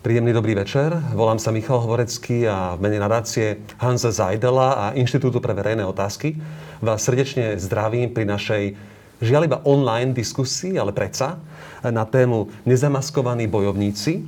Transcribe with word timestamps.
Príjemný 0.00 0.32
dobrý 0.32 0.56
večer. 0.56 0.96
Volám 1.12 1.36
sa 1.36 1.52
Michal 1.52 1.76
Hovorecký 1.84 2.48
a 2.48 2.72
v 2.72 2.88
mene 2.88 3.04
nadácie 3.04 3.60
Hansa 3.76 4.08
Zajdela 4.08 4.72
a 4.72 4.84
Inštitútu 4.96 5.44
pre 5.44 5.52
verejné 5.52 5.84
otázky 5.84 6.40
vás 6.80 7.04
srdečne 7.04 7.60
zdravím 7.60 8.08
pri 8.08 8.24
našej 8.24 8.80
žiaľ 9.20 9.44
iba 9.44 9.60
online 9.68 10.16
diskusii, 10.16 10.80
ale 10.80 10.96
predsa, 10.96 11.36
na 11.84 12.08
tému 12.08 12.48
nezamaskovaní 12.64 13.44
bojovníci. 13.44 14.24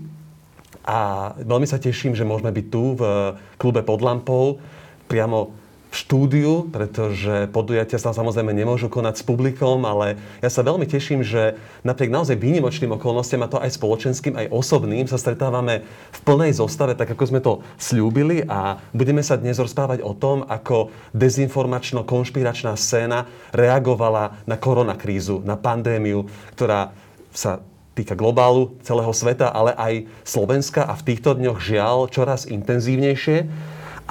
A 0.84 1.32
veľmi 1.40 1.64
sa 1.64 1.80
teším, 1.80 2.12
že 2.12 2.28
môžeme 2.28 2.52
byť 2.52 2.66
tu 2.68 2.92
v 2.92 3.32
klube 3.56 3.80
pod 3.80 4.04
lampou, 4.04 4.60
priamo 5.08 5.56
štúdiu, 5.92 6.72
pretože 6.72 7.52
podujatia 7.52 8.00
sa 8.00 8.16
samozrejme 8.16 8.48
nemôžu 8.56 8.88
konať 8.88 9.20
s 9.20 9.26
publikom, 9.28 9.84
ale 9.84 10.16
ja 10.40 10.48
sa 10.48 10.64
veľmi 10.64 10.88
teším, 10.88 11.20
že 11.20 11.60
napriek 11.84 12.08
naozaj 12.08 12.40
výnimočným 12.40 12.96
okolnostiam, 12.96 13.44
a 13.44 13.52
to 13.52 13.60
aj 13.60 13.76
spoločenským, 13.76 14.32
aj 14.40 14.48
osobným, 14.48 15.04
sa 15.04 15.20
stretávame 15.20 15.84
v 15.84 16.20
plnej 16.24 16.56
zostave, 16.56 16.96
tak 16.96 17.12
ako 17.12 17.24
sme 17.28 17.44
to 17.44 17.60
slúbili 17.76 18.40
a 18.48 18.80
budeme 18.96 19.20
sa 19.20 19.36
dnes 19.36 19.60
rozprávať 19.60 20.00
o 20.00 20.16
tom, 20.16 20.48
ako 20.48 20.88
dezinformačno-konšpiračná 21.12 22.72
scéna 22.72 23.28
reagovala 23.52 24.40
na 24.48 24.56
koronakrízu, 24.56 25.44
na 25.44 25.60
pandémiu, 25.60 26.24
ktorá 26.56 26.96
sa 27.36 27.60
týka 27.92 28.16
globálu, 28.16 28.80
celého 28.80 29.12
sveta, 29.12 29.52
ale 29.52 29.76
aj 29.76 30.08
Slovenska 30.24 30.88
a 30.88 30.96
v 30.96 31.12
týchto 31.12 31.36
dňoch 31.36 31.60
žiaľ 31.60 32.08
čoraz 32.08 32.48
intenzívnejšie. 32.48 33.44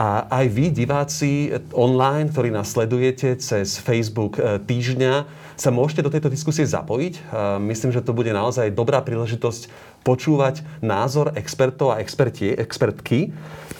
A 0.01 0.25
aj 0.41 0.49
vy, 0.49 0.73
diváci 0.73 1.53
online, 1.77 2.33
ktorí 2.33 2.49
nás 2.49 2.73
sledujete 2.73 3.37
cez 3.37 3.77
Facebook 3.77 4.41
e, 4.41 4.57
týždňa, 4.57 5.29
sa 5.53 5.69
môžete 5.69 6.01
do 6.01 6.09
tejto 6.09 6.25
diskusie 6.25 6.65
zapojiť. 6.65 7.13
E, 7.13 7.21
myslím, 7.69 7.93
že 7.93 8.01
to 8.01 8.09
bude 8.09 8.33
naozaj 8.33 8.73
dobrá 8.73 9.05
príležitosť 9.05 9.69
počúvať 10.01 10.65
názor 10.81 11.37
expertov 11.37 11.93
a 11.93 12.01
experti, 12.01 12.49
expertky. 12.49 13.29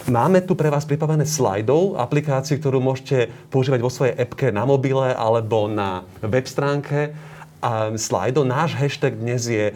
Máme 0.05 0.45
tu 0.45 0.53
pre 0.53 0.69
vás 0.69 0.85
pripravené 0.85 1.25
slajdov, 1.25 1.97
aplikáciu, 1.97 2.61
ktorú 2.61 2.77
môžete 2.77 3.33
používať 3.49 3.81
vo 3.81 3.89
svojej 3.89 4.13
appke 4.13 4.53
na 4.53 4.61
mobile 4.61 5.17
alebo 5.17 5.65
na 5.65 6.05
web 6.21 6.45
stránke. 6.45 7.17
A 7.65 7.97
slajdov. 7.97 8.45
Náš 8.45 8.77
hashtag 8.77 9.17
dnes 9.17 9.49
je 9.49 9.73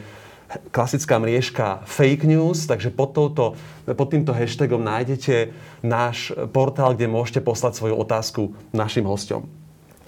klasická 0.72 1.20
mriežka 1.20 1.84
fake 1.86 2.26
news, 2.28 2.66
takže 2.68 2.90
pod, 2.90 3.16
touto, 3.16 3.56
pod 3.86 4.08
týmto 4.12 4.34
hashtagom 4.34 4.84
nájdete 4.84 5.52
náš 5.86 6.34
portál, 6.52 6.94
kde 6.94 7.12
môžete 7.12 7.42
poslať 7.42 7.78
svoju 7.78 7.96
otázku 7.96 8.56
našim 8.74 9.06
hostom. 9.06 9.48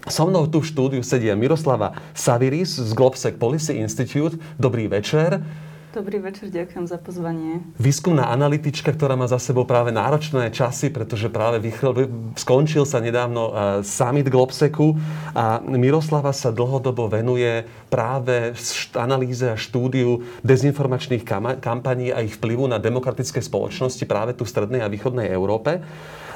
So 0.07 0.23
mnou 0.23 0.47
tu 0.47 0.63
v 0.63 0.69
štúdiu 0.71 1.01
sedia 1.03 1.35
Miroslava 1.35 1.99
Saviris 2.15 2.79
z 2.79 2.91
Globsec 2.95 3.35
Policy 3.35 3.75
Institute. 3.75 4.39
Dobrý 4.55 4.87
večer. 4.87 5.43
Dobrý 5.95 6.19
večer, 6.19 6.51
ďakujem 6.51 6.83
za 6.83 6.99
pozvanie. 6.99 7.63
Výskumná 7.79 8.27
analytička, 8.27 8.91
ktorá 8.91 9.15
má 9.15 9.23
za 9.23 9.39
sebou 9.39 9.63
práve 9.63 9.95
náročné 9.95 10.51
časy, 10.51 10.91
pretože 10.91 11.31
práve 11.31 11.63
vychl, 11.63 12.11
skončil 12.35 12.83
sa 12.83 12.99
nedávno 12.99 13.43
uh, 13.47 13.53
summit 13.87 14.27
Globseku 14.27 14.99
a 15.31 15.63
Miroslava 15.63 16.35
sa 16.35 16.51
dlhodobo 16.51 17.07
venuje 17.07 17.63
práve 17.87 18.51
analýze 18.99 19.47
a 19.47 19.55
štúdiu 19.55 20.27
dezinformačných 20.43 21.23
kampaní 21.63 22.11
a 22.11 22.19
ich 22.19 22.35
vplyvu 22.35 22.67
na 22.67 22.83
demokratické 22.83 23.39
spoločnosti 23.39 24.03
práve 24.03 24.35
tu 24.35 24.43
v 24.43 24.51
strednej 24.51 24.83
a 24.83 24.91
východnej 24.91 25.31
Európe. 25.31 25.79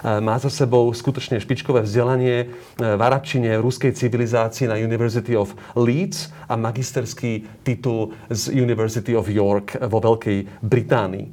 Má 0.02 0.42
za 0.42 0.50
sebou 0.50 0.90
skutočne 0.90 1.38
špičkové 1.38 1.86
vzdelanie 1.86 2.38
eh, 2.42 2.50
v 2.82 3.02
arabčine 3.02 3.54
ruskej 3.62 3.94
civilizácii 3.94 4.66
na 4.66 4.82
University 4.82 5.38
of 5.38 5.54
Leeds 5.78 6.34
a 6.50 6.58
magisterský 6.58 7.46
titul 7.62 8.10
z 8.34 8.50
University 8.58 9.14
of 9.14 9.30
York 9.30 9.78
vo 9.86 10.02
Veľkej 10.02 10.66
Británii. 10.66 11.26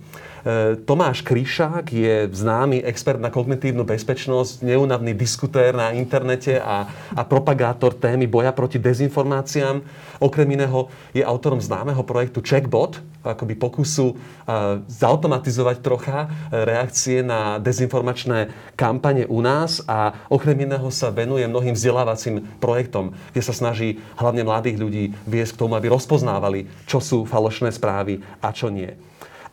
E, 0.49 0.77
Tomáš 0.81 1.21
Kryšák 1.21 1.93
je 1.93 2.25
známy 2.33 2.81
expert 2.81 3.21
na 3.21 3.29
kognitívnu 3.29 3.85
bezpečnosť, 3.85 4.65
neunavný 4.65 5.13
diskutér 5.13 5.77
na 5.77 5.93
internete 5.93 6.57
a, 6.57 6.89
a 7.13 7.21
propagátor 7.21 7.93
témy 7.93 8.25
boja 8.25 8.49
proti 8.57 8.81
dezinformáciám. 8.81 9.85
Okrem 10.25 10.49
iného 10.49 10.89
je 11.13 11.21
autorom 11.21 11.61
známeho 11.61 12.01
projektu 12.01 12.41
Checkbot, 12.41 12.97
akoby 13.21 13.61
pokusu 13.61 14.17
uh, 14.17 14.81
zautomatizovať 14.89 15.77
trocha 15.85 16.33
reakcie 16.49 17.21
na 17.21 17.61
dezinformačné 17.61 18.49
kampane 18.73 19.29
u 19.29 19.45
nás 19.45 19.85
a 19.85 20.17
okrem 20.33 20.65
iného 20.65 20.89
sa 20.89 21.13
venuje 21.13 21.45
mnohým 21.45 21.77
vzdelávacím 21.77 22.41
projektom, 22.57 23.13
kde 23.37 23.43
sa 23.45 23.53
snaží 23.53 24.01
hlavne 24.17 24.49
mladých 24.49 24.81
ľudí 24.81 25.05
viesť 25.29 25.55
k 25.55 25.61
tomu, 25.61 25.77
aby 25.77 25.93
rozpoznávali, 25.93 26.73
čo 26.89 27.05
sú 27.05 27.29
falošné 27.29 27.69
správy 27.69 28.25
a 28.41 28.49
čo 28.49 28.73
nie. 28.73 28.97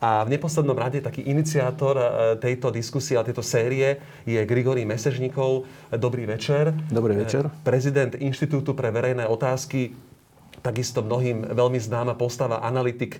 A 0.05 0.21
v 0.21 0.37
neposlednom 0.37 0.77
rade 0.77 1.01
taký 1.01 1.25
iniciátor 1.25 1.97
e, 1.97 2.05
tejto 2.37 2.69
diskusie 2.69 3.17
a 3.17 3.25
tejto 3.25 3.41
série 3.41 3.97
je 4.21 4.37
Grigory 4.45 4.85
Mesežníkov. 4.85 5.65
Dobrý 5.97 6.29
večer. 6.29 6.77
Dobrý 6.93 7.17
večer. 7.17 7.49
E, 7.49 7.51
prezident 7.65 8.13
Inštitútu 8.13 8.77
pre 8.77 8.93
verejné 8.93 9.25
otázky, 9.25 9.97
takisto 10.61 11.01
mnohým 11.01 11.49
veľmi 11.57 11.81
známa 11.81 12.13
postava, 12.13 12.61
analytik 12.61 13.17
e, 13.17 13.19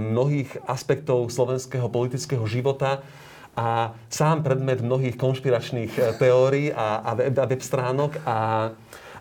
mnohých 0.00 0.64
aspektov 0.64 1.28
slovenského 1.28 1.92
politického 1.92 2.48
života 2.48 3.04
a 3.52 3.92
sám 4.08 4.48
predmet 4.48 4.80
mnohých 4.80 5.20
konšpiračných 5.20 6.16
teórií 6.16 6.72
a, 6.72 7.04
a, 7.04 7.10
web, 7.20 7.36
a 7.36 7.46
web 7.52 7.60
stránok 7.60 8.16
a, 8.24 8.38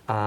a 0.08 0.19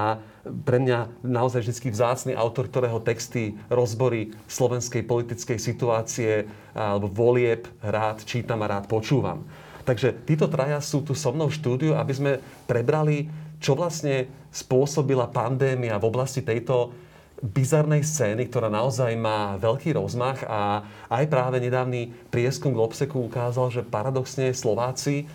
pre 0.65 0.77
mňa 0.81 1.23
naozaj 1.23 1.63
vždy 1.65 1.89
vzácný 1.91 2.33
autor, 2.33 2.67
ktorého 2.67 2.99
texty, 3.03 3.55
rozbory 3.67 4.33
slovenskej 4.47 5.03
politickej 5.05 5.59
situácie 5.59 6.47
alebo 6.73 7.11
volieb 7.11 7.67
rád 7.81 8.23
čítam 8.23 8.63
a 8.63 8.71
rád 8.71 8.85
počúvam. 8.89 9.45
Takže 9.87 10.27
títo 10.27 10.51
traja 10.51 10.83
sú 10.83 10.99
tu 10.99 11.15
so 11.15 11.31
mnou 11.31 11.47
v 11.47 11.57
štúdiu, 11.57 11.91
aby 11.95 12.11
sme 12.11 12.31
prebrali, 12.67 13.31
čo 13.63 13.71
vlastne 13.73 14.27
spôsobila 14.51 15.31
pandémia 15.31 15.95
v 15.95 16.07
oblasti 16.11 16.43
tejto 16.43 16.91
bizarnej 17.39 18.01
scény, 18.01 18.49
ktorá 18.49 18.67
naozaj 18.67 19.13
má 19.13 19.55
veľký 19.61 19.93
rozmach 19.93 20.41
a 20.43 20.81
aj 21.07 21.29
práve 21.29 21.61
nedávny 21.61 22.09
prieskum 22.33 22.73
Globseku 22.73 23.21
ukázal, 23.29 23.69
že 23.69 23.85
paradoxne 23.85 24.49
Slováci 24.51 25.29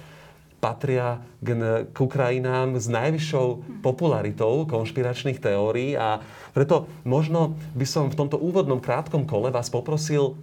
patria 0.63 1.19
k, 1.43 1.59
k 1.91 1.97
Ukrajinám 1.99 2.79
s 2.79 2.87
najvyššou 2.87 3.83
popularitou 3.83 4.63
konšpiračných 4.71 5.43
teórií 5.43 5.99
a 5.99 6.23
preto 6.55 6.87
možno 7.03 7.59
by 7.75 7.83
som 7.83 8.07
v 8.07 8.15
tomto 8.15 8.39
úvodnom 8.39 8.79
krátkom 8.79 9.27
kole 9.27 9.51
vás 9.51 9.67
poprosil, 9.67 10.39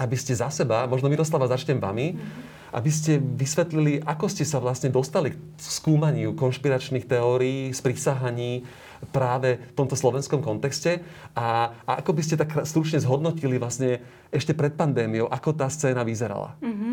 aby 0.00 0.16
ste 0.16 0.32
za 0.32 0.48
seba, 0.48 0.88
možno 0.88 1.12
Miroslava 1.12 1.44
začnem 1.44 1.76
vami, 1.76 2.16
aby 2.72 2.88
ste 2.88 3.20
vysvetlili, 3.20 4.00
ako 4.00 4.32
ste 4.32 4.48
sa 4.48 4.62
vlastne 4.62 4.88
dostali 4.88 5.34
k 5.34 5.38
skúmaniu 5.60 6.32
konšpiračných 6.38 7.04
teórií, 7.04 7.74
sprisahaní 7.76 8.64
práve 9.10 9.60
v 9.60 9.72
tomto 9.76 9.96
slovenskom 9.96 10.44
kontexte 10.44 11.00
a, 11.32 11.72
a 11.88 11.92
ako 12.00 12.16
by 12.16 12.22
ste 12.24 12.36
tak 12.36 12.52
stručne 12.68 13.00
zhodnotili 13.00 13.56
vlastne 13.56 14.00
ešte 14.28 14.52
pred 14.52 14.76
pandémiou, 14.76 15.26
ako 15.28 15.56
tá 15.56 15.66
scéna 15.72 16.04
vyzerala. 16.04 16.54
Mm-hmm. 16.60 16.92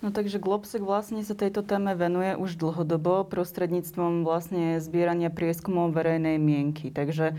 No 0.00 0.08
takže 0.08 0.40
Globsec 0.40 0.80
vlastne 0.80 1.20
sa 1.20 1.36
tejto 1.36 1.60
téme 1.60 1.92
venuje 1.92 2.32
už 2.32 2.56
dlhodobo 2.56 3.28
prostredníctvom 3.28 4.24
vlastne 4.24 4.80
zbierania 4.80 5.28
prieskumov 5.28 5.92
verejnej 5.92 6.40
mienky. 6.40 6.88
Takže 6.88 7.32
e, 7.32 7.34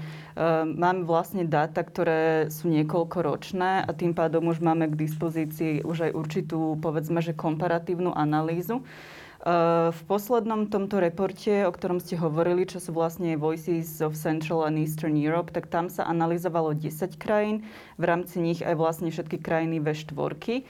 máme 0.69 1.09
vlastne 1.09 1.41
dáta, 1.41 1.81
ktoré 1.81 2.53
sú 2.53 2.69
niekoľkoročné 2.69 3.81
a 3.81 3.89
tým 3.97 4.13
pádom 4.13 4.45
už 4.53 4.61
máme 4.61 4.93
k 4.93 4.99
dispozícii 5.09 5.81
už 5.81 6.05
aj 6.05 6.11
určitú, 6.13 6.77
povedzme, 6.77 7.25
že 7.25 7.33
komparatívnu 7.33 8.13
analýzu. 8.13 8.85
E, 9.41 9.89
v 9.89 10.01
poslednom 10.05 10.69
tomto 10.69 11.01
reporte, 11.01 11.65
o 11.65 11.73
ktorom 11.73 11.97
ste 11.97 12.13
hovorili, 12.13 12.69
čo 12.69 12.77
sú 12.77 12.93
vlastne 12.93 13.41
Voices 13.41 14.05
of 14.05 14.13
Central 14.13 14.69
and 14.69 14.77
Eastern 14.77 15.17
Europe, 15.17 15.49
tak 15.49 15.65
tam 15.65 15.89
sa 15.89 16.05
analyzovalo 16.05 16.77
10 16.77 17.17
krajín, 17.17 17.65
v 17.97 18.05
rámci 18.05 18.37
nich 18.37 18.61
aj 18.61 18.77
vlastne 18.77 19.09
všetky 19.09 19.41
krajiny 19.41 19.81
V4. 19.81 20.61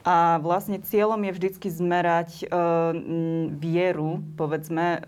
A 0.00 0.40
vlastne 0.40 0.80
cieľom 0.80 1.20
je 1.28 1.36
vždycky 1.36 1.68
zmerať 1.68 2.30
e, 2.40 2.44
vieru, 3.52 4.24
povedzme, 4.40 5.04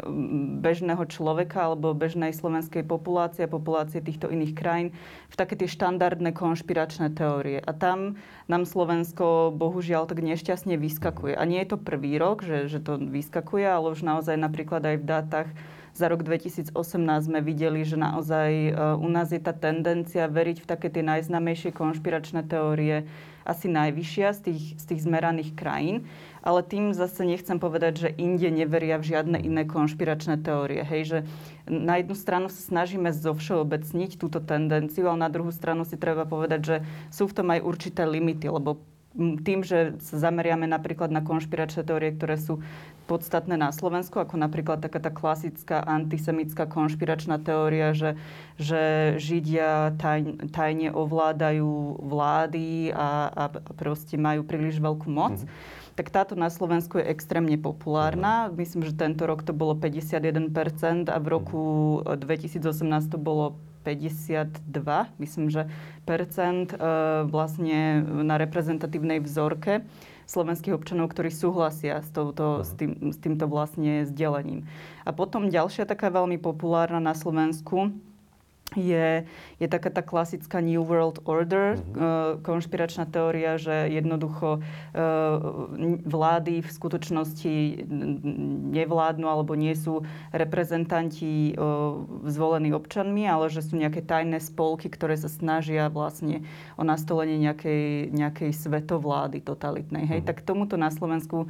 bežného 0.61 1.09
človeka 1.09 1.73
alebo 1.73 1.97
bežnej 1.97 2.37
slovenskej 2.37 2.85
populácie 2.85 3.49
a 3.49 3.53
populácie 3.53 4.05
týchto 4.05 4.29
iných 4.29 4.53
krajín 4.53 4.89
v 5.33 5.35
také 5.41 5.57
tie 5.57 5.65
štandardné 5.65 6.37
konšpiračné 6.37 7.09
teórie. 7.17 7.65
A 7.65 7.73
tam 7.73 8.21
nám 8.53 8.69
Slovensko 8.69 9.49
bohužiaľ 9.57 10.05
tak 10.05 10.21
nešťastne 10.21 10.77
vyskakuje. 10.77 11.41
A 11.41 11.43
nie 11.49 11.65
je 11.65 11.73
to 11.73 11.81
prvý 11.81 12.21
rok, 12.21 12.45
že, 12.45 12.69
že 12.69 12.85
to 12.85 13.01
vyskakuje, 13.01 13.65
ale 13.65 13.97
už 13.97 14.05
naozaj 14.05 14.37
napríklad 14.37 14.85
aj 14.85 14.97
v 15.01 15.09
dátach 15.09 15.49
za 15.93 16.09
rok 16.09 16.25
2018 16.25 16.73
sme 17.21 17.41
videli, 17.45 17.85
že 17.85 18.01
naozaj 18.01 18.51
e, 18.53 18.71
u 18.77 19.09
nás 19.09 19.33
je 19.33 19.41
tá 19.41 19.57
tendencia 19.57 20.29
veriť 20.29 20.65
v 20.65 20.69
také 20.69 20.89
tie 20.93 21.01
najznámejšie 21.01 21.73
konšpiračné 21.73 22.45
teórie, 22.45 23.09
asi 23.43 23.67
najvyššia 23.71 24.29
z 24.35 24.41
tých, 24.51 24.65
z 24.79 24.85
tých 24.85 25.01
zmeraných 25.07 25.55
krajín. 25.55 26.07
Ale 26.43 26.67
tým 26.67 26.91
zase 26.91 27.23
nechcem 27.23 27.63
povedať, 27.63 27.93
že 28.03 28.15
inde 28.19 28.51
neveria 28.51 28.99
v 28.99 29.15
žiadne 29.15 29.39
iné 29.39 29.63
konšpiračné 29.63 30.43
teórie. 30.43 30.83
Hej, 30.83 31.03
že 31.07 31.19
na 31.71 32.03
jednu 32.03 32.19
stranu 32.19 32.47
sa 32.51 32.59
snažíme 32.59 33.15
zovšeobecniť 33.15 34.19
túto 34.19 34.43
tendenciu, 34.43 35.07
ale 35.07 35.23
na 35.23 35.31
druhú 35.31 35.55
stranu 35.55 35.87
si 35.87 35.95
treba 35.95 36.27
povedať, 36.27 36.61
že 36.61 36.77
sú 37.15 37.31
v 37.31 37.37
tom 37.39 37.55
aj 37.55 37.63
určité 37.63 38.03
limity, 38.03 38.51
lebo 38.51 38.83
tým, 39.17 39.61
že 39.61 39.97
sa 40.01 40.17
zameriame 40.29 40.65
napríklad 40.65 41.13
na 41.13 41.21
konšpiračné 41.21 41.85
teórie, 41.85 42.17
ktoré 42.17 42.41
sú 42.41 42.65
podstatné 43.11 43.59
na 43.59 43.75
Slovensku, 43.75 44.17
ako 44.17 44.39
napríklad 44.41 44.81
taká 44.81 45.03
tá 45.03 45.11
klasická 45.13 45.83
antisemická 45.85 46.65
konšpiračná 46.71 47.43
teória, 47.43 47.93
že, 47.93 48.17
že 48.57 49.15
Židia 49.19 49.99
taj, 50.01 50.49
tajne 50.55 50.95
ovládajú 50.95 52.01
vlády 52.01 52.95
a, 52.95 53.29
a 53.29 53.43
proste 53.77 54.17
majú 54.17 54.47
príliš 54.47 54.81
veľkú 54.81 55.09
moc. 55.13 55.43
Mm-hmm 55.43 55.81
tak 55.93 56.09
táto 56.09 56.33
na 56.33 56.49
Slovensku 56.49 56.97
je 56.97 57.09
extrémne 57.13 57.61
populárna. 57.61 58.49
Mhm. 58.49 58.57
Myslím, 58.57 58.83
že 58.89 58.97
tento 58.97 59.29
rok 59.29 59.45
to 59.45 59.53
bolo 59.53 59.77
51% 59.77 61.13
a 61.13 61.19
v 61.21 61.27
roku 61.29 61.63
2018 62.05 62.65
to 63.13 63.19
bolo 63.21 63.61
52, 63.83 64.63
myslím, 65.19 65.47
že 65.51 65.69
percent 66.07 66.73
e, 66.73 66.77
vlastne 67.27 68.03
na 68.03 68.39
reprezentatívnej 68.39 69.21
vzorke 69.21 69.83
slovenských 70.31 70.73
občanov, 70.73 71.13
ktorí 71.13 71.29
súhlasia 71.29 72.01
s, 72.01 72.09
touto, 72.15 72.63
s, 72.63 72.73
tým, 72.79 73.13
s 73.13 73.19
týmto 73.21 73.51
vlastne 73.51 74.07
sdelením. 74.09 74.65
A 75.05 75.11
potom 75.13 75.51
ďalšia 75.51 75.85
taká 75.85 76.09
veľmi 76.09 76.41
populárna 76.41 77.03
na 77.03 77.13
Slovensku 77.13 77.93
je, 78.77 79.25
je 79.61 79.67
taká 79.69 79.91
tá 79.93 80.01
klasická 80.01 80.61
New 80.61 80.83
World 80.83 81.23
Order, 81.25 81.79
mm-hmm. 81.79 82.45
konšpiračná 82.45 83.09
teória, 83.09 83.57
že 83.61 83.89
jednoducho 83.93 84.61
eh, 84.61 84.99
vlády 86.03 86.65
v 86.65 86.71
skutočnosti 86.71 87.55
nevládnu 88.73 89.27
alebo 89.29 89.55
nie 89.55 89.75
sú 89.77 90.05
reprezentanti 90.33 91.53
eh, 91.53 91.57
zvolení 92.27 92.73
občanmi, 92.73 93.29
ale 93.29 93.53
že 93.53 93.65
sú 93.65 93.77
nejaké 93.79 94.03
tajné 94.03 94.41
spolky, 94.43 94.89
ktoré 94.89 95.17
sa 95.17 95.29
snažia 95.29 95.93
vlastne 95.93 96.45
o 96.77 96.83
nastolenie 96.83 97.39
nejakej, 97.39 98.13
nejakej 98.13 98.51
svetovlády 98.55 99.45
totalitnej. 99.45 100.05
Hej? 100.09 100.21
Mm-hmm. 100.25 100.31
Tak 100.31 100.47
tomuto 100.47 100.75
na 100.81 100.91
Slovensku 100.93 101.49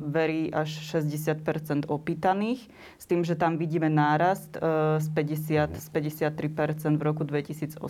verí 0.00 0.48
až 0.54 0.70
60% 0.94 1.90
opýtaných, 1.90 2.64
s 2.96 3.04
tým, 3.04 3.26
že 3.26 3.36
tam 3.36 3.60
vidíme 3.60 3.90
nárast 3.92 4.56
z 5.00 5.06
50, 5.12 5.80
z 5.80 5.86
53% 5.90 6.96
v 6.96 7.02
roku 7.02 7.22
2018. 7.26 7.80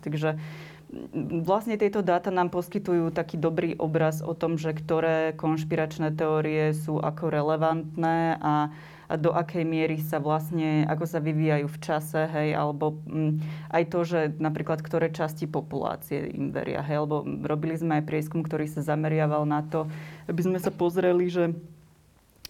Takže 0.00 0.40
vlastne 1.44 1.74
tieto 1.76 2.02
dáta 2.02 2.30
nám 2.30 2.50
poskytujú 2.50 3.14
taký 3.14 3.38
dobrý 3.38 3.74
obraz 3.78 4.22
o 4.22 4.34
tom, 4.34 4.58
že 4.58 4.74
ktoré 4.74 5.34
konšpiračné 5.36 6.14
teórie 6.14 6.74
sú 6.74 6.98
ako 6.98 7.30
relevantné 7.30 8.38
a 8.38 8.54
a 8.54 8.70
do 9.20 9.30
akej 9.32 9.64
miery 9.64 10.00
sa 10.00 10.16
vlastne, 10.20 10.88
ako 10.88 11.04
sa 11.04 11.18
vyvíjajú 11.20 11.66
v 11.68 11.78
čase, 11.80 12.20
hej, 12.24 12.56
alebo 12.56 13.00
m, 13.04 13.12
mm, 13.12 13.32
aj 13.70 13.84
to, 13.92 14.00
že 14.04 14.20
napríklad 14.40 14.80
ktoré 14.80 15.12
časti 15.12 15.44
populácie 15.44 16.32
im 16.32 16.50
veria, 16.54 16.80
hej, 16.80 17.04
lebo 17.04 17.24
robili 17.44 17.76
sme 17.76 18.00
aj 18.00 18.08
prieskum, 18.08 18.40
ktorý 18.40 18.64
sa 18.64 18.80
zameriaval 18.80 19.44
na 19.44 19.60
to, 19.64 19.84
aby 20.28 20.40
sme 20.40 20.58
sa 20.58 20.72
pozreli, 20.72 21.28
že 21.28 21.52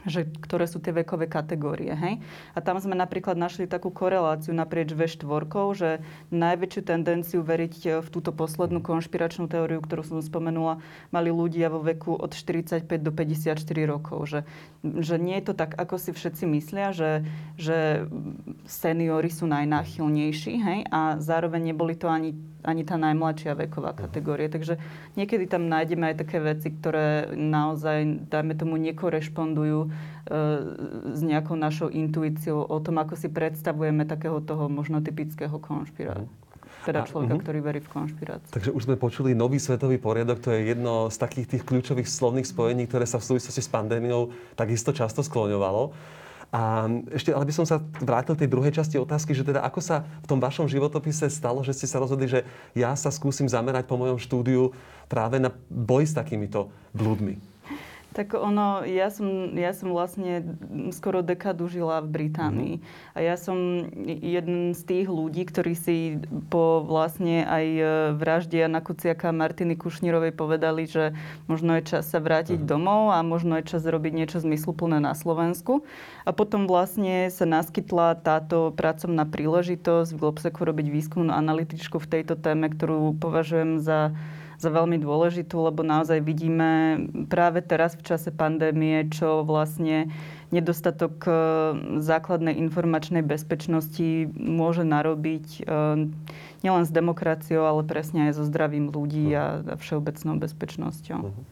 že 0.05 0.29
ktoré 0.45 0.69
sú 0.69 0.81
tie 0.81 0.93
vekové 0.93 1.29
kategórie. 1.29 1.93
Hej? 1.93 2.21
A 2.53 2.59
tam 2.61 2.77
sme 2.81 2.93
napríklad 2.97 3.37
našli 3.37 3.65
takú 3.65 3.89
koreláciu 3.89 4.53
naprieč 4.53 4.93
V4, 4.93 5.49
že 5.75 5.91
najväčšiu 6.29 6.81
tendenciu 6.85 7.41
veriť 7.41 7.75
e, 7.85 7.91
v 8.05 8.09
túto 8.13 8.31
poslednú 8.31 8.85
konšpiračnú 8.85 9.49
teóriu, 9.49 9.81
ktorú 9.81 10.05
som 10.05 10.19
spomenula, 10.21 10.81
mali 11.09 11.33
ľudia 11.33 11.73
vo 11.73 11.81
veku 11.81 12.17
od 12.17 12.37
45 12.37 12.85
do 13.01 13.11
54 13.11 13.57
rokov. 13.89 14.19
Že, 14.29 14.41
že 15.01 15.17
nie 15.17 15.37
je 15.41 15.45
to 15.49 15.55
tak, 15.57 15.77
ako 15.77 15.97
si 15.97 16.13
všetci 16.13 16.45
myslia, 16.53 16.93
že, 16.93 17.25
že 17.57 18.07
seniory 18.69 19.33
sú 19.33 19.49
najnáchylnejší 19.49 20.55
hej? 20.61 20.79
a 20.93 21.17
zároveň 21.21 21.73
neboli 21.73 21.97
to 21.97 22.13
ani 22.13 22.37
ani 22.65 22.83
tá 22.83 22.97
najmladšia 22.97 23.53
veková 23.55 23.93
mhm. 23.93 23.99
kategória. 24.09 24.49
Takže 24.49 24.81
niekedy 25.15 25.45
tam 25.45 25.69
nájdeme 25.69 26.11
aj 26.11 26.17
také 26.25 26.41
veci, 26.41 26.73
ktoré 26.73 27.31
naozaj, 27.37 28.27
dajme 28.33 28.57
tomu, 28.57 28.81
nekorešpondujú 28.81 29.93
s 31.13 31.21
nejakou 31.21 31.53
našou 31.53 31.93
intuíciou 31.93 32.65
o 32.65 32.79
tom, 32.81 32.97
ako 32.97 33.15
si 33.15 33.29
predstavujeme 33.29 34.09
takého 34.09 34.41
toho 34.41 34.73
možno 34.73 35.05
typického 35.05 35.61
konšpirátora. 35.61 36.25
Mhm. 36.25 36.43
Teda 36.85 37.09
človeka, 37.09 37.41
uh-huh. 37.41 37.45
ktorý 37.49 37.59
verí 37.65 37.81
v 37.81 37.89
konšpiráciu. 37.89 38.53
Takže 38.53 38.69
už 38.77 38.85
sme 38.85 39.01
počuli 39.01 39.33
nový 39.33 39.57
svetový 39.57 39.97
poriadok, 39.97 40.37
to 40.37 40.53
je 40.53 40.69
jedno 40.69 41.09
z 41.09 41.17
takých 41.17 41.57
tých 41.57 41.65
kľúčových 41.65 42.05
slovných 42.05 42.45
spojení, 42.45 42.85
ktoré 42.85 43.09
sa 43.09 43.17
v 43.17 43.25
súvislosti 43.25 43.65
s 43.65 43.73
pandémiou 43.73 44.37
takisto 44.53 44.93
často 44.93 45.25
skloňovalo. 45.25 45.97
A 46.53 46.87
ešte, 47.11 47.33
ale 47.33 47.49
by 47.49 47.55
som 47.57 47.67
sa 47.67 47.83
vrátil 48.05 48.37
tej 48.37 48.53
druhej 48.53 48.71
časti 48.71 49.01
otázky, 49.01 49.33
že 49.33 49.49
teda 49.49 49.65
ako 49.65 49.81
sa 49.81 50.05
v 50.23 50.27
tom 50.29 50.39
vašom 50.39 50.69
životopise 50.69 51.27
stalo, 51.33 51.65
že 51.65 51.73
ste 51.73 51.89
sa 51.89 51.99
rozhodli, 51.99 52.29
že 52.29 52.45
ja 52.77 52.93
sa 52.95 53.09
skúsim 53.09 53.49
zamerať 53.49 53.89
po 53.89 53.97
mojom 53.97 54.21
štúdiu 54.21 54.71
práve 55.09 55.41
na 55.41 55.51
boj 55.73 56.05
s 56.05 56.15
takýmito 56.15 56.69
blúdmi. 56.93 57.54
Tak 58.15 58.39
ono, 58.39 58.87
ja 58.87 59.11
som, 59.11 59.59
ja 59.59 59.75
som 59.75 59.91
vlastne 59.91 60.55
skoro 60.95 61.19
dekadu 61.19 61.67
žila 61.67 61.99
v 61.99 62.15
Británii. 62.15 62.75
Mm-hmm. 62.79 63.11
A 63.11 63.19
ja 63.27 63.35
som 63.35 63.91
jeden 64.07 64.71
z 64.71 64.83
tých 64.87 65.11
ľudí, 65.11 65.43
ktorí 65.43 65.75
si 65.75 66.23
po 66.47 66.87
vlastne 66.87 67.43
aj 67.43 67.67
e, 67.67 67.85
vražde 68.15 68.63
Jana 68.63 68.79
Kuciaka 68.79 69.35
a 69.35 69.37
Martiny 69.37 69.75
Kušnírovej 69.75 70.31
povedali, 70.31 70.87
že 70.87 71.11
možno 71.51 71.75
je 71.75 71.91
čas 71.91 72.07
sa 72.07 72.23
vrátiť 72.23 72.63
mm-hmm. 72.63 72.71
domov 72.71 73.11
a 73.11 73.19
možno 73.27 73.59
je 73.59 73.67
čas 73.67 73.83
robiť 73.83 74.13
niečo 74.15 74.39
zmysluplné 74.39 75.03
na 75.03 75.19
Slovensku. 75.19 75.83
A 76.23 76.31
potom 76.31 76.71
vlastne 76.71 77.35
sa 77.35 77.51
naskytla 77.51 78.23
táto 78.23 78.71
pracovná 78.79 79.27
príležitosť 79.27 80.15
v 80.15 80.21
Globseku 80.23 80.63
robiť 80.63 80.87
výskumnú 80.87 81.35
analytičku 81.35 81.99
v 81.99 82.11
tejto 82.15 82.39
téme, 82.39 82.71
ktorú 82.71 83.19
považujem 83.19 83.83
za 83.83 84.15
za 84.65 84.73
veľmi 84.73 84.97
dôležitú, 84.97 85.61
lebo 85.61 85.85
naozaj 85.85 86.25
vidíme 86.25 86.97
práve 87.29 87.61
teraz 87.61 87.93
v 88.01 88.09
čase 88.09 88.33
pandémie, 88.33 89.05
čo 89.13 89.45
vlastne 89.45 90.09
nedostatok 90.49 91.15
e, 91.29 91.33
základnej 92.01 92.57
informačnej 92.57 93.21
bezpečnosti 93.21 94.33
môže 94.33 94.89
narobiť 94.89 95.47
e, 95.53 95.63
nielen 96.65 96.85
s 96.89 96.91
demokraciou, 96.91 97.69
ale 97.69 97.85
presne 97.85 98.33
aj 98.33 98.41
so 98.41 98.45
zdravím 98.49 98.89
ľudí 98.89 99.29
a, 99.37 99.61
všeobecnou 99.77 100.41
bezpečnosťou. 100.41 101.21
Mhm. 101.21 101.43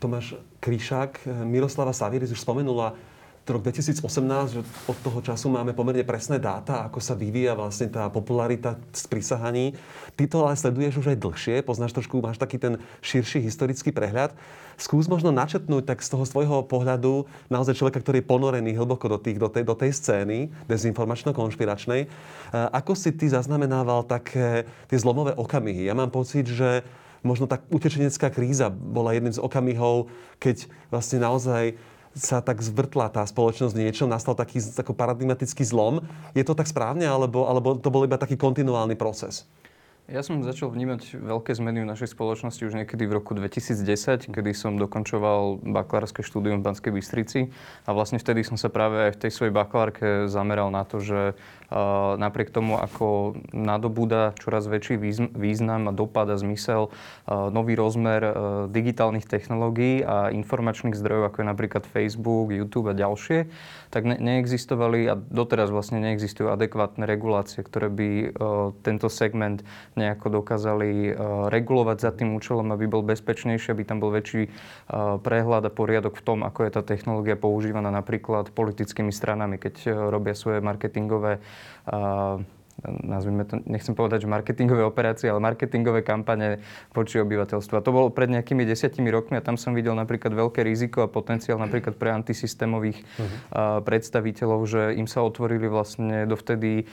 Tomáš 0.00 0.40
Kryšák, 0.64 1.44
Miroslava 1.44 1.92
Saviris 1.92 2.32
už 2.32 2.40
spomenula 2.40 2.96
rok 3.52 3.62
2018, 3.66 4.02
že 4.54 4.60
od 4.86 4.98
toho 5.02 5.18
času 5.22 5.50
máme 5.50 5.74
pomerne 5.74 6.06
presné 6.06 6.38
dáta, 6.38 6.86
ako 6.86 7.02
sa 7.02 7.18
vyvíja 7.18 7.58
vlastne 7.58 7.90
tá 7.90 8.06
popularita 8.08 8.78
z 8.94 9.04
prísahaní. 9.10 9.74
Ty 10.14 10.24
to 10.30 10.46
ale 10.46 10.54
sleduješ 10.54 11.02
už 11.02 11.06
aj 11.14 11.18
dlhšie, 11.18 11.56
poznáš 11.66 11.94
trošku, 11.94 12.22
máš 12.22 12.38
taký 12.38 12.62
ten 12.62 12.78
širší 13.02 13.42
historický 13.42 13.90
prehľad. 13.90 14.32
Skús 14.80 15.10
možno 15.12 15.28
načetnúť 15.28 15.84
tak 15.84 16.00
z 16.00 16.08
toho 16.08 16.24
svojho 16.24 16.64
pohľadu 16.64 17.28
naozaj 17.52 17.76
človeka, 17.76 18.00
ktorý 18.00 18.24
je 18.24 18.30
ponorený 18.30 18.72
hlboko 18.78 19.12
do, 19.12 19.18
tých, 19.20 19.36
do, 19.36 19.52
tej, 19.52 19.68
do 19.68 19.76
tej 19.76 19.92
scény 19.92 20.48
dezinformačno-konšpiračnej. 20.70 22.08
Ako 22.52 22.96
si 22.96 23.12
ty 23.12 23.28
zaznamenával 23.28 24.08
také 24.08 24.64
tie 24.88 24.96
zlomové 24.96 25.36
okamihy? 25.36 25.84
Ja 25.84 25.92
mám 25.92 26.08
pocit, 26.08 26.48
že 26.48 26.80
možno 27.20 27.44
tak 27.44 27.68
utečenecká 27.68 28.32
kríza 28.32 28.72
bola 28.72 29.12
jedným 29.12 29.36
z 29.36 29.42
okamihov, 29.42 30.08
keď 30.40 30.64
vlastne 30.88 31.20
naozaj 31.20 31.76
sa 32.14 32.42
tak 32.42 32.58
zvrtla 32.58 33.06
tá 33.08 33.22
spoločnosť 33.22 33.74
niečo, 33.78 34.10
nastal 34.10 34.34
taký 34.34 34.58
paradigmatický 34.82 35.62
zlom. 35.62 36.02
Je 36.34 36.42
to 36.42 36.58
tak 36.58 36.66
správne, 36.66 37.06
alebo, 37.06 37.46
alebo 37.46 37.78
to 37.78 37.88
bol 37.92 38.02
iba 38.02 38.18
taký 38.18 38.34
kontinuálny 38.34 38.98
proces? 38.98 39.46
Ja 40.10 40.26
som 40.26 40.42
začal 40.42 40.74
vnímať 40.74 41.22
veľké 41.22 41.54
zmeny 41.54 41.86
v 41.86 41.90
našej 41.94 42.18
spoločnosti 42.18 42.58
už 42.66 42.74
niekedy 42.74 43.06
v 43.06 43.22
roku 43.22 43.30
2010, 43.38 44.26
kedy 44.26 44.50
som 44.58 44.74
dokončoval 44.74 45.62
bakalárske 45.62 46.26
štúdium 46.26 46.58
v 46.58 46.66
Banskej 46.66 46.90
Bystrici. 46.90 47.54
A 47.86 47.94
vlastne 47.94 48.18
vtedy 48.18 48.42
som 48.42 48.58
sa 48.58 48.74
práve 48.74 49.06
aj 49.06 49.10
v 49.14 49.20
tej 49.22 49.30
svojej 49.30 49.54
bakalárke 49.54 50.26
zameral 50.26 50.74
na 50.74 50.82
to, 50.82 50.98
že 50.98 51.38
napriek 52.18 52.50
tomu, 52.50 52.74
ako 52.74 53.38
nadobúda 53.54 54.34
čoraz 54.42 54.66
väčší 54.66 54.98
význam 55.30 55.86
a 55.86 55.94
dopad 55.94 56.26
a 56.26 56.34
zmysel 56.34 56.90
nový 57.30 57.78
rozmer 57.78 58.34
digitálnych 58.66 59.30
technológií 59.30 60.02
a 60.02 60.34
informačných 60.34 60.98
zdrojov, 60.98 61.30
ako 61.30 61.38
je 61.38 61.46
napríklad 61.46 61.86
Facebook, 61.86 62.50
YouTube 62.50 62.90
a 62.90 62.98
ďalšie, 62.98 63.46
tak 63.94 64.02
ne- 64.02 64.18
neexistovali 64.18 65.06
a 65.06 65.14
doteraz 65.14 65.70
vlastne 65.70 66.02
neexistujú 66.02 66.50
adekvátne 66.50 67.06
regulácie, 67.06 67.62
ktoré 67.62 67.86
by 67.86 68.08
tento 68.82 69.06
segment 69.06 69.62
nejako 70.00 70.40
dokázali 70.40 71.12
regulovať 71.52 71.98
za 72.00 72.10
tým 72.16 72.32
účelom, 72.32 72.72
aby 72.72 72.88
bol 72.88 73.04
bezpečnejší, 73.04 73.76
aby 73.76 73.84
tam 73.84 74.00
bol 74.00 74.08
väčší 74.08 74.48
prehľad 75.20 75.68
a 75.68 75.70
poriadok 75.70 76.16
v 76.16 76.24
tom, 76.24 76.38
ako 76.40 76.64
je 76.64 76.70
tá 76.72 76.80
technológia 76.80 77.36
používaná 77.36 77.92
napríklad 77.92 78.48
politickými 78.56 79.12
stranami, 79.12 79.60
keď 79.60 80.08
robia 80.08 80.32
svoje 80.32 80.64
marketingové 80.64 81.44
nazvime 82.80 83.44
to, 83.44 83.60
nechcem 83.68 83.92
povedať, 83.92 84.24
že 84.24 84.28
marketingové 84.32 84.80
operácie, 84.80 85.28
ale 85.28 85.36
marketingové 85.36 86.00
kampane 86.00 86.64
voči 86.96 87.20
obyvateľstvu. 87.20 87.76
A 87.76 87.84
to 87.84 87.92
bolo 87.92 88.08
pred 88.08 88.32
nejakými 88.32 88.64
desiatimi 88.64 89.12
rokmi 89.12 89.36
a 89.36 89.44
tam 89.44 89.60
som 89.60 89.76
videl 89.76 89.92
napríklad 89.92 90.32
veľké 90.32 90.64
riziko 90.64 91.04
a 91.04 91.12
potenciál 91.12 91.60
napríklad 91.60 92.00
pre 92.00 92.08
antisystémových 92.16 93.04
uh-huh. 93.04 93.84
predstaviteľov, 93.84 94.60
že 94.64 94.82
im 94.96 95.04
sa 95.04 95.20
otvorili 95.20 95.68
vlastne 95.68 96.24
dovtedy 96.24 96.88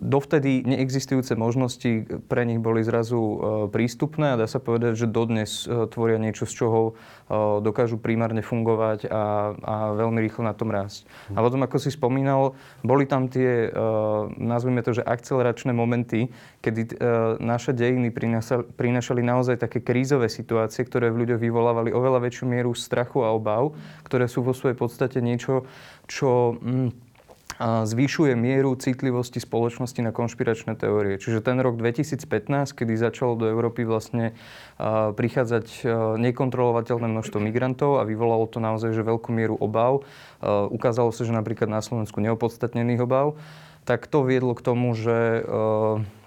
dovtedy 0.00 0.62
neexistujúce 0.66 1.34
možnosti 1.34 2.06
pre 2.28 2.44
nich 2.44 2.60
boli 2.60 2.84
zrazu 2.84 3.18
e, 3.18 3.36
prístupné 3.72 4.34
a 4.34 4.38
dá 4.40 4.46
sa 4.46 4.60
povedať, 4.60 5.04
že 5.04 5.06
dodnes 5.08 5.64
e, 5.64 5.88
tvoria 5.88 6.20
niečo, 6.20 6.44
z 6.44 6.52
čoho 6.64 6.80
e, 6.86 6.92
dokážu 7.64 7.96
primárne 7.96 8.44
fungovať 8.44 9.08
a, 9.08 9.54
a 9.56 9.74
veľmi 9.96 10.20
rýchlo 10.20 10.44
na 10.44 10.54
tom 10.54 10.68
rásť. 10.68 11.08
A 11.32 11.40
potom, 11.40 11.62
ako 11.64 11.76
si 11.80 11.90
spomínal, 11.92 12.58
boli 12.84 13.04
tam 13.06 13.30
tie, 13.30 13.72
nazvime 14.36 14.82
to, 14.82 14.96
že 14.96 15.06
akceleračné 15.06 15.70
momenty, 15.70 16.28
kedy 16.64 16.98
naše 17.38 17.72
dejiny 17.72 18.12
prinášali 18.76 19.20
naozaj 19.22 19.60
také 19.60 19.80
krízové 19.80 20.28
situácie, 20.28 20.84
ktoré 20.84 21.08
v 21.12 21.24
ľuďoch 21.24 21.40
vyvolávali 21.40 21.90
oveľa 21.94 22.24
väčšiu 22.24 22.44
mieru 22.48 22.72
strachu 22.74 23.24
a 23.24 23.32
obav, 23.32 23.72
ktoré 24.04 24.26
sú 24.26 24.42
vo 24.42 24.56
svojej 24.56 24.76
podstate 24.76 25.18
niečo, 25.22 25.64
čo... 26.10 26.58
Mm, 26.60 27.09
zvyšuje 27.60 28.32
mieru 28.40 28.72
citlivosti 28.72 29.36
spoločnosti 29.36 30.00
na 30.00 30.16
konšpiračné 30.16 30.80
teórie. 30.80 31.20
Čiže 31.20 31.44
ten 31.44 31.60
rok 31.60 31.76
2015, 31.76 32.72
kedy 32.72 32.96
začalo 32.96 33.36
do 33.36 33.44
Európy 33.52 33.84
vlastne 33.84 34.32
prichádzať 35.14 35.84
nekontrolovateľné 36.16 37.06
množstvo 37.12 37.36
migrantov 37.36 38.00
a 38.00 38.08
vyvolalo 38.08 38.48
to 38.48 38.64
naozaj 38.64 38.96
že 38.96 39.04
veľkú 39.04 39.28
mieru 39.36 39.60
obav. 39.60 40.08
Ukázalo 40.72 41.12
sa, 41.12 41.28
že 41.28 41.36
napríklad 41.36 41.68
na 41.68 41.84
Slovensku 41.84 42.24
neopodstatnených 42.24 43.04
obav 43.04 43.36
tak 43.88 44.06
to 44.06 44.22
viedlo 44.22 44.52
k 44.54 44.62
tomu, 44.62 44.92
že 44.92 45.42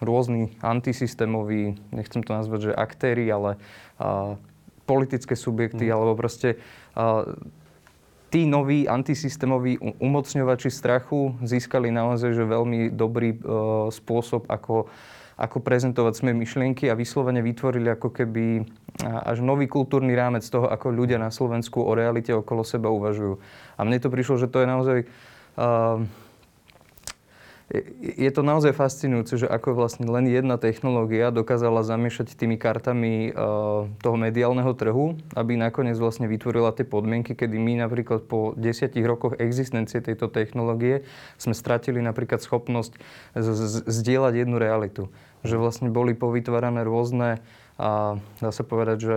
rôzni 0.02 0.58
antisystémoví, 0.60 1.78
nechcem 1.94 2.26
to 2.26 2.34
nazvať, 2.34 2.60
že 2.70 2.72
aktéry, 2.76 3.30
ale 3.30 3.62
politické 4.84 5.38
subjekty, 5.38 5.88
mm. 5.88 5.94
alebo 5.94 6.18
proste 6.18 6.60
tí 8.34 8.50
noví 8.50 8.90
antisystémoví 8.90 9.78
umocňovači 10.02 10.74
strachu 10.74 11.38
získali 11.46 11.94
naozaj 11.94 12.34
že 12.34 12.50
veľmi 12.50 12.90
dobrý 12.90 13.38
e, 13.38 13.40
spôsob, 13.94 14.50
ako, 14.50 14.90
ako 15.38 15.58
prezentovať 15.62 16.14
svoje 16.18 16.34
myšlienky 16.34 16.90
a 16.90 16.98
vyslovene 16.98 17.46
vytvorili 17.46 17.94
ako 17.94 18.10
keby 18.10 18.66
až 19.02 19.42
nový 19.42 19.66
kultúrny 19.66 20.14
rámec 20.14 20.46
toho, 20.46 20.70
ako 20.70 20.94
ľudia 20.94 21.18
na 21.18 21.34
Slovensku 21.34 21.82
o 21.82 21.92
realite 21.98 22.30
okolo 22.30 22.62
seba 22.62 22.94
uvažujú. 22.94 23.42
A 23.78 23.82
mne 23.82 23.98
to 23.98 24.14
prišlo, 24.14 24.38
že 24.38 24.50
to 24.50 24.62
je 24.62 24.68
naozaj 24.70 25.00
uh, 25.58 26.06
je 28.02 28.30
to 28.30 28.46
naozaj 28.46 28.78
fascinujúce, 28.78 29.42
že 29.42 29.48
ako 29.50 29.74
vlastne 29.74 30.06
len 30.06 30.30
jedna 30.30 30.62
technológia 30.62 31.34
dokázala 31.34 31.82
zamiešať 31.82 32.38
tými 32.38 32.62
kartami 32.62 33.34
uh, 33.34 33.90
toho 33.98 34.14
mediálneho 34.14 34.78
trhu, 34.78 35.18
aby 35.34 35.58
nakoniec 35.58 35.98
vlastne 35.98 36.30
vytvorila 36.30 36.70
tie 36.78 36.86
podmienky, 36.86 37.34
kedy 37.34 37.58
my 37.58 37.82
napríklad 37.82 38.30
po 38.30 38.54
desiatich 38.54 39.02
rokoch 39.02 39.42
existencie 39.42 40.06
tejto 40.06 40.30
technológie 40.30 41.02
sme 41.42 41.58
stratili 41.58 41.98
napríklad 41.98 42.46
schopnosť 42.46 42.94
zdieľať 43.90 44.34
jednu 44.46 44.62
realitu. 44.62 45.10
Že 45.42 45.58
vlastne 45.58 45.90
boli 45.90 46.14
povytvárané 46.14 46.86
rôzne 46.86 47.42
a 47.74 48.22
dá 48.38 48.52
sa 48.54 48.62
povedať, 48.62 48.98
že 49.02 49.16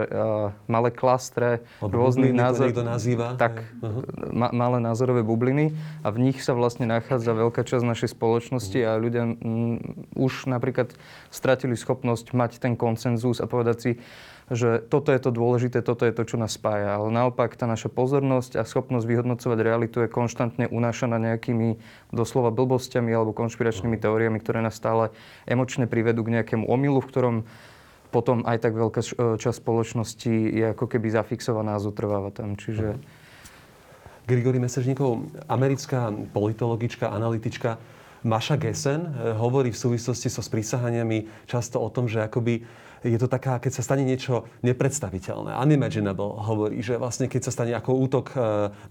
malé 0.65 0.89
klastre 0.89 1.61
rôznych 1.85 2.33
názorov. 2.33 2.81
nazýva. 2.81 3.37
Tak, 3.37 3.61
uh-huh. 3.85 4.33
ma, 4.33 4.49
malé 4.49 4.81
názorové 4.81 5.21
bubliny 5.21 5.77
a 6.01 6.09
v 6.09 6.31
nich 6.31 6.41
sa 6.41 6.57
vlastne 6.57 6.89
nachádza 6.89 7.37
veľká 7.37 7.61
časť 7.69 7.85
našej 7.85 8.17
spoločnosti 8.17 8.79
uh-huh. 8.81 8.97
a 8.97 9.01
ľudia 9.03 9.25
m, 9.29 9.77
už 10.17 10.49
napríklad 10.49 10.97
stratili 11.29 11.77
schopnosť 11.77 12.33
mať 12.33 12.57
ten 12.57 12.81
koncenzus 12.81 13.45
a 13.45 13.47
povedať 13.47 13.77
si, 13.77 13.93
že 14.47 14.79
toto 14.79 15.11
je 15.11 15.19
to 15.19 15.35
dôležité, 15.35 15.83
toto 15.83 16.07
je 16.07 16.15
to, 16.15 16.23
čo 16.23 16.39
nás 16.39 16.55
spája. 16.55 16.97
Ale 16.97 17.11
naopak 17.11 17.59
tá 17.59 17.67
naša 17.67 17.91
pozornosť 17.91 18.57
a 18.57 18.63
schopnosť 18.63 19.03
vyhodnocovať 19.03 19.59
realitu 19.59 20.07
je 20.07 20.09
konštantne 20.09 20.71
unášaná 20.71 21.19
nejakými 21.19 21.83
doslova 22.15 22.55
blbostiami 22.55 23.11
alebo 23.11 23.35
konšpiračnými 23.35 23.99
teóriami, 23.99 24.39
ktoré 24.39 24.63
nás 24.63 24.79
stále 24.79 25.11
emočne 25.51 25.91
privedú 25.91 26.23
k 26.23 26.41
nejakému 26.41 26.63
omylu, 26.63 27.03
v 27.03 27.11
ktorom 27.11 27.37
potom 28.17 28.41
aj 28.49 28.65
tak 28.65 28.73
veľká 28.73 29.01
e, 29.05 29.07
časť 29.37 29.59
spoločnosti 29.61 30.33
je 30.33 30.65
ako 30.73 30.89
keby 30.89 31.13
zafixovaná 31.13 31.77
a 31.77 31.83
zotrváva 31.85 32.33
tam. 32.33 32.57
Čiže... 32.57 32.97
Grigori 34.27 34.59
Mesežníkov, 34.59 35.39
americká 35.47 36.11
politologička, 36.35 37.15
analytička 37.15 37.79
Maša 38.27 38.59
Gessen 38.59 39.07
e, 39.07 39.39
hovorí 39.39 39.71
v 39.71 39.79
súvislosti 39.79 40.27
so 40.27 40.43
sprísahaniami 40.43 41.47
často 41.47 41.79
o 41.79 41.87
tom, 41.87 42.11
že 42.11 42.27
akoby 42.27 42.67
je 43.07 43.19
to 43.23 43.31
taká, 43.31 43.63
keď 43.63 43.73
sa 43.79 43.87
stane 43.87 44.03
niečo 44.03 44.51
nepredstaviteľné. 44.67 45.55
Unimaginable 45.63 46.43
hovorí, 46.43 46.83
že 46.83 46.99
vlastne 46.99 47.31
keď 47.31 47.43
sa 47.47 47.55
stane 47.55 47.73
ako 47.77 47.91
útok 48.03 48.27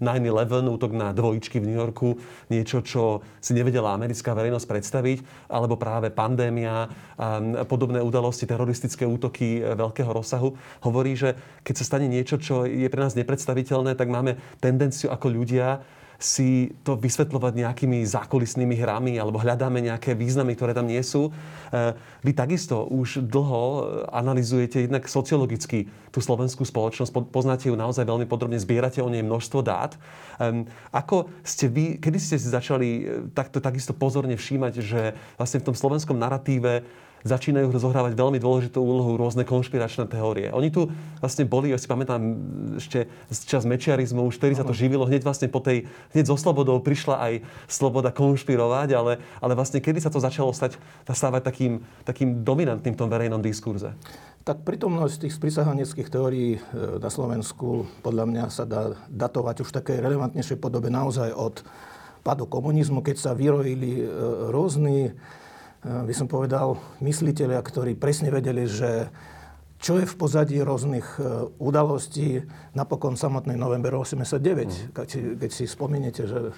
e, 0.00 0.72
útok 0.72 0.92
na 0.96 1.12
dvojičky 1.12 1.60
v 1.60 1.68
New 1.68 1.78
Yorku, 1.78 2.16
niečo, 2.48 2.80
čo 2.80 3.20
si 3.44 3.52
nevedela 3.52 3.92
americká 3.92 4.32
verejnosť 4.32 4.66
predstaviť, 4.66 5.18
alebo 5.52 5.76
práve 5.76 6.08
pandémia, 6.08 6.88
a 7.16 7.64
podobné 7.68 8.00
udalosti, 8.00 8.48
teroristické 8.48 9.04
útoky 9.04 9.60
e, 9.60 9.74
veľkého 9.76 10.10
rozsahu, 10.12 10.56
hovorí, 10.80 11.12
že 11.12 11.36
keď 11.60 11.74
sa 11.76 11.84
stane 11.84 12.08
niečo, 12.08 12.40
čo 12.40 12.64
je 12.64 12.88
pre 12.88 13.02
nás 13.04 13.18
nepredstaviteľné, 13.18 13.98
tak 13.98 14.08
máme 14.08 14.40
tendenciu 14.62 15.12
ako 15.12 15.28
ľudia 15.28 15.84
si 16.16 16.72
to 16.82 16.96
vysvetľovať 16.96 17.52
nejakými 17.56 18.04
zákulisnými 18.04 18.76
hrami 18.80 19.20
alebo 19.20 19.40
hľadáme 19.40 19.84
nejaké 19.84 20.16
významy, 20.16 20.56
ktoré 20.56 20.72
tam 20.72 20.88
nie 20.88 21.00
sú. 21.04 21.28
E, 21.28 21.92
vy 22.24 22.32
takisto 22.32 22.88
už 22.88 23.24
dlho 23.28 23.62
analizujete 24.10 24.88
jednak 24.88 25.04
sociologicky 25.06 25.88
tú 26.10 26.24
slovenskú 26.24 26.64
spoločnosť, 26.64 27.12
poznáte 27.28 27.68
ju 27.68 27.76
naozaj 27.76 28.08
veľmi 28.08 28.24
podrobne, 28.24 28.56
zbierate 28.56 29.04
o 29.04 29.12
nej 29.12 29.20
množstvo 29.20 29.60
dát. 29.60 30.00
Ako 30.92 31.28
ste 31.44 31.68
vy, 31.68 32.00
kedy 32.00 32.16
ste 32.16 32.36
si 32.40 32.48
začali 32.48 32.88
e, 32.88 33.02
takto 33.36 33.60
takisto 33.60 33.92
pozorne 33.92 34.36
všímať, 34.36 34.72
že 34.80 35.00
vlastne 35.36 35.60
v 35.60 35.66
tom 35.72 35.76
slovenskom 35.76 36.16
narratíve 36.16 36.84
začínajú 37.26 37.74
zohrávať 37.76 38.14
veľmi 38.14 38.38
dôležitú 38.38 38.78
úlohu 38.78 39.18
rôzne 39.18 39.42
konšpiračné 39.42 40.06
teórie. 40.06 40.48
Oni 40.54 40.70
tu 40.70 40.88
vlastne 41.18 41.44
boli, 41.44 41.74
ja 41.74 41.78
si 41.78 41.90
pamätám 41.90 42.22
ešte 42.78 43.10
z 43.28 43.38
čas 43.44 43.66
mečiarizmu, 43.66 44.24
už 44.26 44.38
vtedy 44.38 44.54
sa 44.54 44.64
to 44.64 44.72
živilo, 44.72 45.04
hneď 45.04 45.26
vlastne 45.26 45.50
po 45.50 45.58
tej, 45.58 45.90
hneď 46.14 46.30
so 46.30 46.36
slobodou 46.38 46.78
prišla 46.78 47.16
aj 47.18 47.32
sloboda 47.66 48.14
konšpirovať, 48.14 48.88
ale, 48.94 49.12
ale 49.42 49.52
vlastne 49.58 49.82
kedy 49.82 49.98
sa 49.98 50.08
to 50.08 50.22
začalo 50.22 50.54
stať, 50.54 50.78
stávať 51.10 51.42
takým, 51.42 51.82
takým 52.06 52.46
dominantným 52.46 52.94
v 52.94 53.00
tom 53.00 53.10
verejnom 53.10 53.42
diskurze? 53.42 53.92
Tak 54.46 54.62
prítomnosť 54.62 55.26
tých 55.26 55.34
sprisahaneckých 55.34 56.06
teórií 56.06 56.54
e, 56.54 56.60
na 57.02 57.10
Slovensku 57.10 57.90
podľa 58.06 58.24
mňa 58.30 58.44
sa 58.46 58.62
dá 58.62 58.94
datovať 59.10 59.66
už 59.66 59.74
v 59.74 59.76
takej 59.82 59.96
relevantnejšej 60.06 60.62
podobe 60.62 60.86
naozaj 60.86 61.34
od 61.34 61.66
padu 62.22 62.46
komunizmu, 62.46 63.02
keď 63.02 63.16
sa 63.18 63.34
vyrojili 63.34 64.02
e, 64.02 64.04
rôzni 64.54 65.18
by 65.84 66.14
som 66.14 66.30
povedal, 66.30 66.80
mysliteľia, 67.02 67.60
ktorí 67.60 67.98
presne 67.98 68.32
vedeli, 68.32 68.64
že 68.64 69.12
čo 69.76 70.00
je 70.00 70.08
v 70.08 70.16
pozadí 70.16 70.56
rôznych 70.64 71.20
e, 71.20 71.52
udalostí 71.60 72.40
napokon 72.72 73.14
samotnej 73.14 73.60
november 73.60 73.92
89. 74.00 74.40
Mm. 74.40 74.70
Keď, 74.96 75.08
si, 75.08 75.20
keď 75.36 75.50
si 75.52 75.64
spomeniete, 75.68 76.22
že 76.24 76.56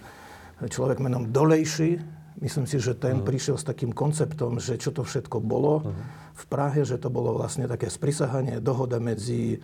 človek 0.71 1.03
menom 1.03 1.35
Dolejší, 1.35 1.99
myslím 2.39 2.67
si, 2.71 2.79
že 2.79 2.95
ten 2.95 3.23
mm. 3.23 3.27
prišiel 3.27 3.57
s 3.59 3.67
takým 3.67 3.91
konceptom, 3.91 4.63
že 4.63 4.79
čo 4.79 4.95
to 4.95 5.03
všetko 5.03 5.43
bolo 5.43 5.83
mm. 5.83 5.95
v 6.39 6.45
Prahe, 6.47 6.87
že 6.87 6.97
to 7.03 7.11
bolo 7.11 7.35
vlastne 7.35 7.67
také 7.67 7.91
sprisahanie, 7.91 8.63
dohoda 8.63 9.03
medzi 9.03 9.59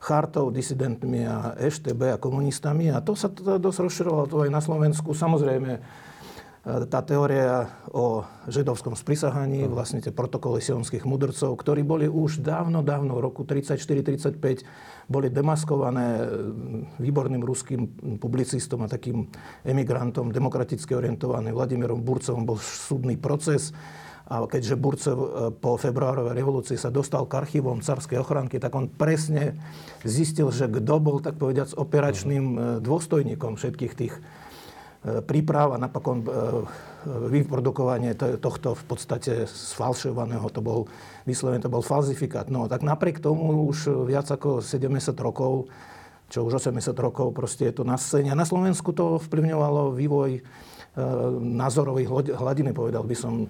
chartou, 0.00 0.48
disidentmi 0.48 1.28
a 1.28 1.52
EŠTB 1.60 2.16
a 2.16 2.22
komunistami. 2.22 2.88
A 2.88 3.04
to 3.04 3.12
sa 3.12 3.28
to 3.28 3.60
dosť 3.60 3.78
rozširovalo 3.84 4.26
to 4.30 4.36
aj 4.48 4.50
na 4.54 4.62
Slovensku. 4.64 5.12
Samozrejme, 5.12 5.76
tá 6.60 7.00
teória 7.00 7.72
o 7.88 8.20
židovskom 8.44 8.92
sprisahaní, 8.92 9.64
vlastne 9.64 10.04
tie 10.04 10.12
protokoly 10.12 10.60
sionských 10.60 11.08
mudrcov, 11.08 11.56
ktorí 11.56 11.80
boli 11.80 12.04
už 12.04 12.44
dávno, 12.44 12.84
dávno 12.84 13.16
v 13.16 13.24
roku 13.24 13.48
34-35 13.48 14.36
boli 15.08 15.32
demaskované 15.32 16.28
výborným 17.00 17.40
ruským 17.40 17.88
publicistom 18.20 18.84
a 18.84 18.92
takým 18.92 19.24
emigrantom, 19.64 20.28
demokraticky 20.28 20.92
orientovaným 20.92 21.56
Vladimírom 21.56 22.04
Burcovom 22.04 22.44
bol 22.44 22.60
súdny 22.60 23.16
proces. 23.16 23.72
A 24.30 24.46
keďže 24.46 24.78
Burcev 24.78 25.18
e, 25.18 25.28
po 25.50 25.74
februárovej 25.74 26.38
revolúcii 26.38 26.78
sa 26.78 26.86
dostal 26.86 27.26
k 27.26 27.42
archívom 27.42 27.82
carskej 27.82 28.22
ochranky, 28.22 28.62
tak 28.62 28.78
on 28.78 28.86
presne 28.86 29.58
zistil, 30.06 30.54
že 30.54 30.70
kto 30.70 31.02
bol, 31.02 31.18
tak 31.18 31.34
povediac, 31.34 31.74
operačným 31.74 32.44
e, 32.46 32.58
dôstojníkom 32.78 33.58
všetkých 33.58 33.92
tých 33.98 34.14
príprav 35.00 35.72
a 35.72 35.80
napokon 35.80 36.20
e, 36.20 36.28
vyprodukovanie 37.32 38.12
tohto 38.16 38.76
v 38.76 38.84
podstate 38.84 39.32
sfalšovaného, 39.48 40.44
to 40.52 40.60
bol 40.60 40.84
vyslovene, 41.24 41.64
to 41.64 41.72
bol 41.72 41.80
falzifikát. 41.80 42.52
No 42.52 42.68
tak 42.68 42.84
napriek 42.84 43.24
tomu 43.24 43.64
už 43.72 44.04
viac 44.04 44.28
ako 44.28 44.60
70 44.60 45.16
rokov, 45.16 45.72
čo 46.28 46.44
už 46.44 46.60
80 46.60 46.92
rokov 47.00 47.32
proste 47.32 47.72
je 47.72 47.80
to 47.80 47.84
na 47.88 47.96
scéne. 47.96 48.28
A 48.28 48.36
na 48.36 48.44
Slovensku 48.44 48.92
to 48.92 49.16
vplyvňovalo 49.24 49.96
vývoj 49.96 50.30
e, 50.36 50.40
názorových 51.40 52.36
hladiny, 52.36 52.76
povedal 52.76 53.08
by 53.08 53.16
som, 53.16 53.48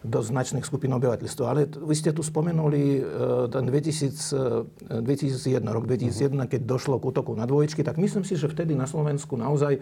do 0.00 0.24
značných 0.24 0.64
skupín 0.64 0.96
obyvateľstva. 0.96 1.44
Ale 1.44 1.68
vy 1.68 1.92
ste 1.92 2.16
tu 2.16 2.24
spomenuli 2.24 3.04
ten 3.52 3.68
2000, 3.68 4.96
2001, 5.04 5.60
rok 5.60 5.84
2001, 5.84 6.48
keď 6.48 6.60
došlo 6.64 6.96
k 6.96 7.12
útoku 7.12 7.36
na 7.36 7.44
dvojičky, 7.44 7.84
tak 7.84 8.00
myslím 8.00 8.24
si, 8.24 8.32
že 8.32 8.48
vtedy 8.48 8.72
na 8.72 8.88
Slovensku 8.88 9.36
naozaj 9.36 9.76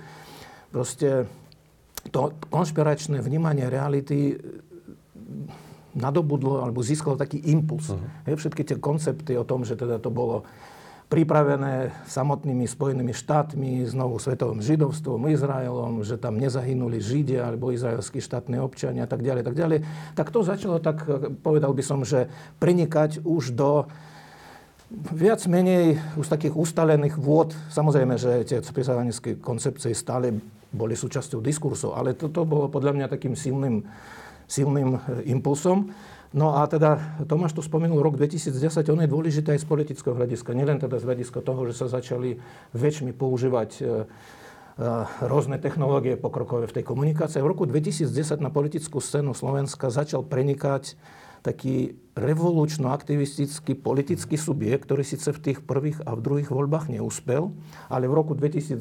proste 0.70 1.26
to 2.08 2.32
konšpiračné 2.48 3.20
vnímanie 3.20 3.68
reality 3.68 4.38
nadobudlo 5.98 6.62
alebo 6.62 6.84
získalo 6.84 7.18
taký 7.18 7.42
impuls. 7.50 7.90
Uh-huh. 7.90 8.36
všetky 8.38 8.62
tie 8.62 8.76
koncepty 8.78 9.34
o 9.34 9.44
tom, 9.44 9.66
že 9.66 9.74
teda 9.74 9.98
to 9.98 10.08
bolo 10.12 10.46
pripravené 11.08 11.88
samotnými 12.04 12.68
Spojenými 12.68 13.16
štátmi, 13.16 13.88
znovu 13.88 14.20
svetovým 14.20 14.60
židovstvom, 14.60 15.32
Izraelom, 15.32 16.04
že 16.04 16.20
tam 16.20 16.36
nezahynuli 16.36 17.00
Židia 17.00 17.48
alebo 17.48 17.72
izraelskí 17.72 18.20
štátni 18.20 18.60
občania 18.60 19.08
a 19.08 19.10
tak 19.10 19.24
ďalej, 19.24 19.42
tak 19.48 19.56
ďalej. 19.56 19.78
Tak 20.12 20.28
to 20.28 20.44
začalo 20.44 20.76
tak, 20.84 21.00
povedal 21.40 21.72
by 21.72 21.80
som, 21.80 22.04
že 22.04 22.28
prenikať 22.60 23.24
už 23.24 23.56
do 23.56 23.88
viac 24.92 25.40
menej 25.48 25.96
už 26.20 26.28
takých 26.28 26.52
ustalených 26.56 27.16
vôd. 27.16 27.56
Samozrejme, 27.72 28.20
že 28.20 28.44
tie 28.44 28.60
spisovanecké 28.60 29.40
koncepcie 29.40 29.96
stále 29.96 30.36
boli 30.72 30.92
súčasťou 30.92 31.40
diskursov, 31.40 31.96
ale 31.96 32.12
toto 32.12 32.44
bolo 32.44 32.68
podľa 32.68 32.92
mňa 32.96 33.06
takým 33.08 33.32
silným, 33.32 33.88
silným 34.44 35.00
impulsom. 35.24 35.92
No 36.36 36.60
a 36.60 36.68
teda 36.68 37.24
Tomáš 37.24 37.56
tu 37.56 37.64
spomenul 37.64 38.04
rok 38.04 38.20
2010, 38.20 38.52
on 38.92 39.00
je 39.00 39.08
dôležitý 39.08 39.56
aj 39.56 39.64
z 39.64 39.66
politického 39.66 40.12
hľadiska. 40.12 40.52
Nielen 40.52 40.76
teda 40.76 41.00
z 41.00 41.08
hľadiska 41.08 41.40
toho, 41.40 41.64
že 41.64 41.72
sa 41.72 41.88
začali 41.88 42.36
väčšmi 42.76 43.16
používať 43.16 43.70
e, 43.80 43.82
e, 43.82 43.88
rôzne 45.24 45.56
technológie 45.56 46.20
pokrokové 46.20 46.68
v 46.68 46.76
tej 46.76 46.84
komunikácii. 46.84 47.40
V 47.40 47.48
roku 47.48 47.64
2010 47.64 48.44
na 48.44 48.52
politickú 48.52 49.00
scénu 49.00 49.32
Slovenska 49.32 49.88
začal 49.88 50.20
prenikať 50.20 51.00
taký 51.42 51.96
revolučno-aktivistický 52.18 53.78
politický 53.78 54.34
subjekt, 54.34 54.90
ktorý 54.90 55.06
síce 55.06 55.30
v 55.30 55.38
tých 55.38 55.58
prvých 55.62 56.02
a 56.02 56.18
v 56.18 56.24
druhých 56.24 56.50
voľbách 56.50 56.90
neúspel, 56.90 57.54
ale 57.86 58.10
v 58.10 58.14
roku 58.14 58.34
2010 58.34 58.78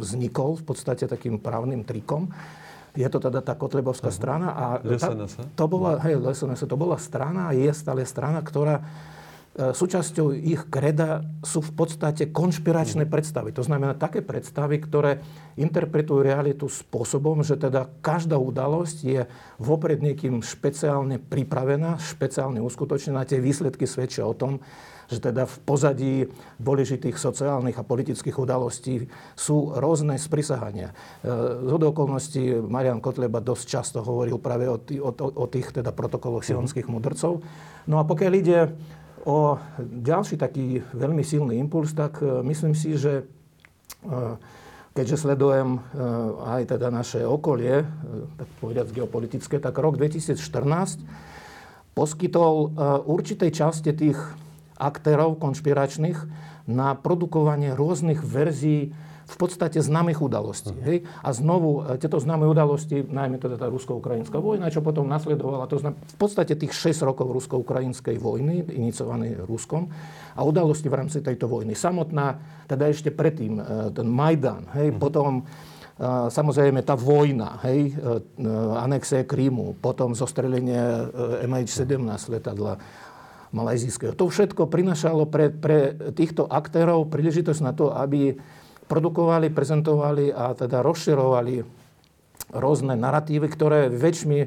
vznikol 0.00 0.56
v 0.56 0.64
podstate 0.64 1.04
takým 1.04 1.36
právnym 1.36 1.84
trikom 1.84 2.32
je 2.90 3.06
to 3.06 3.22
teda 3.22 3.38
tá 3.38 3.54
Kotlebovská 3.54 4.10
uh-huh. 4.10 4.18
strana. 4.18 4.48
A 4.50 4.64
tá, 4.82 5.14
to, 5.54 5.64
bola, 5.70 6.02
hej, 6.02 6.18
LSNS, 6.18 6.66
to 6.66 6.74
bola 6.74 6.98
strana 6.98 7.50
a 7.50 7.54
je 7.54 7.70
stále 7.70 8.02
strana, 8.02 8.42
ktorá 8.42 8.82
súčasťou 9.58 10.30
ich 10.30 10.62
kreda 10.70 11.26
sú 11.42 11.58
v 11.58 11.74
podstate 11.74 12.30
konšpiračné 12.30 13.02
uh-huh. 13.04 13.14
predstavy. 13.18 13.50
To 13.50 13.66
znamená 13.66 13.98
také 13.98 14.22
predstavy, 14.22 14.78
ktoré 14.78 15.18
interpretujú 15.58 16.22
realitu 16.22 16.70
spôsobom, 16.70 17.42
že 17.42 17.58
teda 17.58 17.90
každá 17.98 18.38
udalosť 18.38 18.98
je 19.02 19.20
vopred 19.58 19.98
niekým 19.98 20.38
špeciálne 20.38 21.18
pripravená, 21.18 21.98
špeciálne 21.98 22.62
uskutočnená. 22.62 23.26
Tie 23.26 23.42
výsledky 23.42 23.90
svedčia 23.90 24.22
o 24.22 24.38
tom, 24.38 24.62
že 25.10 25.18
teda 25.18 25.42
v 25.42 25.56
pozadí 25.66 26.14
dôležitých 26.62 27.18
sociálnych 27.18 27.74
a 27.74 27.82
politických 27.82 28.38
udalostí 28.38 29.10
sú 29.34 29.74
rôzne 29.74 30.14
sprisahania. 30.14 30.94
E, 30.94 31.26
z 31.66 31.72
okolností 31.74 32.62
Marian 32.62 33.02
Kotleba 33.02 33.42
dosť 33.42 33.64
často 33.66 33.98
hovoril 34.06 34.38
práve 34.38 34.70
o, 34.70 34.78
tých, 34.78 35.02
o, 35.02 35.10
o 35.10 35.46
tých 35.50 35.74
teda 35.74 35.90
protokoloch 35.90 36.46
sionských 36.46 36.86
mudrcov. 36.86 37.42
No 37.90 37.98
a 37.98 38.06
pokiaľ 38.06 38.32
ide 38.38 38.58
o 39.26 39.60
ďalší 39.80 40.40
taký 40.40 40.80
veľmi 40.92 41.20
silný 41.20 41.60
impuls, 41.60 41.92
tak 41.92 42.20
e, 42.24 42.40
myslím 42.46 42.72
si, 42.72 42.96
že 42.96 43.22
e, 43.22 43.24
keďže 44.90 45.22
sledujem 45.22 45.78
aj 46.42 46.74
teda 46.74 46.90
naše 46.90 47.22
okolie, 47.22 47.86
tak 48.34 48.48
povedať 48.58 48.90
geopolitické, 48.90 49.62
tak 49.62 49.78
rok 49.78 49.94
2014 49.94 50.34
poskytol 51.94 52.74
určitej 53.06 53.54
časti 53.54 53.94
tých 53.94 54.18
aktérov 54.74 55.38
konšpiračných 55.38 56.18
na 56.66 56.98
produkovanie 56.98 57.78
rôznych 57.78 58.18
verzií 58.18 58.90
v 59.30 59.36
podstate 59.38 59.78
známych 59.78 60.18
udalostí. 60.18 60.74
Uh-huh. 60.74 60.86
Hej? 60.86 61.06
A 61.22 61.30
znovu, 61.30 61.86
e, 61.86 61.94
tieto 62.02 62.18
známe 62.18 62.50
udalosti, 62.50 63.06
najmä 63.06 63.38
teda 63.38 63.54
tá 63.54 63.70
rusko-ukrajinská 63.70 64.42
vojna, 64.42 64.74
čo 64.74 64.82
potom 64.82 65.06
nasledovala, 65.06 65.70
to 65.70 65.78
znamená 65.78 66.02
v 66.02 66.18
podstate 66.18 66.58
tých 66.58 66.74
6 66.74 67.06
rokov 67.06 67.30
rusko-ukrajinskej 67.30 68.18
vojny, 68.18 68.66
iniciovanej 68.66 69.46
Ruskom, 69.46 69.86
a 70.34 70.40
udalosti 70.42 70.90
v 70.90 70.98
rámci 70.98 71.22
tejto 71.22 71.46
vojny. 71.46 71.78
Samotná, 71.78 72.42
teda 72.66 72.90
ešte 72.90 73.14
predtým, 73.14 73.62
e, 73.62 73.62
ten 73.94 74.10
Majdan, 74.10 74.66
hej, 74.74 74.90
uh-huh. 74.90 74.98
potom 74.98 75.32
e, 75.38 75.42
samozrejme 76.26 76.82
tá 76.82 76.98
vojna, 76.98 77.62
hej, 77.62 77.94
anexie 78.74 79.22
Krímu, 79.22 79.78
potom 79.78 80.18
zostrelenie 80.18 81.06
MH17 81.46 82.34
letadla, 82.34 82.82
malajzijského. 83.50 84.14
To 84.14 84.30
všetko 84.30 84.70
prinašalo 84.70 85.26
pre, 85.26 85.50
pre 85.50 85.94
týchto 86.14 86.46
aktérov 86.46 87.10
príležitosť 87.10 87.60
na 87.66 87.72
to, 87.74 87.90
aby 87.90 88.38
produkovali, 88.90 89.54
prezentovali 89.54 90.34
a 90.34 90.50
teda 90.58 90.82
rozširovali 90.82 91.62
rôzne 92.50 92.98
narratívy, 92.98 93.46
ktoré 93.46 93.86
väčšmi, 93.86 94.38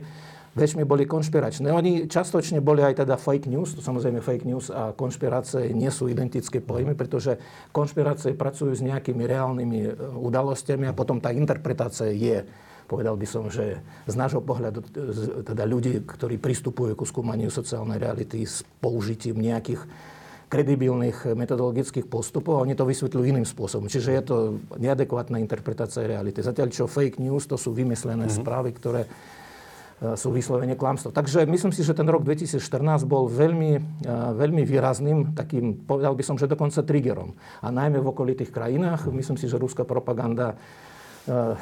väčšmi 0.59 0.83
boli 0.83 1.07
konšpiračné. 1.07 1.71
Oni 1.71 2.11
častočne 2.11 2.59
boli 2.59 2.83
aj 2.83 3.07
teda 3.07 3.15
fake 3.15 3.47
news, 3.47 3.71
to 3.71 3.79
samozrejme 3.79 4.19
fake 4.19 4.43
news 4.43 4.67
a 4.67 4.91
konšpirácie 4.91 5.71
nie 5.71 5.87
sú 5.87 6.11
identické 6.11 6.59
pojmy, 6.59 6.99
pretože 6.99 7.39
konšpirácie 7.71 8.35
pracujú 8.35 8.75
s 8.75 8.83
nejakými 8.83 9.23
reálnymi 9.23 9.79
e, 9.87 9.89
udalostiami 10.19 10.91
a 10.91 10.97
potom 10.97 11.23
tá 11.23 11.31
interpretácia 11.31 12.11
je 12.11 12.43
povedal 12.83 13.15
by 13.15 13.25
som, 13.25 13.47
že 13.47 13.79
z 14.05 14.15
nášho 14.19 14.43
pohľadu, 14.43 14.83
teda 15.47 15.63
ľudí, 15.65 16.03
ktorí 16.03 16.37
pristupujú 16.37 16.93
ku 16.99 17.07
skúmaniu 17.07 17.47
sociálnej 17.47 17.97
reality 17.97 18.43
s 18.43 18.61
použitím 18.83 19.39
nejakých 19.39 19.81
kredibilných 20.53 21.33
metodologických 21.33 22.05
postupov 22.05 22.61
a 22.61 22.63
oni 22.69 22.77
to 22.77 22.85
vysvetľujú 22.85 23.25
iným 23.25 23.47
spôsobom. 23.49 23.89
Čiže 23.89 24.09
je 24.13 24.21
to 24.21 24.35
neadekvátna 24.77 25.41
interpretácia 25.41 26.05
reality. 26.05 26.45
Zatiaľ, 26.45 26.69
čo 26.69 26.85
fake 26.85 27.17
news, 27.17 27.49
to 27.49 27.57
sú 27.57 27.73
vymyslené 27.73 28.29
mm-hmm. 28.29 28.39
správy, 28.45 28.69
ktoré 28.77 29.01
e, 29.03 29.09
sú 30.13 30.29
vyslovene 30.29 30.77
klamstvo. 30.77 31.09
Takže 31.09 31.49
myslím 31.49 31.73
si, 31.73 31.81
že 31.81 31.97
ten 31.97 32.05
rok 32.05 32.21
2014 32.21 32.61
bol 33.09 33.25
veľmi, 33.25 33.71
e, 34.05 34.13
veľmi 34.37 34.61
výrazným, 34.61 35.33
takým, 35.33 35.89
povedal 35.89 36.13
by 36.13 36.21
som, 36.21 36.37
že 36.37 36.45
dokonca 36.45 36.85
triggerom. 36.85 37.33
A 37.65 37.73
najmä 37.73 37.97
v 37.97 38.13
okolitých 38.13 38.53
krajinách. 38.53 39.09
Myslím 39.09 39.41
si, 39.41 39.49
že 39.49 39.57
ruská 39.57 39.81
propaganda 39.81 40.53
Eh, 41.23 41.55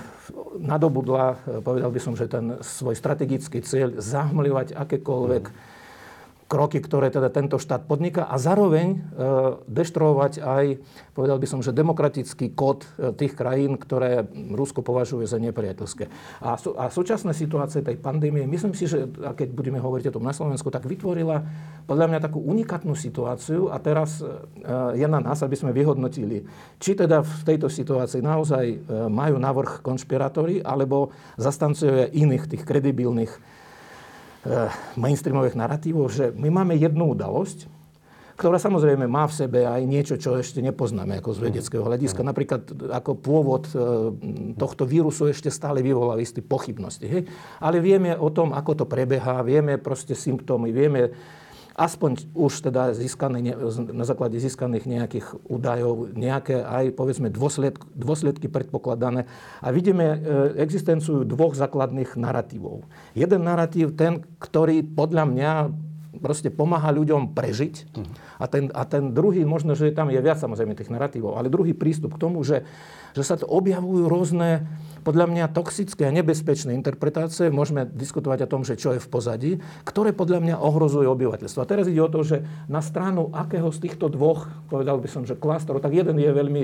nadobudla, 0.58 1.38
povedal 1.62 1.94
by 1.94 2.02
som, 2.02 2.18
že 2.18 2.26
ten 2.26 2.58
svoj 2.66 2.98
strategický 2.98 3.62
cieľ 3.62 3.94
zahmlivať 4.02 4.74
akékoľvek 4.74 5.44
kroky, 6.52 6.84
ktoré 6.84 7.08
teda 7.08 7.32
tento 7.32 7.56
štát 7.56 7.88
podniká 7.88 8.28
a 8.28 8.36
zároveň 8.36 8.88
e, 8.92 8.98
deštruovať 9.72 10.44
aj, 10.44 10.66
povedal 11.16 11.40
by 11.40 11.48
som, 11.48 11.64
že 11.64 11.72
demokratický 11.72 12.52
kód 12.52 12.84
e, 13.00 13.16
tých 13.16 13.40
krajín, 13.40 13.80
ktoré 13.80 14.28
Rusko 14.52 14.84
považuje 14.84 15.24
za 15.32 15.40
nepriateľské. 15.40 16.12
A, 16.44 16.60
a 16.60 16.84
súčasná 16.92 17.32
situácia 17.32 17.80
tej 17.80 17.96
pandémie, 17.96 18.44
myslím 18.52 18.76
si, 18.76 18.84
že 18.92 19.08
a 19.24 19.32
keď 19.32 19.56
budeme 19.56 19.80
hovoriť 19.80 20.12
o 20.12 20.16
tom 20.20 20.28
na 20.28 20.36
Slovensku, 20.36 20.68
tak 20.68 20.84
vytvorila 20.84 21.48
podľa 21.88 22.12
mňa 22.12 22.20
takú 22.20 22.44
unikátnu 22.44 23.00
situáciu 23.00 23.72
a 23.72 23.80
teraz 23.80 24.20
e, 24.20 24.28
je 25.00 25.08
na 25.08 25.24
nás, 25.24 25.40
aby 25.40 25.56
sme 25.56 25.72
vyhodnotili, 25.72 26.44
či 26.84 27.00
teda 27.00 27.24
v 27.24 27.42
tejto 27.48 27.72
situácii 27.72 28.20
naozaj 28.20 28.92
majú 29.08 29.40
navrh 29.40 29.80
konšpirátori, 29.80 30.60
alebo 30.60 31.16
zastancuje 31.40 32.12
iných 32.12 32.52
tých 32.52 32.64
kredibilných 32.68 33.61
mainstreamových 34.98 35.54
narratívov, 35.54 36.10
že 36.10 36.34
my 36.34 36.50
máme 36.50 36.74
jednu 36.74 37.14
udalosť, 37.14 37.70
ktorá 38.42 38.58
samozrejme 38.58 39.06
má 39.06 39.30
v 39.30 39.38
sebe 39.38 39.60
aj 39.70 39.86
niečo, 39.86 40.18
čo 40.18 40.34
ešte 40.34 40.66
nepoznáme 40.66 41.22
ako 41.22 41.38
z 41.38 41.40
vedeckého 41.46 41.86
hľadiska. 41.86 42.26
Napríklad 42.26 42.74
ako 42.90 43.12
pôvod 43.22 43.70
eh, 43.70 43.78
tohto 44.58 44.90
vírusu 44.90 45.30
ešte 45.30 45.54
stále 45.54 45.86
vyvolá 45.86 46.18
isté 46.18 46.42
pochybnosti. 46.42 47.06
Hej? 47.06 47.30
Ale 47.62 47.78
vieme 47.78 48.18
o 48.18 48.34
tom, 48.34 48.58
ako 48.58 48.82
to 48.82 48.86
prebieha, 48.90 49.46
vieme 49.46 49.78
proste 49.78 50.18
symptómy, 50.18 50.74
vieme 50.74 51.14
aspoň 51.76 52.32
už 52.36 52.72
teda 52.72 52.92
získané, 52.96 53.56
na 53.92 54.06
základe 54.06 54.36
získaných 54.40 54.86
nejakých 54.88 55.28
údajov, 55.48 56.12
nejaké 56.16 56.60
aj 56.62 56.96
povedzme 56.96 57.32
dôsledky, 57.32 57.84
dôsledky 57.96 58.48
predpokladané. 58.52 59.28
A 59.64 59.68
vidíme 59.72 60.06
e, 60.06 60.18
existenciu 60.60 61.24
dvoch 61.24 61.56
základných 61.56 62.20
narratívov. 62.20 62.84
Jeden 63.16 63.48
narratív, 63.48 63.96
ten, 63.96 64.24
ktorý 64.40 64.84
podľa 64.84 65.24
mňa 65.28 65.52
proste 66.19 66.52
pomáha 66.52 66.91
ľuďom 66.91 67.32
prežiť. 67.32 67.95
A 68.36 68.45
ten, 68.52 68.67
a 68.76 68.84
ten 68.84 69.15
druhý, 69.15 69.47
možno, 69.47 69.80
že 69.80 69.95
tam 69.95 70.12
je 70.12 70.19
viac 70.19 70.43
samozrejme 70.43 70.76
tých 70.76 70.91
narratívov, 70.91 71.39
ale 71.39 71.47
druhý 71.47 71.71
prístup 71.71 72.19
k 72.19 72.21
tomu, 72.28 72.43
že, 72.43 72.67
že 73.15 73.24
sa 73.24 73.39
to 73.39 73.47
objavujú 73.47 74.12
rôzne 74.12 74.67
podľa 75.08 75.26
mňa 75.32 75.45
toxické 75.56 76.06
a 76.06 76.13
nebezpečné 76.13 76.76
interpretácie, 76.76 77.50
môžeme 77.50 77.88
diskutovať 77.88 78.45
o 78.45 78.52
tom, 78.52 78.62
že 78.67 78.76
čo 78.78 78.93
je 78.93 79.02
v 79.02 79.10
pozadí, 79.10 79.52
ktoré 79.88 80.12
podľa 80.12 80.43
mňa 80.43 80.56
ohrozujú 80.62 81.08
obyvateľstvo. 81.08 81.63
A 81.63 81.69
teraz 81.69 81.88
ide 81.88 82.04
o 82.04 82.12
to, 82.12 82.21
že 82.28 82.43
na 82.67 82.84
stranu 82.84 83.32
akého 83.34 83.71
z 83.71 83.88
týchto 83.88 84.12
dvoch, 84.12 84.52
povedal 84.67 85.00
by 85.00 85.08
som, 85.10 85.24
že 85.24 85.39
klástrov, 85.39 85.82
tak 85.82 85.95
jeden 85.95 86.19
je 86.21 86.30
veľmi, 86.30 86.63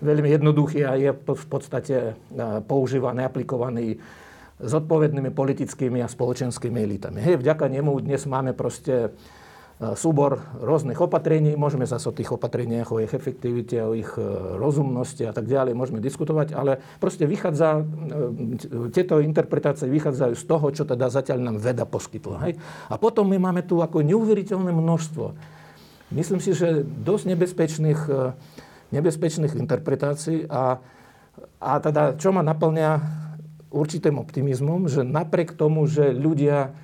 veľmi 0.00 0.28
jednoduchý 0.30 0.80
a 0.86 0.96
je 0.96 1.10
v 1.12 1.46
podstate 1.50 2.16
používaný, 2.64 3.26
aplikovaný 3.26 4.00
zodpovednými 4.60 5.32
politickými 5.32 6.04
a 6.04 6.08
spoločenskými 6.08 6.78
elitami. 6.84 7.24
Hej, 7.24 7.40
vďaka 7.40 7.68
nemu 7.72 7.92
dnes 8.04 8.28
máme 8.28 8.52
proste 8.52 9.16
súbor 9.96 10.44
rôznych 10.60 11.00
opatrení. 11.00 11.56
Môžeme 11.56 11.88
zase 11.88 12.12
o 12.12 12.16
tých 12.16 12.28
opatreniach, 12.36 12.92
o 12.92 13.00
ich 13.00 13.16
efektivite, 13.16 13.80
o 13.80 13.96
ich 13.96 14.12
rozumnosti 14.60 15.24
a 15.24 15.32
tak 15.32 15.48
ďalej 15.48 15.72
môžeme 15.72 16.04
diskutovať, 16.04 16.52
ale 16.52 16.76
proste 17.00 17.24
vychádza, 17.24 17.80
tieto 18.92 19.24
interpretácie 19.24 19.88
vychádzajú 19.88 20.34
z 20.36 20.44
toho, 20.44 20.66
čo 20.76 20.84
teda 20.84 21.08
zatiaľ 21.08 21.40
nám 21.40 21.56
veda 21.64 21.88
poskytla. 21.88 22.36
Hej? 22.44 22.60
A 22.92 23.00
potom 23.00 23.24
my 23.24 23.40
máme 23.40 23.64
tu 23.64 23.80
ako 23.80 24.04
neuveriteľné 24.04 24.68
množstvo. 24.68 25.32
Myslím 26.12 26.44
si, 26.44 26.52
že 26.52 26.84
dosť 26.84 27.24
nebezpečných, 27.32 28.00
nebezpečných 28.92 29.56
interpretácií 29.56 30.44
a, 30.44 30.76
a 31.56 31.72
teda 31.80 32.20
čo 32.20 32.36
ma 32.36 32.44
naplňa 32.44 32.90
určitým 33.70 34.18
optimizmom, 34.18 34.90
že 34.90 35.06
napriek 35.06 35.54
tomu, 35.54 35.86
že 35.86 36.10
ľudia 36.10 36.74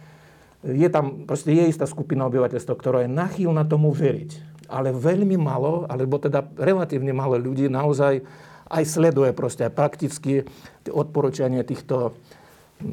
je 0.66 0.88
tam, 0.90 1.28
proste 1.28 1.54
je 1.54 1.70
istá 1.70 1.86
skupina 1.86 2.26
obyvateľstva, 2.26 2.74
ktorá 2.74 2.98
je 3.06 3.10
nachýlna 3.10 3.66
tomu 3.66 3.94
veriť. 3.94 4.58
Ale 4.66 4.90
veľmi 4.90 5.38
malo, 5.38 5.86
alebo 5.86 6.18
teda 6.18 6.42
relatívne 6.58 7.14
malo 7.14 7.38
ľudí 7.38 7.70
naozaj 7.70 8.22
aj 8.66 8.82
sleduje 8.82 9.30
proste 9.30 9.62
aj 9.70 9.78
prakticky 9.78 10.42
odporúčanie 10.90 11.62
týchto 11.62 12.18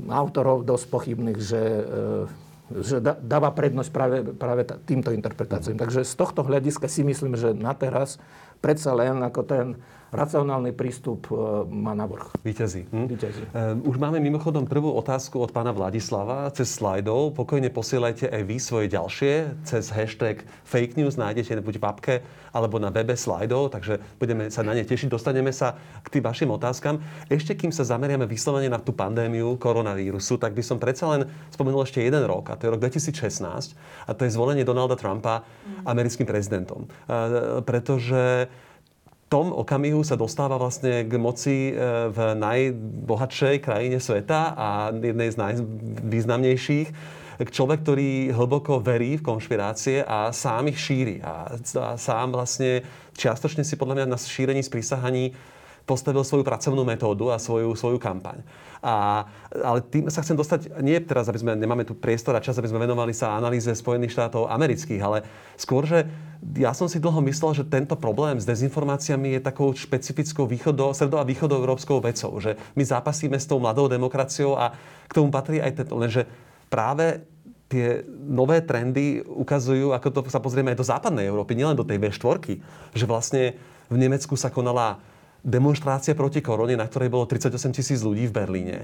autorov 0.06 0.64
dosť 0.70 0.86
pochybných, 0.86 1.40
že, 1.42 1.64
e, 1.66 2.82
že 2.86 3.02
dáva 3.02 3.50
prednosť 3.50 3.90
práve, 3.90 4.18
práve 4.38 4.70
týmto 4.86 5.10
interpretáciám. 5.10 5.82
Takže 5.82 6.06
z 6.06 6.14
tohto 6.14 6.46
hľadiska 6.46 6.86
si 6.86 7.02
myslím, 7.02 7.34
že 7.34 7.58
na 7.58 7.74
teraz 7.74 8.22
predsa 8.62 8.94
len 8.94 9.18
ako 9.26 9.42
ten 9.44 9.66
racionálny 10.14 10.72
prístup 10.78 11.28
e, 11.28 11.36
má 11.68 11.98
navrh. 11.98 12.30
Výťazí. 12.46 12.86
Hm? 12.94 13.08
Výťazí. 13.10 13.42
Um, 13.50 13.90
už 13.90 13.98
máme 13.98 14.22
mimochodom 14.22 14.70
prvú 14.70 14.94
otázku 14.94 15.42
od 15.42 15.50
pána 15.50 15.74
Vladislava 15.74 16.54
cez 16.54 16.70
slajdov. 16.78 17.34
Pokojne 17.34 17.74
posielajte 17.74 18.30
aj 18.30 18.42
vy 18.46 18.58
svoje 18.62 18.88
ďalšie 18.94 19.66
cez 19.66 19.90
hashtag 19.90 20.46
fake 20.64 20.96
news. 20.96 21.18
Nájdete 21.18 21.58
buď 21.60 21.76
v 21.82 21.86
apke 21.90 22.16
alebo 22.54 22.78
na 22.78 22.94
webe 22.94 23.18
slajdov, 23.18 23.74
takže 23.74 23.98
budeme 24.22 24.54
sa 24.54 24.62
na 24.62 24.78
ne 24.78 24.86
tešiť. 24.86 25.10
Dostaneme 25.10 25.50
sa 25.50 25.74
k 26.06 26.08
tým 26.14 26.24
vašim 26.24 26.54
otázkam. 26.54 27.02
Ešte 27.28 27.58
kým 27.58 27.74
sa 27.74 27.82
zameriame 27.82 28.30
vyslovene 28.30 28.70
na 28.70 28.78
tú 28.78 28.94
pandémiu 28.94 29.58
koronavírusu, 29.58 30.38
tak 30.38 30.54
by 30.54 30.62
som 30.62 30.78
predsa 30.78 31.10
len 31.10 31.26
spomenul 31.50 31.82
ešte 31.82 32.06
jeden 32.06 32.22
rok, 32.30 32.54
a 32.54 32.56
to 32.56 32.70
je 32.70 32.74
rok 32.78 32.82
2016, 32.86 33.74
a 34.06 34.12
to 34.14 34.22
je 34.24 34.32
zvolenie 34.32 34.62
Donalda 34.62 34.94
Trumpa 34.94 35.42
americkým 35.90 36.30
prezidentom. 36.30 36.86
Uh, 37.10 37.66
pretože 37.66 38.48
tom 39.34 39.50
okamihu 39.50 40.06
sa 40.06 40.14
dostáva 40.14 40.62
vlastne 40.62 41.10
k 41.10 41.14
moci 41.18 41.74
e, 41.74 42.14
v 42.14 42.38
najbohatšej 42.38 43.66
krajine 43.66 43.98
sveta 43.98 44.54
a 44.54 44.94
jednej 44.94 45.34
z 45.34 45.38
najvýznamnejších 45.42 46.90
človek, 47.42 47.82
ktorý 47.82 48.30
hlboko 48.30 48.78
verí 48.78 49.18
v 49.18 49.26
konšpirácie 49.26 50.06
a 50.06 50.30
sám 50.30 50.70
ich 50.70 50.78
šíri. 50.78 51.18
A, 51.26 51.58
sám 51.98 52.38
vlastne 52.38 52.86
čiastočne 53.18 53.66
si 53.66 53.74
podľa 53.74 54.06
mňa 54.06 54.14
na 54.14 54.22
šírení 54.22 54.62
sprísahaní 54.62 55.34
postavil 55.84 56.24
svoju 56.24 56.48
pracovnú 56.48 56.88
metódu 56.88 57.28
a 57.32 57.40
svoju, 57.40 57.76
svoju 57.76 58.00
kampaň. 58.00 58.40
A, 58.84 59.28
ale 59.64 59.80
tým 59.84 60.08
sa 60.12 60.24
chcem 60.24 60.36
dostať, 60.36 60.80
nie 60.84 60.96
teraz, 61.04 61.28
aby 61.28 61.40
sme, 61.40 61.52
nemáme 61.56 61.88
tu 61.88 61.96
priestor 61.96 62.36
a 62.36 62.44
čas, 62.44 62.56
aby 62.60 62.68
sme 62.68 62.84
venovali 62.84 63.16
sa 63.16 63.36
analýze 63.36 63.72
Spojených 63.72 64.16
štátov 64.16 64.52
amerických, 64.52 65.02
ale 65.04 65.24
skôr, 65.56 65.88
že 65.88 66.08
ja 66.60 66.76
som 66.76 66.92
si 66.92 67.00
dlho 67.00 67.24
myslel, 67.24 67.64
že 67.64 67.68
tento 67.68 67.96
problém 67.96 68.40
s 68.40 68.48
dezinformáciami 68.48 69.40
je 69.40 69.42
takou 69.44 69.72
špecifickou 69.72 70.48
východo, 70.48 70.92
stredo- 70.92 71.20
a 71.20 71.28
východoeurópskou 71.28 72.04
vecou, 72.04 72.36
že 72.44 72.60
my 72.76 72.84
zápasíme 72.84 73.40
s 73.40 73.48
tou 73.48 73.60
mladou 73.64 73.88
demokraciou 73.88 74.60
a 74.60 74.76
k 75.08 75.16
tomu 75.16 75.32
patrí 75.32 75.64
aj 75.64 75.84
tento, 75.84 75.96
lenže 75.96 76.28
práve 76.68 77.24
tie 77.72 78.04
nové 78.08 78.62
trendy 78.62 79.24
ukazujú, 79.24 79.96
ako 79.96 80.08
to 80.12 80.20
sa 80.30 80.44
pozrieme 80.44 80.76
aj 80.76 80.80
do 80.80 80.86
západnej 80.86 81.26
Európy, 81.26 81.56
nielen 81.56 81.80
do 81.80 81.88
tej 81.88 81.98
V4, 81.98 82.60
že 82.94 83.06
vlastne 83.08 83.58
v 83.88 83.98
Nemecku 83.98 84.36
sa 84.36 84.52
konala 84.54 85.00
demonstrácia 85.44 86.16
proti 86.16 86.40
korone, 86.40 86.80
na 86.80 86.88
ktorej 86.88 87.12
bolo 87.12 87.28
38 87.28 87.76
tisíc 87.76 88.00
ľudí 88.00 88.32
v 88.32 88.36
Berlíne. 88.36 88.80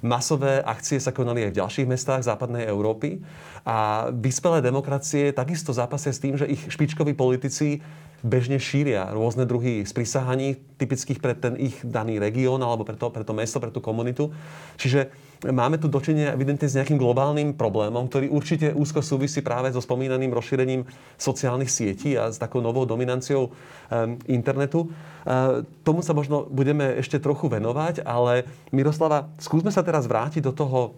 Masové 0.00 0.64
akcie 0.64 0.96
sa 0.96 1.12
konali 1.12 1.44
aj 1.44 1.50
v 1.52 1.58
ďalších 1.60 1.88
mestách 1.88 2.24
západnej 2.24 2.64
Európy 2.64 3.20
a 3.68 4.08
vyspelé 4.08 4.64
demokracie 4.64 5.36
takisto 5.36 5.76
zápasia 5.76 6.08
s 6.08 6.22
tým, 6.24 6.40
že 6.40 6.48
ich 6.48 6.72
špičkoví 6.72 7.12
politici 7.12 7.84
bežne 8.20 8.60
šíria 8.60 9.08
rôzne 9.12 9.48
druhy 9.48 9.84
sprísahaní, 9.84 10.60
typických 10.76 11.20
pre 11.20 11.32
ten 11.36 11.56
ich 11.56 11.76
daný 11.84 12.20
región 12.20 12.60
alebo 12.60 12.84
pre 12.84 12.96
to, 12.96 13.08
pre 13.08 13.24
to 13.24 13.32
mesto, 13.32 13.60
pre 13.60 13.72
tú 13.72 13.80
komunitu. 13.80 14.32
Čiže 14.76 15.12
máme 15.48 15.80
tu 15.80 15.88
dočinenia 15.88 16.36
evidentne 16.36 16.68
s 16.68 16.76
nejakým 16.76 17.00
globálnym 17.00 17.56
problémom, 17.56 18.08
ktorý 18.12 18.28
určite 18.28 18.76
úzko 18.76 19.00
súvisí 19.00 19.40
práve 19.40 19.72
so 19.72 19.80
spomínaným 19.80 20.32
rozšírením 20.32 20.84
sociálnych 21.16 21.72
sietí 21.72 22.16
a 22.20 22.28
s 22.28 22.36
takou 22.36 22.60
novou 22.60 22.84
dominanciou 22.84 23.48
um, 23.48 24.16
internetu. 24.28 24.92
Uh, 25.24 25.64
tomu 25.80 26.04
sa 26.04 26.12
možno 26.12 26.44
budeme 26.44 27.00
ešte 27.00 27.16
trochu 27.16 27.48
venovať, 27.48 28.04
ale 28.04 28.44
Miroslava, 28.72 29.32
skúsme 29.40 29.72
sa 29.72 29.80
teraz 29.80 30.04
vrátiť 30.04 30.44
do 30.44 30.52
toho 30.52 30.92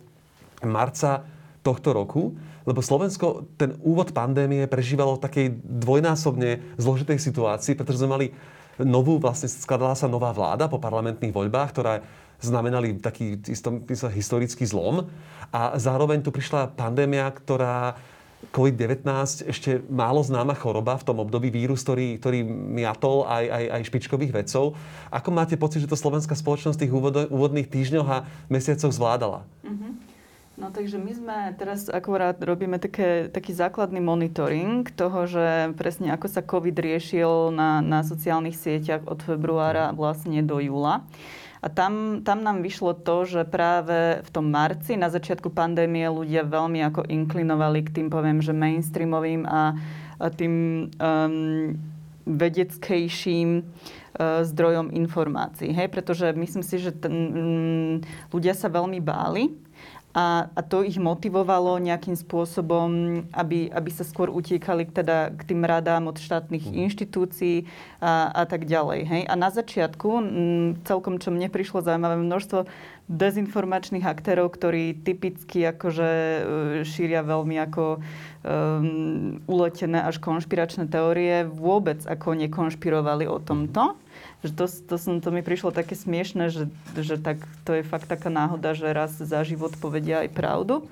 marca 0.66 1.22
tohto 1.62 1.94
roku, 1.94 2.34
lebo 2.68 2.80
Slovensko 2.80 3.46
ten 3.58 3.74
úvod 3.82 4.14
pandémie 4.14 4.70
prežívalo 4.70 5.18
v 5.18 5.24
takej 5.24 5.46
dvojnásobne 5.62 6.78
zložitej 6.78 7.18
situácii, 7.18 7.74
pretože 7.74 8.02
sme 8.02 8.14
mali 8.14 8.26
novú, 8.80 9.20
vlastne 9.20 9.50
skladala 9.50 9.92
sa 9.92 10.08
nová 10.08 10.32
vláda 10.32 10.70
po 10.70 10.80
parlamentných 10.80 11.34
voľbách, 11.34 11.70
ktorá 11.74 11.94
znamenali 12.42 12.98
taký 12.98 13.38
isto, 13.46 13.82
isto 13.86 14.10
historický 14.10 14.66
zlom. 14.66 15.06
A 15.54 15.78
zároveň 15.78 16.24
tu 16.24 16.34
prišla 16.34 16.74
pandémia, 16.74 17.30
ktorá 17.30 17.94
COVID-19 18.50 19.06
ešte 19.46 19.78
málo 19.86 20.18
známa 20.26 20.58
choroba 20.58 20.98
v 20.98 21.06
tom 21.06 21.22
období 21.22 21.54
vírus, 21.54 21.86
ktorý, 21.86 22.18
ktorý 22.18 22.42
miatol 22.50 23.22
aj, 23.30 23.44
aj, 23.46 23.64
aj 23.70 23.82
špičkových 23.86 24.34
vedcov. 24.34 24.74
Ako 25.14 25.30
máte 25.30 25.54
pocit, 25.54 25.86
že 25.86 25.90
to 25.90 25.94
slovenská 25.94 26.34
spoločnosť 26.34 26.74
v 26.74 26.82
tých 26.82 26.94
úvodných 27.30 27.70
týždňoch 27.70 28.08
a 28.10 28.26
mesiacoch 28.50 28.90
zvládala? 28.90 29.46
Mm-hmm. 29.62 30.11
No 30.52 30.68
takže 30.68 31.00
my 31.00 31.12
sme 31.16 31.36
teraz 31.56 31.88
akurát 31.88 32.36
robíme 32.36 32.76
také, 32.76 33.32
taký 33.32 33.56
základný 33.56 34.04
monitoring 34.04 34.84
toho, 34.84 35.24
že 35.24 35.72
presne 35.80 36.12
ako 36.12 36.28
sa 36.28 36.44
COVID 36.44 36.76
riešil 36.76 37.56
na, 37.56 37.80
na 37.80 38.04
sociálnych 38.04 38.60
sieťach 38.60 39.08
od 39.08 39.24
februára 39.24 39.96
vlastne 39.96 40.44
do 40.44 40.60
júla. 40.60 41.08
A 41.62 41.70
tam, 41.70 42.20
tam 42.26 42.42
nám 42.42 42.60
vyšlo 42.60 42.92
to, 42.92 43.22
že 43.22 43.48
práve 43.48 44.20
v 44.20 44.28
tom 44.34 44.50
marci, 44.50 44.98
na 44.98 45.08
začiatku 45.08 45.48
pandémie, 45.54 46.10
ľudia 46.10 46.42
veľmi 46.42 46.82
ako 46.90 47.06
inklinovali 47.06 47.86
k 47.86 48.02
tým, 48.02 48.08
poviem, 48.10 48.42
že 48.42 48.50
mainstreamovým 48.50 49.46
a, 49.46 49.78
a 50.18 50.26
tým 50.26 50.54
um, 50.90 51.78
vedeckejším 52.26 53.62
uh, 53.62 54.42
zdrojom 54.42 54.90
informácií. 54.90 55.70
Hej? 55.70 55.86
Pretože 55.94 56.34
myslím 56.34 56.66
si, 56.66 56.82
že 56.82 56.90
ten, 56.92 57.14
um, 57.14 57.94
ľudia 58.34 58.58
sa 58.58 58.66
veľmi 58.66 58.98
báli 58.98 59.54
a, 60.12 60.52
a 60.52 60.60
to 60.60 60.84
ich 60.84 61.00
motivovalo 61.00 61.80
nejakým 61.80 62.12
spôsobom, 62.12 62.88
aby, 63.32 63.72
aby 63.72 63.90
sa 63.90 64.04
skôr 64.04 64.28
utiekali 64.28 64.84
teda 64.84 65.32
k 65.32 65.40
tým 65.48 65.64
radám 65.64 66.04
od 66.04 66.20
štátnych 66.20 66.68
mm. 66.68 66.74
inštitúcií 66.84 67.64
a, 67.96 68.28
a 68.28 68.42
tak 68.44 68.68
ďalej. 68.68 69.00
Hej? 69.08 69.22
A 69.24 69.34
na 69.40 69.48
začiatku, 69.48 70.08
m, 70.20 70.24
celkom 70.84 71.16
čo 71.16 71.32
mne 71.32 71.48
prišlo 71.48 71.80
zaujímavé 71.80 72.20
množstvo 72.20 72.68
dezinformačných 73.08 74.04
aktérov, 74.04 74.52
ktorí 74.52 75.00
typicky 75.00 75.64
akože 75.64 76.10
e, 76.12 76.40
šíria 76.86 77.24
veľmi 77.26 77.56
ako 77.60 77.98
um, 77.98 79.42
uletené 79.50 80.00
až 80.00 80.22
konšpiračné 80.22 80.86
teórie, 80.86 81.44
vôbec 81.48 82.04
ako 82.04 82.36
nekonšpirovali 82.36 83.26
o 83.26 83.42
tomto 83.42 83.96
že 84.42 84.50
to, 84.52 84.66
to, 84.66 84.96
som, 84.98 85.22
to 85.22 85.30
mi 85.30 85.40
prišlo 85.40 85.70
také 85.70 85.94
smiešne, 85.94 86.50
že, 86.50 86.66
že 86.98 87.16
tak, 87.16 87.42
to 87.62 87.78
je 87.78 87.82
fakt 87.86 88.10
taká 88.10 88.26
náhoda, 88.26 88.74
že 88.74 88.90
raz 88.90 89.14
za 89.14 89.46
život 89.46 89.74
povedia 89.78 90.26
aj 90.26 90.34
pravdu. 90.34 90.86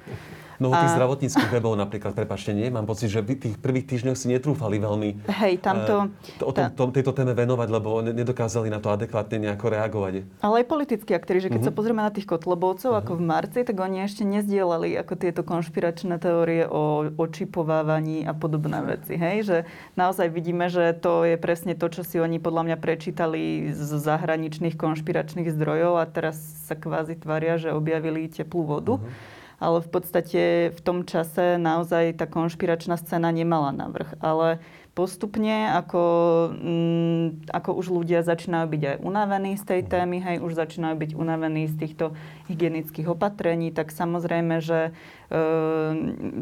No 0.61 0.77
tých 0.77 0.93
a... 0.93 0.97
zdravotníckých 1.01 1.51
webov 1.57 1.73
napríklad, 1.73 2.13
prepačte, 2.13 2.53
nie? 2.53 2.69
Mám 2.69 2.85
pocit, 2.85 3.09
že 3.09 3.25
v 3.25 3.33
tých 3.33 3.57
prvých 3.57 3.89
týždňoch 3.89 4.13
si 4.13 4.29
netrúfali 4.29 4.77
veľmi 4.77 5.25
Hej, 5.41 5.65
tamto, 5.65 6.13
uh, 6.13 6.45
o 6.45 6.53
tom, 6.53 6.69
tom, 6.77 6.89
tejto 6.93 7.17
téme 7.17 7.33
venovať, 7.33 7.69
lebo 7.73 8.05
nedokázali 8.05 8.69
na 8.69 8.77
to 8.77 8.93
adekvátne 8.93 9.41
nejako 9.41 9.73
reagovať. 9.73 10.29
Ale 10.45 10.61
aj 10.61 10.67
politickí 10.69 11.17
aktéri, 11.17 11.41
že 11.41 11.49
keď 11.49 11.65
uh-huh. 11.65 11.73
sa 11.73 11.79
pozrieme 11.81 12.05
na 12.05 12.13
tých 12.13 12.29
kotlobovcov, 12.29 12.93
uh-huh. 12.93 13.01
ako 13.01 13.13
v 13.17 13.23
marci, 13.25 13.61
tak 13.65 13.81
oni 13.81 14.05
ešte 14.05 14.21
nezdielali 14.29 14.93
ako 15.01 15.17
tieto 15.17 15.41
konšpiračné 15.41 16.21
teórie 16.21 16.69
o 16.69 17.09
očipovávaní 17.17 18.29
a 18.29 18.37
podobné 18.37 18.85
veci. 18.85 19.17
Hej? 19.17 19.37
Že 19.49 19.57
naozaj 19.97 20.29
vidíme, 20.29 20.69
že 20.69 20.93
to 20.93 21.25
je 21.25 21.41
presne 21.41 21.73
to, 21.73 21.89
čo 21.89 22.05
si 22.05 22.21
oni 22.21 22.37
podľa 22.37 22.69
mňa 22.69 22.77
prečítali 22.77 23.73
z 23.73 23.91
zahraničných 23.97 24.77
konšpiračných 24.77 25.49
zdrojov 25.57 25.97
a 25.97 26.05
teraz 26.05 26.37
sa 26.69 26.77
kvázi 26.77 27.17
tvária, 27.17 27.57
že 27.57 27.73
objavili 27.73 28.29
teplú 28.29 28.69
vodu. 28.69 29.01
Uh-huh 29.01 29.39
ale 29.61 29.85
v 29.85 29.89
podstate 29.93 30.43
v 30.73 30.81
tom 30.81 31.05
čase 31.05 31.61
naozaj 31.61 32.17
tá 32.17 32.25
konšpiračná 32.25 32.97
scéna 32.97 33.29
nemala 33.29 33.71
navrh. 33.77 34.17
Ale 34.19 34.65
postupne, 34.91 35.71
ako, 35.71 36.03
mm, 36.51 37.53
ako 37.55 37.71
už 37.79 37.87
ľudia 37.95 38.27
začínajú 38.27 38.67
byť 38.67 38.83
aj 38.83 38.97
unavení 39.01 39.55
z 39.55 39.65
tej 39.65 39.81
témy, 39.87 40.19
hej, 40.19 40.37
už 40.43 40.59
začínajú 40.59 40.97
byť 40.99 41.11
unavení 41.15 41.71
z 41.71 41.75
týchto 41.79 42.13
hygienických 42.51 43.07
opatrení, 43.07 43.71
tak 43.71 43.95
samozrejme, 43.95 44.59
že 44.59 44.91
e, 44.91 45.41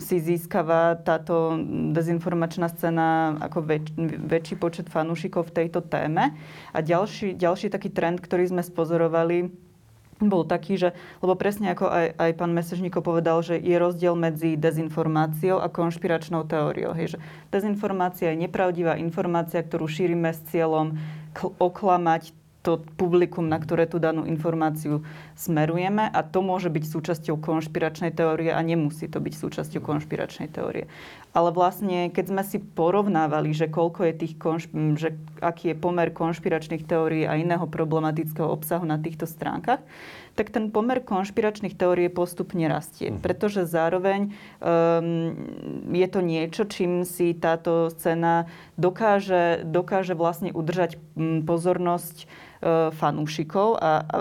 si 0.00 0.16
získava 0.18 0.96
táto 0.96 1.61
dezinformačná 1.92 2.72
scéna 2.72 3.37
ako 3.38 3.59
väč, 3.62 3.92
väčší 4.26 4.57
počet 4.57 4.88
fanúšikov 4.88 5.52
v 5.52 5.64
tejto 5.64 5.85
téme. 5.85 6.33
A 6.72 6.78
ďalší, 6.81 7.37
ďalší 7.37 7.68
taký 7.68 7.92
trend, 7.92 8.18
ktorý 8.24 8.48
sme 8.48 8.62
spozorovali, 8.64 9.67
bol 10.22 10.42
taký, 10.42 10.78
že, 10.78 10.90
lebo 11.22 11.38
presne 11.38 11.74
ako 11.74 11.87
aj, 11.87 12.07
aj 12.18 12.31
pán 12.35 12.50
Mesežníko 12.54 13.02
povedal, 13.02 13.38
že 13.42 13.59
je 13.59 13.76
rozdiel 13.78 14.18
medzi 14.18 14.59
dezinformáciou 14.59 15.62
a 15.62 15.70
konšpiračnou 15.70 16.46
teóriou. 16.46 16.94
Hej, 16.94 17.16
že 17.16 17.18
dezinformácia 17.54 18.35
je 18.35 18.42
nepravdivá 18.46 18.98
informácia, 18.98 19.62
ktorú 19.62 19.87
šírime 19.87 20.35
s 20.35 20.42
cieľom 20.50 20.98
oklamať 21.38 22.35
to 22.62 22.83
publikum, 22.99 23.47
na 23.47 23.62
ktoré 23.62 23.87
tú 23.87 24.03
danú 24.03 24.27
informáciu 24.27 25.07
smerujeme 25.38 26.11
a 26.11 26.21
to 26.27 26.42
môže 26.42 26.68
byť 26.68 26.85
súčasťou 26.85 27.38
konšpiračnej 27.38 28.11
teórie 28.11 28.51
a 28.51 28.61
nemusí 28.61 29.07
to 29.07 29.23
byť 29.23 29.35
súčasťou 29.38 29.81
konšpiračnej 29.81 30.51
teórie. 30.51 30.90
Ale 31.37 31.55
vlastne, 31.55 32.11
keď 32.11 32.25
sme 32.35 32.42
si 32.42 32.59
porovnávali, 32.59 33.55
že 33.55 33.71
koľko 33.71 34.11
je 34.11 34.14
tých 34.27 34.35
konšp- 34.40 34.75
že 34.99 35.14
aký 35.38 35.73
je 35.73 35.77
pomer 35.79 36.11
konšpiračných 36.11 36.83
teórií 36.83 37.29
a 37.29 37.38
iného 37.38 37.62
problematického 37.68 38.49
obsahu 38.51 38.83
na 38.83 38.99
týchto 38.99 39.29
stránkach, 39.29 39.79
tak 40.38 40.55
ten 40.55 40.71
pomer 40.71 41.03
konšpiračných 41.03 41.75
teórií 41.75 42.07
postupne 42.07 42.71
rastie. 42.71 43.11
Uh-huh. 43.11 43.18
Pretože 43.18 43.66
zároveň 43.66 44.31
um, 44.62 45.35
je 45.90 46.07
to 46.07 46.21
niečo, 46.23 46.62
čím 46.71 47.03
si 47.03 47.35
táto 47.35 47.90
scéna 47.90 48.47
dokáže, 48.79 49.66
dokáže 49.66 50.14
vlastne 50.14 50.55
udržať 50.55 50.94
pozornosť 51.42 52.31
fanúšikov 52.99 53.79
a, 53.79 54.03
a, 54.03 54.18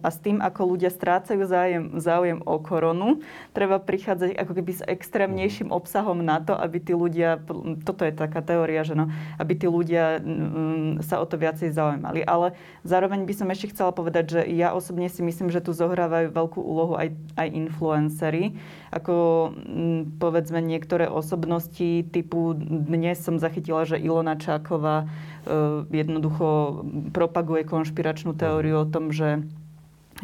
a 0.00 0.08
s 0.08 0.18
tým, 0.20 0.40
ako 0.40 0.76
ľudia 0.76 0.88
strácajú 0.88 1.44
záujem, 1.44 1.84
záujem 2.00 2.38
o 2.42 2.56
koronu, 2.56 3.20
treba 3.52 3.76
prichádzať 3.76 4.32
ako 4.36 4.52
keby 4.56 4.72
s 4.72 4.82
extrémnejším 4.88 5.68
obsahom 5.68 6.24
na 6.24 6.40
to, 6.40 6.56
aby 6.56 6.80
tí 6.80 6.96
ľudia, 6.96 7.40
toto 7.84 8.08
je 8.08 8.16
taká 8.16 8.40
teória, 8.40 8.80
že 8.80 8.96
no, 8.96 9.12
aby 9.36 9.52
tí 9.54 9.68
ľudia 9.68 10.24
m, 10.24 10.98
sa 11.04 11.20
o 11.20 11.26
to 11.28 11.36
viacej 11.36 11.72
zaujímali. 11.76 12.24
Ale 12.24 12.56
zároveň 12.86 13.28
by 13.28 13.34
som 13.36 13.52
ešte 13.52 13.76
chcela 13.76 13.92
povedať, 13.92 14.24
že 14.32 14.40
ja 14.56 14.72
osobne 14.72 15.12
si 15.12 15.20
myslím, 15.20 15.52
že 15.52 15.60
tu 15.60 15.76
zohrávajú 15.76 16.32
veľkú 16.32 16.60
úlohu 16.60 16.96
aj, 16.96 17.12
aj 17.36 17.48
influencery, 17.52 18.56
ako 18.90 19.14
m, 19.54 20.18
povedzme 20.18 20.62
niektoré 20.62 21.10
osobnosti 21.10 22.06
typu, 22.10 22.54
dnes 22.58 23.18
som 23.22 23.38
zachytila, 23.40 23.88
že 23.88 23.98
Ilona 23.98 24.38
Čáková 24.38 25.10
E, 25.46 25.86
jednoducho 25.94 26.82
propaguje 27.14 27.62
konšpiračnú 27.62 28.34
teóriu 28.34 28.82
o 28.82 28.90
tom, 28.90 29.14
že 29.14 29.46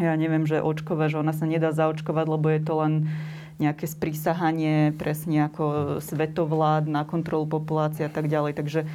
ja 0.02 0.18
neviem, 0.18 0.50
že 0.50 0.58
očkové, 0.58 1.06
že 1.06 1.22
ona 1.22 1.30
sa 1.30 1.46
nedá 1.46 1.70
zaočkovať, 1.70 2.26
lebo 2.26 2.46
je 2.50 2.60
to 2.64 2.74
len 2.82 2.94
nejaké 3.62 3.86
sprísahanie 3.86 4.90
presne 4.98 5.46
ako 5.46 5.64
svetovlád 6.02 6.90
na 6.90 7.06
kontrolu 7.06 7.46
populácie 7.46 8.02
a 8.02 8.10
tak 8.10 8.26
ďalej. 8.26 8.52
Takže 8.58 8.80
e, 8.82 8.86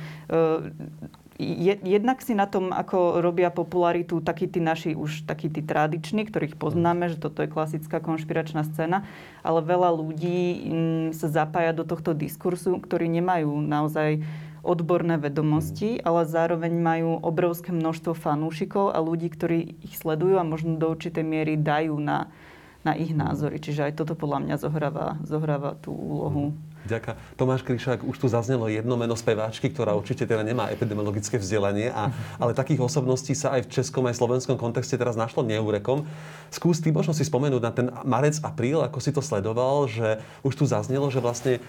jednak 1.86 2.26
si 2.26 2.34
na 2.34 2.50
tom, 2.50 2.74
ako 2.74 3.22
robia 3.22 3.54
popularitu 3.54 4.26
takí 4.26 4.50
tí 4.50 4.58
naši 4.58 4.98
už 4.98 5.30
takí 5.30 5.54
tí 5.54 5.62
tradiční, 5.62 6.26
ktorých 6.26 6.58
poznáme, 6.58 7.14
že 7.14 7.22
toto 7.22 7.46
je 7.46 7.54
klasická 7.54 8.02
konšpiračná 8.02 8.66
scéna, 8.66 9.06
ale 9.46 9.62
veľa 9.62 9.94
ľudí 9.94 10.40
mm, 10.66 11.08
sa 11.14 11.30
zapája 11.30 11.78
do 11.78 11.86
tohto 11.86 12.18
diskursu, 12.18 12.82
ktorí 12.82 13.06
nemajú 13.22 13.54
naozaj 13.62 14.26
odborné 14.66 15.22
vedomosti, 15.22 16.02
ale 16.02 16.28
zároveň 16.28 16.74
majú 16.76 17.22
obrovské 17.22 17.70
množstvo 17.72 18.18
fanúšikov 18.18 18.92
a 18.92 19.00
ľudí, 19.00 19.30
ktorí 19.32 19.80
ich 19.86 19.96
sledujú 19.96 20.42
a 20.42 20.44
možno 20.44 20.76
do 20.76 20.90
určitej 20.92 21.24
miery 21.24 21.54
dajú 21.56 21.96
na, 22.02 22.28
na 22.82 22.98
ich 22.98 23.14
názory. 23.14 23.62
Čiže 23.62 23.94
aj 23.94 24.04
toto 24.04 24.18
podľa 24.18 24.44
mňa 24.44 24.56
zohráva, 24.58 25.06
zohráva 25.24 25.78
tú 25.80 25.94
úlohu. 25.94 26.58
Ďaká. 26.88 27.20
Tomáš 27.36 27.68
Kryšák, 27.68 28.08
už 28.08 28.16
tu 28.16 28.32
zaznelo 28.32 28.72
jedno 28.72 28.96
meno 28.96 29.12
speváčky, 29.20 29.68
ktorá 29.68 29.92
určite 29.92 30.24
teda 30.24 30.40
nemá 30.40 30.72
epidemiologické 30.72 31.36
vzdelanie, 31.36 31.92
a, 31.92 32.16
ale 32.40 32.56
takých 32.56 32.80
osobností 32.80 33.36
sa 33.36 33.60
aj 33.60 33.68
v 33.68 33.72
českom, 33.76 34.08
aj 34.08 34.16
slovenskom 34.16 34.56
kontexte 34.56 34.96
teraz 34.96 35.20
našlo 35.20 35.44
neúrekom. 35.44 36.08
Skús 36.48 36.80
ty 36.80 36.96
možno 36.96 37.12
si 37.12 37.28
spomenúť 37.28 37.62
na 37.62 37.72
ten 37.76 37.88
marec, 38.08 38.40
apríl, 38.40 38.80
ako 38.80 39.04
si 39.04 39.12
to 39.12 39.20
sledoval, 39.20 39.92
že 39.92 40.24
už 40.48 40.54
tu 40.56 40.64
zaznelo, 40.64 41.12
že 41.12 41.20
vlastne 41.20 41.60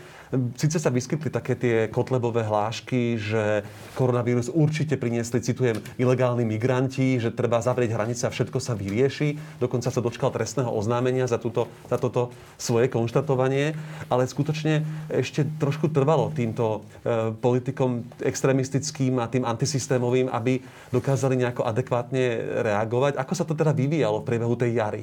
Sice 0.61 0.77
sa 0.77 0.93
vyskytli 0.93 1.33
také 1.33 1.57
tie 1.57 1.77
kotlebové 1.89 2.45
hlášky, 2.45 3.17
že 3.17 3.65
koronavírus 3.97 4.53
určite 4.53 5.01
priniesli, 5.01 5.41
citujem, 5.41 5.81
ilegálni 5.97 6.45
migranti, 6.45 7.17
že 7.17 7.33
treba 7.33 7.65
zavrieť 7.65 7.97
hranice 7.97 8.29
a 8.29 8.35
všetko 8.35 8.61
sa 8.61 8.77
vyrieši. 8.77 9.41
Dokonca 9.57 9.89
sa 9.89 10.05
dočkal 10.05 10.29
trestného 10.29 10.69
oznámenia 10.69 11.25
za, 11.25 11.41
túto, 11.41 11.73
za 11.89 11.97
toto 11.97 12.29
svoje 12.61 12.93
konštatovanie. 12.93 13.73
Ale 14.13 14.29
skutočne 14.29 14.85
ešte 15.09 15.49
trošku 15.57 15.89
trvalo 15.89 16.29
týmto 16.29 16.85
e, 17.09 17.33
politikom 17.33 18.05
extrémistickým 18.21 19.17
a 19.25 19.33
tým 19.33 19.49
antisystémovým, 19.49 20.29
aby 20.29 20.61
dokázali 20.93 21.41
nejako 21.41 21.65
adekvátne 21.65 22.25
reagovať. 22.69 23.17
Ako 23.17 23.33
sa 23.33 23.49
to 23.49 23.57
teda 23.57 23.73
vyvíjalo 23.73 24.21
v 24.21 24.29
priebehu 24.29 24.55
tej 24.61 24.77
jary? 24.77 25.03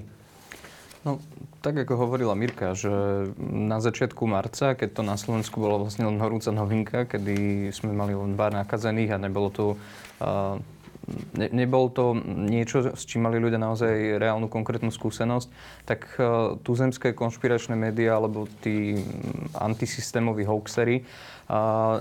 No, 1.01 1.17
tak 1.65 1.81
ako 1.81 1.97
hovorila 1.97 2.37
Mirka, 2.37 2.77
že 2.77 2.93
na 3.41 3.81
začiatku 3.81 4.21
marca, 4.29 4.77
keď 4.77 4.89
to 4.93 5.01
na 5.01 5.17
Slovensku 5.17 5.57
bolo 5.57 5.81
vlastne 5.81 6.05
len 6.05 6.21
horúca 6.21 6.53
novinka, 6.53 7.09
kedy 7.09 7.73
sme 7.73 7.89
mali 7.89 8.13
len 8.13 8.37
pár 8.37 8.53
nakazených 8.53 9.17
a 9.17 9.23
nebolo 9.25 9.49
to 9.49 9.65
uh, 10.21 10.61
ne, 11.33 11.47
nebol 11.49 11.89
to 11.89 12.17
niečo, 12.25 12.93
s 12.93 13.05
čím 13.09 13.25
mali 13.25 13.41
ľudia 13.41 13.57
naozaj 13.57 14.21
reálnu 14.21 14.49
konkrétnu 14.49 14.89
skúsenosť, 14.89 15.47
tak 15.89 16.05
tuzemské 16.65 17.13
konšpiračné 17.13 17.73
médiá 17.73 18.17
alebo 18.17 18.49
tí 18.61 19.01
antisystémoví 19.57 20.45
hoaxery 20.45 21.05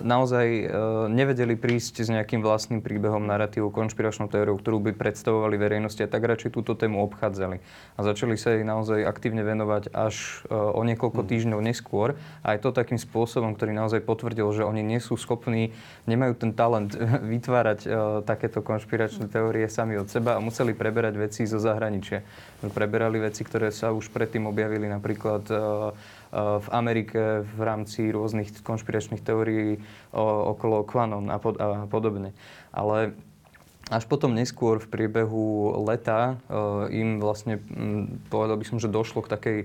naozaj 0.01 0.47
e, 0.49 0.65
nevedeli 1.13 1.53
prísť 1.53 2.01
s 2.01 2.09
nejakým 2.09 2.41
vlastným 2.41 2.81
príbehom, 2.81 3.29
narratívou, 3.29 3.69
konšpiračnou 3.69 4.33
teóriou, 4.33 4.57
ktorú 4.57 4.81
by 4.81 4.93
predstavovali 4.97 5.61
verejnosti 5.61 6.01
a 6.01 6.09
tak 6.09 6.25
radšej 6.25 6.57
túto 6.57 6.73
tému 6.73 7.05
obchádzali. 7.05 7.61
A 7.97 8.01
začali 8.01 8.41
sa 8.41 8.57
jej 8.57 8.65
naozaj 8.65 9.05
aktívne 9.05 9.45
venovať 9.45 9.93
až 9.93 10.45
e, 10.49 10.57
o 10.57 10.81
niekoľko 10.81 11.21
hmm. 11.21 11.29
týždňov 11.29 11.61
neskôr. 11.61 12.17
A 12.41 12.57
aj 12.57 12.65
to 12.65 12.73
takým 12.73 12.97
spôsobom, 12.97 13.53
ktorý 13.53 13.77
naozaj 13.77 14.01
potvrdil, 14.09 14.49
že 14.57 14.65
oni 14.65 14.81
nie 14.81 15.01
sú 15.01 15.21
schopní, 15.21 15.77
nemajú 16.09 16.41
ten 16.41 16.57
talent 16.57 16.97
vytvárať 17.37 17.81
e, 17.85 17.89
takéto 18.25 18.65
konšpiračné 18.65 19.29
teórie 19.29 19.69
sami 19.69 20.01
od 20.01 20.09
seba 20.09 20.41
a 20.41 20.45
museli 20.45 20.73
preberať 20.73 21.21
veci 21.21 21.45
zo 21.45 21.61
zahraničia. 21.61 22.25
Preberali 22.65 23.21
veci, 23.21 23.45
ktoré 23.45 23.69
sa 23.69 23.93
už 23.93 24.09
predtým 24.09 24.49
objavili 24.49 24.89
napríklad 24.89 25.45
v 26.35 26.69
Amerike 26.75 27.47
v 27.47 27.61
rámci 27.63 28.11
rôznych 28.11 28.51
konšpiračných 28.67 29.23
teórií 29.23 29.79
okolo 30.51 30.83
Quanon 30.83 31.31
a, 31.31 31.39
pod, 31.39 31.55
a 31.63 31.87
podobne. 31.87 32.35
Ale 32.75 33.15
až 33.93 34.09
potom 34.11 34.35
neskôr 34.35 34.83
v 34.83 34.91
priebehu 34.91 35.79
leta 35.87 36.41
im 36.91 37.23
vlastne, 37.23 37.63
povedal 38.33 38.59
by 38.59 38.65
som, 38.67 38.83
že 38.83 38.91
došlo 38.91 39.23
k 39.23 39.33
takej 39.33 39.59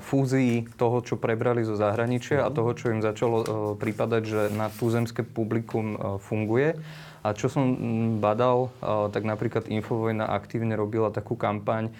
fúzii 0.00 0.64
toho, 0.80 1.04
čo 1.04 1.20
prebrali 1.20 1.60
zo 1.66 1.76
zahraničia 1.76 2.44
a 2.44 2.52
toho, 2.52 2.72
čo 2.72 2.88
im 2.88 3.04
začalo 3.04 3.74
prípadať, 3.76 4.22
že 4.24 4.42
na 4.52 4.72
tuzemské 4.72 5.24
publikum 5.26 5.98
funguje. 6.22 6.78
A 7.26 7.34
čo 7.34 7.50
som 7.50 7.66
badal, 8.22 8.70
tak 9.10 9.26
napríklad 9.26 9.66
Infovojna 9.66 10.30
aktívne 10.30 10.78
robila 10.78 11.10
takú 11.10 11.34
kampaň, 11.34 11.90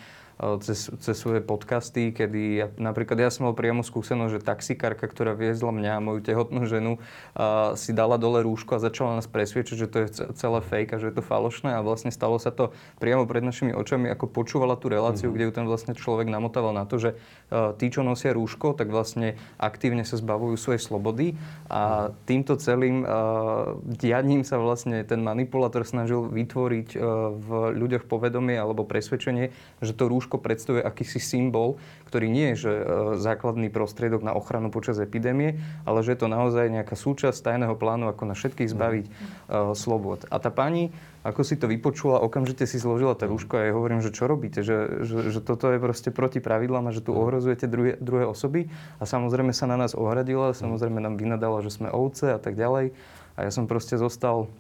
cez, 0.63 0.87
cez 1.03 1.17
svoje 1.19 1.43
podcasty, 1.43 2.15
kedy 2.15 2.43
ja, 2.55 2.67
napríklad 2.79 3.19
ja 3.19 3.27
som 3.27 3.51
mal 3.51 3.59
priamo 3.59 3.83
skúsenosť, 3.83 4.39
že 4.39 4.47
taxikárka, 4.47 5.11
ktorá 5.11 5.35
viezla 5.35 5.75
mňa 5.75 5.99
a 5.99 6.05
moju 6.05 6.23
tehotnú 6.23 6.63
ženu, 6.63 7.03
uh, 7.35 7.75
si 7.75 7.91
dala 7.91 8.23
dole 8.23 8.47
rúško 8.47 8.79
a 8.79 8.83
začala 8.83 9.19
nás 9.19 9.27
presviečať, 9.27 9.75
že 9.75 9.91
to 9.91 9.97
je 10.07 10.09
celé 10.39 10.61
fake 10.63 10.95
a 10.95 11.01
že 11.03 11.11
je 11.11 11.15
to 11.19 11.27
falošné 11.27 11.75
a 11.75 11.83
vlastne 11.83 12.15
stalo 12.15 12.39
sa 12.39 12.55
to 12.55 12.71
priamo 13.03 13.27
pred 13.27 13.43
našimi 13.43 13.75
očami, 13.75 14.07
ako 14.15 14.31
počúvala 14.31 14.79
tú 14.79 14.87
reláciu, 14.87 15.35
mm-hmm. 15.35 15.35
kde 15.35 15.47
ju 15.51 15.53
ten 15.59 15.67
vlastne 15.67 15.93
človek 15.99 16.31
namotával 16.31 16.71
na 16.71 16.87
to, 16.87 17.03
že 17.03 17.11
uh, 17.51 17.75
tí, 17.75 17.91
čo 17.91 18.07
nosia 18.07 18.31
rúško, 18.31 18.79
tak 18.79 18.95
vlastne 18.95 19.35
aktívne 19.59 20.07
sa 20.07 20.15
zbavujú 20.15 20.55
svojej 20.55 20.79
slobody 20.79 21.35
a 21.67 22.15
týmto 22.31 22.55
celým 22.55 23.03
uh, 23.03 23.75
dianím 23.83 24.47
sa 24.47 24.63
vlastne 24.63 25.03
ten 25.03 25.19
manipulátor 25.19 25.83
snažil 25.83 26.31
vytvoriť 26.31 26.89
uh, 26.95 27.03
v 27.35 27.49
ľuďoch 27.75 28.07
povedomie 28.07 28.55
alebo 28.55 28.87
presvedčenie, 28.87 29.51
že 29.83 29.99
to 29.99 30.07
rúško 30.07 30.28
rúško 30.29 30.45
predstavuje 30.45 30.85
akýsi 30.85 31.25
symbol, 31.25 31.81
ktorý 32.13 32.29
nie 32.29 32.53
je 32.53 32.69
že 32.69 32.73
e, 32.77 32.85
základný 33.17 33.73
prostriedok 33.73 34.21
na 34.21 34.37
ochranu 34.37 34.69
počas 34.69 35.01
epidémie, 35.01 35.57
ale 35.89 36.05
že 36.05 36.13
je 36.13 36.21
to 36.21 36.29
naozaj 36.29 36.69
nejaká 36.69 36.93
súčasť 36.93 37.41
tajného 37.41 37.73
plánu, 37.81 38.13
ako 38.13 38.29
na 38.29 38.37
všetkých 38.37 38.69
zbaviť 38.69 39.07
uh, 39.09 39.73
slobod. 39.73 40.29
A 40.29 40.37
tá 40.37 40.53
pani, 40.53 40.93
ako 41.25 41.41
si 41.41 41.57
to 41.57 41.65
vypočula, 41.65 42.21
okamžite 42.21 42.69
si 42.69 42.77
zložila 42.77 43.17
to 43.17 43.25
rúško 43.25 43.57
a 43.57 43.63
ja 43.71 43.73
hovorím, 43.73 44.05
že 44.05 44.13
čo 44.13 44.29
robíte, 44.29 44.61
že, 44.61 45.07
že, 45.09 45.33
že 45.33 45.41
toto 45.41 45.73
je 45.73 45.81
proste 45.81 46.13
proti 46.13 46.45
pravidlám 46.45 46.93
a 46.93 46.93
že 46.93 47.01
tu 47.01 47.17
ohrozujete 47.17 47.65
druhé, 47.71 47.97
druhé 47.97 48.29
osoby. 48.29 48.69
A 49.01 49.09
samozrejme 49.09 49.57
sa 49.57 49.65
na 49.65 49.81
nás 49.81 49.97
ohradila, 49.97 50.53
samozrejme 50.53 51.01
nám 51.01 51.17
vynadala, 51.17 51.65
že 51.65 51.73
sme 51.73 51.89
ovce 51.89 52.37
a 52.37 52.41
tak 52.41 52.59
ďalej. 52.59 52.93
A 53.39 53.47
ja 53.47 53.51
som 53.55 53.71
proste 53.71 53.95
zostal 53.97 54.51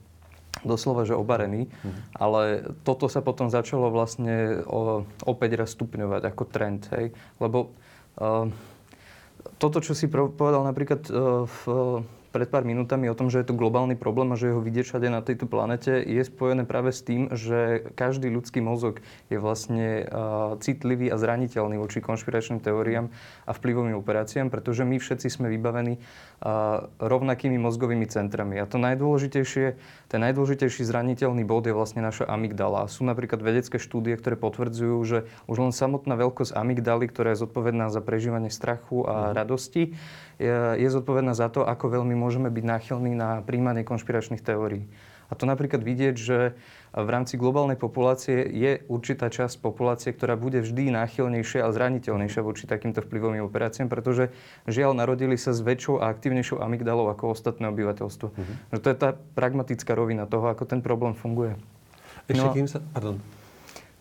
doslova, 0.64 1.06
že 1.06 1.18
obarený, 1.18 1.68
mm-hmm. 1.68 2.18
ale 2.18 2.66
toto 2.82 3.06
sa 3.06 3.22
potom 3.22 3.50
začalo 3.52 3.90
vlastne 3.90 4.62
o, 4.64 5.04
opäť 5.26 5.60
raz 5.60 5.74
stupňovať 5.74 6.22
ako 6.26 6.42
trend, 6.48 6.86
hej, 6.94 7.14
lebo 7.38 7.74
uh, 8.18 8.50
toto, 9.58 9.78
čo 9.82 9.94
si 9.94 10.10
povedal 10.10 10.62
napríklad 10.66 11.02
uh, 11.10 11.46
v 11.46 11.60
pred 12.28 12.48
pár 12.48 12.64
minútami 12.68 13.08
o 13.08 13.16
tom, 13.16 13.32
že 13.32 13.40
je 13.40 13.48
to 13.48 13.56
globálny 13.56 13.96
problém 13.96 14.32
a 14.32 14.40
že 14.40 14.52
ho 14.52 14.60
vidieť 14.60 14.84
všade 14.84 15.08
na 15.08 15.24
tejto 15.24 15.48
planete, 15.48 16.00
je 16.04 16.20
spojené 16.20 16.68
práve 16.68 16.92
s 16.92 17.00
tým, 17.00 17.32
že 17.32 17.88
každý 17.96 18.28
ľudský 18.28 18.60
mozog 18.60 19.00
je 19.32 19.40
vlastne 19.40 20.04
uh, 20.04 20.54
citlivý 20.60 21.08
a 21.08 21.16
zraniteľný 21.16 21.80
voči 21.80 22.04
konšpiračným 22.04 22.60
teóriám 22.60 23.08
a 23.48 23.50
vplyvovým 23.56 23.96
operáciám, 23.96 24.52
pretože 24.52 24.84
my 24.84 25.00
všetci 25.00 25.28
sme 25.32 25.48
vybavení 25.48 25.96
uh, 25.96 26.86
rovnakými 27.00 27.56
mozgovými 27.56 28.04
centrami. 28.06 28.60
A 28.60 28.68
to 28.68 28.76
najdôležitejšie, 28.76 29.66
ten 30.12 30.20
najdôležitejší 30.20 30.84
zraniteľný 30.84 31.48
bod 31.48 31.64
je 31.64 31.72
vlastne 31.72 32.04
naša 32.04 32.28
amygdala. 32.28 32.86
Sú 32.92 33.08
napríklad 33.08 33.40
vedecké 33.40 33.80
štúdie, 33.80 34.14
ktoré 34.20 34.36
potvrdzujú, 34.36 34.96
že 35.08 35.18
už 35.48 35.56
len 35.56 35.72
samotná 35.72 36.14
veľkosť 36.14 36.52
amygdaly, 36.52 37.08
ktorá 37.08 37.32
je 37.32 37.42
zodpovedná 37.44 37.88
za 37.88 38.04
prežívanie 38.04 38.52
strachu 38.52 39.08
a 39.08 39.32
mm. 39.32 39.34
radosti, 39.34 39.82
je, 40.38 40.78
je 40.78 40.88
zodpovedná 40.88 41.34
za 41.34 41.50
to, 41.50 41.66
ako 41.66 42.00
veľmi 42.00 42.14
môžeme 42.14 42.48
byť 42.48 42.64
náchylní 42.64 43.12
na 43.18 43.42
príjmanie 43.42 43.82
konšpiračných 43.82 44.42
teórií. 44.42 44.86
A 45.28 45.36
to 45.36 45.44
napríklad 45.44 45.84
vidieť, 45.84 46.16
že 46.16 46.56
v 46.96 47.08
rámci 47.12 47.36
globálnej 47.36 47.76
populácie 47.76 48.48
je 48.48 48.80
určitá 48.88 49.28
časť 49.28 49.60
populácie, 49.60 50.16
ktorá 50.16 50.40
bude 50.40 50.64
vždy 50.64 50.88
náchylnejšia 50.88 51.68
a 51.68 51.68
zraniteľnejšia 51.68 52.40
voči 52.40 52.64
takýmto 52.64 53.04
vplyvovým 53.04 53.44
operáciám, 53.44 53.92
pretože 53.92 54.32
žiaľ 54.64 54.96
narodili 54.96 55.36
sa 55.36 55.52
s 55.52 55.60
väčšou 55.60 56.00
a 56.00 56.08
aktívnejšou 56.08 56.64
amygdalou 56.64 57.12
ako 57.12 57.36
ostatné 57.36 57.68
obyvateľstvo. 57.68 58.26
Mm-hmm. 58.32 58.80
to 58.80 58.88
je 58.88 58.96
tá 58.96 59.12
pragmatická 59.36 59.92
rovina 59.92 60.24
toho, 60.24 60.48
ako 60.48 60.64
ten 60.64 60.80
problém 60.80 61.12
funguje. 61.12 61.60
Ešte 62.24 62.48
no, 62.48 62.56
kým 62.56 62.68
sa... 62.68 62.80
Pardon. 62.96 63.20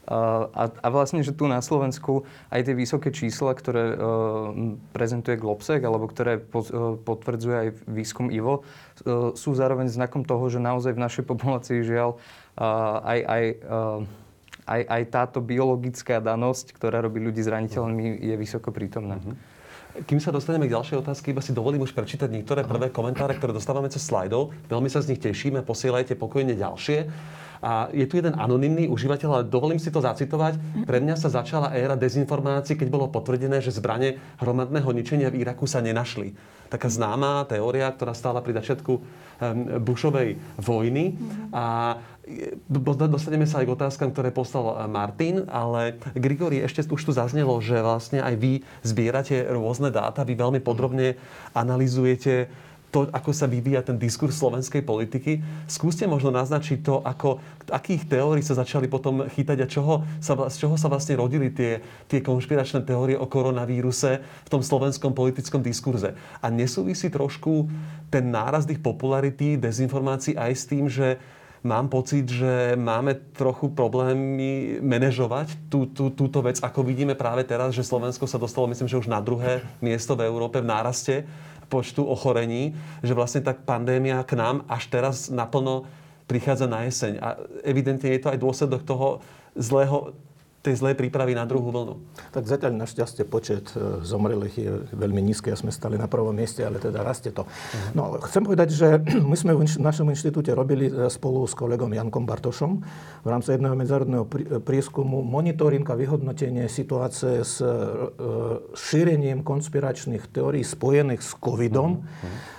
A, 0.08 0.72
a 0.72 0.88
vlastne, 0.88 1.20
že 1.20 1.36
tu 1.36 1.52
na 1.52 1.60
Slovensku 1.60 2.24
aj 2.48 2.64
tie 2.64 2.72
vysoké 2.72 3.12
čísla, 3.12 3.52
ktoré 3.52 3.92
uh, 3.92 4.56
prezentuje 4.96 5.36
Globsec, 5.36 5.84
alebo 5.84 6.08
ktoré 6.08 6.40
po, 6.40 6.64
uh, 6.64 6.96
potvrdzuje 6.96 7.56
aj 7.60 7.70
výskum 7.92 8.32
IVO, 8.32 8.64
uh, 8.64 9.36
sú 9.36 9.52
zároveň 9.52 9.92
znakom 9.92 10.24
toho, 10.24 10.48
že 10.48 10.64
naozaj 10.64 10.96
v 10.96 11.04
našej 11.04 11.24
populácii 11.28 11.84
žiaľ 11.84 12.16
uh, 12.16 13.04
aj, 13.04 13.20
aj, 13.20 13.44
aj, 14.64 14.82
aj 14.88 15.02
táto 15.12 15.44
biologická 15.44 16.24
danosť, 16.24 16.72
ktorá 16.80 17.04
robí 17.04 17.20
ľudí 17.20 17.44
zraniteľnými, 17.44 18.24
je 18.24 18.36
vysoko 18.40 18.72
prítomná. 18.72 19.20
Mm-hmm. 19.20 19.58
Kým 20.08 20.22
sa 20.22 20.30
dostaneme 20.30 20.70
k 20.70 20.78
ďalšej 20.78 21.02
otázke, 21.02 21.34
iba 21.34 21.42
si 21.42 21.58
dovolím 21.58 21.82
už 21.82 21.92
prečítať 21.92 22.30
niektoré 22.30 22.62
prvé 22.62 22.94
komentáre, 22.94 23.34
ktoré 23.34 23.50
dostávame 23.50 23.90
cez 23.90 24.06
slajdov. 24.06 24.54
Veľmi 24.70 24.94
sa 24.94 25.02
z 25.02 25.12
nich 25.12 25.20
tešíme, 25.20 25.66
posielajte 25.66 26.14
pokojne 26.14 26.54
ďalšie. 26.54 27.10
A 27.62 27.90
je 27.94 28.06
tu 28.06 28.18
jeden 28.18 28.38
anonymný 28.38 28.90
užívateľ, 28.90 29.30
ale 29.34 29.50
dovolím 29.50 29.82
si 29.82 29.90
to 29.90 30.04
zacitovať. 30.04 30.86
Pre 30.86 30.98
mňa 31.02 31.16
sa 31.18 31.30
začala 31.30 31.74
éra 31.74 31.98
dezinformácií, 31.98 32.78
keď 32.78 32.88
bolo 32.90 33.10
potvrdené, 33.10 33.62
že 33.62 33.74
zbranie 33.74 34.22
hromadného 34.42 34.90
ničenia 34.94 35.34
v 35.34 35.42
Iraku 35.42 35.66
sa 35.66 35.82
nenašli. 35.82 36.34
Taká 36.68 36.92
známá 36.92 37.48
teória, 37.48 37.88
ktorá 37.88 38.12
stála 38.12 38.44
pri 38.44 38.60
začiatku 38.60 39.00
Bushovej 39.80 40.36
vojny. 40.60 41.16
A 41.56 41.96
dostaneme 42.68 43.48
sa 43.48 43.64
aj 43.64 43.72
k 43.72 43.76
otázkam, 43.78 44.12
ktoré 44.12 44.36
poslal 44.36 44.76
Martin, 44.92 45.48
ale 45.48 45.96
Grigori, 46.12 46.60
ešte 46.60 46.84
už 46.92 47.00
tu 47.00 47.12
zaznelo, 47.16 47.56
že 47.64 47.80
vlastne 47.80 48.20
aj 48.20 48.36
vy 48.36 48.68
zbierate 48.84 49.48
rôzne 49.48 49.96
dáta, 49.96 50.28
vy 50.28 50.36
veľmi 50.36 50.60
podrobne 50.60 51.16
analizujete 51.56 52.52
to, 52.88 53.12
ako 53.12 53.36
sa 53.36 53.46
vyvíja 53.46 53.84
ten 53.84 54.00
diskurs 54.00 54.40
slovenskej 54.40 54.80
politiky. 54.82 55.44
Skúste 55.68 56.08
možno 56.08 56.32
naznačiť 56.32 56.80
to, 56.80 57.04
ako, 57.04 57.44
akých 57.68 58.08
teórií 58.08 58.40
sa 58.40 58.56
začali 58.56 58.88
potom 58.88 59.28
chytať 59.28 59.58
a 59.60 59.68
čoho 59.68 59.94
sa, 60.24 60.40
z 60.48 60.56
čoho 60.56 60.76
sa 60.80 60.88
vlastne 60.88 61.20
rodili 61.20 61.52
tie, 61.52 61.84
tie 62.08 62.24
konšpiračné 62.24 62.88
teórie 62.88 63.20
o 63.20 63.28
koronavíruse 63.28 64.24
v 64.24 64.50
tom 64.50 64.64
slovenskom 64.64 65.12
politickom 65.12 65.60
diskurze. 65.60 66.16
A 66.40 66.48
nesúvisí 66.48 67.12
trošku 67.12 67.68
ten 68.08 68.32
náraz 68.32 68.64
ich 68.72 68.80
popularity, 68.80 69.60
dezinformácií 69.60 70.40
aj 70.40 70.52
s 70.56 70.64
tým, 70.64 70.88
že 70.88 71.20
mám 71.66 71.92
pocit, 71.92 72.24
že 72.30 72.80
máme 72.80 73.18
trochu 73.36 73.68
problémy 73.74 74.80
manažovať 74.80 75.68
tú, 75.68 75.90
tú, 75.90 76.14
túto 76.14 76.40
vec, 76.40 76.62
ako 76.64 76.86
vidíme 76.86 77.18
práve 77.18 77.44
teraz, 77.44 77.76
že 77.76 77.84
Slovensko 77.84 78.24
sa 78.30 78.40
dostalo, 78.40 78.72
myslím, 78.72 78.88
že 78.88 79.00
už 79.02 79.12
na 79.12 79.20
druhé 79.20 79.60
miesto 79.84 80.16
v 80.16 80.24
Európe 80.30 80.64
v 80.64 80.70
náraste 80.70 81.28
počtu 81.68 82.04
ochorení, 82.04 82.76
že 83.04 83.14
vlastne 83.16 83.44
tá 83.44 83.54
pandémia 83.56 84.24
k 84.24 84.40
nám 84.40 84.64
až 84.72 84.88
teraz 84.88 85.28
naplno 85.28 85.88
prichádza 86.28 86.68
na 86.68 86.84
jeseň. 86.84 87.14
A 87.24 87.40
evidentne 87.64 88.12
je 88.12 88.22
to 88.24 88.32
aj 88.32 88.40
dôsledok 88.40 88.82
toho 88.84 89.24
zlého 89.56 90.12
tej 90.68 90.76
zlej 90.84 91.00
prípravy 91.00 91.32
na 91.32 91.48
druhú 91.48 91.72
vlnu? 91.72 91.96
Tak 92.36 92.44
zatiaľ 92.44 92.76
našťastie 92.76 93.24
počet 93.24 93.72
e, 93.72 94.04
zomrelých 94.04 94.56
je 94.60 94.72
veľmi 94.92 95.24
nízky 95.24 95.56
a 95.56 95.56
sme 95.56 95.72
stali 95.72 95.96
na 95.96 96.12
prvom 96.12 96.36
mieste, 96.36 96.60
ale 96.68 96.84
teda 96.84 97.08
rastie 97.08 97.32
to. 97.32 97.48
Uh-huh. 97.48 97.96
No, 97.96 98.04
chcem 98.28 98.44
povedať, 98.44 98.76
že 98.76 99.00
my 99.32 99.36
sme 99.40 99.56
v 99.56 99.64
našom 99.80 100.12
inštitúte 100.12 100.52
robili 100.52 100.92
e, 100.92 101.08
spolu 101.08 101.48
s 101.48 101.56
kolegom 101.56 101.96
Jankom 101.96 102.28
Bartošom 102.28 102.84
v 103.24 103.28
rámci 103.32 103.56
jedného 103.56 103.80
medzárodného 103.80 104.28
e, 104.28 104.60
prieskumu 104.60 105.24
monitoring 105.24 105.88
a 105.88 105.96
vyhodnotenie 105.96 106.68
situácie 106.68 107.40
s 107.48 107.64
šírením 108.76 109.46
konspiračných 109.46 110.28
teórií 110.36 110.68
spojených 110.68 111.24
s 111.24 111.32
covidom. 111.40 112.04
Uh-huh 112.04 112.56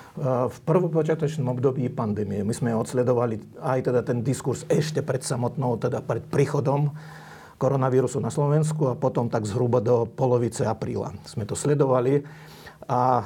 v 0.51 0.59
prvopočiatočnom 0.67 1.47
období 1.47 1.87
pandémie. 1.95 2.43
My 2.43 2.51
sme 2.51 2.75
odsledovali 2.75 3.39
aj 3.63 3.87
teda 3.87 4.03
ten 4.03 4.27
diskurs 4.27 4.67
ešte 4.67 4.99
pred 4.99 5.23
samotnou, 5.23 5.79
teda 5.79 6.03
pred 6.03 6.27
príchodom 6.27 6.91
koronavírusu 7.59 8.23
na 8.23 8.31
Slovensku 8.31 8.89
a 8.89 8.95
potom 8.95 9.27
tak 9.27 9.45
zhruba 9.45 9.83
do 9.83 10.07
polovice 10.07 10.63
apríla. 10.65 11.13
Sme 11.27 11.43
to 11.45 11.59
sledovali 11.59 12.23
a 12.87 13.21
e, 13.21 13.23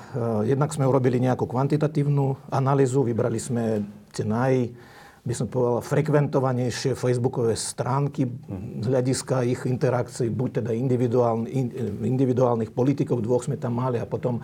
jednak 0.51 0.73
sme 0.73 0.89
urobili 0.89 1.21
nejakú 1.21 1.45
kvantitatívnu 1.45 2.51
analýzu, 2.51 3.05
vybrali 3.05 3.39
sme 3.39 3.85
tie 4.11 4.25
naj, 4.25 4.73
by 5.23 5.35
som 5.39 5.47
povedal, 5.47 5.87
frekventovanejšie 5.87 6.99
facebookové 6.99 7.55
stránky 7.55 8.27
z 8.83 8.87
hľadiska 8.91 9.47
ich 9.47 9.63
interakcií, 9.69 10.35
buď 10.35 10.65
teda 10.65 10.73
individuálnych 12.03 12.75
politikov, 12.75 13.23
dvoch 13.23 13.47
sme 13.47 13.55
tam 13.55 13.79
mali 13.79 14.03
a 14.03 14.09
potom 14.09 14.43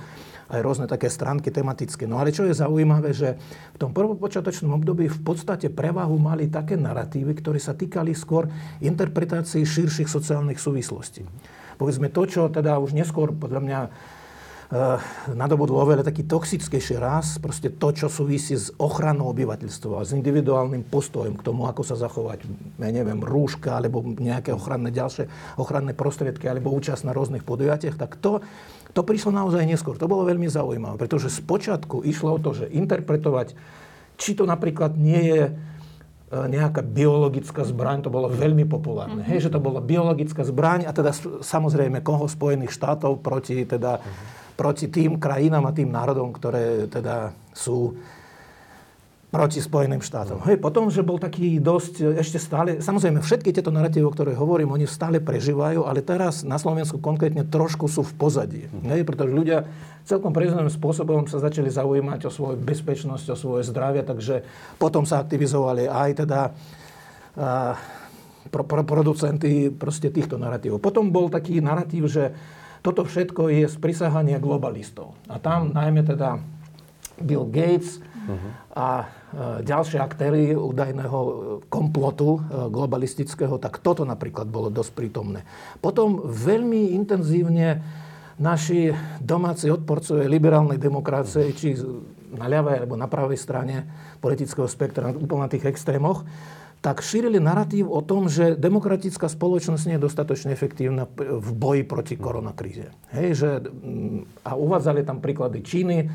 aj 0.48 0.60
rôzne 0.64 0.86
také 0.88 1.12
stránky 1.12 1.52
tematické. 1.52 2.08
No 2.08 2.16
ale 2.16 2.32
čo 2.32 2.48
je 2.48 2.56
zaujímavé, 2.56 3.12
že 3.12 3.36
v 3.76 3.78
tom 3.80 3.92
prvopočiatočnom 3.92 4.72
období 4.80 5.08
v 5.08 5.20
podstate 5.20 5.68
prevahu 5.68 6.16
mali 6.16 6.48
také 6.48 6.80
narratívy, 6.80 7.36
ktoré 7.36 7.60
sa 7.60 7.76
týkali 7.76 8.16
skôr 8.16 8.48
interpretácií 8.80 9.62
širších 9.62 10.08
sociálnych 10.08 10.56
súvislostí. 10.56 11.28
Povedzme 11.78 12.10
to, 12.10 12.26
čo 12.26 12.42
teda 12.50 12.80
už 12.80 12.96
neskôr 12.96 13.30
podľa 13.30 13.60
mňa 13.62 13.80
nadobudlo 15.32 15.80
oveľa 15.80 16.04
taký 16.04 16.28
toxickejší 16.28 17.00
raz, 17.00 17.40
proste 17.40 17.72
to, 17.72 17.88
čo 17.88 18.12
súvisí 18.12 18.52
s 18.52 18.68
ochranou 18.76 19.32
obyvateľstva, 19.32 20.04
s 20.04 20.12
individuálnym 20.12 20.84
postojom 20.84 21.40
k 21.40 21.46
tomu, 21.46 21.64
ako 21.64 21.80
sa 21.88 21.96
zachovať, 21.96 22.44
ja 22.76 22.90
neviem, 22.92 23.16
rúška, 23.24 23.80
alebo 23.80 24.04
nejaké 24.04 24.52
ochranné 24.52 24.92
ďalšie 24.92 25.24
ochranné 25.56 25.96
prostriedky, 25.96 26.52
alebo 26.52 26.68
účasť 26.76 27.08
na 27.08 27.16
rôznych 27.16 27.48
podujatiach, 27.48 27.96
tak 27.96 28.20
to 28.20 28.44
to 28.96 29.04
prišlo 29.04 29.30
naozaj 29.30 29.62
neskôr. 29.68 30.00
To 30.00 30.08
bolo 30.08 30.24
veľmi 30.24 30.48
zaujímavé, 30.48 30.96
pretože 30.96 31.30
spočiatku 31.30 32.02
išlo 32.08 32.34
o 32.34 32.42
to, 32.42 32.56
že 32.56 32.72
interpretovať, 32.72 33.52
či 34.18 34.34
to 34.34 34.48
napríklad 34.48 34.96
nie 34.96 35.22
je 35.22 35.42
e, 35.46 35.52
nejaká 36.34 36.82
biologická 36.82 37.62
zbraň, 37.68 38.02
to 38.02 38.10
bolo 38.10 38.32
veľmi 38.32 38.64
populárne. 38.66 39.22
Mm-hmm. 39.22 39.30
Hej, 39.30 39.48
že 39.48 39.52
to 39.54 39.60
bola 39.62 39.84
biologická 39.84 40.42
zbraň 40.42 40.88
a 40.88 40.92
teda 40.96 41.14
samozrejme 41.44 42.00
koho 42.00 42.26
Spojených 42.26 42.74
štátov 42.74 43.20
proti, 43.20 43.62
teda, 43.68 44.00
mm-hmm. 44.00 44.47
Proti 44.58 44.90
tým 44.90 45.22
krajinám 45.22 45.70
a 45.70 45.76
tým 45.76 45.94
národom, 45.94 46.34
ktoré 46.34 46.90
teda 46.90 47.30
sú 47.54 47.94
proti 49.28 49.60
Spojeným 49.60 50.00
štátom. 50.00 50.40
Hej, 50.48 50.56
potom, 50.56 50.88
že 50.88 51.04
bol 51.04 51.20
taký 51.20 51.60
dosť, 51.60 52.16
ešte 52.16 52.40
stále, 52.40 52.80
samozrejme 52.80 53.20
všetky 53.20 53.52
tieto 53.52 53.68
narratívy, 53.68 54.08
o 54.08 54.10
ktorých 54.10 54.40
hovorím, 54.40 54.72
oni 54.72 54.88
stále 54.88 55.20
prežívajú, 55.20 55.84
ale 55.84 56.00
teraz 56.00 56.48
na 56.48 56.56
Slovensku 56.56 56.96
konkrétne 56.96 57.44
trošku 57.44 57.92
sú 57.92 58.00
v 58.02 58.16
pozadí. 58.16 58.62
Hej, 58.88 59.04
pretože 59.04 59.36
ľudia 59.36 59.68
celkom 60.08 60.32
prirodzeným 60.32 60.72
spôsobom 60.72 61.28
sa 61.28 61.44
začali 61.44 61.68
zaujímať 61.68 62.24
o 62.24 62.30
svoju 62.32 62.56
bezpečnosť, 62.56 63.26
o 63.28 63.36
svoje 63.36 63.62
zdravie, 63.68 64.00
takže 64.00 64.48
potom 64.80 65.04
sa 65.04 65.20
aktivizovali 65.20 65.84
aj 65.92 66.10
teda 66.24 66.40
a, 67.36 67.76
pro, 68.48 68.64
pro, 68.64 68.80
producenty 68.80 69.68
proste 69.68 70.08
týchto 70.08 70.40
narratívov. 70.40 70.80
Potom 70.80 71.12
bol 71.12 71.28
taký 71.28 71.60
narratív, 71.60 72.08
že 72.08 72.32
toto 72.82 73.02
všetko 73.04 73.50
je 73.50 73.66
z 73.66 73.76
globalistov. 74.38 75.18
A 75.26 75.38
tam 75.42 75.74
najmä 75.74 76.06
teda 76.06 76.38
Bill 77.18 77.46
Gates 77.50 77.98
a 78.76 78.88
e, 79.02 79.06
ďalšie 79.64 79.98
aktéry 79.98 80.52
údajného 80.52 81.18
komplotu 81.72 82.38
e, 82.38 82.40
globalistického, 82.68 83.56
tak 83.56 83.80
toto 83.80 84.04
napríklad 84.04 84.46
bolo 84.46 84.68
dosť 84.68 84.92
prítomné. 84.92 85.42
Potom 85.80 86.22
veľmi 86.28 86.92
intenzívne 86.94 87.80
naši 88.38 88.94
domáci 89.18 89.72
odporcovia 89.72 90.30
liberálnej 90.30 90.78
demokracie, 90.78 91.50
či 91.56 91.74
na 92.36 92.46
ľavej 92.46 92.84
alebo 92.84 92.94
na 92.94 93.08
pravej 93.08 93.40
strane 93.40 93.76
politického 94.20 94.68
spektra, 94.68 95.10
úplne 95.10 95.48
na 95.48 95.50
tých 95.50 95.66
extrémoch, 95.66 96.22
tak 96.78 97.02
šírili 97.02 97.42
narratív 97.42 97.90
o 97.90 97.98
tom, 98.06 98.30
že 98.30 98.54
demokratická 98.54 99.26
spoločnosť 99.26 99.82
nie 99.90 99.96
je 99.98 100.04
dostatočne 100.06 100.54
efektívna 100.54 101.10
v 101.18 101.50
boji 101.50 101.82
proti 101.82 102.14
koronakríze. 102.14 102.94
Hej, 103.10 103.28
že, 103.34 103.50
mm, 103.66 104.46
a 104.46 104.54
uvádzali 104.54 105.02
tam 105.02 105.18
príklady 105.18 105.58
Číny, 105.66 106.06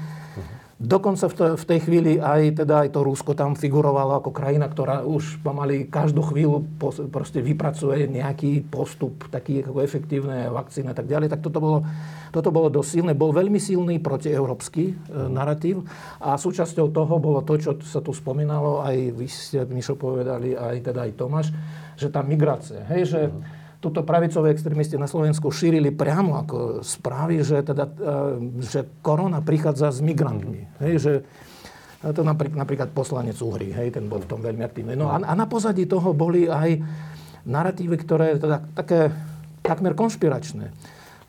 Dokonca 0.81 1.29
v, 1.29 1.33
to, 1.37 1.43
v 1.53 1.65
tej 1.69 1.79
chvíli 1.85 2.11
aj, 2.17 2.65
teda 2.65 2.83
aj 2.83 2.97
to 2.97 3.05
Rusko 3.05 3.37
tam 3.37 3.53
figurovalo 3.53 4.17
ako 4.17 4.33
krajina, 4.33 4.65
ktorá 4.65 5.05
už 5.05 5.39
pomaly 5.45 5.85
každú 5.85 6.25
chvíľu 6.25 6.65
pos, 6.81 6.97
vypracuje 7.33 8.09
nejaký 8.09 8.65
postup, 8.73 9.29
taký 9.29 9.61
ako 9.61 9.85
efektívne 9.85 10.49
vakcíny 10.49 10.89
a 10.89 10.95
tak 10.97 11.05
ďalej. 11.05 11.29
Tak 11.29 11.45
toto 11.45 11.61
bolo, 11.61 11.79
toto 12.33 12.49
bolo 12.49 12.73
dosť 12.73 12.89
silné. 12.89 13.11
Bol 13.13 13.37
veľmi 13.37 13.61
silný 13.61 14.01
protieurópsky 14.01 14.83
e, 14.91 14.93
narratív 15.29 15.85
a 16.17 16.33
súčasťou 16.41 16.89
toho 16.89 17.15
bolo 17.21 17.45
to, 17.45 17.61
čo 17.61 17.77
sa 17.85 18.01
tu 18.01 18.09
spomínalo, 18.09 18.81
aj 18.81 18.97
vy 19.13 19.27
ste, 19.29 19.61
Mišo, 19.69 19.93
povedali, 19.93 20.57
aj 20.57 20.89
teda 20.89 21.05
aj 21.05 21.11
Tomáš, 21.13 21.47
že 21.95 22.09
tá 22.09 22.25
migrácia. 22.25 22.81
Hej, 22.89 23.03
že 23.13 23.21
mm 23.29 23.62
tuto 23.83 24.07
pravicové 24.07 24.55
extrémisti 24.55 24.95
na 24.95 25.11
Slovensku 25.11 25.51
šírili 25.51 25.91
priamo 25.91 26.39
ako 26.39 26.79
správy, 26.79 27.43
že, 27.43 27.59
teda, 27.67 27.83
e, 27.83 28.63
že 28.63 28.87
korona 29.03 29.43
prichádza 29.43 29.91
s 29.91 29.99
migrantmi. 29.99 30.63
Hej, 30.79 30.93
že 31.03 31.13
to 32.15 32.23
napríklad, 32.23 32.59
napríklad 32.63 32.89
poslanec 32.95 33.35
Uhry, 33.39 33.75
hej, 33.75 33.95
ten 33.95 34.07
bol 34.07 34.23
v 34.23 34.27
tom 34.31 34.39
veľmi 34.39 34.63
aktívny. 34.63 34.95
No 34.95 35.11
a, 35.11 35.19
a 35.19 35.33
na 35.35 35.47
pozadí 35.47 35.83
toho 35.83 36.15
boli 36.15 36.47
aj 36.47 36.79
narratívy, 37.43 37.95
ktoré 37.99 38.39
teda 38.39 38.63
také 38.71 39.11
takmer 39.63 39.95
konšpiračné. 39.95 40.71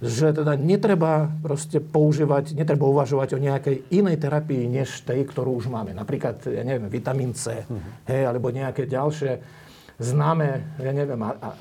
Že 0.03 0.43
teda 0.43 0.59
netreba 0.59 1.31
proste 1.43 1.79
používať, 1.79 2.59
netreba 2.59 2.91
uvažovať 2.91 3.39
o 3.39 3.43
nejakej 3.43 3.87
inej 3.95 4.19
terapii, 4.19 4.67
než 4.67 5.07
tej, 5.07 5.23
ktorú 5.31 5.55
už 5.63 5.71
máme. 5.71 5.95
Napríklad, 5.95 6.43
ja 6.51 6.67
neviem, 6.67 6.91
vitamín 6.91 7.35
C, 7.39 7.63
uh-huh. 7.63 8.11
hej, 8.11 8.27
alebo 8.27 8.51
nejaké 8.51 8.91
ďalšie 8.91 9.63
známe, 9.99 10.75
ja 10.83 10.91
neviem, 10.91 11.21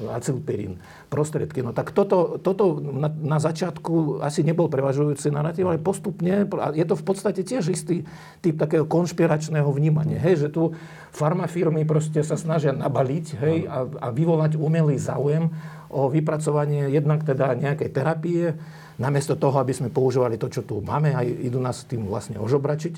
acilpirín, 0.10 0.82
prostriedky. 1.14 1.62
No 1.62 1.70
tak 1.70 1.94
toto, 1.94 2.42
toto 2.42 2.82
na, 2.82 3.10
na 3.10 3.38
začiatku 3.38 4.26
asi 4.26 4.42
nebol 4.42 4.70
prevažujúci 4.74 5.30
narratív, 5.30 5.70
ale 5.70 5.78
postupne, 5.78 6.50
je 6.74 6.86
to 6.86 6.96
v 6.98 7.06
podstate 7.06 7.46
tiež 7.46 7.70
istý 7.70 8.02
typ 8.42 8.58
takého 8.58 8.90
konšpiračného 8.90 9.70
vnímania. 9.70 10.18
Hej, 10.18 10.48
že 10.48 10.50
tu 10.50 10.74
farmafirmy 11.14 11.86
proste 11.86 12.26
sa 12.26 12.34
snažia 12.34 12.74
nabaliť 12.74 13.26
hej, 13.38 13.58
a, 13.70 13.86
a 13.86 14.08
vyvolať 14.10 14.58
umelý 14.58 14.98
záujem 14.98 15.54
o 15.94 16.10
vypracovanie 16.10 16.90
jednak 16.90 17.22
teda 17.22 17.54
nejakej 17.54 17.90
terapie, 17.94 18.58
namiesto 18.98 19.38
toho, 19.38 19.62
aby 19.62 19.74
sme 19.74 19.94
používali 19.94 20.42
to, 20.42 20.50
čo 20.50 20.66
tu 20.66 20.82
máme 20.82 21.14
a 21.14 21.22
idú 21.22 21.62
nás 21.62 21.86
tým 21.86 22.10
vlastne 22.10 22.42
ožobračiť. 22.42 22.98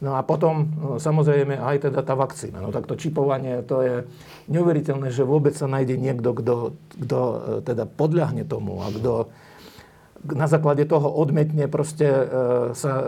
No 0.00 0.16
a 0.16 0.24
potom 0.24 0.72
no, 0.80 0.88
samozrejme 0.96 1.60
aj 1.60 1.92
teda 1.92 2.00
tá 2.00 2.16
vakcína. 2.16 2.64
No 2.64 2.72
tak 2.72 2.88
to 2.88 2.96
čipovanie, 2.96 3.60
to 3.60 3.84
je 3.84 3.94
neuveriteľné, 4.48 5.12
že 5.12 5.28
vôbec 5.28 5.52
sa 5.52 5.68
nájde 5.68 6.00
niekto, 6.00 6.32
kto, 6.32 6.72
e, 7.04 7.18
teda 7.60 7.84
podľahne 7.84 8.48
tomu 8.48 8.80
a 8.80 8.88
kto 8.88 9.28
na 10.20 10.44
základe 10.44 10.84
toho 10.84 11.08
odmetne 11.08 11.64
proste 11.68 12.04
e, 12.04 12.24
sa 12.76 12.92
e, 13.00 13.06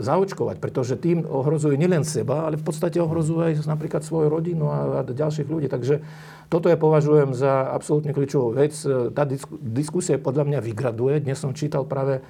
zaočkovať, 0.00 0.60
pretože 0.60 1.00
tým 1.00 1.24
ohrozuje 1.24 1.80
nielen 1.80 2.04
seba, 2.04 2.44
ale 2.44 2.60
v 2.60 2.64
podstate 2.64 3.00
ohrozuje 3.00 3.52
aj 3.52 3.68
napríklad 3.68 4.04
svoju 4.04 4.28
rodinu 4.28 4.68
a, 4.68 5.00
a 5.00 5.08
ďalších 5.08 5.48
ľudí. 5.48 5.72
Takže 5.72 6.04
toto 6.52 6.68
ja 6.68 6.76
považujem 6.76 7.32
za 7.32 7.72
absolútne 7.72 8.12
kľúčovú 8.12 8.52
vec. 8.52 8.76
Tá 9.16 9.24
diskusia 9.60 10.20
podľa 10.20 10.44
mňa 10.44 10.60
vygraduje. 10.60 11.24
Dnes 11.24 11.40
som 11.40 11.56
čítal 11.56 11.88
práve 11.88 12.20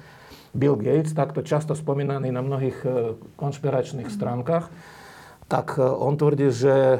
Bill 0.53 0.77
Gates, 0.77 1.17
takto 1.17 1.41
často 1.41 1.73
spomínaný 1.73 2.29
na 2.29 2.45
mnohých 2.45 2.77
e, 2.85 2.87
konšpiračných 3.37 4.05
stránkach, 4.05 4.69
tak 5.49 5.75
e, 5.75 5.81
on 5.81 6.13
tvrdí, 6.13 6.53
že 6.53 6.73
e, 6.73 6.99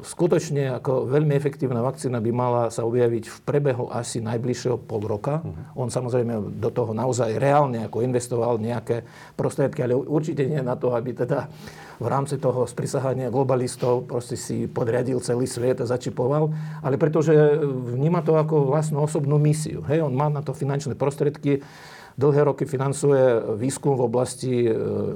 skutočne 0.00 0.80
ako 0.80 1.04
veľmi 1.04 1.36
efektívna 1.36 1.84
vakcína 1.84 2.24
by 2.24 2.30
mala 2.32 2.62
sa 2.72 2.88
objaviť 2.88 3.24
v 3.28 3.38
prebehu 3.44 3.92
asi 3.92 4.24
najbližšieho 4.24 4.80
pol 4.80 5.04
roka. 5.04 5.44
Uh-huh. 5.44 5.84
On 5.86 5.88
samozrejme 5.92 6.56
do 6.56 6.70
toho 6.72 6.96
naozaj 6.96 7.36
reálne 7.36 7.84
ako 7.84 8.00
investoval 8.00 8.56
nejaké 8.56 9.04
prostriedky, 9.36 9.84
ale 9.84 10.00
určite 10.00 10.48
nie 10.48 10.64
na 10.64 10.74
to, 10.74 10.96
aby 10.96 11.12
teda 11.12 11.52
v 12.00 12.08
rámci 12.08 12.40
toho 12.40 12.64
sprisahania 12.64 13.28
globalistov 13.28 14.08
proste 14.08 14.32
si 14.32 14.64
podriadil 14.64 15.20
celý 15.20 15.44
svet 15.44 15.84
a 15.84 15.86
začipoval, 15.86 16.48
ale 16.80 16.96
pretože 16.96 17.60
vníma 17.92 18.24
to 18.24 18.40
ako 18.40 18.72
vlastnú 18.72 19.04
osobnú 19.04 19.36
misiu. 19.36 19.84
Hej, 19.84 20.08
on 20.08 20.16
má 20.16 20.32
na 20.32 20.40
to 20.40 20.56
finančné 20.56 20.96
prostriedky, 20.96 21.60
dlhé 22.20 22.44
roky 22.44 22.68
financuje 22.68 23.56
výskum 23.56 23.96
v 23.96 24.04
oblasti 24.04 24.68
e, 24.68 24.72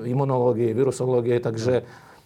imunológie, 0.09 0.73
virusológie, 0.73 1.37
takže 1.45 1.85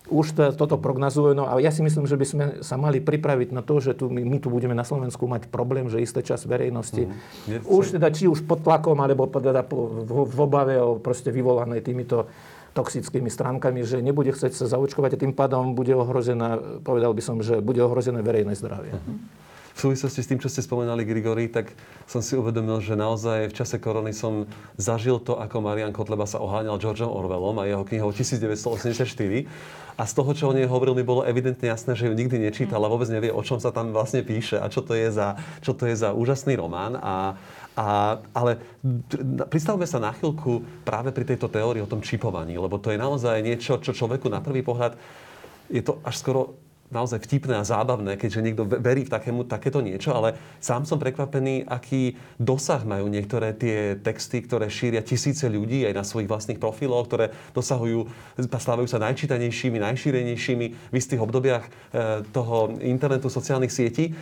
už 0.08 0.26
to, 0.32 0.44
toto 0.56 0.80
prognozuje. 0.80 1.36
No 1.36 1.50
a 1.50 1.60
ja 1.60 1.68
si 1.68 1.84
myslím, 1.84 2.08
že 2.08 2.16
by 2.16 2.26
sme 2.26 2.44
sa 2.64 2.80
mali 2.80 3.02
pripraviť 3.02 3.52
na 3.52 3.60
to, 3.60 3.82
že 3.82 3.98
tu, 3.98 4.08
my, 4.08 4.24
my 4.24 4.38
tu 4.40 4.48
budeme 4.48 4.72
na 4.72 4.86
Slovensku 4.86 5.28
mať 5.28 5.52
problém, 5.52 5.90
že 5.92 6.00
isté 6.00 6.24
čas 6.24 6.48
verejnosti, 6.48 7.10
mm. 7.10 7.68
už 7.68 8.00
teda 8.00 8.08
či 8.08 8.30
už 8.30 8.46
pod 8.48 8.64
tlakom, 8.64 8.96
alebo 9.02 9.28
teda 9.28 9.66
v, 9.68 10.24
v 10.24 10.38
obave 10.38 10.80
o 10.80 10.96
proste 10.96 11.28
vyvolanej 11.28 11.84
týmito 11.84 12.30
toxickými 12.72 13.28
stránkami, 13.28 13.82
že 13.82 13.98
nebude 13.98 14.30
chcieť 14.30 14.54
sa 14.54 14.70
zaočkovať 14.70 15.18
a 15.18 15.20
tým 15.20 15.34
pádom 15.34 15.74
bude 15.74 15.92
ohrozená, 15.92 16.80
povedal 16.86 17.10
by 17.12 17.22
som, 17.24 17.42
že 17.42 17.58
bude 17.58 17.82
ohrozené 17.82 18.22
verejné 18.22 18.54
zdravie. 18.54 18.96
Mm 18.96 19.48
v 19.78 19.94
súvislosti 19.94 20.26
s 20.26 20.30
tým, 20.34 20.42
čo 20.42 20.50
ste 20.50 20.58
spomenali, 20.58 21.06
Grigori, 21.06 21.46
tak 21.46 21.70
som 22.10 22.18
si 22.18 22.34
uvedomil, 22.34 22.82
že 22.82 22.98
naozaj 22.98 23.54
v 23.54 23.54
čase 23.54 23.78
korony 23.78 24.10
som 24.10 24.50
zažil 24.74 25.22
to, 25.22 25.38
ako 25.38 25.62
Marian 25.62 25.94
Kotleba 25.94 26.26
sa 26.26 26.42
oháňal 26.42 26.82
Georgeom 26.82 27.06
Orwellom 27.06 27.62
a 27.62 27.70
jeho 27.70 27.86
knihou 27.86 28.10
1984. 28.10 29.46
A 29.94 30.02
z 30.02 30.12
toho, 30.18 30.30
čo 30.34 30.50
o 30.50 30.54
nej 30.54 30.66
hovoril, 30.66 30.98
mi 30.98 31.06
bolo 31.06 31.22
evidentne 31.22 31.70
jasné, 31.70 31.94
že 31.94 32.10
ju 32.10 32.14
nikdy 32.18 32.42
nečítal 32.42 32.82
a 32.82 32.90
vôbec 32.90 33.06
nevie, 33.06 33.30
o 33.30 33.38
čom 33.38 33.62
sa 33.62 33.70
tam 33.70 33.94
vlastne 33.94 34.26
píše 34.26 34.58
a 34.58 34.66
čo 34.66 34.82
to 34.82 34.98
je 34.98 35.14
za, 35.14 35.38
čo 35.62 35.70
to 35.78 35.86
je 35.86 35.94
za 35.94 36.10
úžasný 36.10 36.58
román. 36.58 36.98
A, 36.98 37.38
a, 37.78 38.18
ale 38.34 38.58
pristavme 39.46 39.86
sa 39.86 40.02
na 40.02 40.10
chvíľku 40.10 40.66
práve 40.82 41.14
pri 41.14 41.22
tejto 41.22 41.46
teórii 41.46 41.86
o 41.86 41.90
tom 41.90 42.02
čipovaní, 42.02 42.58
lebo 42.58 42.82
to 42.82 42.90
je 42.90 42.98
naozaj 42.98 43.46
niečo, 43.46 43.78
čo 43.78 43.94
človeku 43.94 44.26
na 44.26 44.42
prvý 44.42 44.66
pohľad 44.66 44.98
je 45.70 45.84
to 45.84 46.00
až 46.02 46.18
skoro 46.18 46.56
naozaj 46.88 47.20
vtipné 47.24 47.60
a 47.60 47.68
zábavné, 47.68 48.16
keďže 48.16 48.44
niekto 48.44 48.64
verí 48.64 49.04
v 49.04 49.12
takému, 49.12 49.44
takéto 49.44 49.84
niečo, 49.84 50.16
ale 50.16 50.36
sám 50.58 50.88
som 50.88 50.96
prekvapený, 50.96 51.68
aký 51.68 52.16
dosah 52.40 52.80
majú 52.84 53.12
niektoré 53.12 53.52
tie 53.52 53.96
texty, 54.00 54.40
ktoré 54.40 54.72
šíria 54.72 55.04
tisíce 55.04 55.44
ľudí 55.48 55.84
aj 55.84 55.94
na 55.94 56.04
svojich 56.04 56.28
vlastných 56.28 56.60
profiloch, 56.60 57.04
ktoré 57.08 57.32
dosahujú, 57.52 58.08
stávajú 58.40 58.88
sa 58.88 59.00
najčítanejšími, 59.04 59.76
najšírenejšími 59.78 60.66
v 60.88 60.94
istých 60.96 61.20
obdobiach 61.20 61.64
e, 61.64 61.70
toho 62.32 62.76
internetu, 62.80 63.28
sociálnych 63.28 63.72
sietí. 63.72 64.16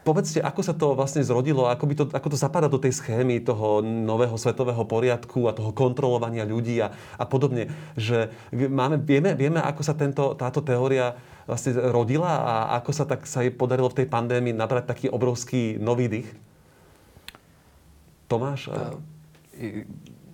Povedzte, 0.00 0.40
ako 0.40 0.60
sa 0.64 0.72
to 0.72 0.96
vlastne 0.96 1.20
zrodilo, 1.20 1.68
ako, 1.68 1.84
by 1.84 1.94
to, 1.94 2.04
ako 2.08 2.28
to 2.32 2.40
zapadá 2.40 2.72
do 2.72 2.80
tej 2.80 2.96
schémy 2.96 3.44
toho 3.44 3.84
nového 3.84 4.32
svetového 4.40 4.80
poriadku 4.88 5.44
a 5.44 5.52
toho 5.52 5.76
kontrolovania 5.76 6.48
ľudí 6.48 6.80
a, 6.80 6.88
a 7.20 7.24
podobne. 7.28 7.68
Že 8.00 8.32
máme, 8.52 8.96
vieme, 8.96 9.36
vieme, 9.36 9.60
ako 9.60 9.82
sa 9.84 9.92
tento, 9.92 10.32
táto 10.40 10.64
teória 10.64 11.20
vlastne 11.44 11.76
rodila 11.92 12.32
a 12.32 12.54
ako 12.80 12.90
sa 12.96 13.04
tak 13.04 13.28
sa 13.28 13.44
jej 13.44 13.52
podarilo 13.52 13.92
v 13.92 14.04
tej 14.04 14.06
pandémii 14.08 14.56
nabrať 14.56 14.88
taký 14.88 15.06
obrovský 15.12 15.76
nový 15.76 16.08
dých? 16.08 16.28
Tomáš? 18.24 18.72
A... 18.72 18.96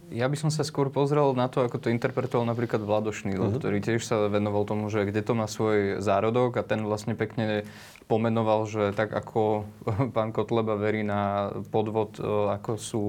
Ja 0.07 0.31
by 0.31 0.39
som 0.39 0.51
sa 0.55 0.63
skôr 0.63 0.87
pozrel 0.87 1.35
na 1.35 1.51
to, 1.51 1.67
ako 1.67 1.83
to 1.83 1.91
interpretoval 1.91 2.47
napríklad 2.47 2.79
Vlado 2.79 3.11
Šnýl, 3.11 3.43
uh-huh. 3.43 3.59
ktorý 3.59 3.83
tiež 3.83 4.07
sa 4.07 4.31
venoval 4.31 4.63
tomu, 4.63 4.87
že 4.87 5.03
kde 5.03 5.19
to 5.19 5.35
má 5.35 5.51
svoj 5.51 5.99
zárodok 5.99 6.59
a 6.59 6.63
ten 6.63 6.87
vlastne 6.87 7.19
pekne 7.19 7.67
pomenoval, 8.07 8.71
že 8.71 8.95
tak 8.95 9.11
ako 9.11 9.67
pán 10.17 10.31
Kotleba 10.31 10.79
verí 10.79 11.03
na 11.03 11.51
podvod, 11.75 12.23
ako 12.23 12.71
sú 12.79 13.05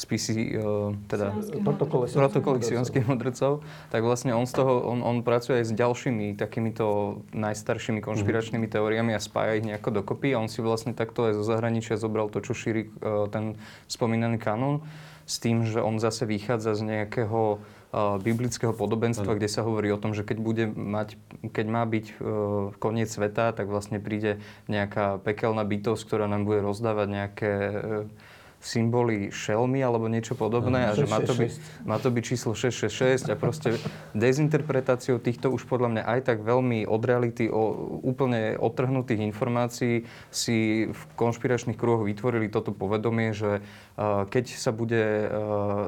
spisy, 0.00 0.56
uh, 0.56 0.96
teda 1.12 1.36
protokoly 1.60 2.64
sionských 2.64 3.04
mudrcov, 3.04 3.60
tak 3.92 4.00
vlastne 4.00 4.32
on 4.32 4.48
z 4.48 4.56
toho, 4.56 4.80
on, 4.88 5.04
on 5.04 5.20
pracuje 5.20 5.60
aj 5.60 5.66
s 5.68 5.72
ďalšími 5.76 6.40
takýmito 6.40 7.20
najstaršími 7.36 8.00
konšpiračnými 8.00 8.64
mm-hmm. 8.64 8.80
teóriami 8.80 9.12
a 9.12 9.20
spája 9.20 9.60
ich 9.60 9.68
nejako 9.68 10.00
dokopy 10.00 10.32
a 10.32 10.40
on 10.40 10.48
si 10.48 10.64
vlastne 10.64 10.96
takto 10.96 11.28
aj 11.28 11.36
zo 11.36 11.44
zahraničia 11.44 12.00
zobral 12.00 12.32
to, 12.32 12.40
čo 12.40 12.56
šíri 12.56 12.88
uh, 12.88 13.28
ten 13.28 13.60
spomínaný 13.92 14.40
kanón 14.40 14.80
s 15.30 15.38
tým, 15.38 15.62
že 15.62 15.78
on 15.78 16.02
zase 16.02 16.26
vychádza 16.26 16.74
z 16.74 16.82
nejakého 16.90 17.62
biblického 18.22 18.70
podobenstva, 18.70 19.34
kde 19.34 19.50
sa 19.50 19.66
hovorí 19.66 19.90
o 19.90 19.98
tom, 19.98 20.14
že 20.14 20.22
keď, 20.22 20.38
bude 20.38 20.64
mať, 20.70 21.18
keď 21.50 21.66
má 21.66 21.82
byť 21.82 22.06
uh, 22.06 22.14
koniec 22.78 23.10
sveta, 23.10 23.50
tak 23.50 23.66
vlastne 23.66 23.98
príde 23.98 24.38
nejaká 24.70 25.18
pekelná 25.26 25.66
bytosť, 25.66 26.02
ktorá 26.06 26.30
nám 26.30 26.46
bude 26.46 26.62
rozdávať 26.62 27.08
nejaké 27.10 27.50
uh, 27.50 28.06
symboly 28.60 29.32
šelmy 29.32 29.80
alebo 29.80 30.04
niečo 30.04 30.36
podobné 30.36 30.92
a 30.92 30.92
že 30.92 31.08
má 31.08 31.24
to, 31.24 31.32
byť, 31.32 31.52
má 31.88 31.96
to 31.96 32.12
byť 32.12 32.24
číslo 32.24 32.52
666 32.52 33.32
a 33.32 33.34
proste 33.34 33.80
dezinterpretáciou 34.12 35.16
týchto 35.16 35.48
už 35.48 35.64
podľa 35.64 35.88
mňa 35.96 36.02
aj 36.04 36.20
tak 36.28 36.38
veľmi 36.44 36.84
od 36.84 37.00
reality, 37.00 37.48
o, 37.48 37.96
úplne 38.04 38.60
odtrhnutých 38.60 39.24
informácií 39.24 40.04
si 40.28 40.86
v 40.92 41.02
konšpiračných 41.16 41.80
kruhoch 41.80 42.04
vytvorili 42.04 42.52
toto 42.52 42.76
povedomie, 42.76 43.32
že 43.32 43.64
uh, 43.64 44.28
keď 44.28 44.44
sa 44.52 44.76
bude 44.76 45.00
uh, 45.00 45.28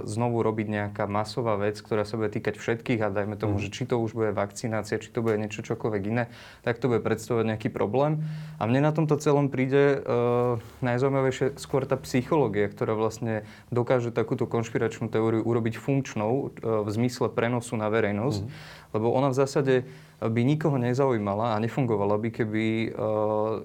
znovu 0.09 0.41
robiť 0.41 0.67
nejaká 0.73 1.05
masová 1.05 1.61
vec, 1.61 1.77
ktorá 1.77 2.09
sa 2.09 2.17
bude 2.17 2.33
týkať 2.33 2.57
všetkých 2.57 3.05
a 3.05 3.13
dajme 3.13 3.37
tomu, 3.37 3.61
mm. 3.61 3.69
že 3.69 3.69
či 3.69 3.85
to 3.85 4.01
už 4.01 4.17
bude 4.17 4.33
vakcinácia, 4.33 4.97
či 4.97 5.13
to 5.13 5.21
bude 5.21 5.37
niečo 5.37 5.61
čokoľvek 5.61 6.03
iné, 6.09 6.33
tak 6.65 6.81
to 6.81 6.89
bude 6.89 7.05
predstavovať 7.05 7.53
nejaký 7.53 7.69
problém. 7.69 8.25
A 8.57 8.65
mne 8.65 8.89
na 8.89 8.97
tomto 8.97 9.21
celom 9.21 9.53
príde 9.53 10.01
uh, 10.01 10.57
najzaujímavejšie 10.81 11.61
skôr 11.61 11.85
tá 11.85 12.01
psychológia 12.01 12.62
teória, 12.63 12.71
ktorá 12.71 12.95
vlastne 12.95 13.43
dokáže 13.75 14.15
takúto 14.15 14.47
konšpiračnú 14.47 15.11
teóriu 15.11 15.43
urobiť 15.43 15.75
funkčnou 15.79 16.33
e, 16.33 16.43
v 16.87 16.89
zmysle 16.95 17.35
prenosu 17.35 17.75
na 17.75 17.91
verejnosť. 17.91 18.43
Mm. 18.47 18.51
Lebo 18.95 19.07
ona 19.11 19.29
v 19.33 19.39
zásade 19.39 19.75
by 20.29 20.41
nikoho 20.47 20.79
nezaujímala 20.79 21.57
a 21.57 21.63
nefungovala 21.63 22.19
by, 22.21 22.29
keby, 22.31 22.67
e, 22.67 22.89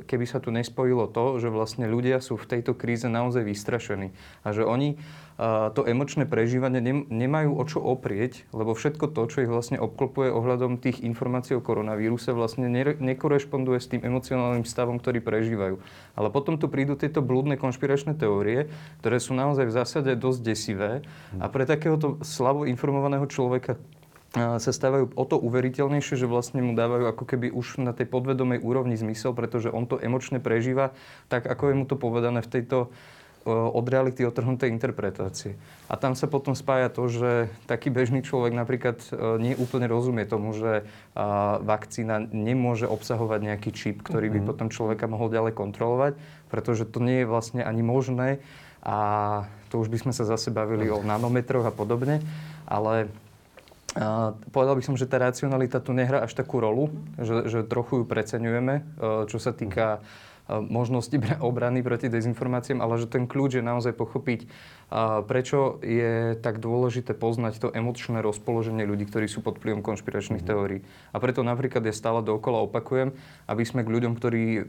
keby 0.09 0.25
sa 0.25 0.41
tu 0.41 0.49
nespojilo 0.49 1.05
to, 1.11 1.37
že 1.37 1.53
vlastne 1.53 1.85
ľudia 1.85 2.17
sú 2.23 2.39
v 2.39 2.49
tejto 2.57 2.73
kríze 2.73 3.05
naozaj 3.05 3.45
vystrašení. 3.45 4.15
A 4.41 4.55
že 4.55 4.65
oni 4.65 4.97
to 5.37 5.85
emočné 5.85 6.25
prežívanie 6.25 6.81
nemajú 7.13 7.53
o 7.53 7.63
čo 7.69 7.77
oprieť, 7.77 8.49
lebo 8.57 8.73
všetko 8.73 9.13
to, 9.13 9.21
čo 9.29 9.45
ich 9.45 9.51
vlastne 9.51 9.77
obklopuje 9.77 10.33
ohľadom 10.33 10.81
tých 10.81 11.05
informácií 11.05 11.53
o 11.53 11.61
koronavíruse, 11.61 12.33
vlastne 12.33 12.65
nekorešponduje 12.97 13.77
s 13.77 13.89
tým 13.93 14.01
emocionálnym 14.01 14.65
stavom, 14.65 14.97
ktorý 14.97 15.21
prežívajú. 15.21 15.77
Ale 16.17 16.33
potom 16.33 16.57
tu 16.57 16.65
prídu 16.65 16.97
tieto 16.97 17.21
blúdne 17.21 17.53
konšpiračné 17.53 18.17
teórie, 18.17 18.73
ktoré 19.05 19.21
sú 19.21 19.37
naozaj 19.37 19.69
v 19.69 19.75
zásade 19.77 20.11
dosť 20.17 20.39
desivé 20.41 21.05
a 21.37 21.45
pre 21.45 21.69
takéhoto 21.69 22.17
slabo 22.25 22.65
informovaného 22.65 23.29
človeka 23.29 23.77
sa 24.35 24.59
stávajú 24.59 25.15
o 25.15 25.25
to 25.25 25.39
uveriteľnejšie, 25.39 26.19
že 26.19 26.27
vlastne 26.27 26.59
mu 26.59 26.75
dávajú 26.75 27.07
ako 27.07 27.23
keby 27.23 27.47
už 27.55 27.79
na 27.79 27.95
tej 27.95 28.11
podvedomej 28.11 28.59
úrovni 28.59 28.99
zmysel, 28.99 29.31
pretože 29.31 29.71
on 29.71 29.87
to 29.87 29.97
emočne 30.03 30.43
prežíva 30.43 30.91
tak, 31.31 31.47
ako 31.47 31.71
je 31.71 31.75
mu 31.79 31.85
to 31.87 31.95
povedané 31.95 32.43
v 32.43 32.51
tejto 32.51 32.91
od 33.47 33.85
reality 33.87 34.27
otrhnuté 34.27 34.67
interpretácie. 34.67 35.55
A 35.87 35.95
tam 35.95 36.19
sa 36.19 36.27
potom 36.27 36.51
spája 36.51 36.91
to, 36.91 37.07
že 37.07 37.47
taký 37.63 37.87
bežný 37.87 38.19
človek 38.19 38.51
napríklad 38.51 38.99
e, 39.07 39.39
nie 39.39 39.53
úplne 39.55 39.87
rozumie 39.87 40.27
tomu, 40.27 40.51
že 40.51 40.83
vakcína 41.63 42.27
nemôže 42.35 42.91
obsahovať 42.91 43.39
nejaký 43.47 43.71
čip, 43.71 44.03
ktorý 44.03 44.27
by 44.35 44.39
mhm. 44.43 44.47
potom 44.51 44.67
človeka 44.67 45.07
mohol 45.07 45.31
ďalej 45.31 45.55
kontrolovať, 45.55 46.13
pretože 46.51 46.83
to 46.91 46.99
nie 46.99 47.23
je 47.23 47.29
vlastne 47.29 47.63
ani 47.63 47.79
možné 47.79 48.43
a 48.83 48.97
to 49.71 49.79
už 49.79 49.91
by 49.91 49.97
sme 49.99 50.13
sa 50.15 50.27
zase 50.27 50.51
bavili 50.51 50.91
o 50.91 51.03
nanometroch 51.03 51.67
a 51.67 51.73
podobne, 51.75 52.23
ale 52.67 53.11
Uh, 53.97 54.37
povedal 54.53 54.77
by 54.77 54.83
som, 54.85 54.93
že 54.93 55.09
tá 55.09 55.17
racionalita 55.17 55.81
tu 55.81 55.89
nehrá 55.89 56.21
až 56.21 56.37
takú 56.37 56.61
rolu, 56.61 56.93
že, 57.17 57.49
že 57.49 57.59
trochu 57.65 58.01
ju 58.01 58.05
preceňujeme, 58.05 58.75
uh, 59.01 59.25
čo 59.25 59.41
sa 59.41 59.57
týka 59.57 60.05
možnosti 60.47 61.13
obrany 61.43 61.83
proti 61.83 62.07
dezinformáciám, 62.07 62.79
ale 62.79 62.97
že 62.97 63.07
ten 63.11 63.27
kľúč 63.27 63.59
je 63.59 63.63
naozaj 63.63 63.93
pochopiť, 63.93 64.47
prečo 65.27 65.83
je 65.83 66.39
tak 66.39 66.63
dôležité 66.63 67.11
poznať 67.11 67.59
to 67.59 67.67
emočné 67.75 68.23
rozpoloženie 68.23 68.87
ľudí, 68.87 69.03
ktorí 69.03 69.27
sú 69.27 69.43
pod 69.43 69.59
vplyvom 69.59 69.83
konšpiračných 69.83 70.43
mm. 70.43 70.47
teórií. 70.47 70.79
A 71.11 71.19
preto 71.19 71.43
napríklad 71.43 71.83
ja 71.83 71.91
stále 71.91 72.23
dookola 72.23 72.63
opakujem, 72.63 73.11
aby 73.51 73.63
sme 73.67 73.83
k 73.83 73.91
ľuďom, 73.91 74.15
ktorí 74.15 74.43
e, 74.55 74.61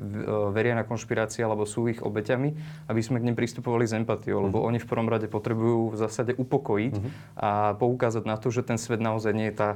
veria 0.50 0.74
na 0.74 0.82
konšpirácie 0.82 1.46
alebo 1.46 1.62
sú 1.62 1.86
ich 1.86 2.02
obeťami, 2.02 2.48
aby 2.90 3.00
sme 3.00 3.22
k 3.22 3.26
nim 3.30 3.38
pristupovali 3.38 3.86
s 3.86 3.94
empatiou, 3.94 4.42
mm. 4.42 4.44
lebo 4.50 4.58
oni 4.66 4.82
v 4.82 4.90
prvom 4.90 5.06
rade 5.06 5.30
potrebujú 5.30 5.94
v 5.94 5.96
zásade 6.02 6.34
upokojiť 6.34 6.94
mm. 6.98 7.10
a 7.38 7.78
poukázať 7.78 8.26
na 8.26 8.34
to, 8.34 8.50
že 8.50 8.66
ten 8.66 8.76
svet 8.76 8.98
naozaj 8.98 9.30
nie 9.30 9.54
je 9.54 9.56
tá 9.56 9.70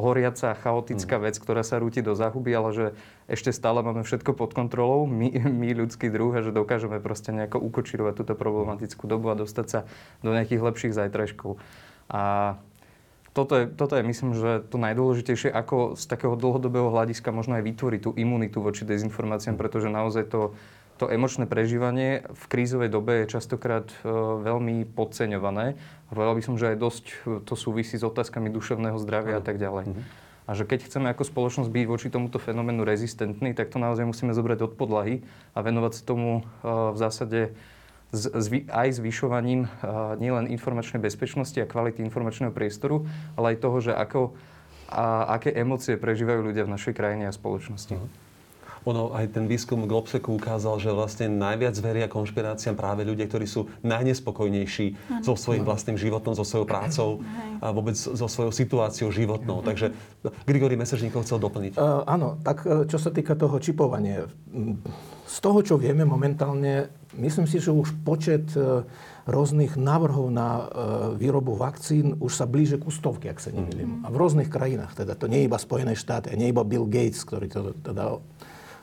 horiaca, 0.00 0.56
chaotická 0.56 1.20
vec, 1.20 1.36
ktorá 1.36 1.60
sa 1.60 1.76
rúti 1.76 2.00
do 2.00 2.16
záhuby, 2.16 2.50
ale 2.56 2.70
že 2.72 2.86
ešte 3.28 3.52
stále 3.52 3.84
máme 3.84 4.04
všetko 4.04 4.32
pod 4.32 4.56
kontrolou, 4.56 5.04
my, 5.04 5.28
my 5.60 5.68
ľudský 5.76 6.08
druh, 6.08 6.32
a 6.32 6.40
že 6.40 6.54
dokážeme 6.54 7.00
proste 7.00 7.32
nejako 7.32 7.60
ukočirovať 7.60 8.14
túto 8.16 8.34
problematickú 8.36 9.04
dobu 9.04 9.32
a 9.32 9.38
dostať 9.38 9.66
sa 9.68 9.80
do 10.24 10.32
nejakých 10.32 10.64
lepších 10.64 10.96
zajtrajškov. 10.96 11.60
A 12.08 12.54
toto 13.34 13.58
je, 13.58 13.64
toto 13.66 13.98
je, 13.98 14.06
myslím, 14.06 14.30
že 14.38 14.62
to 14.70 14.78
najdôležitejšie, 14.78 15.50
ako 15.50 15.98
z 15.98 16.04
takého 16.06 16.38
dlhodobého 16.38 16.86
hľadiska 16.94 17.34
možno 17.34 17.58
aj 17.58 17.66
vytvoriť 17.66 18.00
tú 18.06 18.10
imunitu 18.14 18.62
voči 18.62 18.86
dezinformáciám, 18.86 19.58
pretože 19.58 19.90
naozaj 19.90 20.30
to 20.30 20.40
to 20.94 21.10
emočné 21.10 21.50
prežívanie 21.50 22.22
v 22.22 22.44
krízovej 22.46 22.86
dobe 22.86 23.24
je 23.24 23.34
častokrát 23.34 23.90
e, 23.90 23.96
veľmi 24.46 24.86
podceňované. 24.94 25.74
Povedal 26.06 26.34
by 26.38 26.42
som, 26.46 26.54
že 26.54 26.70
aj 26.70 26.76
dosť 26.78 27.04
e, 27.10 27.14
to 27.42 27.54
súvisí 27.58 27.98
s 27.98 28.06
otázkami 28.06 28.46
duševného 28.54 28.94
zdravia 29.02 29.42
a 29.42 29.44
tak 29.44 29.58
ďalej. 29.58 29.90
Mm-hmm. 29.90 30.04
A 30.44 30.50
že 30.54 30.68
keď 30.68 30.86
chceme 30.86 31.10
ako 31.10 31.26
spoločnosť 31.26 31.72
byť 31.72 31.86
voči 31.88 32.08
tomuto 32.12 32.38
fenoménu 32.38 32.86
rezistentní, 32.86 33.56
tak 33.56 33.74
to 33.74 33.82
naozaj 33.82 34.06
musíme 34.06 34.30
zobrať 34.30 34.70
od 34.70 34.72
podlahy 34.78 35.24
a 35.56 35.64
venovať 35.66 35.92
sa 35.98 36.02
tomu 36.06 36.46
e, 36.62 36.70
v 36.70 36.96
zásade 36.98 37.40
aj 38.70 39.02
zvyšovaním 39.02 39.66
nielen 40.22 40.46
informačnej 40.46 41.02
bezpečnosti 41.02 41.58
a 41.58 41.66
kvality 41.66 41.98
informačného 41.98 42.54
priestoru, 42.54 43.10
ale 43.34 43.58
aj 43.58 43.58
toho, 43.58 43.82
že 43.82 43.90
ako, 43.90 44.38
a 44.86 45.34
aké 45.34 45.50
emócie 45.50 45.98
prežívajú 45.98 46.46
ľudia 46.46 46.62
v 46.62 46.78
našej 46.78 46.94
krajine 46.94 47.26
a 47.26 47.34
spoločnosti. 47.34 47.98
Uh-huh. 47.98 48.23
Ono, 48.84 49.16
aj 49.16 49.32
ten 49.32 49.48
výskum 49.48 49.88
Globseku 49.88 50.36
ukázal, 50.36 50.76
že 50.76 50.92
vlastne 50.92 51.32
najviac 51.32 51.72
veria 51.80 52.04
konšpiráciám 52.04 52.76
práve 52.76 53.08
ľudia, 53.08 53.24
ktorí 53.24 53.48
sú 53.48 53.72
najnespokojnejší 53.80 54.86
ano. 55.08 55.24
so 55.24 55.32
svojím 55.40 55.64
vlastným 55.64 55.96
životom, 55.96 56.36
so 56.36 56.44
svojou 56.44 56.68
prácou 56.68 57.08
a 57.64 57.72
vôbec 57.72 57.96
so 57.96 58.28
svojou 58.28 58.52
situáciou 58.52 59.08
životnou. 59.08 59.64
Takže 59.64 59.96
Grigory 60.44 60.76
Mesežníkov 60.76 61.24
chcel 61.24 61.40
doplniť. 61.40 61.80
Uh, 61.80 62.04
áno, 62.04 62.36
tak 62.44 62.68
e, 62.68 62.84
čo 62.84 63.00
sa 63.00 63.08
týka 63.08 63.32
toho 63.32 63.56
čipovania. 63.56 64.28
Z 65.24 65.36
toho, 65.40 65.64
čo 65.64 65.80
vieme 65.80 66.04
momentálne, 66.04 66.92
myslím 67.16 67.48
si, 67.48 67.64
že 67.64 67.72
už 67.72 67.96
počet 68.04 68.52
e, 68.52 68.84
rôznych 69.24 69.80
návrhov 69.80 70.28
na 70.28 70.68
výrobu 71.16 71.56
vakcín 71.56 72.20
už 72.20 72.32
sa 72.36 72.44
blíže 72.44 72.76
ku 72.76 72.92
stovke, 72.92 73.32
ak 73.32 73.40
sa 73.40 73.48
nemýlim. 73.48 74.00
Mm. 74.00 74.04
A 74.04 74.12
v 74.12 74.20
rôznych 74.20 74.52
krajinách, 74.52 74.92
teda 74.92 75.16
to 75.16 75.32
nie 75.32 75.40
je 75.40 75.48
iba 75.48 75.56
Spojené 75.56 75.96
štáty, 75.96 76.28
a 76.28 76.36
nie 76.36 76.52
iba 76.52 76.60
Bill 76.60 76.84
Gates, 76.84 77.24
ktorý 77.24 77.48
to 77.48 77.72
teda 77.80 78.20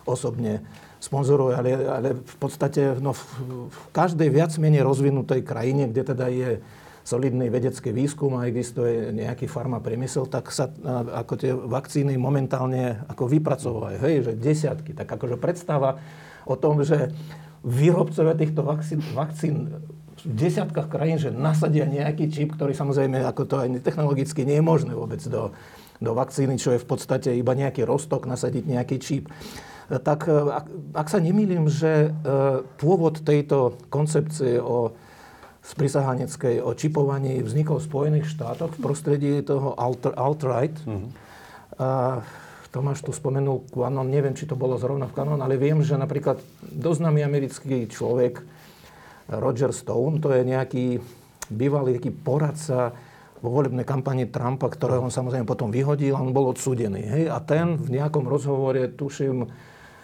osobne 0.06 0.66
sponzoruje, 1.02 1.54
ale, 1.58 1.70
ale 1.90 2.10
v 2.14 2.36
podstate 2.38 2.94
no, 3.02 3.18
v, 3.18 3.22
v 3.74 3.80
každej 3.90 4.30
viac 4.30 4.54
menej 4.62 4.86
rozvinutej 4.86 5.42
krajine, 5.42 5.90
kde 5.90 6.04
teda 6.14 6.30
je 6.30 6.62
solidný 7.02 7.50
vedecký 7.50 7.90
výskum 7.90 8.38
a 8.38 8.46
existuje 8.46 9.10
nejaký 9.10 9.50
farma 9.50 9.82
priemysel, 9.82 10.30
tak 10.30 10.54
sa 10.54 10.70
ako 11.26 11.34
tie 11.34 11.52
vakcíny 11.58 12.14
momentálne 12.22 13.02
ako 13.10 13.26
vypracovajú, 13.26 13.98
hej, 14.06 14.16
že 14.30 14.34
desiatky. 14.38 14.94
Tak 14.94 15.10
akože 15.10 15.42
predstava 15.42 15.98
o 16.46 16.54
tom, 16.54 16.86
že 16.86 17.10
výrobcovia 17.66 18.38
týchto 18.38 18.62
vakcín, 18.62 19.02
vakcín 19.18 19.56
v 20.22 20.34
desiatkách 20.38 20.86
krajín, 20.94 21.18
že 21.18 21.34
nasadia 21.34 21.90
nejaký 21.90 22.30
čip, 22.30 22.54
ktorý 22.54 22.78
samozrejme, 22.78 23.26
ako 23.26 23.42
to 23.50 23.56
aj 23.58 23.82
technologicky 23.82 24.46
nie 24.46 24.62
je 24.62 24.66
možné 24.66 24.94
vôbec 24.94 25.22
do, 25.26 25.50
do 25.98 26.12
vakcíny, 26.14 26.62
čo 26.62 26.78
je 26.78 26.82
v 26.82 26.86
podstate 26.86 27.34
iba 27.34 27.58
nejaký 27.58 27.82
rostok, 27.82 28.30
nasadiť 28.30 28.64
nejaký 28.70 28.98
čip 29.02 29.26
tak 30.00 30.30
e, 30.30 30.32
ak, 30.32 30.66
ak 30.96 31.08
sa 31.12 31.20
nemýlim, 31.20 31.68
že 31.68 32.08
e, 32.08 32.10
pôvod 32.80 33.20
tejto 33.20 33.76
koncepcie 33.92 34.62
o 34.62 34.96
sprisahaneckej, 35.62 36.64
o 36.64 36.72
čipovaní 36.74 37.44
vznikol 37.44 37.78
v 37.78 37.88
Spojených 37.90 38.32
štátoch 38.32 38.78
v 38.78 38.82
prostredí 38.82 39.34
toho 39.44 39.76
alt-right. 39.78 40.74
Mm-hmm. 40.88 41.10
A 41.78 42.22
Tomáš 42.72 43.04
tu 43.04 43.12
spomenul 43.12 43.68
Quanon, 43.68 44.08
neviem, 44.08 44.32
či 44.32 44.48
to 44.48 44.56
bolo 44.56 44.80
zrovna 44.80 45.06
v 45.06 45.14
Quanon, 45.14 45.44
ale 45.44 45.60
viem, 45.60 45.84
že 45.84 46.00
napríklad 46.00 46.40
doznámy 46.64 47.20
americký 47.20 47.84
človek 47.92 48.40
Roger 49.28 49.76
Stone, 49.76 50.24
to 50.24 50.32
je 50.32 50.42
nejaký 50.48 50.86
bývalý 51.52 52.00
taký 52.00 52.16
poradca 52.16 52.96
vo 53.44 53.50
volebnej 53.52 53.84
kampani 53.84 54.30
Trumpa, 54.30 54.72
ktorého 54.72 55.04
on 55.04 55.12
samozrejme 55.12 55.44
potom 55.44 55.68
vyhodil 55.68 56.16
on 56.16 56.32
bol 56.32 56.54
odsúdený. 56.54 57.02
Hej? 57.04 57.24
A 57.28 57.44
ten 57.44 57.76
v 57.76 58.00
nejakom 58.00 58.24
rozhovore, 58.24 58.88
tuším, 58.88 59.52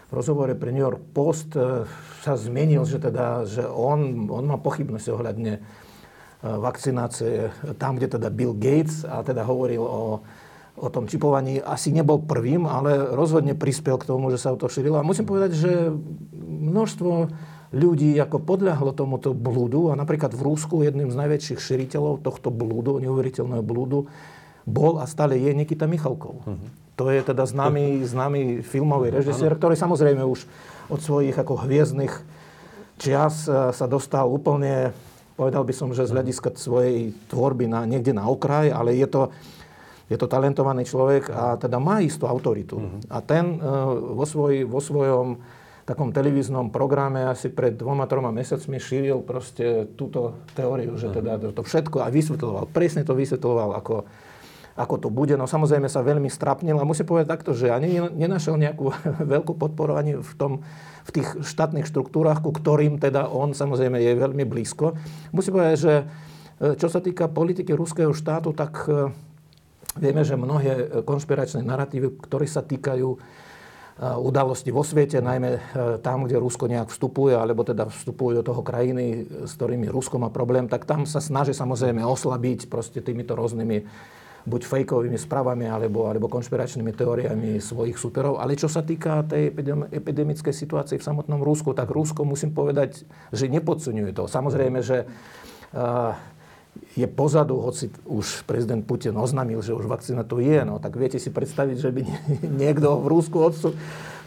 v 0.08 0.12
rozhovore 0.12 0.56
pre 0.56 0.72
New 0.72 0.84
York 0.84 1.12
Post 1.12 1.60
e, 1.60 1.84
sa 2.24 2.34
zmenil, 2.40 2.88
že, 2.88 3.00
teda, 3.00 3.44
že 3.44 3.68
on, 3.68 4.32
on 4.32 4.48
má 4.48 4.56
pochybnosti 4.56 5.12
ohľadne 5.12 5.60
e, 5.60 5.62
vakcinácie 6.44 7.52
tam, 7.76 8.00
kde 8.00 8.16
teda 8.16 8.32
Bill 8.32 8.56
Gates 8.56 9.04
a 9.04 9.20
teda 9.20 9.44
hovoril 9.44 9.84
o, 9.84 10.24
o 10.80 10.88
tom 10.88 11.12
čipovaní. 11.12 11.60
Asi 11.60 11.92
nebol 11.92 12.24
prvým, 12.24 12.64
ale 12.64 13.04
rozhodne 13.12 13.52
prispel 13.52 14.00
k 14.00 14.08
tomu, 14.08 14.32
že 14.32 14.40
sa 14.40 14.56
to 14.56 14.72
šírilo. 14.72 14.96
A 14.96 15.04
musím 15.04 15.28
povedať, 15.28 15.60
že 15.60 15.72
množstvo 16.48 17.12
ľudí 17.76 18.16
ako 18.16 18.48
podľahlo 18.48 18.96
tomuto 18.96 19.36
blúdu 19.36 19.92
a 19.92 20.00
napríklad 20.00 20.32
v 20.32 20.40
Rúsku 20.40 20.88
jedným 20.88 21.12
z 21.12 21.20
najväčších 21.20 21.60
širiteľov 21.60 22.24
tohto 22.24 22.48
blúdu, 22.48 23.04
neuveriteľného 23.04 23.60
blúdu, 23.60 24.08
bol 24.64 25.04
a 25.04 25.06
stále 25.08 25.36
je 25.36 25.52
Nikita 25.52 25.84
Michalkov. 25.84 26.48
Uh-huh. 26.48 26.87
To 26.98 27.14
je 27.14 27.22
teda 27.22 27.46
známy, 27.46 28.02
známy 28.10 28.66
filmový 28.66 29.14
režisér, 29.14 29.54
ktorý 29.54 29.78
samozrejme 29.78 30.26
už 30.26 30.50
od 30.90 31.00
svojich 31.00 31.38
ako 31.38 31.62
hviezdnych 31.62 32.14
čias 32.98 33.46
e, 33.46 33.70
sa 33.70 33.86
dostal 33.86 34.26
úplne, 34.26 34.92
povedal 35.38 35.62
by 35.62 35.74
som, 35.78 35.94
že 35.94 36.10
z 36.10 36.18
hľadiska 36.18 36.58
svojej 36.58 37.14
tvorby 37.30 37.70
na, 37.70 37.86
niekde 37.86 38.18
na 38.18 38.26
okraj, 38.26 38.74
ale 38.74 38.98
je 38.98 39.06
to, 39.06 39.30
je 40.10 40.18
to 40.18 40.26
talentovaný 40.26 40.90
človek 40.90 41.30
a 41.30 41.62
teda 41.62 41.78
má 41.78 42.02
istú 42.02 42.26
autoritu. 42.26 42.82
Uh-huh. 42.82 42.98
A 43.14 43.22
ten 43.22 43.62
uh, 43.62 44.18
vo, 44.18 44.26
svoj, 44.26 44.66
vo 44.66 44.82
svojom 44.82 45.38
takom 45.88 46.12
televíznom 46.12 46.68
programe 46.68 47.24
asi 47.30 47.48
pred 47.48 47.80
dvoma, 47.80 48.12
troma 48.12 48.28
mesiacmi 48.34 48.76
šíril 48.76 49.24
proste 49.24 49.88
túto 49.96 50.36
teóriu, 50.52 51.00
že 51.00 51.08
teda 51.14 51.40
to 51.56 51.64
všetko 51.64 52.04
a 52.04 52.12
vysvetľoval, 52.12 52.68
presne 52.76 53.08
to 53.08 53.16
vysvetľoval, 53.16 53.80
ako, 53.80 54.04
ako 54.78 54.96
to 55.02 55.10
bude. 55.10 55.34
No 55.34 55.50
samozrejme 55.50 55.90
sa 55.90 56.06
veľmi 56.06 56.30
strapnil 56.30 56.78
a 56.78 56.86
musím 56.86 57.10
povedať 57.10 57.28
takto, 57.34 57.58
že 57.58 57.74
ani 57.74 57.98
nenašiel 58.14 58.62
nejakú 58.62 58.94
veľkú 59.34 59.58
podporu 59.58 59.98
ani 59.98 60.22
v, 60.22 60.34
tom, 60.38 60.62
v 61.04 61.10
tých 61.10 61.28
štátnych 61.42 61.90
štruktúrach, 61.90 62.46
ku 62.46 62.54
ktorým 62.54 63.02
teda 63.02 63.26
on 63.26 63.58
samozrejme 63.58 63.98
je 63.98 64.14
veľmi 64.14 64.46
blízko. 64.46 64.94
Musím 65.34 65.58
povedať, 65.58 65.78
že 65.82 65.94
e, 65.98 66.06
čo 66.78 66.88
sa 66.94 67.02
týka 67.02 67.26
politiky 67.26 67.74
ruského 67.74 68.14
štátu, 68.14 68.54
tak 68.54 68.86
e, 68.86 69.10
vieme, 69.98 70.22
že 70.22 70.38
mnohé 70.38 71.02
konšpiračné 71.02 71.66
narratívy, 71.66 72.22
ktoré 72.22 72.46
sa 72.46 72.62
týkajú 72.62 73.18
udalosti 73.98 74.70
vo 74.70 74.86
svete, 74.86 75.18
najmä 75.26 75.74
tam, 76.06 76.30
kde 76.30 76.38
Rusko 76.38 76.70
nejak 76.70 76.94
vstupuje, 76.94 77.34
alebo 77.34 77.66
teda 77.66 77.90
vstupujú 77.90 78.38
do 78.38 78.44
toho 78.46 78.62
krajiny, 78.62 79.26
s 79.50 79.58
ktorými 79.58 79.90
Rusko 79.90 80.22
má 80.22 80.30
problém, 80.30 80.70
tak 80.70 80.86
tam 80.86 81.10
sa 81.10 81.18
snaží 81.18 81.58
samozrejme 81.58 82.06
oslabiť 82.06 82.70
proste 82.70 83.02
týmito 83.02 83.34
rôznymi 83.34 83.90
buď 84.48 84.62
fejkovými 84.64 85.20
správami 85.20 85.68
alebo, 85.68 86.08
alebo 86.08 86.32
konšpiračnými 86.32 86.96
teóriami 86.96 87.60
svojich 87.60 88.00
superov. 88.00 88.40
Ale 88.40 88.56
čo 88.56 88.72
sa 88.72 88.80
týka 88.80 89.28
tej 89.28 89.52
epidemickej 89.92 90.56
situácie 90.56 90.96
v 90.96 91.04
samotnom 91.04 91.44
Rusku, 91.44 91.76
tak 91.76 91.92
Rusko 91.92 92.24
musím 92.24 92.56
povedať, 92.56 93.04
že 93.36 93.52
nepodceňuje 93.52 94.16
to. 94.16 94.32
Samozrejme, 94.32 94.80
že 94.80 95.04
uh, 95.76 96.16
je 96.96 97.08
pozadu, 97.12 97.60
hoci 97.60 97.92
už 98.08 98.48
prezident 98.48 98.82
Putin 98.86 99.20
oznámil, 99.20 99.60
že 99.60 99.76
už 99.76 99.90
vakcína 99.90 100.24
tu 100.24 100.40
je, 100.40 100.64
no 100.64 100.80
tak 100.80 100.96
viete 100.96 101.20
si 101.20 101.28
predstaviť, 101.28 101.78
že 101.78 101.90
by 101.92 102.02
niekto 102.64 103.04
v 103.04 103.08
Rúsku 103.12 103.38
odsu 103.38 103.76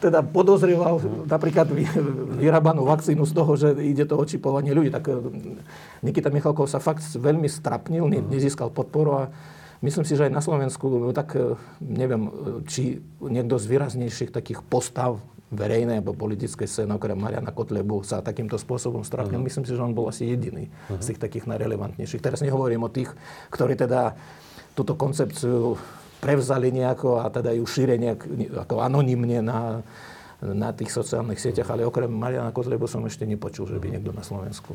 teda 0.01 0.25
podozrieval 0.25 0.97
napríklad 1.29 1.69
vyrábanú 2.41 2.89
vakcínu 2.89 3.29
z 3.29 3.33
toho, 3.37 3.53
že 3.57 3.69
ide 3.85 4.09
to 4.09 4.17
očipovanie 4.17 4.73
ľudí. 4.73 4.89
Tak 4.89 5.05
eh, 5.13 5.17
Nikita 6.01 6.33
Michalkov 6.33 6.73
sa 6.73 6.81
fakt 6.81 7.05
veľmi 7.05 7.47
strapnil, 7.47 8.09
nezískal 8.09 8.73
podporu 8.73 9.11
a 9.13 9.23
myslím 9.81 10.05
si, 10.05 10.17
že 10.17 10.29
aj 10.29 10.33
na 10.33 10.45
Slovensku, 10.45 10.87
no 10.89 11.13
tak 11.13 11.37
eh, 11.37 11.57
neviem, 11.83 12.29
eh, 12.29 12.33
či 12.69 12.83
niekto 13.21 13.57
z 13.57 13.67
výraznejších 13.69 14.31
takých 14.31 14.61
postav 14.65 15.21
verejnej 15.51 15.99
alebo 15.99 16.15
politickej 16.15 16.67
scény, 16.71 16.95
okrem 16.95 17.19
Mariana 17.19 17.51
Kotlebu, 17.51 18.07
sa 18.07 18.23
takýmto 18.23 18.55
spôsobom 18.55 19.03
stratnil. 19.03 19.43
Uh-huh. 19.43 19.51
Myslím 19.51 19.67
si, 19.67 19.75
že 19.75 19.83
on 19.83 19.99
bol 19.99 20.07
asi 20.07 20.31
jediný 20.31 20.71
uh-huh. 20.71 21.03
z 21.03 21.11
tých 21.11 21.21
takých 21.21 21.51
najrelevantnejších. 21.51 22.23
Teraz 22.23 22.39
nehovorím 22.39 22.87
o 22.87 22.91
tých, 22.91 23.11
ktorí 23.51 23.75
teda 23.75 24.15
túto 24.79 24.95
koncepciu 24.95 25.75
prevzali 26.23 26.71
nejako 26.71 27.19
a 27.19 27.27
teda 27.35 27.51
ju 27.57 27.67
šíria 27.67 27.99
nejak 27.99 28.21
ako 28.69 28.79
anonimne 28.79 29.43
na, 29.43 29.83
na 30.41 30.73
tých 30.73 30.89
sociálnych 30.89 31.37
sieťach, 31.37 31.69
ale 31.69 31.85
okrem 31.85 32.09
Mariana 32.09 32.49
Kozlebu 32.49 32.89
som 32.89 33.05
ešte 33.05 33.29
nepočul, 33.29 33.69
že 33.69 33.77
by 33.77 33.93
niekto 33.93 34.17
na 34.17 34.25
Slovensku. 34.25 34.73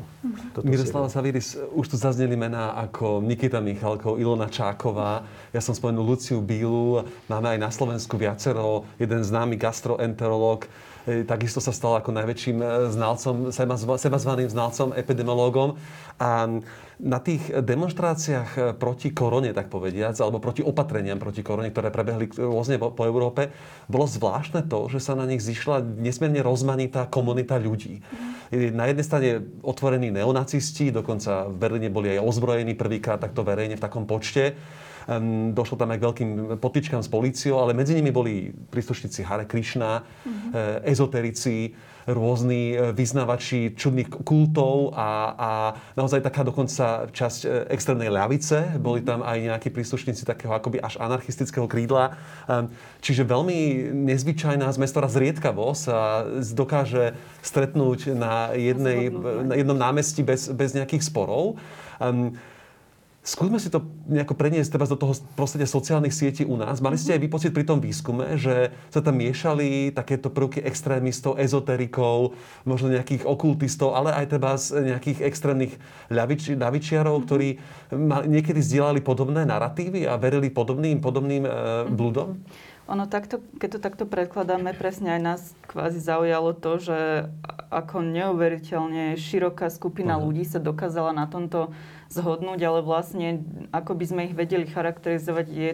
Miroslava 0.62 1.10
Saviris, 1.10 1.58
už 1.74 1.86
tu 1.90 1.96
zazneli 1.98 2.38
mená 2.38 2.78
ako 2.86 3.18
Nikita 3.18 3.58
Michalkov, 3.58 4.22
Ilona 4.22 4.46
Čáková, 4.46 5.26
ja 5.50 5.58
som 5.58 5.74
spomenul 5.74 6.06
Luciu 6.06 6.38
Bílu, 6.38 7.02
máme 7.26 7.58
aj 7.58 7.58
na 7.58 7.70
Slovensku 7.74 8.14
viacero, 8.14 8.86
jeden 9.02 9.26
známy 9.26 9.58
gastroenterológ, 9.58 10.70
E, 10.70 10.95
takisto 11.06 11.62
sa 11.62 11.70
stal 11.70 12.02
ako 12.02 12.10
najväčším 12.10 12.58
e, 12.58 12.66
znalcom, 12.90 13.54
seba 13.54 14.18
zvaným 14.18 14.50
znalcom, 14.50 14.90
epidemiológom. 14.90 15.78
A 16.18 16.50
na 16.98 17.18
tých 17.22 17.46
demonstráciách 17.52 18.50
e, 18.56 18.60
proti 18.74 19.14
korone, 19.14 19.54
tak 19.54 19.70
povediac, 19.70 20.18
alebo 20.18 20.42
proti 20.42 20.66
opatreniam 20.66 21.22
proti 21.22 21.46
korone, 21.46 21.70
ktoré 21.70 21.94
prebehli 21.94 22.26
rôzne 22.34 22.82
po, 22.82 22.90
po 22.90 23.06
Európe, 23.06 23.54
bolo 23.86 24.10
zvláštne 24.10 24.66
to, 24.66 24.90
že 24.90 24.98
sa 24.98 25.14
na 25.14 25.30
nich 25.30 25.44
zišla 25.46 25.84
nesmierne 26.02 26.42
rozmanitá 26.42 27.06
komunita 27.06 27.54
ľudí. 27.62 28.02
Na 28.50 28.86
jednej 28.90 29.06
strane 29.06 29.28
otvorení 29.62 30.10
neonacisti, 30.10 30.90
dokonca 30.90 31.50
v 31.50 31.56
Berlíne 31.58 31.90
boli 31.90 32.14
aj 32.14 32.22
ozbrojení 32.22 32.74
prvýkrát 32.74 33.22
takto 33.22 33.46
verejne 33.46 33.78
v 33.78 33.84
takom 33.84 34.06
počte 34.06 34.58
došlo 35.54 35.78
tam 35.78 35.94
aj 35.94 35.98
k 35.98 36.06
veľkým 36.06 36.30
potýčkam 36.58 36.98
s 36.98 37.08
políciou, 37.08 37.62
ale 37.62 37.78
medzi 37.78 37.94
nimi 37.94 38.10
boli 38.10 38.50
príslušníci 38.50 39.22
Hare 39.22 39.46
Krishna, 39.46 40.02
mm-hmm. 40.02 40.82
ezoterici, 40.82 41.74
rôzni 42.06 42.72
e, 42.72 42.94
vyznavači 42.94 43.74
čudných 43.74 44.22
kultov 44.22 44.94
a, 44.94 45.34
a 45.34 45.50
naozaj 45.98 46.22
taká 46.22 46.46
dokonca 46.46 47.10
časť 47.10 47.40
e, 47.42 47.48
extrémnej 47.74 48.08
ľavice. 48.08 48.78
Boli 48.78 49.02
tam 49.02 49.26
aj 49.26 49.42
nejakí 49.42 49.68
príslušníci 49.74 50.22
takého 50.22 50.54
akoby 50.54 50.78
až 50.78 51.02
anarchistického 51.02 51.66
krídla. 51.66 52.14
Čiže 53.02 53.26
veľmi 53.26 53.90
nezvyčajná 54.06 54.70
zmestora 54.70 55.10
zriedkavo 55.10 55.74
sa 55.74 56.22
dokáže 56.54 57.18
stretnúť 57.42 58.14
na, 58.14 58.54
jednej, 58.54 59.10
na 59.42 59.54
jednom 59.58 59.76
námestí 59.76 60.22
bez, 60.22 60.46
bez 60.54 60.72
nejakých 60.78 61.02
sporov. 61.02 61.58
Skúsme 63.26 63.58
si 63.58 63.74
to 63.74 63.82
nejako 64.06 64.38
preniesť 64.38 64.78
teraz 64.78 64.86
do 64.86 64.94
toho 64.94 65.18
prostredia 65.34 65.66
sociálnych 65.66 66.14
sietí 66.14 66.46
u 66.46 66.54
nás. 66.54 66.78
Mali 66.78 66.94
ste 66.94 67.18
aj 67.18 67.26
vy 67.26 67.28
pocit 67.28 67.50
pri 67.50 67.66
tom 67.66 67.82
výskume, 67.82 68.38
že 68.38 68.70
sa 68.94 69.02
tam 69.02 69.18
miešali 69.18 69.90
takéto 69.90 70.30
prvky 70.30 70.62
extrémistov, 70.62 71.34
ezoterikov, 71.34 72.38
možno 72.62 72.94
nejakých 72.94 73.26
okultistov, 73.26 73.98
ale 73.98 74.14
aj 74.14 74.26
teda 74.30 74.50
z 74.54 74.94
nejakých 74.94 75.26
extrémnych 75.26 75.74
ľavič, 76.06 76.54
ľavičiarov, 76.54 77.26
ktorí 77.26 77.58
niekedy 78.30 78.62
zdieľali 78.62 79.02
podobné 79.02 79.42
narratívy 79.42 80.06
a 80.06 80.14
verili 80.22 80.46
podobným, 80.46 81.02
podobným 81.02 81.42
e, 81.42 81.50
blúdom? 81.90 82.38
Ono 82.86 83.10
takto, 83.10 83.42
keď 83.58 83.68
to 83.74 83.80
takto 83.82 84.04
predkladáme, 84.06 84.70
presne 84.78 85.18
aj 85.18 85.20
nás 85.26 85.42
kvázi 85.66 85.98
zaujalo 85.98 86.54
to, 86.54 86.78
že 86.78 86.98
ako 87.74 88.06
neuveriteľne 88.06 89.18
široká 89.18 89.66
skupina 89.74 90.14
uh-huh. 90.14 90.30
ľudí 90.30 90.46
sa 90.46 90.62
dokázala 90.62 91.10
na 91.10 91.26
tomto 91.26 91.74
zhodnúť, 92.08 92.60
ale 92.62 92.80
vlastne 92.86 93.42
ako 93.74 93.98
by 93.98 94.04
sme 94.06 94.20
ich 94.30 94.34
vedeli 94.34 94.66
charakterizovať 94.66 95.46
je 95.50 95.70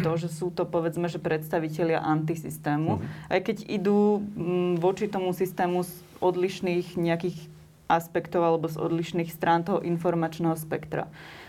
to, 0.00 0.12
že 0.16 0.28
sú 0.32 0.48
to 0.48 0.64
povedzme, 0.64 1.04
že 1.06 1.20
predstavitelia 1.20 2.00
antisystému. 2.00 2.96
Mm. 2.96 3.02
Aj 3.28 3.40
keď 3.44 3.56
idú 3.68 4.20
mm, 4.20 4.80
voči 4.80 5.06
tomu 5.06 5.36
systému 5.36 5.84
z 5.84 5.92
odlišných 6.24 6.96
nejakých 6.96 7.36
aspektov 7.86 8.42
alebo 8.42 8.66
z 8.66 8.80
odlišných 8.80 9.30
strán 9.30 9.62
toho 9.62 9.78
informačného 9.84 10.58
spektra. 10.58 11.06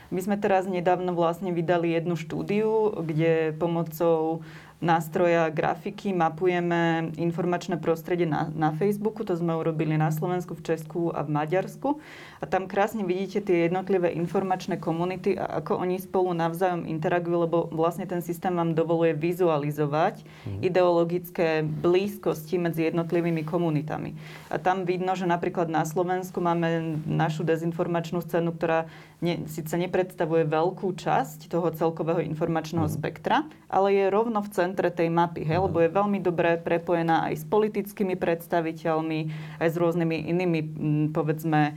My 0.08 0.24
sme 0.24 0.40
teraz 0.40 0.64
nedávno 0.64 1.12
vlastne 1.12 1.52
vydali 1.52 1.92
jednu 1.92 2.16
štúdiu, 2.16 2.96
kde 3.04 3.52
pomocou 3.60 4.46
nástroja 4.78 5.50
grafiky 5.50 6.14
mapujeme 6.14 7.12
informačné 7.18 7.82
prostredie 7.82 8.30
na, 8.30 8.48
na 8.54 8.70
Facebooku. 8.72 9.26
To 9.26 9.34
sme 9.34 9.58
urobili 9.58 9.98
na 9.98 10.14
Slovensku, 10.14 10.54
v 10.54 10.64
Česku 10.64 11.10
a 11.10 11.26
v 11.26 11.34
Maďarsku. 11.34 11.98
A 12.38 12.46
tam 12.46 12.70
krásne 12.70 13.02
vidíte 13.02 13.42
tie 13.42 13.66
jednotlivé 13.66 14.14
informačné 14.14 14.78
komunity 14.78 15.34
a 15.36 15.60
ako 15.64 15.82
oni 15.82 15.98
spolu 15.98 16.38
navzájom 16.38 16.86
interagujú, 16.86 17.38
lebo 17.50 17.58
vlastne 17.74 18.06
ten 18.06 18.22
systém 18.22 18.54
vám 18.54 18.78
dovoluje 18.78 19.18
vizualizovať 19.18 20.22
mm. 20.22 20.60
ideologické 20.62 21.66
blízkosti 21.66 22.62
medzi 22.62 22.90
jednotlivými 22.94 23.42
komunitami. 23.42 24.14
A 24.54 24.62
tam 24.62 24.86
vidno, 24.86 25.18
že 25.18 25.26
napríklad 25.26 25.66
na 25.68 25.82
Slovensku 25.82 26.38
máme 26.38 27.02
našu 27.10 27.42
dezinformačnú 27.42 28.22
scénu, 28.22 28.54
ktorá 28.54 28.86
ne, 29.18 29.50
síce 29.50 29.74
nepredstavuje 29.74 30.46
veľkú 30.46 30.94
časť 30.94 31.50
toho 31.50 31.74
celkového 31.74 32.22
informačného 32.22 32.86
mm. 32.86 32.94
spektra, 32.94 33.50
ale 33.68 33.98
je 33.98 34.14
rovno 34.14 34.40
v 34.46 34.54
centre 34.54 34.94
tej 34.94 35.10
mapy, 35.10 35.44
hej, 35.44 35.60
lebo 35.60 35.82
je 35.82 35.90
veľmi 35.92 36.20
dobre 36.22 36.62
prepojená 36.62 37.28
aj 37.28 37.42
s 37.42 37.46
politickými 37.50 38.16
predstaviteľmi, 38.16 39.20
aj 39.60 39.68
s 39.68 39.76
rôznymi 39.76 40.18
inými, 40.30 40.60
povedzme, 41.12 41.76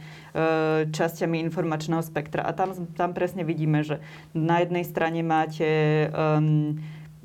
časťami 0.91 1.43
informačného 1.51 2.03
spektra. 2.03 2.47
A 2.47 2.55
tam, 2.55 2.74
tam 2.95 3.11
presne 3.12 3.43
vidíme, 3.43 3.83
že 3.83 3.99
na 4.35 4.62
jednej 4.62 4.87
strane 4.87 5.20
máte 5.26 5.66
um, 6.11 6.78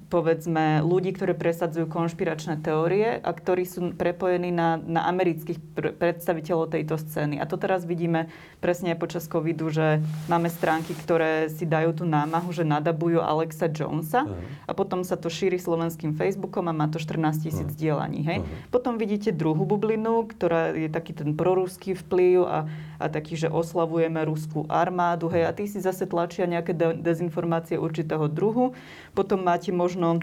povedzme 0.05 0.85
ľudí, 0.85 1.17
ktorí 1.17 1.33
presadzujú 1.33 1.89
konšpiračné 1.89 2.61
teórie 2.61 3.17
a 3.17 3.31
ktorí 3.33 3.65
sú 3.65 3.91
prepojení 3.97 4.53
na, 4.53 4.77
na 4.77 5.09
amerických 5.09 5.59
pr- 5.73 5.93
predstaviteľov 5.97 6.77
tejto 6.77 6.95
scény. 7.01 7.41
A 7.41 7.49
to 7.49 7.57
teraz 7.57 7.89
vidíme 7.89 8.29
presne 8.61 8.93
aj 8.93 9.01
počas 9.01 9.25
covidu, 9.25 9.73
že 9.73 10.01
máme 10.29 10.49
stránky, 10.53 10.93
ktoré 10.93 11.49
si 11.49 11.65
dajú 11.65 12.01
tú 12.01 12.05
námahu, 12.05 12.53
že 12.53 12.61
nadabujú 12.61 13.17
Alexa 13.21 13.65
Jonesa 13.69 14.29
uh-huh. 14.29 14.69
a 14.69 14.71
potom 14.77 15.01
sa 15.01 15.17
to 15.17 15.29
šíri 15.29 15.57
slovenským 15.57 16.13
Facebookom 16.13 16.69
a 16.69 16.73
má 16.73 16.85
to 16.85 17.01
14 17.01 17.41
tisíc 17.41 17.65
uh-huh. 17.65 17.81
dielaní. 17.81 18.21
Hej? 18.21 18.37
Uh-huh. 18.45 18.69
Potom 18.69 19.01
vidíte 19.01 19.33
druhú 19.33 19.65
bublinu, 19.65 20.29
ktorá 20.29 20.69
je 20.77 20.89
taký 20.89 21.17
ten 21.17 21.33
proruský 21.33 21.97
vplyv 21.97 22.45
a, 22.45 22.59
a 23.01 23.05
taký, 23.09 23.37
že 23.37 23.49
oslavujeme 23.49 24.21
ruskú 24.21 24.69
armádu. 24.69 25.33
Hej? 25.33 25.49
A 25.49 25.51
tí 25.51 25.65
si 25.65 25.81
zase 25.81 26.05
tlačia 26.05 26.45
nejaké 26.45 26.77
de- 26.77 26.97
dezinformácie 27.01 27.81
určitého 27.81 28.29
druhu. 28.29 28.77
Potom 29.17 29.41
máte 29.41 29.73
možno 29.95 30.19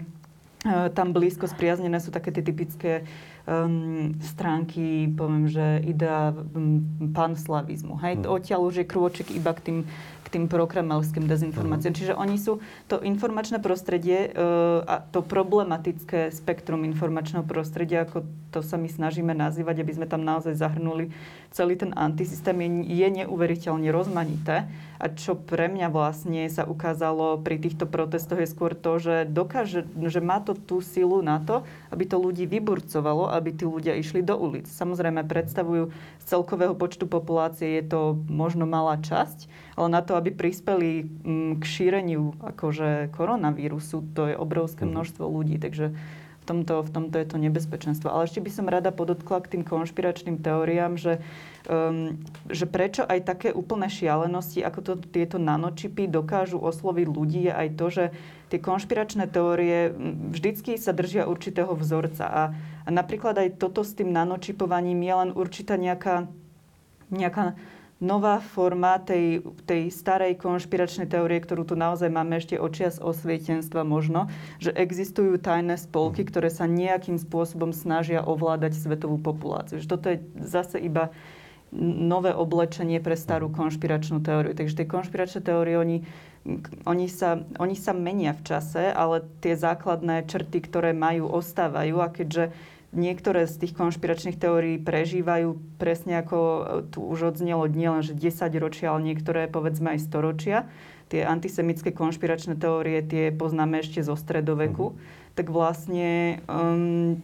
e, 0.61 0.89
tam 0.93 1.17
blízko 1.17 1.49
spriaznené 1.49 1.97
sú 1.97 2.13
také 2.13 2.29
tie 2.29 2.45
typické 2.45 3.09
um, 3.49 4.13
stránky, 4.21 5.09
poviem, 5.17 5.49
že 5.49 5.81
idea 5.81 6.29
um, 6.31 6.85
panslavizmu. 7.09 7.97
Hej? 8.05 8.21
Hmm. 8.21 8.29
Odtiaľ 8.29 8.61
už 8.69 8.85
je 8.85 8.85
krôčik 8.85 9.33
iba 9.33 9.49
k 9.57 9.61
tým 9.65 9.77
tým 10.33 10.49
prokremelským 10.49 11.29
dezinformáciám. 11.29 11.93
Uh-huh. 11.93 12.01
Čiže 12.01 12.17
oni 12.17 12.41
sú, 12.41 12.57
to 12.89 12.97
informačné 13.05 13.61
prostredie 13.61 14.33
uh, 14.33 14.81
a 14.81 15.05
to 15.05 15.21
problematické 15.21 16.33
spektrum 16.33 16.81
informačného 16.89 17.45
prostredia, 17.45 18.09
ako 18.09 18.25
to 18.49 18.65
sa 18.65 18.81
my 18.81 18.89
snažíme 18.89 19.29
nazývať, 19.37 19.85
aby 19.85 19.93
sme 19.93 20.09
tam 20.09 20.25
naozaj 20.25 20.57
zahrnuli 20.57 21.13
celý 21.53 21.77
ten 21.77 21.93
antisystém, 21.93 22.57
je, 22.57 22.69
je 22.89 23.07
neuveriteľne 23.23 23.93
rozmanité. 23.93 24.65
A 25.03 25.11
čo 25.11 25.35
pre 25.35 25.67
mňa 25.67 25.91
vlastne 25.91 26.47
sa 26.47 26.63
ukázalo 26.63 27.35
pri 27.43 27.59
týchto 27.59 27.83
protestoch 27.83 28.39
je 28.39 28.47
skôr 28.47 28.71
to, 28.71 29.03
že 29.03 29.15
dokáže, 29.27 29.83
že 29.99 30.23
má 30.23 30.39
to 30.39 30.55
tú 30.55 30.79
silu 30.79 31.19
na 31.19 31.43
to, 31.43 31.67
aby 31.91 32.07
to 32.07 32.15
ľudí 32.15 32.47
vyburcovalo, 32.47 33.27
aby 33.27 33.51
tí 33.51 33.67
ľudia 33.67 33.99
išli 33.99 34.23
do 34.23 34.39
ulic. 34.39 34.65
Samozrejme 34.71 35.27
predstavujú 35.27 35.91
z 35.93 36.25
celkového 36.25 36.71
počtu 36.73 37.03
populácie 37.05 37.83
je 37.83 37.83
to 37.83 38.15
možno 38.31 38.63
malá 38.63 38.95
časť, 38.95 39.51
ale 39.75 39.91
na 39.91 39.99
to, 39.99 40.15
aby 40.15 40.31
prispeli 40.31 41.03
mm, 41.03 41.59
k 41.59 41.63
šíreniu 41.67 42.39
akože 42.39 43.11
koronavírusu, 43.11 44.07
to 44.15 44.31
je 44.31 44.35
obrovské 44.39 44.87
mhm. 44.87 44.91
množstvo 44.95 45.23
ľudí, 45.27 45.59
takže 45.59 45.91
v 46.43 46.45
tomto, 46.45 46.83
v 46.83 46.91
tomto 46.91 47.15
je 47.15 47.27
to 47.31 47.37
nebezpečenstvo. 47.39 48.11
Ale 48.11 48.27
ešte 48.27 48.43
by 48.43 48.51
som 48.51 48.67
rada 48.67 48.91
podotkla 48.91 49.39
k 49.47 49.55
tým 49.55 49.63
konšpiračným 49.63 50.43
teóriám, 50.43 50.99
že, 50.99 51.23
um, 51.71 52.19
že 52.51 52.67
prečo 52.67 53.07
aj 53.07 53.23
také 53.23 53.49
úplné 53.55 53.87
šialenosti, 53.87 54.59
ako 54.59 54.79
to 54.83 54.93
tieto 55.07 55.39
nanočipy 55.39 56.11
dokážu 56.11 56.59
osloviť 56.59 57.07
ľudí, 57.07 57.47
je 57.47 57.53
aj 57.55 57.67
to, 57.79 57.85
že 57.87 58.03
tie 58.51 58.59
konšpiračné 58.59 59.31
teórie 59.31 59.95
vždycky 60.35 60.75
sa 60.75 60.91
držia 60.91 61.23
určitého 61.31 61.71
vzorca. 61.79 62.27
A, 62.27 62.43
a 62.83 62.89
napríklad 62.91 63.39
aj 63.39 63.55
toto 63.55 63.87
s 63.87 63.95
tým 63.95 64.11
nanočipovaním 64.11 64.99
je 64.99 65.13
len 65.15 65.29
určitá 65.31 65.79
nejaká, 65.79 66.27
nejaká 67.07 67.55
nová 68.03 68.43
forma 68.43 68.99
tej, 68.99 69.39
tej 69.63 69.87
starej 69.87 70.35
konšpiračnej 70.35 71.07
teórie, 71.07 71.39
ktorú 71.39 71.63
tu 71.63 71.79
naozaj 71.79 72.11
máme 72.11 72.35
ešte 72.35 72.59
očias 72.59 72.99
osvietenstva 72.99 73.87
možno, 73.87 74.27
že 74.59 74.75
existujú 74.75 75.39
tajné 75.39 75.79
spolky, 75.79 76.27
ktoré 76.27 76.51
sa 76.51 76.67
nejakým 76.67 77.15
spôsobom 77.15 77.71
snažia 77.71 78.19
ovládať 78.19 78.75
svetovú 78.75 79.15
populáciu. 79.23 79.79
Že 79.79 79.87
toto 79.87 80.05
je 80.11 80.17
zase 80.43 80.83
iba 80.83 81.15
nové 81.81 82.29
oblečenie 82.35 83.01
pre 83.01 83.17
starú 83.17 83.49
konšpiračnú 83.49 84.21
teóriu. 84.21 84.53
Takže 84.53 84.83
tie 84.83 84.87
konšpiračné 84.87 85.41
teórie, 85.41 85.79
oni, 85.79 85.97
oni, 86.85 87.07
sa, 87.09 87.41
oni 87.57 87.73
sa 87.73 87.97
menia 87.97 88.37
v 88.37 88.45
čase, 88.45 88.93
ale 88.93 89.25
tie 89.41 89.57
základné 89.57 90.29
črty, 90.29 90.61
ktoré 90.69 90.93
majú, 90.93 91.25
ostávajú. 91.33 91.95
A 91.97 92.13
keďže 92.13 92.53
niektoré 92.93 93.49
z 93.49 93.65
tých 93.65 93.73
konšpiračných 93.73 94.37
teórií 94.37 94.77
prežívajú 94.79 95.57
presne 95.81 96.21
ako 96.21 96.37
e, 96.39 96.61
tu 96.93 97.03
už 97.03 97.35
odznelo 97.35 97.65
nie 97.67 97.89
len, 97.89 98.05
že 98.05 98.15
10 98.15 98.47
ročia, 98.61 98.93
ale 98.93 99.13
niektoré 99.13 99.49
povedzme 99.49 99.97
aj 99.97 100.05
storočia. 100.05 100.69
Tie 101.09 101.25
antisemické 101.25 101.91
konšpiračné 101.91 102.55
teórie 102.57 103.03
tie 103.03 103.33
poznáme 103.33 103.81
ešte 103.81 104.01
zo 104.05 104.17
stredoveku. 104.17 104.93
Mm-hmm. 104.93 105.33
Tak 105.33 105.45
vlastne 105.49 106.41
um, 106.45 107.17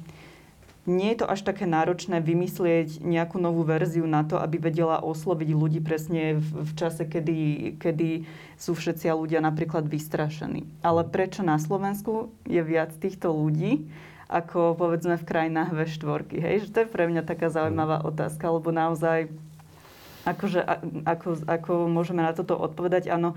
nie 0.90 1.14
je 1.14 1.22
to 1.22 1.30
až 1.30 1.46
také 1.46 1.70
náročné 1.70 2.18
vymyslieť 2.18 3.06
nejakú 3.06 3.38
novú 3.38 3.62
verziu 3.62 4.10
na 4.10 4.26
to, 4.26 4.42
aby 4.42 4.58
vedela 4.58 4.98
osloviť 5.06 5.50
ľudí 5.54 5.80
presne 5.86 6.42
v, 6.42 6.66
v 6.66 6.72
čase, 6.74 7.06
kedy, 7.06 7.38
kedy 7.78 8.26
sú 8.58 8.74
všetci 8.74 9.14
ľudia 9.14 9.46
napríklad 9.46 9.86
vystrašení. 9.86 10.66
Ale 10.82 11.06
prečo 11.06 11.46
na 11.46 11.62
Slovensku 11.62 12.34
je 12.50 12.62
viac 12.66 12.90
týchto 12.98 13.30
ľudí? 13.30 13.86
Ako 14.30 14.78
povedzme 14.78 15.18
v 15.18 15.26
krajinách 15.26 15.74
V4. 15.74 16.30
Hej? 16.38 16.56
Že 16.64 16.68
to 16.70 16.78
je 16.86 16.94
pre 16.94 17.10
mňa 17.10 17.26
taká 17.26 17.50
zaujímavá 17.50 18.06
otázka, 18.06 18.46
lebo 18.54 18.70
naozaj 18.70 19.34
akože, 20.22 20.62
ako, 21.10 21.30
ako 21.50 21.72
môžeme 21.90 22.22
na 22.22 22.38
toto 22.38 22.54
odpovedať, 22.54 23.10
áno, 23.10 23.34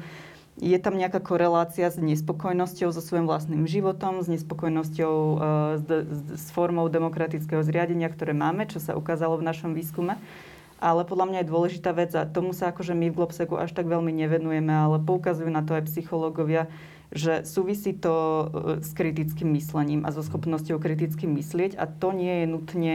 je 0.60 0.76
tam 0.76 1.00
nejaká 1.00 1.16
korelácia 1.24 1.88
s 1.88 1.96
nespokojnosťou 1.96 2.92
so 2.92 3.00
svojím 3.00 3.24
vlastným 3.24 3.64
životom, 3.64 4.20
s 4.20 4.28
nespokojnosťou 4.28 5.14
uh, 5.16 5.40
s, 5.80 5.82
de, 5.88 6.04
s 6.36 6.52
formou 6.52 6.92
demokratického 6.92 7.64
zriadenia, 7.64 8.12
ktoré 8.12 8.36
máme, 8.36 8.68
čo 8.68 8.76
sa 8.76 8.92
ukázalo 8.92 9.40
v 9.40 9.48
našom 9.48 9.72
výskume. 9.72 10.20
Ale 10.82 11.06
podľa 11.08 11.26
mňa 11.30 11.38
je 11.40 11.50
dôležitá 11.50 11.90
vec 11.96 12.12
a 12.12 12.28
tomu 12.28 12.52
sa 12.52 12.68
akože 12.68 12.92
my 12.92 13.08
v 13.08 13.16
Globseku 13.16 13.56
až 13.56 13.72
tak 13.72 13.88
veľmi 13.88 14.12
nevenujeme, 14.12 14.74
ale 14.74 15.00
poukazujú 15.00 15.48
na 15.48 15.64
to 15.64 15.78
aj 15.78 15.88
psychológovia, 15.88 16.68
že 17.12 17.44
súvisí 17.44 17.92
to 17.92 18.14
e, 18.14 18.44
s 18.80 18.90
kritickým 18.96 19.52
myslením 19.52 20.08
a 20.08 20.10
so 20.10 20.24
schopnosťou 20.24 20.80
kriticky 20.80 21.28
myslieť 21.28 21.76
a 21.76 21.84
to 21.86 22.10
nie 22.16 22.44
je 22.44 22.46
nutne... 22.48 22.94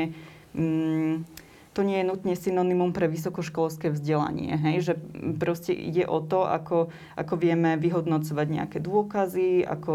Mm, 0.57 1.30
to 1.78 1.86
nie 1.86 2.01
je 2.01 2.09
nutne 2.09 2.34
synonymum 2.34 2.89
pre 2.89 3.05
vysokoškolské 3.05 3.93
vzdelanie. 3.93 4.57
Hej? 4.57 4.76
Že 4.82 4.93
proste 5.38 5.78
ide 5.78 6.09
o 6.09 6.26
to, 6.26 6.49
ako, 6.49 6.89
ako 7.13 7.34
vieme 7.38 7.78
vyhodnocovať 7.78 8.47
nejaké 8.49 8.78
dôkazy, 8.82 9.61
ako 9.61 9.93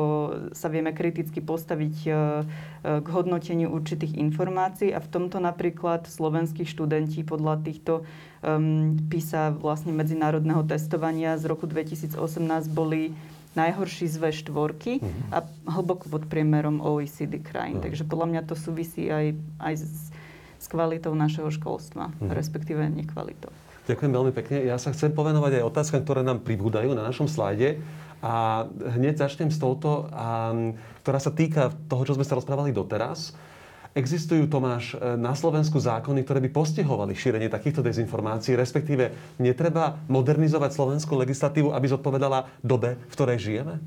sa 0.55 0.71
vieme 0.71 0.95
kriticky 0.95 1.43
postaviť 1.43 1.97
e, 2.07 2.11
e, 2.11 2.15
k 3.03 3.07
hodnoteniu 3.11 3.75
určitých 3.75 4.15
informácií 4.15 4.95
a 4.95 5.03
v 5.03 5.11
tomto 5.11 5.43
napríklad 5.43 6.07
slovenskí 6.07 6.63
študenti 6.63 7.27
podľa 7.27 7.67
týchto 7.67 8.07
um, 8.47 8.95
PISA 9.11 9.51
vlastne 9.51 9.91
medzinárodného 9.91 10.63
testovania 10.63 11.35
z 11.35 11.51
roku 11.51 11.67
2018 11.67 12.15
boli 12.71 13.11
najhorší 13.53 14.09
z 14.09 14.17
V4 14.19 14.53
uh-huh. 14.53 15.35
a 15.35 15.39
hlboko 15.69 16.09
pod 16.09 16.25
priemerom 16.29 16.81
OECD 16.81 17.41
krajín. 17.41 17.79
Uh-huh. 17.79 17.87
Takže 17.91 18.03
podľa 18.09 18.27
mňa 18.33 18.43
to 18.49 18.55
súvisí 18.57 19.09
aj, 19.13 19.37
aj 19.61 19.75
s, 19.81 20.11
s 20.57 20.67
kvalitou 20.69 21.13
našeho 21.13 21.49
školstva, 21.53 22.13
uh-huh. 22.13 22.33
respektíve 22.33 22.81
nekvalitou. 22.89 23.53
Ďakujem 23.83 24.13
veľmi 24.15 24.33
pekne. 24.33 24.57
Ja 24.63 24.79
sa 24.79 24.95
chcem 24.95 25.11
povenovať 25.11 25.59
aj 25.59 25.67
otázkam, 25.67 26.07
ktoré 26.07 26.23
nám 26.23 26.47
pribúdajú 26.47 26.95
na 26.95 27.03
našom 27.03 27.27
slajde. 27.27 27.83
A 28.23 28.65
hneď 28.71 29.19
začnem 29.19 29.51
s 29.51 29.59
touto, 29.59 30.07
a, 30.15 30.55
ktorá 31.03 31.19
sa 31.19 31.35
týka 31.35 31.75
toho, 31.91 32.07
čo 32.07 32.15
sme 32.15 32.23
sa 32.23 32.39
rozprávali 32.39 32.71
doteraz. 32.71 33.35
Existujú, 33.93 34.49
Tomáš, 34.49 34.97
e, 34.97 35.21
na 35.21 35.37
Slovensku 35.37 35.77
zákony, 35.77 36.25
ktoré 36.25 36.41
by 36.49 36.51
postihovali 36.51 37.13
šírenie 37.13 37.53
takýchto 37.53 37.85
dezinformácií, 37.85 38.57
respektíve 38.57 39.13
netreba 39.37 40.01
modernizovať 40.09 40.73
slovenskú 40.73 41.13
legislatívu, 41.21 41.77
aby 41.77 41.87
zodpovedala 41.93 42.49
dobe, 42.65 42.97
v 42.97 43.13
ktorej 43.13 43.39
žijeme? 43.39 43.85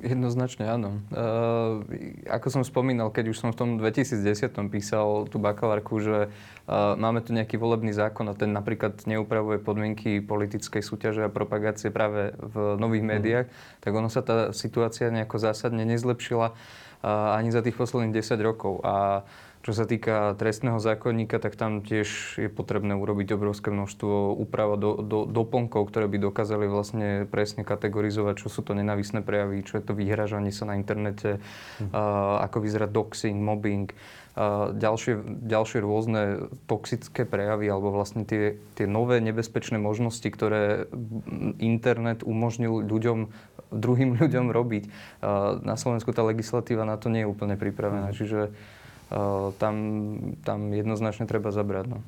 Jednoznačne 0.00 0.64
áno. 0.64 1.04
Uh, 1.12 1.84
ako 2.32 2.48
som 2.48 2.62
spomínal, 2.64 3.12
keď 3.12 3.28
už 3.28 3.44
som 3.44 3.52
v 3.52 3.60
tom 3.60 3.70
2010 3.76 4.24
písal 4.72 5.28
tú 5.28 5.36
bakalárku, 5.36 6.00
že 6.00 6.32
uh, 6.32 6.96
máme 6.96 7.20
tu 7.20 7.36
nejaký 7.36 7.60
volebný 7.60 7.92
zákon 7.92 8.24
a 8.32 8.32
ten 8.32 8.56
napríklad 8.56 9.04
neupravuje 9.04 9.60
podmienky 9.60 10.24
politickej 10.24 10.80
súťaže 10.80 11.28
a 11.28 11.28
propagácie 11.28 11.92
práve 11.92 12.32
v 12.40 12.80
nových 12.80 13.04
mhm. 13.04 13.10
médiách, 13.12 13.46
mm. 13.52 13.84
tak 13.84 13.92
ono 13.92 14.08
sa 14.08 14.24
tá 14.24 14.48
situácia 14.56 15.12
nejako 15.12 15.36
zásadne 15.36 15.84
nezlepšila 15.84 16.56
ani 17.04 17.52
za 17.52 17.60
tých 17.60 17.76
posledných 17.76 18.16
10 18.16 18.40
rokov. 18.40 18.80
A 18.80 19.24
čo 19.64 19.72
sa 19.72 19.88
týka 19.88 20.36
trestného 20.36 20.76
zákonníka, 20.76 21.40
tak 21.40 21.56
tam 21.56 21.80
tiež 21.80 22.36
je 22.36 22.52
potrebné 22.52 22.92
urobiť 23.00 23.32
obrovské 23.32 23.72
množstvo 23.72 24.36
úprav 24.36 24.76
do, 24.76 25.00
do, 25.00 25.24
doplnkov, 25.24 25.88
ktoré 25.88 26.04
by 26.04 26.20
dokázali 26.20 26.68
vlastne 26.68 27.24
presne 27.24 27.64
kategorizovať, 27.64 28.44
čo 28.44 28.52
sú 28.52 28.60
to 28.60 28.76
nenavisné 28.76 29.24
prejavy, 29.24 29.64
čo 29.64 29.80
je 29.80 29.88
to 29.88 29.96
vyhražanie 29.96 30.52
sa 30.52 30.68
na 30.68 30.76
internete, 30.76 31.40
uh, 31.40 32.44
ako 32.44 32.60
vyzerá 32.60 32.84
doxing, 32.84 33.40
mobbing, 33.40 33.88
uh, 34.36 34.68
ďalšie, 34.76 35.24
ďalšie 35.48 35.80
rôzne 35.80 36.52
toxické 36.68 37.24
prejavy 37.24 37.64
alebo 37.72 37.88
vlastne 37.88 38.28
tie, 38.28 38.60
tie 38.76 38.84
nové 38.84 39.24
nebezpečné 39.24 39.80
možnosti, 39.80 40.28
ktoré 40.28 40.92
internet 41.56 42.20
umožnil 42.20 42.84
ľuďom 42.84 43.32
druhým 43.74 44.14
ľuďom 44.20 44.54
robiť. 44.54 44.84
Na 45.62 45.74
Slovensku 45.74 46.14
tá 46.14 46.22
legislatíva 46.22 46.86
na 46.86 46.94
to 46.96 47.10
nie 47.10 47.26
je 47.26 47.30
úplne 47.30 47.58
pripravená, 47.58 48.14
mm. 48.14 48.16
čiže 48.16 48.40
tam, 49.60 49.74
tam 50.42 50.58
jednoznačne 50.72 51.28
treba 51.28 51.52
zabrať. 51.52 51.86
No. 51.92 51.98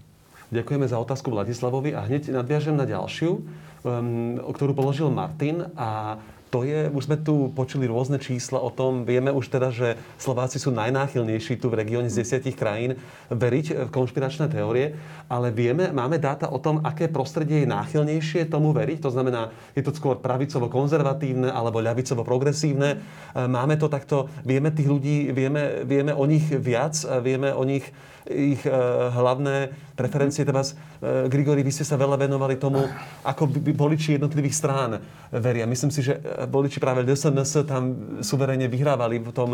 Ďakujeme 0.54 0.86
za 0.86 1.02
otázku 1.02 1.34
Vladislavovi 1.34 1.90
a 1.90 2.06
hneď 2.06 2.30
nadviažem 2.30 2.78
na 2.78 2.86
ďalšiu, 2.86 3.30
um, 3.34 4.38
ktorú 4.46 4.78
položil 4.78 5.10
Martin 5.10 5.66
a 5.74 6.22
to 6.56 6.64
je, 6.64 6.88
už 6.88 7.04
sme 7.04 7.20
tu 7.20 7.52
počuli 7.52 7.84
rôzne 7.84 8.16
čísla 8.16 8.56
o 8.56 8.72
tom, 8.72 9.04
vieme 9.04 9.28
už 9.28 9.52
teda, 9.52 9.68
že 9.68 10.00
Slováci 10.16 10.56
sú 10.56 10.72
najnáchylnejší 10.72 11.60
tu 11.60 11.68
v 11.68 11.84
regióne 11.84 12.08
z 12.08 12.24
desiatich 12.24 12.56
krajín 12.56 12.96
veriť 13.28 13.84
v 13.84 13.92
konšpiračné 13.92 14.48
teórie, 14.48 14.96
ale 15.28 15.52
vieme, 15.52 15.92
máme 15.92 16.16
dáta 16.16 16.48
o 16.48 16.56
tom, 16.56 16.80
aké 16.80 17.12
prostredie 17.12 17.68
je 17.68 17.68
náchylnejšie 17.68 18.48
tomu 18.48 18.72
veriť, 18.72 19.04
to 19.04 19.12
znamená, 19.12 19.52
je 19.76 19.84
to 19.84 19.92
skôr 19.92 20.16
pravicovo-konzervatívne 20.16 21.52
alebo 21.52 21.84
ľavicovo-progresívne. 21.84 22.88
E, 22.96 22.98
máme 23.44 23.76
to 23.76 23.92
takto, 23.92 24.32
vieme 24.40 24.72
tých 24.72 24.88
ľudí, 24.88 25.28
vieme, 25.36 25.84
vieme 25.84 26.16
o 26.16 26.24
nich 26.24 26.48
viac, 26.48 26.96
vieme 27.20 27.52
o 27.52 27.68
nich 27.68 27.84
ich 28.30 28.62
e, 28.66 28.70
hlavné 29.10 29.70
preferencie. 29.94 30.44
Teda, 30.44 30.62
e, 30.62 31.28
Grigori, 31.30 31.62
vy 31.62 31.72
ste 31.72 31.86
sa 31.86 31.94
veľa 31.94 32.18
venovali 32.18 32.58
tomu, 32.58 32.82
ako 33.22 33.46
by 33.50 33.72
voliči 33.72 34.18
jednotlivých 34.18 34.56
strán 34.56 34.90
veria. 35.30 35.64
Myslím 35.66 35.90
si, 35.94 36.02
že 36.02 36.18
e, 36.18 36.46
voliči 36.46 36.82
práve 36.82 37.06
DSNS 37.06 37.66
tam 37.66 37.82
suverene 38.20 38.66
vyhrávali 38.66 39.22
v 39.22 39.30
tom, 39.32 39.50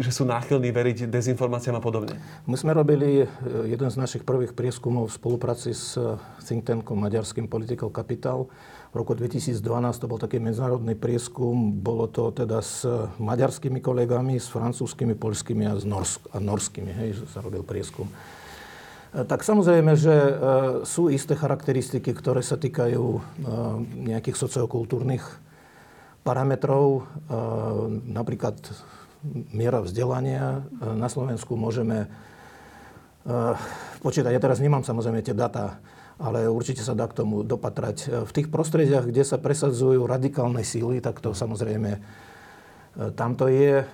že 0.00 0.08
sú 0.08 0.24
náchylní 0.24 0.72
veriť 0.72 1.12
dezinformáciám 1.12 1.76
a 1.76 1.82
podobne. 1.84 2.16
My 2.48 2.56
sme 2.56 2.72
robili 2.72 3.28
jeden 3.68 3.88
z 3.92 4.00
našich 4.00 4.24
prvých 4.24 4.56
prieskumov 4.56 5.12
v 5.12 5.16
spolupráci 5.20 5.76
s 5.76 5.92
think 6.40 6.64
tankom 6.64 6.96
Maďarským 6.96 7.52
Political 7.52 7.92
Capital 7.92 8.48
v 8.88 8.94
roku 8.96 9.12
2012 9.12 9.60
to 10.00 10.08
bol 10.08 10.16
taký 10.16 10.40
medzinárodný 10.40 10.96
prieskum. 10.96 11.76
Bolo 11.76 12.08
to 12.08 12.32
teda 12.32 12.64
s 12.64 12.88
maďarskými 13.20 13.84
kolegami, 13.84 14.40
s 14.40 14.48
francúzskými, 14.48 15.12
polskými 15.12 15.68
a, 15.68 15.76
norsk- 15.76 16.24
a 16.32 16.40
norskými, 16.40 16.92
hej, 16.96 17.20
sa 17.28 17.44
robil 17.44 17.60
prieskum. 17.60 18.08
E, 19.12 19.24
tak 19.28 19.44
samozrejme, 19.44 19.92
že 19.92 20.14
e, 20.16 20.32
sú 20.88 21.12
isté 21.12 21.36
charakteristiky, 21.36 22.16
ktoré 22.16 22.40
sa 22.40 22.56
týkajú 22.56 23.04
e, 23.04 23.20
nejakých 24.08 24.36
sociokultúrnych 24.36 25.24
parametrov, 26.24 27.08
napríklad 28.04 28.60
miera 29.48 29.80
vzdelania. 29.80 30.60
Na 30.76 31.08
Slovensku 31.08 31.56
môžeme 31.56 32.04
počítať, 34.04 34.36
ja 34.36 34.42
teraz 34.42 34.60
nemám 34.60 34.84
samozrejme 34.84 35.24
tie 35.24 35.32
data 35.32 35.80
ale 36.18 36.50
určite 36.50 36.82
sa 36.82 36.98
dá 36.98 37.06
k 37.06 37.22
tomu 37.22 37.46
dopatrať. 37.46 38.26
V 38.26 38.34
tých 38.34 38.50
prostrediach, 38.50 39.06
kde 39.06 39.22
sa 39.22 39.38
presadzujú 39.38 40.02
radikálne 40.02 40.66
síly, 40.66 40.98
tak 40.98 41.22
to 41.22 41.30
samozrejme 41.30 41.90
e, 41.94 42.00
tam 43.14 43.38
to 43.38 43.46
je, 43.46 43.86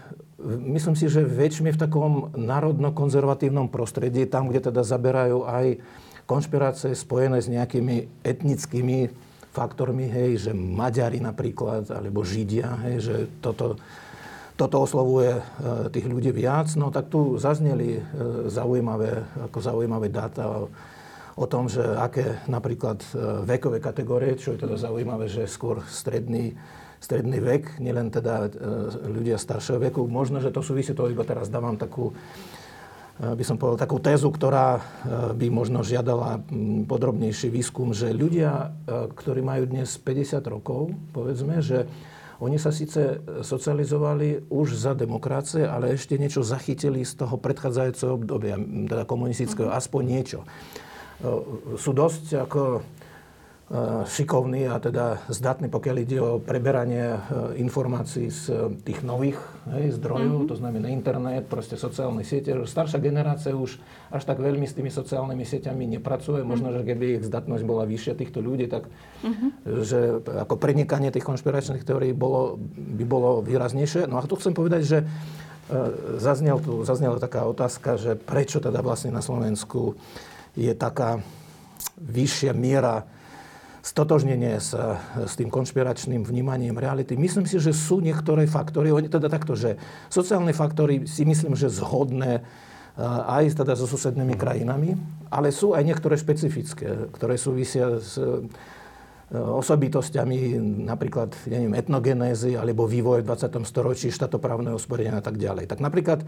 myslím 0.73 0.97
si, 0.97 1.13
že 1.13 1.21
väčšmi 1.21 1.77
v 1.77 1.81
takom 1.81 2.33
národno-konzervatívnom 2.33 3.69
prostredí, 3.69 4.25
tam, 4.25 4.49
kde 4.49 4.73
teda 4.73 4.83
zaberajú 4.83 5.45
aj 5.45 5.85
konšpirácie 6.25 6.97
spojené 6.97 7.45
s 7.45 7.53
nejakými 7.53 8.25
etnickými 8.25 9.13
faktormi, 9.53 10.09
hej, 10.09 10.51
že 10.51 10.53
Maďari 10.57 11.21
napríklad, 11.21 11.93
alebo 11.93 12.27
Židia, 12.27 12.75
hej, 12.89 12.97
že 13.05 13.17
toto, 13.39 13.77
toto 14.57 14.81
oslovuje 14.81 15.39
e, 15.39 15.43
tých 15.93 16.09
ľudí 16.09 16.33
viac, 16.33 16.73
no 16.75 16.89
tak 16.89 17.13
tu 17.13 17.37
zazneli 17.37 18.01
e, 18.01 18.03
zaujímavé, 18.49 19.23
ako 19.45 19.59
zaujímavé 19.61 20.09
dáta 20.09 20.67
o 21.35 21.47
tom, 21.51 21.67
že 21.67 21.83
aké 21.83 22.47
napríklad 22.47 23.03
e, 23.03 23.09
vekové 23.43 23.83
kategórie, 23.83 24.39
čo 24.39 24.55
je 24.55 24.63
teda 24.63 24.79
zaujímavé, 24.79 25.27
že 25.27 25.51
skôr 25.51 25.83
stredný, 25.91 26.55
stredný 27.03 27.43
vek, 27.43 27.83
nielen 27.83 28.15
teda 28.15 28.47
e, 28.47 28.49
ľudia 29.11 29.35
staršieho 29.35 29.83
veku. 29.91 30.07
Možno, 30.07 30.39
že 30.39 30.55
to 30.55 30.63
súvisí, 30.63 30.95
to 30.95 31.11
iba 31.11 31.27
teraz 31.27 31.51
dávam 31.51 31.75
takú, 31.75 32.15
e, 32.15 33.35
by 33.35 33.43
som 33.43 33.59
povedal, 33.59 33.83
takú 33.83 33.99
tézu, 33.99 34.31
ktorá 34.31 34.79
by 35.35 35.47
možno 35.51 35.83
žiadala 35.83 36.39
podrobnejší 36.87 37.51
výskum, 37.51 37.91
že 37.91 38.15
ľudia, 38.15 38.71
ktorí 39.19 39.43
majú 39.43 39.67
dnes 39.67 39.99
50 39.99 40.39
rokov, 40.47 40.95
povedzme, 41.11 41.59
že 41.59 41.91
oni 42.43 42.59
sa 42.59 42.75
síce 42.75 43.23
socializovali 43.47 44.51
už 44.51 44.75
za 44.75 44.93
demokracie, 44.93 45.65
ale 45.65 45.95
ešte 45.95 46.19
niečo 46.19 46.43
zachytili 46.43 47.07
z 47.07 47.15
toho 47.15 47.39
predchádzajúceho 47.39 48.13
obdobia, 48.19 48.59
teda 48.61 49.07
komunistického, 49.07 49.71
mm-hmm. 49.71 49.81
aspoň 49.81 50.03
niečo. 50.03 50.41
E, 51.23 51.79
sú 51.79 51.95
dosť 51.95 52.43
ako 52.43 52.63
e, 52.75 52.81
šikovní 54.09 54.67
a 54.67 54.83
teda 54.83 55.23
zdatní, 55.31 55.71
pokiaľ 55.71 55.97
ide 56.03 56.19
o 56.19 56.43
preberanie 56.43 57.15
e, 57.15 57.19
informácií 57.63 58.29
z 58.35 58.73
tých 58.83 59.07
nových 59.07 59.39
hej, 59.71 59.95
zdrojov, 59.95 60.45
mm-hmm. 60.45 60.51
to 60.51 60.57
znamená 60.59 60.87
internet, 60.91 61.47
proste 61.47 61.79
sociálne 61.79 62.27
siete. 62.27 62.51
Staršia 62.67 62.99
generácia 62.99 63.55
už 63.55 63.79
až 64.11 64.23
tak 64.27 64.43
veľmi 64.43 64.67
s 64.67 64.75
tými 64.75 64.91
sociálnymi 64.91 65.45
sieťami 65.47 65.87
nepracuje. 65.99 66.43
Mm-hmm. 66.43 66.51
Možno, 66.51 66.69
že 66.75 66.83
keby 66.83 67.05
ich 67.23 67.25
zdatnosť 67.31 67.63
bola 67.63 67.87
vyššia 67.87 68.15
týchto 68.19 68.43
ľudí, 68.43 68.67
tak 68.67 68.91
mm-hmm. 69.23 69.51
že 69.87 70.19
ako 70.27 70.59
prenikanie 70.59 71.15
tých 71.15 71.27
konšpiračných 71.27 71.87
teórií 71.87 72.11
bolo, 72.11 72.59
by 72.75 73.05
bolo 73.07 73.31
výraznejšie. 73.47 74.11
No 74.11 74.19
a 74.19 74.27
tu 74.27 74.35
chcem 74.35 74.53
povedať, 74.53 74.83
že 74.83 74.99
zaznel 76.21 76.61
tu, 76.61 76.85
zaznela 76.85 77.17
taká 77.17 77.49
otázka, 77.49 77.97
že 77.97 78.13
prečo 78.21 78.61
teda 78.61 78.85
vlastne 78.85 79.09
na 79.09 79.25
Slovensku 79.25 79.97
je 80.55 80.73
taká 80.75 81.23
vyššia 81.99 82.55
miera 82.55 83.07
stotožnenie 83.85 84.57
sa 84.65 84.97
s 85.29 85.37
tým 85.37 85.53
konšpiračným 85.53 86.25
vnímaním 86.25 86.81
reality. 86.81 87.21
Myslím 87.21 87.45
si, 87.45 87.61
že 87.61 87.77
sú 87.77 88.01
niektoré 88.01 88.49
faktory, 88.49 88.89
oni 88.89 89.13
teda 89.13 89.29
takto, 89.29 89.53
že 89.53 89.77
sociálne 90.09 90.57
faktory 90.57 91.05
si 91.05 91.29
myslím, 91.29 91.53
že 91.53 91.69
zhodné 91.69 92.41
eh, 92.41 93.05
aj 93.29 93.61
teda 93.61 93.77
so 93.77 93.85
susednými 93.85 94.41
krajinami, 94.41 94.97
ale 95.29 95.53
sú 95.53 95.77
aj 95.77 95.85
niektoré 95.85 96.17
špecifické, 96.17 97.13
ktoré 97.13 97.37
súvisia 97.37 98.01
s 98.01 98.17
eh, 98.17 98.41
osobitosťami 99.37 100.57
napríklad, 100.89 101.37
ja 101.45 101.61
neviem, 101.61 101.77
etnogenézy 101.77 102.57
alebo 102.57 102.89
vývoje 102.89 103.21
v 103.21 103.37
20. 103.37 103.69
storočí, 103.69 104.09
štátoprávneho 104.09 104.81
usporiadania 104.81 105.21
a 105.21 105.27
tak 105.27 105.37
ďalej. 105.37 105.69
Tak 105.69 105.85
napríklad 105.85 106.25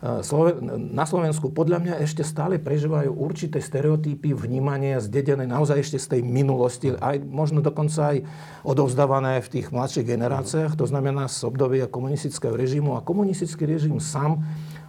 na 0.00 1.04
Slovensku 1.04 1.52
podľa 1.52 1.78
mňa 1.84 1.94
ešte 2.00 2.24
stále 2.24 2.56
prežívajú 2.56 3.12
určité 3.12 3.60
stereotypy, 3.60 4.32
vnímania 4.32 4.96
zdedené 4.96 5.44
naozaj 5.44 5.76
ešte 5.76 5.98
z 6.00 6.06
tej 6.16 6.22
minulosti, 6.24 6.96
aj 6.96 7.20
možno 7.20 7.60
dokonca 7.60 8.16
aj 8.16 8.24
odovzdávané 8.64 9.44
v 9.44 9.60
tých 9.60 9.68
mladších 9.68 10.08
generáciách, 10.08 10.72
to 10.80 10.88
znamená 10.88 11.28
z 11.28 11.44
obdobia 11.44 11.84
komunistického 11.84 12.56
režimu. 12.56 12.96
A 12.96 13.04
komunistický 13.04 13.68
režim 13.68 14.00
sám 14.00 14.40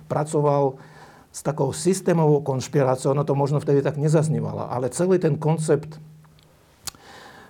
pracoval 0.08 0.80
s 1.28 1.44
takou 1.44 1.76
systémovou 1.76 2.40
konšpiráciou, 2.40 3.12
ono 3.12 3.28
to 3.28 3.36
možno 3.36 3.60
vtedy 3.60 3.84
tak 3.84 4.00
nezaznívalo, 4.00 4.72
ale 4.72 4.88
celý 4.96 5.20
ten 5.20 5.36
koncept 5.36 6.00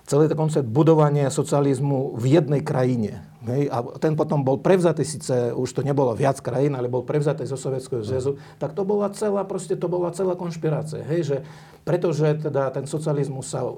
celý 0.02 0.26
ten 0.28 0.36
koncept 0.36 0.66
budovania 0.66 1.30
socializmu 1.30 2.18
v 2.18 2.36
jednej 2.36 2.60
krajine. 2.60 3.31
Hej, 3.42 3.74
a 3.74 3.82
ten 3.98 4.14
potom 4.14 4.46
bol 4.46 4.62
prevzatý, 4.62 5.02
síce 5.02 5.50
už 5.50 5.66
to 5.74 5.82
nebolo 5.82 6.14
viac 6.14 6.38
krajín, 6.38 6.78
ale 6.78 6.86
bol 6.86 7.02
prevzatý 7.02 7.42
zo 7.42 7.58
Sovietskeho 7.58 8.06
zväzu, 8.06 8.38
tak 8.62 8.70
to 8.70 8.86
bola 8.86 9.10
celá, 9.10 9.42
proste 9.42 9.74
to 9.74 9.90
bola 9.90 10.14
celá 10.14 10.38
konšpirácia. 10.38 11.02
Hej, 11.02 11.20
že 11.26 11.36
pretože 11.82 12.38
teda 12.38 12.70
ten 12.70 12.86
socializmus 12.86 13.50
sa 13.50 13.66
uh, 13.66 13.74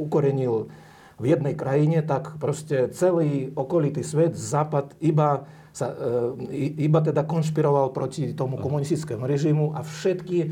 ukorenil 0.00 0.72
v 1.20 1.24
jednej 1.36 1.52
krajine, 1.52 2.00
tak 2.00 2.40
proste 2.40 2.88
celý 2.96 3.52
okolitý 3.52 4.00
svet, 4.00 4.32
západ, 4.32 4.96
iba, 5.04 5.44
sa, 5.76 5.92
uh, 5.92 6.32
iba 6.56 7.04
teda 7.04 7.28
konšpiroval 7.28 7.92
proti 7.92 8.32
tomu 8.32 8.56
komunistickému 8.56 9.28
režimu 9.28 9.76
a 9.76 9.84
všetky 9.84 10.48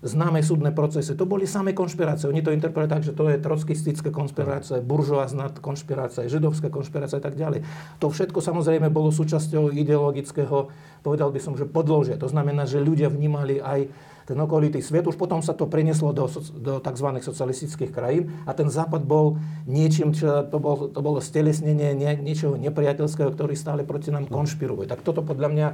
známe 0.00 0.40
súdne 0.40 0.72
procesy. 0.72 1.12
To 1.12 1.28
boli 1.28 1.44
samé 1.44 1.76
konšpirácie. 1.76 2.28
Oni 2.28 2.40
to 2.40 2.56
interpretujú 2.56 2.88
tak, 2.88 3.04
že 3.04 3.12
to 3.12 3.28
je 3.28 3.36
trockistické 3.36 4.08
konšpirácie, 4.08 4.80
buržoázna 4.80 5.52
konšpirácia, 5.60 6.24
židovská 6.28 6.72
konšpirácia 6.72 7.20
a 7.20 7.24
tak 7.24 7.36
ďalej. 7.36 7.60
To 8.00 8.08
všetko 8.08 8.40
samozrejme 8.40 8.88
bolo 8.88 9.12
súčasťou 9.12 9.68
ideologického, 9.76 10.72
povedal 11.04 11.28
by 11.28 11.40
som, 11.40 11.52
že 11.54 11.68
podložia. 11.68 12.16
To 12.16 12.32
znamená, 12.32 12.64
že 12.64 12.80
ľudia 12.80 13.12
vnímali 13.12 13.60
aj 13.60 13.92
ten 14.30 14.38
okolitý 14.38 14.78
svet. 14.78 15.10
Už 15.10 15.18
potom 15.18 15.42
sa 15.42 15.58
to 15.58 15.66
prenieslo 15.66 16.14
do, 16.14 16.30
do 16.54 16.78
tzv. 16.78 17.08
socialistických 17.18 17.90
krajín 17.90 18.30
a 18.46 18.54
ten 18.54 18.70
západ 18.70 19.02
bol 19.02 19.42
niečím, 19.66 20.14
čo 20.14 20.46
to, 20.46 20.62
bol, 20.62 20.86
to 20.86 21.00
bolo 21.02 21.18
stelesnenie 21.18 21.98
nie, 21.98 22.14
niečoho 22.14 22.54
nepriateľského, 22.54 23.34
ktorý 23.34 23.58
stále 23.58 23.82
proti 23.82 24.14
nám 24.14 24.30
konšpiruje. 24.30 24.86
Tak 24.86 25.02
toto 25.02 25.26
podľa 25.26 25.48
mňa 25.50 25.68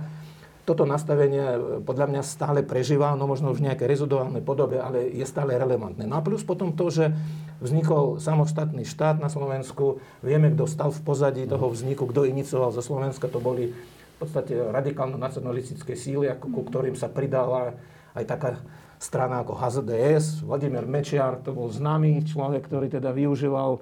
toto 0.67 0.83
nastavenie 0.83 1.47
e, 1.47 1.59
podľa 1.87 2.11
mňa 2.11 2.23
stále 2.27 2.61
prežíva, 2.67 3.15
no 3.15 3.31
možno 3.31 3.55
už 3.55 3.63
v 3.63 3.71
nejakej 3.71 3.87
reziduálnej 3.87 4.43
podobe, 4.43 4.83
ale 4.83 5.07
je 5.15 5.23
stále 5.23 5.55
relevantné. 5.55 6.05
No 6.05 6.19
a 6.19 6.27
plus 6.27 6.43
potom 6.43 6.75
to, 6.75 6.91
že 6.91 7.15
vznikol 7.63 8.19
samostatný 8.19 8.83
štát 8.83 9.23
na 9.23 9.31
Slovensku, 9.31 10.03
vieme, 10.27 10.51
kto 10.51 10.67
stal 10.67 10.91
v 10.91 11.01
pozadí 11.07 11.47
toho 11.47 11.71
vzniku, 11.71 12.11
kto 12.11 12.27
inicioval 12.27 12.75
zo 12.75 12.83
Slovenska, 12.83 13.31
to 13.31 13.39
boli 13.39 13.71
v 13.71 14.17
podstate 14.19 14.59
radikálno-nacionalistické 14.59 15.95
síly, 15.95 16.27
ako, 16.27 16.51
ku 16.51 16.63
ktorým 16.67 16.99
sa 16.99 17.07
pridala 17.07 17.79
aj 18.19 18.25
taká 18.27 18.51
strana 18.99 19.45
ako 19.45 19.55
HZDS, 19.61 20.43
Vladimír 20.43 20.89
Mečiar, 20.89 21.39
to 21.45 21.53
bol 21.53 21.69
známy 21.69 22.25
človek, 22.25 22.65
ktorý 22.65 22.89
teda 22.89 23.13
využíval 23.13 23.79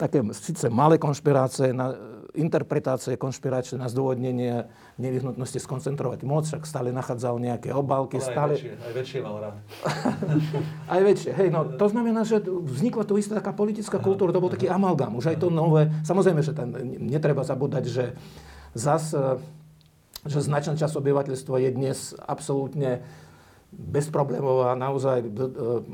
také 0.00 0.20
síce 0.32 0.68
malé 0.72 0.96
konšpirácie 0.96 1.72
na 1.72 1.92
interpretácie 2.36 3.16
konšpiračné 3.16 3.80
na 3.80 3.88
zdôvodnenie 3.88 4.68
nevyhnutnosti 4.96 5.60
skoncentrovať 5.60 6.24
moc, 6.24 6.48
však 6.48 6.64
stále 6.64 6.88
nachádzal 6.88 7.36
nejaké 7.36 7.68
obálky. 7.76 8.16
Ale 8.16 8.24
stále... 8.24 8.52
aj 8.56 8.60
väčšie, 8.60 8.74
aj 8.80 8.92
väčšie 8.96 9.18
mal 9.20 9.36
rád. 9.44 9.56
aj 10.96 11.00
väčšie, 11.04 11.30
hej, 11.36 11.48
no 11.52 11.60
to 11.76 11.86
znamená, 11.92 12.24
že 12.24 12.40
vznikla 12.40 13.04
tu 13.04 13.20
istá 13.20 13.36
taká 13.36 13.52
politická 13.52 14.00
kultúra, 14.00 14.32
to 14.32 14.40
bol 14.40 14.48
taký 14.48 14.72
amalgam, 14.72 15.12
už 15.20 15.36
aj 15.36 15.38
to 15.44 15.52
nové, 15.52 15.92
samozrejme, 16.00 16.40
že 16.40 16.56
tam 16.56 16.72
netreba 16.96 17.44
zabúdať, 17.44 17.84
že 17.92 18.04
zas, 18.72 19.12
e, 19.12 19.36
že 20.24 20.40
značná 20.40 20.80
časť 20.80 20.96
obyvateľstva 20.96 21.56
je 21.60 21.70
dnes 21.76 21.98
absolútne 22.24 23.04
bezproblémová, 23.76 24.72
naozaj 24.80 25.20
e, 25.20 25.28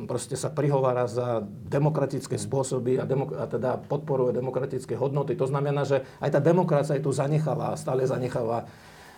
proste 0.06 0.38
sa 0.38 0.54
prihovára 0.54 1.10
za 1.10 1.42
demokratické 1.66 2.38
spôsoby 2.38 3.02
a, 3.02 3.04
demok- 3.08 3.34
a 3.34 3.50
teda 3.50 3.82
podporuje 3.82 4.38
demokratické 4.38 4.94
hodnoty. 4.94 5.34
To 5.34 5.50
znamená, 5.50 5.82
že 5.82 6.06
aj 6.22 6.38
tá 6.38 6.40
demokracia 6.40 7.02
tu 7.02 7.10
zanecháva 7.10 7.74
a 7.74 7.80
stále 7.80 8.06
zanecháva 8.06 8.70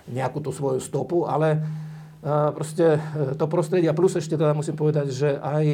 nejakú 0.09 0.41
tú 0.41 0.51
svoju 0.53 0.81
stopu, 0.81 1.25
ale 1.25 1.57
e, 1.57 1.59
proste 2.53 2.99
e, 2.99 3.39
to 3.39 3.47
prostredie, 3.49 3.89
a 3.89 3.97
plus 3.97 4.17
ešte 4.17 4.37
teda 4.37 4.53
musím 4.53 4.77
povedať, 4.77 5.13
že 5.13 5.37
aj 5.39 5.65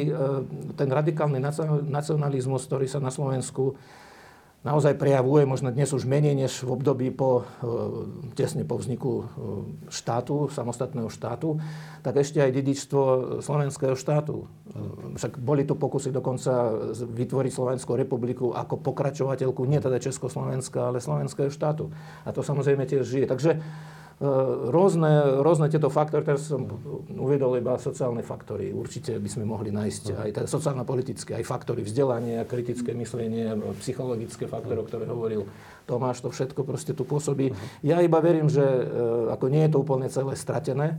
ten 0.75 0.89
radikálny 0.91 1.39
nacionalizmus, 1.87 2.67
ktorý 2.67 2.87
sa 2.87 3.03
na 3.03 3.11
Slovensku 3.11 3.75
naozaj 4.61 4.93
prejavuje 4.93 5.49
možno 5.49 5.73
dnes 5.73 5.89
už 5.89 6.05
menej 6.05 6.37
než 6.37 6.61
v 6.61 6.69
období 6.69 7.09
po, 7.09 7.49
e, 7.65 8.37
tesne 8.37 8.61
po 8.61 8.77
vzniku 8.77 9.11
e, 9.11 9.23
štátu, 9.89 10.53
samostatného 10.53 11.09
štátu, 11.09 11.57
tak 12.05 12.21
ešte 12.21 12.37
aj 12.45 12.53
dedičstvo 12.53 13.01
slovenského 13.41 13.97
štátu. 13.97 14.45
E, 14.45 15.17
však 15.17 15.41
boli 15.41 15.65
tu 15.65 15.73
pokusy 15.73 16.13
dokonca 16.13 16.77
vytvoriť 16.93 17.51
Slovenskú 17.51 17.97
republiku 17.97 18.53
ako 18.53 18.77
pokračovateľku, 18.85 19.65
nie 19.65 19.81
teda 19.81 19.97
Československa, 19.97 20.93
ale 20.93 21.01
slovenského 21.01 21.49
štátu. 21.49 21.89
A 22.21 22.29
to 22.29 22.45
samozrejme 22.45 22.85
tiež 22.85 23.01
žije. 23.01 23.25
Takže 23.25 23.57
E, 23.57 24.00
rôzne, 24.69 25.41
rôzne 25.41 25.65
tieto 25.65 25.89
faktory, 25.89 26.21
teraz 26.21 26.45
som 26.45 26.69
uvedol 27.09 27.57
iba 27.57 27.73
sociálne 27.81 28.21
faktory. 28.21 28.69
Určite 28.69 29.17
by 29.17 29.25
sme 29.25 29.49
mohli 29.49 29.73
nájsť 29.73 30.03
aj 30.13 30.29
teda 30.37 30.47
sociálno-politické, 30.47 31.41
aj 31.41 31.49
faktory 31.49 31.81
vzdelania, 31.81 32.45
kritické 32.45 32.93
myslenie, 32.93 33.57
psychologické 33.81 34.45
faktory, 34.45 34.77
o 34.77 34.85
ktoré 34.85 35.09
hovoril 35.09 35.49
Tomáš, 35.89 36.21
to 36.21 36.29
všetko 36.29 36.61
proste 36.61 36.93
tu 36.93 37.01
pôsobí. 37.01 37.49
Ja 37.81 37.97
iba 38.05 38.21
verím, 38.21 38.45
že 38.45 38.61
e, 38.61 38.83
ako 39.33 39.49
nie 39.49 39.65
je 39.65 39.71
to 39.73 39.81
úplne 39.81 40.05
celé 40.13 40.37
stratené, 40.37 40.87
e, 40.93 40.95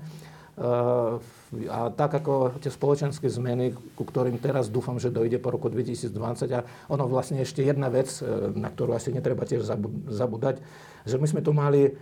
a 1.70 1.80
tak 1.94 2.10
ako 2.18 2.58
tie 2.58 2.74
spoločenské 2.74 3.30
zmeny, 3.30 3.70
ku 3.94 4.02
ktorým 4.02 4.42
teraz 4.42 4.66
dúfam, 4.66 4.98
že 4.98 5.14
dojde 5.14 5.38
po 5.38 5.54
roku 5.54 5.70
2020 5.70 6.10
a 6.58 6.66
ono 6.90 7.06
vlastne 7.06 7.38
ešte 7.38 7.62
jedna 7.62 7.86
vec, 7.86 8.08
na 8.56 8.72
ktorú 8.72 8.96
asi 8.96 9.14
netreba 9.14 9.44
tiež 9.44 9.62
zabúdať, 10.10 10.64
že 11.04 11.20
my 11.20 11.26
sme 11.28 11.44
tu 11.44 11.52
mali 11.52 11.92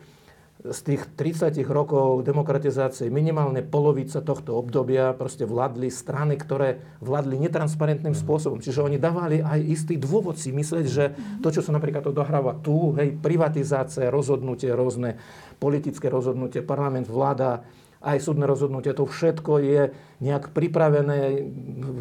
z 0.61 0.80
tých 0.84 1.02
30 1.16 1.56
rokov 1.72 2.20
demokratizácie 2.20 3.08
minimálne 3.08 3.64
polovica 3.64 4.20
tohto 4.20 4.61
obdobia 4.61 5.16
proste 5.16 5.48
vládli 5.48 5.88
strany, 5.88 6.36
ktoré 6.36 6.84
vládli 7.00 7.40
netransparentným 7.48 8.12
mhm. 8.12 8.20
spôsobom. 8.20 8.58
Čiže 8.61 8.84
oni 8.84 9.00
dávali 9.00 9.40
aj 9.40 9.61
istý 9.64 9.96
dôvod 9.96 10.36
si 10.36 10.52
myslieť, 10.52 10.86
že 10.86 11.04
to, 11.40 11.48
čo 11.48 11.64
sa 11.64 11.72
napríklad 11.72 12.04
odohráva 12.04 12.61
tu, 12.61 12.92
hej, 13.00 13.16
privatizácia, 13.16 14.12
rozhodnutie, 14.12 14.68
rôzne 14.76 15.16
politické 15.56 16.12
rozhodnutie, 16.12 16.61
parlament, 16.61 17.08
vláda, 17.08 17.64
aj 18.01 18.16
súdne 18.16 18.48
rozhodnutie, 18.48 18.96
to 18.96 19.05
všetko 19.05 19.61
je 19.61 19.82
nejak 20.24 20.57
pripravené, 20.57 21.44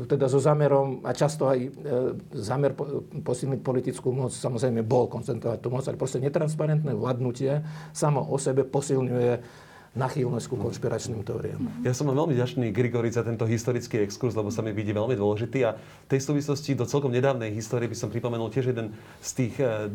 teda 0.07 0.31
so 0.31 0.39
zámerom, 0.39 1.03
a 1.03 1.11
často 1.11 1.51
aj 1.51 1.59
e, 1.59 1.69
zámer 2.39 2.71
posilniť 3.23 3.59
politickú 3.59 4.15
moc, 4.15 4.31
samozrejme 4.31 4.79
bol 4.79 5.11
koncentrovať 5.11 5.59
tú 5.59 5.67
moc, 5.67 5.83
ale 5.83 5.99
proste 5.99 6.23
netransparentné 6.23 6.95
vládnutie 6.95 7.63
samo 7.91 8.23
o 8.23 8.39
sebe 8.39 8.63
posilňuje 8.63 9.67
nachýlnosť 9.89 10.45
ku 10.47 10.55
konšpiračným 10.55 11.25
teóriám. 11.25 11.61
Ja 11.81 11.97
som 11.97 12.07
veľmi 12.13 12.37
ďačný 12.37 12.69
Grigori 12.69 13.09
za 13.09 13.25
tento 13.25 13.49
historický 13.49 14.05
exkurs, 14.05 14.37
lebo 14.37 14.53
sa 14.53 14.61
mi 14.61 14.69
vidí 14.69 14.93
veľmi 14.93 15.17
dôležitý. 15.17 15.65
A 15.65 15.73
v 15.75 16.07
tej 16.07 16.21
súvislosti 16.21 16.77
do 16.77 16.85
celkom 16.85 17.09
nedávnej 17.09 17.49
histórie 17.51 17.89
by 17.89 17.97
som 17.97 18.13
pripomenul 18.13 18.53
tiež 18.53 18.69
jeden 18.69 18.93
z 19.19 19.29
tých 19.33 19.53
e, 19.57 19.89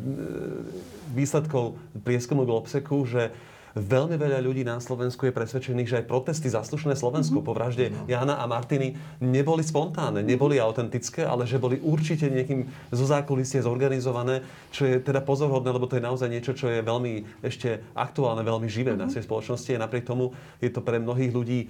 výsledkov 1.14 1.78
prieskumu 2.02 2.42
Globseku, 2.42 3.06
že 3.06 3.30
Veľmi 3.74 4.14
veľa 4.14 4.38
ľudí 4.38 4.62
na 4.62 4.78
Slovensku 4.78 5.26
je 5.26 5.34
presvedčených, 5.34 5.90
že 5.90 5.98
aj 5.98 6.06
protesty 6.06 6.46
zaslušné 6.46 6.94
Slovensku 6.94 7.42
mm-hmm. 7.42 7.48
po 7.50 7.58
vražde 7.58 7.90
Jana 8.06 8.38
a 8.38 8.46
Martiny 8.46 8.94
neboli 9.18 9.66
spontánne, 9.66 10.22
neboli 10.22 10.62
autentické, 10.62 11.26
ale 11.26 11.42
že 11.42 11.58
boli 11.58 11.82
určite 11.82 12.30
niekým 12.30 12.70
zo 12.94 13.02
zákulisie 13.02 13.66
zorganizované, 13.66 14.46
čo 14.70 14.86
je 14.86 15.02
teda 15.02 15.26
pozorhodné, 15.26 15.74
lebo 15.74 15.90
to 15.90 15.98
je 15.98 16.06
naozaj 16.06 16.30
niečo, 16.30 16.54
čo 16.54 16.70
je 16.70 16.86
veľmi 16.86 17.42
ešte 17.42 17.82
aktuálne, 17.98 18.46
veľmi 18.46 18.70
živé 18.70 18.94
mm-hmm. 18.94 19.02
v 19.02 19.06
našej 19.10 19.26
spoločnosti 19.26 19.70
a 19.74 19.82
napriek 19.82 20.06
tomu 20.06 20.30
je 20.62 20.70
to 20.70 20.78
pre 20.78 21.02
mnohých 21.02 21.34
ľudí 21.34 21.66
e, 21.66 21.68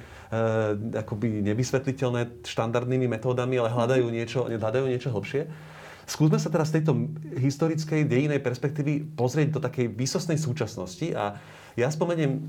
akoby 1.01 1.41
nevysvetliteľné 1.41 2.45
štandardnými 2.45 3.09
metódami, 3.09 3.57
ale 3.57 3.73
hľadajú 3.73 4.05
niečo, 4.13 4.45
hľadajú 4.53 4.93
niečo 4.93 5.09
hlbšie. 5.09 5.73
Skúsme 6.05 6.37
sa 6.37 6.53
teraz 6.53 6.69
z 6.69 6.81
tejto 6.81 7.09
historickej 7.41 8.05
dejinej 8.05 8.41
perspektívy 8.45 9.17
pozrieť 9.17 9.57
do 9.57 9.61
takej 9.61 9.89
výsostnej 9.93 10.37
súčasnosti 10.37 11.11
a 11.17 11.41
ja 11.75 11.89
spomeniem 11.89 12.45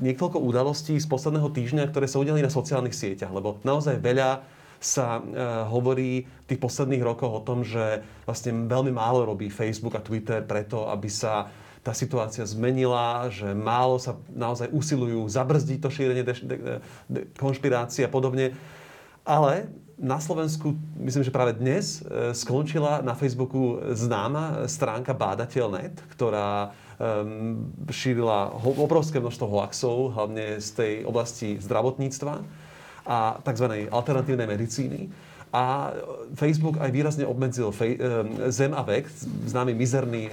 niekoľko 0.00 0.40
udalostí 0.40 0.96
z 0.96 1.06
posledného 1.08 1.52
týždňa, 1.52 1.88
ktoré 1.92 2.08
sa 2.08 2.20
udiali 2.20 2.40
na 2.40 2.52
sociálnych 2.52 2.96
sieťach, 2.96 3.32
lebo 3.32 3.60
naozaj 3.64 4.00
veľa 4.00 4.44
sa 4.80 5.20
e, 5.20 5.22
hovorí 5.68 6.24
v 6.24 6.48
tých 6.48 6.60
posledných 6.60 7.04
rokoch 7.04 7.36
o 7.36 7.44
tom, 7.44 7.60
že 7.60 8.00
vlastne 8.24 8.64
veľmi 8.64 8.96
málo 8.96 9.28
robí 9.28 9.52
Facebook 9.52 9.92
a 9.92 10.04
Twitter 10.04 10.40
preto, 10.40 10.88
aby 10.88 11.12
sa 11.12 11.52
tá 11.84 11.92
situácia 11.92 12.44
zmenila, 12.48 13.28
že 13.28 13.52
málo 13.52 14.00
sa 14.00 14.16
naozaj 14.32 14.72
usilujú 14.72 15.24
zabrzdiť 15.28 15.78
to 15.80 15.88
šírenie 15.92 16.24
de- 16.24 16.44
de- 16.44 16.80
de- 17.08 17.24
konšpirácie 17.36 18.04
a 18.04 18.12
podobne. 18.12 18.56
Ale 19.24 19.68
na 20.00 20.16
Slovensku, 20.16 20.72
myslím, 20.96 21.22
že 21.22 21.30
práve 21.30 21.52
dnes 21.60 22.00
e, 22.00 22.32
skončila 22.32 23.04
na 23.04 23.12
Facebooku 23.12 23.76
známa 23.92 24.64
stránka 24.64 25.12
Bádateľ.net, 25.12 26.00
ktorá 26.16 26.72
šírila 27.88 28.52
obrovské 28.60 29.16
množstvo 29.16 29.46
hoaxov, 29.48 30.12
hlavne 30.12 30.60
z 30.60 30.68
tej 30.76 30.92
oblasti 31.08 31.56
zdravotníctva 31.56 32.44
a 33.08 33.40
tzv. 33.40 33.88
alternatívnej 33.88 34.44
medicíny. 34.44 35.08
A 35.50 35.96
Facebook 36.38 36.78
aj 36.78 36.94
výrazne 36.94 37.26
obmedzil 37.26 37.74
fej, 37.74 37.98
Zem 38.54 38.70
a 38.70 38.84
vek, 38.86 39.08
známy 39.48 39.74
mizerný 39.74 40.28
e, 40.28 40.32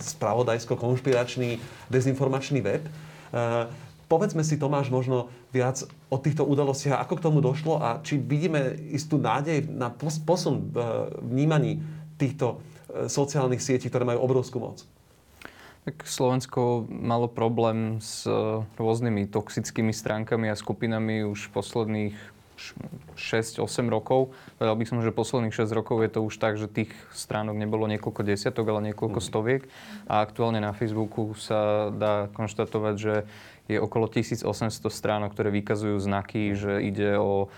spravodajsko-konšpiračný 0.00 1.60
dezinformačný 1.92 2.64
web. 2.64 2.82
Povedzme 4.04 4.44
si, 4.44 4.60
Tomáš, 4.60 4.92
možno 4.92 5.32
viac 5.50 5.80
o 6.12 6.16
týchto 6.20 6.44
udalostiach, 6.44 7.00
ako 7.04 7.14
k 7.18 7.24
tomu 7.24 7.38
došlo 7.40 7.80
a 7.80 8.00
či 8.04 8.20
vidíme 8.20 8.76
istú 8.92 9.16
nádej 9.16 9.64
na 9.70 9.88
posun 9.96 10.70
v 10.72 10.76
vnímaní 11.24 11.80
týchto 12.20 12.60
e, 12.92 13.08
sociálnych 13.08 13.64
sietí, 13.64 13.88
ktoré 13.88 14.04
majú 14.04 14.22
obrovskú 14.22 14.60
moc. 14.60 14.84
Tak 15.84 16.08
Slovensko 16.08 16.88
malo 16.88 17.28
problém 17.28 18.00
s 18.00 18.24
e, 18.24 18.32
rôznymi 18.80 19.28
toxickými 19.28 19.92
stránkami 19.92 20.48
a 20.48 20.56
skupinami 20.56 21.28
už 21.28 21.52
posledných 21.52 22.16
6-8 23.18 23.60
rokov. 23.90 24.32
Povedal 24.56 24.76
by 24.78 24.84
som, 24.86 24.98
že 25.02 25.14
posledných 25.14 25.54
6 25.54 25.74
rokov 25.74 26.00
je 26.06 26.10
to 26.10 26.20
už 26.22 26.34
tak, 26.38 26.54
že 26.56 26.70
tých 26.70 26.90
stránok 27.12 27.58
nebolo 27.58 27.90
niekoľko 27.90 28.22
desiatok, 28.22 28.64
ale 28.70 28.94
niekoľko 28.94 29.20
mhm. 29.20 29.26
stoviek. 29.26 29.62
A 30.06 30.22
aktuálne 30.22 30.62
na 30.62 30.72
Facebooku 30.72 31.34
sa 31.36 31.90
dá 31.90 32.30
konštatovať, 32.32 32.94
že 32.96 33.14
je 33.68 33.80
okolo 33.80 34.10
1800 34.10 34.44
stránok, 34.92 35.32
ktoré 35.32 35.48
vykazujú 35.48 35.96
znaky, 35.96 36.52
že 36.52 36.84
ide 36.84 37.16
o 37.16 37.48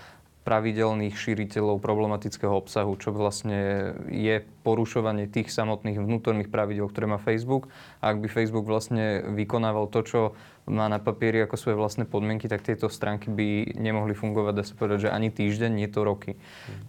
pravidelných 0.46 1.18
šíriteľov 1.18 1.82
problematického 1.82 2.54
obsahu, 2.54 2.94
čo 2.94 3.10
vlastne 3.10 3.90
je 4.06 4.46
porušovanie 4.62 5.26
tých 5.26 5.50
samotných 5.50 5.98
vnútorných 5.98 6.54
pravidel, 6.54 6.86
ktoré 6.86 7.10
má 7.10 7.18
Facebook. 7.18 7.66
A 7.98 8.14
ak 8.14 8.22
by 8.22 8.30
Facebook 8.30 8.62
vlastne 8.62 9.26
vykonával 9.26 9.90
to, 9.90 10.06
čo 10.06 10.20
má 10.70 10.86
na 10.86 11.02
papieri 11.02 11.42
ako 11.42 11.58
svoje 11.58 11.76
vlastné 11.78 12.06
podmienky, 12.06 12.46
tak 12.46 12.62
tieto 12.62 12.86
stránky 12.86 13.26
by 13.26 13.74
nemohli 13.74 14.14
fungovať, 14.14 14.54
dá 14.54 14.62
sa 14.62 14.78
povedať, 14.78 15.10
že 15.10 15.14
ani 15.14 15.34
týždeň, 15.34 15.70
nie 15.74 15.90
to 15.90 16.06
roky. 16.06 16.38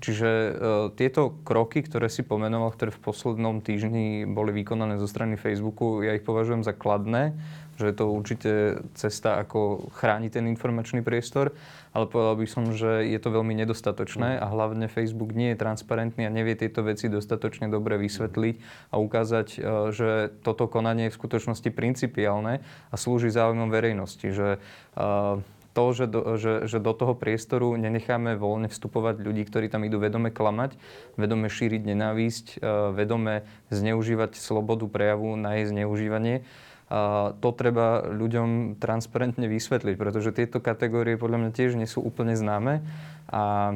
Čiže 0.05 0.29
e, 0.29 0.51
tieto 0.93 1.33
kroky, 1.41 1.81
ktoré 1.81 2.13
si 2.13 2.21
pomenoval, 2.21 2.73
ktoré 2.73 2.93
v 2.93 3.01
poslednom 3.01 3.65
týždni 3.65 4.29
boli 4.29 4.53
vykonané 4.53 5.01
zo 5.01 5.09
strany 5.09 5.33
Facebooku, 5.33 6.05
ja 6.05 6.13
ich 6.13 6.25
považujem 6.25 6.61
za 6.61 6.77
kladné 6.77 7.33
že 7.77 7.93
je 7.93 7.95
to 7.95 8.05
určite 8.09 8.51
cesta, 8.97 9.37
ako 9.37 9.89
chrániť 9.93 10.41
ten 10.41 10.45
informačný 10.49 11.05
priestor, 11.05 11.53
ale 11.93 12.09
povedal 12.09 12.35
by 12.41 12.47
som, 12.49 12.63
že 12.73 13.05
je 13.05 13.19
to 13.21 13.29
veľmi 13.29 13.53
nedostatočné 13.53 14.41
a 14.41 14.45
hlavne 14.49 14.89
Facebook 14.89 15.31
nie 15.37 15.53
je 15.53 15.61
transparentný 15.61 16.25
a 16.25 16.33
nevie 16.33 16.57
tieto 16.57 16.81
veci 16.81 17.07
dostatočne 17.07 17.69
dobre 17.69 18.01
vysvetliť 18.01 18.55
a 18.91 18.95
ukázať, 18.97 19.47
e, 19.55 19.59
že 19.93 20.09
toto 20.41 20.65
konanie 20.65 21.07
je 21.07 21.13
v 21.13 21.19
skutočnosti 21.21 21.69
principiálne 21.71 22.65
a 22.89 22.95
slúži 22.97 23.29
záujmom 23.29 23.69
verejnosti, 23.69 24.27
že 24.33 24.57
e, 24.97 25.41
to, 25.77 25.93
že 25.93 26.05
do, 26.09 26.21
že, 26.41 26.65
že 26.65 26.81
do 26.81 26.89
toho 26.89 27.13
priestoru 27.13 27.77
nenecháme 27.77 28.33
voľne 28.33 28.65
vstupovať 28.65 29.21
ľudí, 29.21 29.45
ktorí 29.45 29.69
tam 29.69 29.85
idú 29.85 30.01
vedome 30.01 30.33
klamať, 30.33 30.73
vedome 31.21 31.53
šíriť 31.53 31.85
nenávisť, 31.85 32.45
e, 32.57 32.73
vedome 32.97 33.45
zneužívať 33.69 34.41
slobodu 34.41 34.89
prejavu 34.89 35.37
na 35.37 35.61
jej 35.61 35.69
zneužívanie. 35.69 36.41
A 36.87 37.35
to 37.43 37.51
treba 37.51 38.07
ľuďom 38.07 38.79
transparentne 38.79 39.51
vysvetliť, 39.51 39.95
pretože 39.99 40.31
tieto 40.31 40.63
kategórie 40.63 41.19
podľa 41.19 41.43
mňa 41.43 41.51
tiež 41.51 41.75
nie 41.75 41.89
sú 41.89 41.99
úplne 41.99 42.31
známe 42.31 42.79
a 43.27 43.75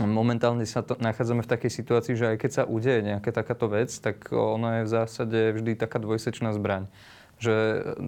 momentálne 0.00 0.62
sa 0.62 0.86
to, 0.86 0.94
nachádzame 1.02 1.42
v 1.42 1.50
takej 1.50 1.70
situácii, 1.82 2.14
že 2.14 2.30
aj 2.34 2.36
keď 2.38 2.50
sa 2.54 2.62
udeje 2.64 3.02
nejaká 3.02 3.34
takáto 3.34 3.66
vec, 3.66 3.90
tak 3.90 4.30
ona 4.30 4.80
je 4.80 4.86
v 4.86 4.92
zásade 4.94 5.38
vždy 5.58 5.74
taká 5.74 5.98
dvojsečná 5.98 6.54
zbraň. 6.54 6.86
Že 7.42 7.54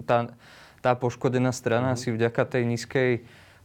tá, 0.07 0.31
tá 0.79 0.91
poškodená 0.95 1.51
strana 1.51 1.93
mm. 1.93 1.99
si 1.99 2.09
vďaka 2.15 2.41
tej 2.47 2.63
nízkej 2.71 3.11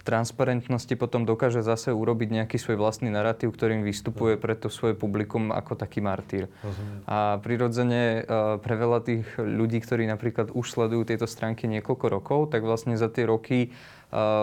transparentnosti 0.03 0.95
potom 0.97 1.29
dokáže 1.29 1.61
zase 1.61 1.93
urobiť 1.93 2.29
nejaký 2.43 2.57
svoj 2.57 2.81
vlastný 2.81 3.13
narratív, 3.13 3.53
ktorým 3.53 3.85
vystupuje 3.85 4.41
pre 4.41 4.57
to 4.57 4.73
svoje 4.73 4.97
publikum 4.97 5.53
ako 5.53 5.77
taký 5.77 6.01
martýr. 6.01 6.49
Rozumiem. 6.65 7.05
A 7.05 7.19
prirodzene 7.45 8.03
e, 8.03 8.21
pre 8.59 8.75
veľa 8.81 8.99
tých 9.05 9.25
ľudí, 9.37 9.79
ktorí 9.85 10.09
napríklad 10.09 10.51
už 10.57 10.67
sledujú 10.73 11.05
tieto 11.05 11.29
stránky 11.29 11.69
niekoľko 11.69 12.07
rokov, 12.09 12.41
tak 12.49 12.65
vlastne 12.65 12.97
za 12.97 13.13
tie 13.13 13.29
roky 13.29 13.59
e, 13.67 13.69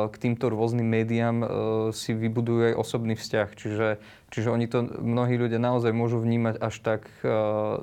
k 0.08 0.16
týmto 0.22 0.54
rôznym 0.54 0.86
médiám 0.86 1.38
e, 1.42 1.48
si 1.92 2.14
vybudujú 2.14 2.74
aj 2.74 2.76
osobný 2.78 3.18
vzťah. 3.18 3.50
Čiže, 3.58 3.88
čiže 4.30 4.50
oni 4.54 4.66
to, 4.70 4.86
mnohí 4.86 5.36
ľudia 5.42 5.58
naozaj 5.58 5.90
môžu 5.90 6.22
vnímať 6.22 6.62
až 6.62 6.76
tak 6.86 7.02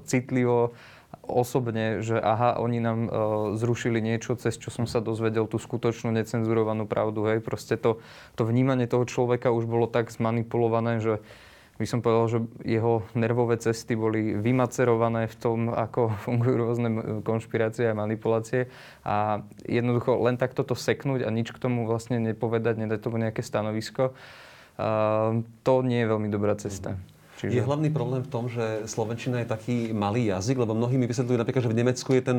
citlivo, 0.06 0.76
osobne, 1.22 2.02
že 2.02 2.18
aha, 2.18 2.58
oni 2.58 2.78
nám 2.82 2.98
uh, 3.04 3.10
zrušili 3.54 4.02
niečo, 4.02 4.34
cez 4.34 4.58
čo 4.58 4.72
som 4.74 4.88
sa 4.88 4.98
dozvedel 4.98 5.46
tú 5.46 5.62
skutočnú 5.62 6.10
necenzurovanú 6.10 6.88
pravdu. 6.88 7.26
Hej. 7.30 7.44
Proste 7.44 7.78
to, 7.78 8.02
to 8.34 8.42
vnímanie 8.42 8.90
toho 8.90 9.06
človeka 9.06 9.54
už 9.54 9.68
bolo 9.68 9.86
tak 9.86 10.10
zmanipulované, 10.10 10.98
že 10.98 11.22
by 11.74 11.86
som 11.90 12.06
povedal, 12.06 12.26
že 12.30 12.38
jeho 12.62 13.02
nervové 13.18 13.58
cesty 13.58 13.98
boli 13.98 14.38
vymacerované 14.38 15.26
v 15.26 15.36
tom, 15.36 15.58
ako 15.74 16.14
fungujú 16.26 16.54
rôzne 16.54 16.88
konšpirácie 17.26 17.90
a 17.90 17.98
manipulácie. 17.98 18.70
A 19.02 19.42
jednoducho 19.66 20.14
len 20.22 20.38
takto 20.38 20.62
to 20.62 20.78
seknúť 20.78 21.26
a 21.26 21.30
nič 21.34 21.50
k 21.50 21.58
tomu 21.58 21.86
vlastne 21.86 22.22
nepovedať, 22.22 22.74
nedať 22.78 22.98
tomu 23.02 23.18
nejaké 23.18 23.42
stanovisko, 23.42 24.14
uh, 24.14 25.42
to 25.66 25.74
nie 25.82 26.02
je 26.02 26.10
veľmi 26.10 26.28
dobrá 26.30 26.54
cesta. 26.54 26.94
Mm-hmm. 26.94 27.13
Čiže... 27.44 27.60
Je 27.60 27.66
hlavný 27.66 27.92
problém 27.92 28.24
v 28.24 28.32
tom, 28.32 28.48
že 28.48 28.88
slovenčina 28.88 29.44
je 29.44 29.52
taký 29.52 29.76
malý 29.92 30.32
jazyk, 30.32 30.64
lebo 30.64 30.72
mnohí 30.72 30.96
mi 30.96 31.04
vysvetľujú 31.04 31.36
napríklad, 31.36 31.62
že 31.68 31.72
v 31.72 31.78
Nemecku 31.84 32.10
je 32.16 32.22
ten 32.24 32.38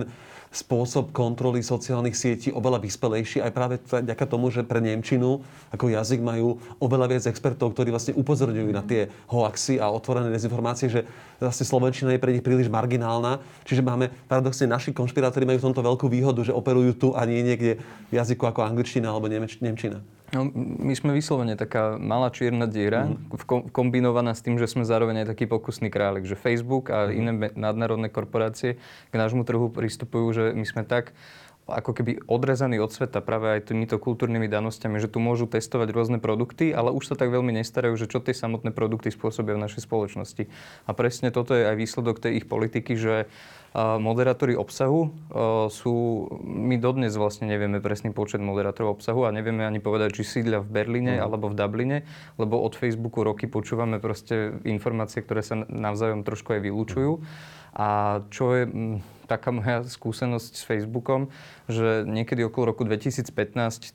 spôsob 0.50 1.14
kontroly 1.14 1.62
sociálnych 1.62 2.18
sietí 2.18 2.50
oveľa 2.50 2.82
vyspelejší 2.82 3.46
aj 3.46 3.52
práve 3.54 3.76
vďaka 3.86 4.26
tomu, 4.26 4.50
že 4.50 4.66
pre 4.66 4.82
Nemčinu 4.82 5.46
ako 5.70 5.94
jazyk 5.94 6.26
majú 6.26 6.58
oveľa 6.82 7.06
viac 7.14 7.24
expertov, 7.30 7.78
ktorí 7.78 7.94
vlastne 7.94 8.18
upozorňujú 8.18 8.70
na 8.74 8.82
tie 8.82 9.12
hoaxy 9.30 9.78
a 9.78 9.94
otvorené 9.94 10.34
dezinformácie, 10.34 10.90
že 10.90 11.06
vlastne 11.38 11.70
slovenčina 11.70 12.10
je 12.16 12.24
pre 12.24 12.34
nich 12.34 12.42
príliš 12.42 12.72
marginálna. 12.72 13.44
Čiže 13.68 13.86
máme 13.86 14.10
paradoxne 14.26 14.66
naši 14.66 14.90
konšpirátori 14.90 15.46
majú 15.46 15.62
v 15.62 15.68
tomto 15.70 15.86
veľkú 15.86 16.10
výhodu, 16.10 16.42
že 16.42 16.56
operujú 16.56 16.98
tu 16.98 17.08
a 17.14 17.22
nie 17.30 17.46
niekde 17.46 17.78
v 18.10 18.14
jazyku 18.18 18.50
ako 18.50 18.66
angličtina 18.66 19.14
alebo 19.14 19.30
nemčina. 19.30 20.02
No, 20.34 20.50
my 20.56 20.94
sme 20.98 21.14
vyslovene 21.14 21.54
taká 21.54 22.02
malá 22.02 22.34
čierna 22.34 22.66
diera, 22.66 23.06
mm-hmm. 23.06 23.70
kombinovaná 23.70 24.34
s 24.34 24.42
tým, 24.42 24.58
že 24.58 24.66
sme 24.66 24.82
zároveň 24.82 25.22
aj 25.22 25.38
taký 25.38 25.46
pokusný 25.46 25.94
králik, 25.94 26.26
že 26.26 26.34
Facebook 26.34 26.90
a 26.90 27.06
mm-hmm. 27.06 27.20
iné 27.20 27.32
nadnárodné 27.54 28.08
korporácie 28.10 28.82
k 29.14 29.16
nášmu 29.16 29.46
trhu 29.46 29.70
pristupujú, 29.70 30.28
že 30.34 30.44
my 30.58 30.66
sme 30.66 30.82
tak 30.82 31.14
ako 31.66 31.98
keby 31.98 32.22
odrezaní 32.30 32.78
od 32.78 32.94
sveta 32.94 33.26
práve 33.26 33.58
aj 33.58 33.74
týmito 33.74 33.98
kultúrnymi 33.98 34.46
danosťami, 34.46 35.02
že 35.02 35.10
tu 35.10 35.18
môžu 35.18 35.50
testovať 35.50 35.90
rôzne 35.90 36.18
produkty, 36.22 36.70
ale 36.70 36.94
už 36.94 37.10
sa 37.10 37.16
tak 37.18 37.34
veľmi 37.34 37.58
nestarajú, 37.58 37.98
že 37.98 38.06
čo 38.06 38.22
tie 38.22 38.38
samotné 38.38 38.70
produkty 38.70 39.10
spôsobia 39.10 39.58
v 39.58 39.66
našej 39.66 39.90
spoločnosti. 39.90 40.46
A 40.86 40.92
presne 40.94 41.34
toto 41.34 41.58
je 41.58 41.66
aj 41.66 41.76
výsledok 41.76 42.22
tej 42.22 42.42
ich 42.42 42.46
politiky, 42.46 42.94
že 42.94 43.26
Moderátori 43.76 44.56
obsahu 44.56 45.12
sú, 45.68 45.96
my 46.48 46.80
dodnes 46.80 47.12
vlastne 47.20 47.52
nevieme 47.52 47.84
presný 47.84 48.16
počet 48.16 48.40
moderátorov 48.40 48.96
obsahu 48.96 49.28
a 49.28 49.36
nevieme 49.36 49.68
ani 49.68 49.84
povedať, 49.84 50.16
či 50.16 50.24
sídlia 50.24 50.64
v 50.64 50.72
Berlíne 50.72 51.20
mm. 51.20 51.22
alebo 51.28 51.52
v 51.52 51.60
Dubline, 51.60 51.98
lebo 52.40 52.64
od 52.64 52.72
Facebooku 52.72 53.28
roky 53.28 53.52
počúvame 53.52 54.00
proste 54.00 54.56
informácie, 54.64 55.20
ktoré 55.20 55.44
sa 55.44 55.60
navzájom 55.68 56.24
trošku 56.24 56.56
aj 56.56 56.62
vylúčujú. 56.64 57.20
A 57.76 58.24
čo 58.32 58.56
je 58.56 58.64
taká 59.26 59.50
moja 59.52 59.86
skúsenosť 59.86 60.52
s 60.58 60.64
Facebookom, 60.64 61.30
že 61.70 62.06
niekedy 62.06 62.46
okolo 62.46 62.74
roku 62.74 62.84
2015 62.86 63.30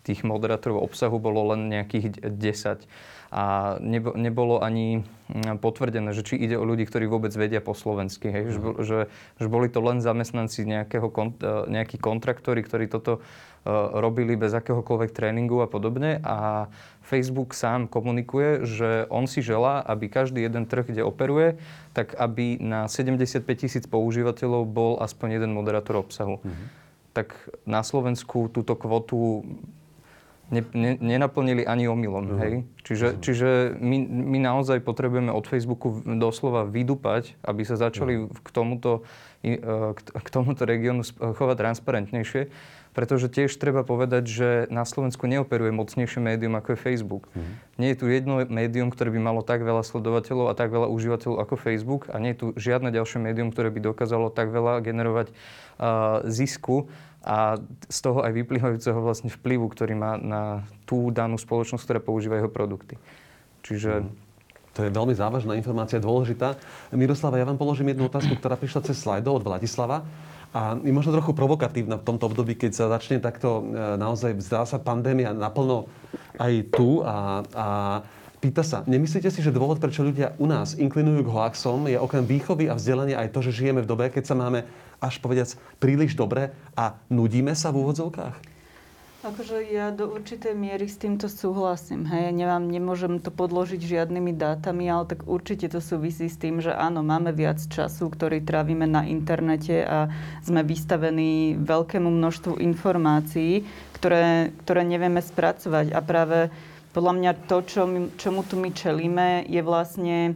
tých 0.03 0.21
moderátorov 0.27 0.83
obsahu 0.85 1.17
bolo 1.23 1.55
len 1.55 1.71
nejakých 1.71 2.23
10 2.27 2.87
a 3.31 3.79
nebolo 4.11 4.59
ani 4.59 5.07
mm, 5.31 5.63
potvrdené, 5.63 6.11
že 6.11 6.27
či 6.27 6.35
ide 6.35 6.59
o 6.59 6.67
ľudí, 6.67 6.83
ktorí 6.83 7.07
vôbec 7.07 7.31
vedia 7.31 7.63
po 7.63 7.79
slovensky. 7.79 8.27
Hej? 8.27 8.59
Mm. 8.59 8.83
Že, 8.83 8.99
že 9.39 9.47
boli 9.47 9.71
to 9.71 9.79
len 9.79 10.03
zamestnanci 10.03 10.67
nejakého, 10.67 11.07
e, 11.15 11.31
nejakí 11.71 11.95
kontraktori, 12.03 12.67
ktorí 12.67 12.91
toto 12.91 13.23
robili 13.69 14.41
bez 14.41 14.57
akéhokoľvek 14.57 15.11
tréningu 15.13 15.61
a 15.61 15.69
podobne. 15.69 16.21
A 16.25 16.69
Facebook 17.05 17.53
sám 17.53 17.91
komunikuje, 17.91 18.65
že 18.65 19.05
on 19.13 19.29
si 19.29 19.45
želá, 19.45 19.85
aby 19.85 20.09
každý 20.09 20.47
jeden 20.47 20.65
trh, 20.65 20.89
kde 20.89 21.05
operuje, 21.05 21.61
tak 21.93 22.17
aby 22.17 22.57
na 22.57 22.89
75 22.89 23.45
tisíc 23.59 23.85
používateľov 23.85 24.63
bol 24.65 24.93
aspoň 25.03 25.41
jeden 25.41 25.53
moderátor 25.53 26.01
obsahu. 26.01 26.41
Mm-hmm. 26.41 26.67
Tak 27.11 27.29
na 27.67 27.83
Slovensku 27.83 28.49
túto 28.49 28.79
kvotu 28.79 29.45
ne, 30.51 30.63
ne, 30.75 30.93
nenaplnili 30.99 31.63
ani 31.65 31.87
omylom. 31.87 32.25
Uh-huh. 32.27 32.43
Hej? 32.43 32.53
Čiže, 32.83 33.07
uh-huh. 33.07 33.23
čiže 33.23 33.49
my, 33.79 33.97
my 34.07 34.39
naozaj 34.43 34.83
potrebujeme 34.83 35.31
od 35.31 35.47
Facebooku 35.47 36.03
doslova 36.03 36.67
vydupať, 36.67 37.39
aby 37.47 37.63
sa 37.63 37.79
začali 37.79 38.27
uh-huh. 38.27 38.43
k 38.43 38.49
tomuto, 38.51 39.07
e, 39.47 39.57
k 39.95 40.29
tomuto 40.29 40.67
regiónu 40.67 41.07
chovať 41.07 41.57
transparentnejšie. 41.57 42.43
Pretože 42.91 43.31
tiež 43.31 43.55
treba 43.55 43.87
povedať, 43.87 44.25
že 44.27 44.49
na 44.67 44.83
Slovensku 44.83 45.31
neoperuje 45.31 45.71
mocnejšie 45.71 46.19
médium 46.19 46.59
ako 46.59 46.75
je 46.75 46.79
Facebook. 46.83 47.31
Uh-huh. 47.31 47.47
Nie 47.79 47.95
je 47.95 48.03
tu 48.03 48.07
jedno 48.11 48.43
médium, 48.51 48.91
ktoré 48.91 49.15
by 49.15 49.21
malo 49.23 49.47
tak 49.47 49.63
veľa 49.63 49.87
sledovateľov 49.87 50.51
a 50.51 50.59
tak 50.59 50.75
veľa 50.75 50.91
užívateľov 50.91 51.39
ako 51.39 51.55
Facebook 51.55 52.11
a 52.11 52.19
nie 52.19 52.35
je 52.35 52.39
tu 52.43 52.47
žiadne 52.59 52.91
ďalšie 52.91 53.23
médium, 53.23 53.55
ktoré 53.55 53.71
by 53.71 53.95
dokázalo 53.95 54.35
tak 54.35 54.51
veľa 54.51 54.83
generovať 54.83 55.31
uh, 55.31 56.27
zisku 56.27 56.91
a 57.23 57.63
z 57.87 57.99
toho 58.01 58.27
aj 58.27 58.33
vyplývajúceho 58.33 58.99
vlastne 58.99 59.31
vplyvu, 59.31 59.71
ktorý 59.71 59.95
má 59.95 60.19
na 60.19 60.67
tú 60.89 61.15
danú 61.15 61.39
spoločnosť, 61.39 61.85
ktorá 61.87 62.01
používa 62.03 62.43
jeho 62.43 62.51
produkty. 62.51 62.99
Čiže... 63.63 64.03
Mm. 64.03 64.29
To 64.79 64.87
je 64.87 64.95
veľmi 64.95 65.19
závažná 65.19 65.59
informácia, 65.59 65.99
dôležitá. 65.99 66.55
Miroslava, 66.95 67.43
ja 67.43 67.45
vám 67.45 67.59
položím 67.59 67.91
jednu 67.91 68.07
otázku, 68.07 68.39
ktorá 68.39 68.55
prišla 68.55 68.87
cez 68.87 69.03
slajdov 69.03 69.43
od 69.43 69.47
Vladislava. 69.51 70.07
A 70.51 70.75
je 70.83 70.91
možno 70.91 71.15
trochu 71.15 71.31
provokatívna 71.31 72.03
v 72.03 72.07
tomto 72.07 72.27
období, 72.27 72.59
keď 72.59 72.73
sa 72.75 72.91
začne 72.91 73.23
takto 73.23 73.63
e, 73.63 73.95
naozaj, 73.95 74.35
zdá 74.43 74.67
sa 74.67 74.83
pandémia 74.83 75.31
naplno 75.31 75.87
aj 76.43 76.53
tu 76.75 77.07
a, 77.07 77.47
a 77.55 77.67
Pýta 78.41 78.65
sa, 78.65 78.81
nemyslíte 78.89 79.29
si, 79.29 79.45
že 79.45 79.53
dôvod, 79.53 79.77
prečo 79.77 80.01
ľudia 80.01 80.33
u 80.41 80.49
nás 80.49 80.73
inklinujú 80.73 81.29
k 81.29 81.33
hoaxom, 81.37 81.85
je 81.93 82.01
okrem 82.01 82.25
výchovy 82.25 82.73
a 82.73 82.75
vzdelania 82.81 83.21
aj 83.21 83.37
to, 83.37 83.45
že 83.45 83.53
žijeme 83.53 83.85
v 83.85 83.91
dobe, 83.93 84.09
keď 84.09 84.33
sa 84.33 84.33
máme 84.33 84.65
až 84.97 85.21
povediac 85.21 85.53
príliš 85.77 86.17
dobre 86.17 86.49
a 86.73 86.97
nudíme 87.13 87.53
sa 87.53 87.69
v 87.69 87.85
úvodzovkách? 87.85 88.50
Akože 89.21 89.69
ja 89.69 89.93
do 89.93 90.09
určitej 90.09 90.57
miery 90.57 90.89
s 90.89 90.97
týmto 90.97 91.29
súhlasím. 91.29 92.09
Hej. 92.09 92.33
Nemám, 92.33 92.65
nemôžem 92.65 93.21
to 93.21 93.29
podložiť 93.29 93.77
žiadnymi 93.77 94.33
dátami, 94.33 94.89
ale 94.89 95.13
tak 95.13 95.29
určite 95.29 95.69
to 95.69 95.85
súvisí 95.85 96.25
s 96.25 96.41
tým, 96.41 96.65
že 96.65 96.73
áno, 96.73 97.05
máme 97.05 97.37
viac 97.37 97.61
času, 97.61 98.09
ktorý 98.09 98.41
trávime 98.41 98.89
na 98.89 99.05
internete 99.05 99.85
a 99.85 100.09
sme 100.41 100.65
vystavení 100.65 101.53
veľkému 101.53 102.09
množstvu 102.09 102.65
informácií, 102.65 103.69
ktoré, 103.93 104.57
ktoré 104.65 104.89
nevieme 104.89 105.21
spracovať. 105.21 105.93
A 105.93 106.01
práve 106.01 106.49
podľa 106.97 107.13
mňa 107.21 107.33
to, 107.45 107.57
čo 107.61 107.85
my, 107.85 108.17
čomu 108.17 108.41
tu 108.41 108.57
my 108.57 108.73
čelíme, 108.73 109.45
je 109.45 109.61
vlastne 109.61 110.33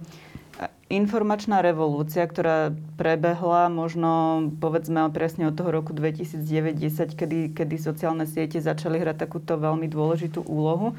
informačná 0.94 1.60
revolúcia, 1.60 2.22
ktorá 2.24 2.72
prebehla 2.94 3.66
možno, 3.66 4.46
povedzme, 4.62 5.10
presne 5.10 5.50
od 5.50 5.58
toho 5.58 5.74
roku 5.74 5.90
2009-10, 5.90 7.18
kedy, 7.18 7.38
kedy 7.52 7.76
sociálne 7.76 8.24
siete 8.24 8.62
začali 8.62 9.02
hrať 9.02 9.18
takúto 9.18 9.58
veľmi 9.58 9.90
dôležitú 9.90 10.46
úlohu 10.46 10.94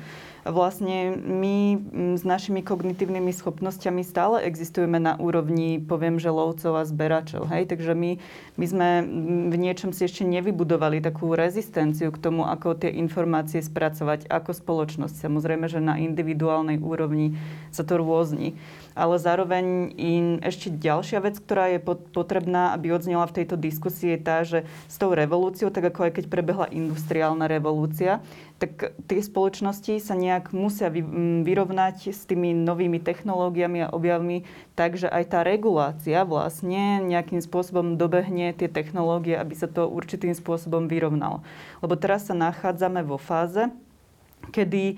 vlastne 0.45 1.17
my 1.17 1.81
s 2.13 2.21
našimi 2.21 2.61
kognitívnymi 2.61 3.33
schopnosťami 3.33 4.05
stále 4.05 4.45
existujeme 4.45 5.01
na 5.01 5.17
úrovni, 5.17 5.81
poviem, 5.81 6.21
že 6.21 6.29
lovcov 6.29 6.77
a 6.77 6.85
zberačov. 6.85 7.49
Hej? 7.49 7.73
Takže 7.73 7.97
my, 7.97 8.21
my 8.61 8.65
sme 8.69 8.89
v 9.49 9.55
niečom 9.57 9.89
si 9.89 10.05
ešte 10.05 10.21
nevybudovali 10.21 11.01
takú 11.01 11.33
rezistenciu 11.33 12.13
k 12.13 12.21
tomu, 12.21 12.45
ako 12.45 12.77
tie 12.77 12.93
informácie 12.93 13.65
spracovať 13.65 14.29
ako 14.29 14.53
spoločnosť. 14.53 15.17
Samozrejme, 15.17 15.65
že 15.65 15.81
na 15.81 15.97
individuálnej 15.97 16.77
úrovni 16.77 17.33
sa 17.73 17.81
to 17.81 17.97
rôzni. 17.97 18.53
Ale 18.95 19.19
zároveň 19.19 19.91
in, 19.99 20.39
ešte 20.39 20.71
ďalšia 20.71 21.19
vec, 21.19 21.35
ktorá 21.43 21.75
je 21.75 21.83
potrebná, 22.15 22.71
aby 22.71 22.95
odznela 22.95 23.27
v 23.27 23.43
tejto 23.43 23.59
diskusii, 23.59 24.15
je 24.15 24.19
tá, 24.23 24.37
že 24.47 24.63
s 24.87 24.95
tou 24.95 25.11
revolúciou, 25.11 25.67
tak 25.67 25.91
ako 25.91 26.07
aj 26.07 26.11
keď 26.15 26.25
prebehla 26.31 26.71
industriálna 26.71 27.51
revolúcia, 27.51 28.23
tak 28.55 28.95
tie 29.11 29.19
spoločnosti 29.19 29.99
sa 29.99 30.15
nejak 30.15 30.55
musia 30.55 30.87
vyrovnať 31.43 32.15
s 32.15 32.23
tými 32.23 32.55
novými 32.55 33.03
technológiami 33.03 33.83
a 33.83 33.91
objavmi, 33.91 34.47
takže 34.79 35.11
aj 35.11 35.23
tá 35.27 35.39
regulácia 35.43 36.23
vlastne 36.23 37.03
nejakým 37.03 37.43
spôsobom 37.43 37.99
dobehne 37.99 38.55
tie 38.55 38.71
technológie, 38.71 39.36
aby 39.36 39.59
sa 39.59 39.67
to 39.67 39.91
určitým 39.91 40.32
spôsobom 40.32 40.87
vyrovnalo. 40.87 41.43
Lebo 41.83 41.99
teraz 41.99 42.32
sa 42.32 42.33
nachádzame 42.33 43.03
vo 43.03 43.20
fáze, 43.20 43.67
kedy 44.55 44.95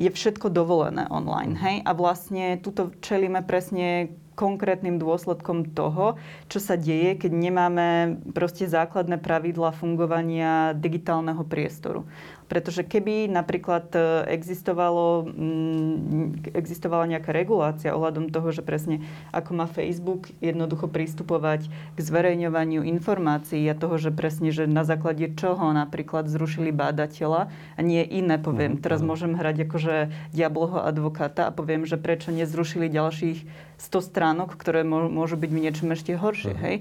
je 0.00 0.08
všetko 0.08 0.48
dovolené 0.48 1.06
online. 1.12 1.54
Hej? 1.58 1.76
A 1.84 1.90
vlastne 1.92 2.56
tuto 2.60 2.90
čelíme 3.04 3.44
presne 3.44 4.16
konkrétnym 4.32 4.96
dôsledkom 4.96 5.76
toho, 5.76 6.16
čo 6.48 6.58
sa 6.58 6.80
deje, 6.80 7.20
keď 7.20 7.32
nemáme 7.36 7.88
proste 8.32 8.64
základné 8.64 9.20
pravidla 9.20 9.76
fungovania 9.76 10.72
digitálneho 10.72 11.44
priestoru. 11.44 12.08
Pretože 12.52 12.84
keby 12.84 13.32
napríklad 13.32 13.88
e, 13.96 14.28
existovalo, 14.28 15.24
mm, 15.24 16.52
existovala 16.52 17.08
nejaká 17.08 17.32
regulácia 17.32 17.96
ohľadom 17.96 18.28
toho, 18.28 18.52
že 18.52 18.60
presne 18.60 19.00
ako 19.32 19.56
má 19.56 19.64
Facebook 19.64 20.28
jednoducho 20.44 20.84
pristupovať 20.84 21.72
k 21.72 21.98
zverejňovaniu 21.98 22.84
informácií 22.84 23.64
a 23.72 23.72
toho, 23.72 23.96
že 23.96 24.12
presne, 24.12 24.52
že 24.52 24.68
na 24.68 24.84
základe 24.84 25.32
čoho 25.32 25.72
napríklad 25.72 26.28
zrušili 26.28 26.76
bádateľa 26.76 27.48
a 27.48 27.80
nie 27.80 28.04
iné, 28.04 28.36
poviem. 28.36 28.76
Mhm, 28.76 28.84
Teraz 28.84 29.00
môžem 29.00 29.32
hrať 29.32 29.64
akože 29.64 30.12
diabloho 30.36 30.84
advokáta 30.84 31.48
a 31.48 31.54
poviem, 31.56 31.88
že 31.88 31.96
prečo 31.96 32.36
nezrušili 32.36 32.92
ďalších 32.92 33.71
100 33.82 34.08
stránok, 34.14 34.54
ktoré 34.54 34.86
môžu 34.86 35.34
byť 35.34 35.50
v 35.50 35.62
niečom 35.66 35.88
ešte 35.90 36.14
horšie. 36.14 36.54
Uh-huh. 36.54 36.62
Hej? 36.62 36.76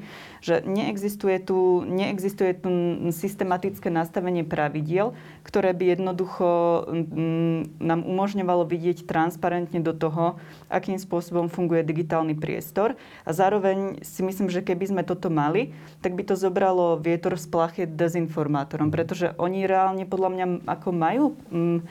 Že 0.46 0.56
neexistuje 0.70 1.38
tu, 1.42 1.82
neexistuje 1.90 2.54
tu 2.54 2.70
systematické 3.10 3.90
nastavenie 3.90 4.46
pravidiel, 4.46 5.18
ktoré 5.42 5.74
by 5.74 5.98
jednoducho 5.98 6.48
m, 6.86 7.66
nám 7.82 8.06
umožňovalo 8.06 8.70
vidieť 8.70 9.10
transparentne 9.10 9.82
do 9.82 9.98
toho, 9.98 10.38
akým 10.70 11.02
spôsobom 11.02 11.50
funguje 11.50 11.82
digitálny 11.82 12.38
priestor. 12.38 12.94
A 13.26 13.34
zároveň 13.34 14.06
si 14.06 14.22
myslím, 14.22 14.54
že 14.54 14.62
keby 14.62 14.94
sme 14.94 15.02
toto 15.02 15.34
mali, 15.34 15.74
tak 16.06 16.14
by 16.14 16.22
to 16.22 16.38
zobralo 16.38 17.02
vietor 17.02 17.34
z 17.34 17.50
plachet 17.50 17.90
dezinformátorom, 17.98 18.94
pretože 18.94 19.34
oni 19.42 19.66
reálne 19.66 20.06
podľa 20.06 20.30
mňa 20.30 20.46
ako 20.70 20.90
majú... 20.94 21.24
M, 21.50 21.82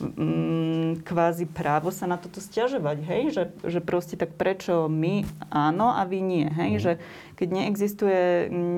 mm, 0.00 1.04
kvázi 1.04 1.46
právo 1.46 1.92
sa 1.94 2.08
na 2.08 2.16
toto 2.16 2.40
stiažovať, 2.40 2.98
hej? 3.04 3.22
Že, 3.30 3.44
že 3.68 3.80
proste 3.84 4.16
tak 4.16 4.34
prečo 4.34 4.88
my 4.88 5.22
áno 5.52 5.92
a 5.92 6.02
vy 6.08 6.18
nie, 6.24 6.46
hej? 6.48 6.70
Mm. 6.74 6.80
Že 6.80 6.92
keď 7.36 7.48
neexistuje, 7.52 8.22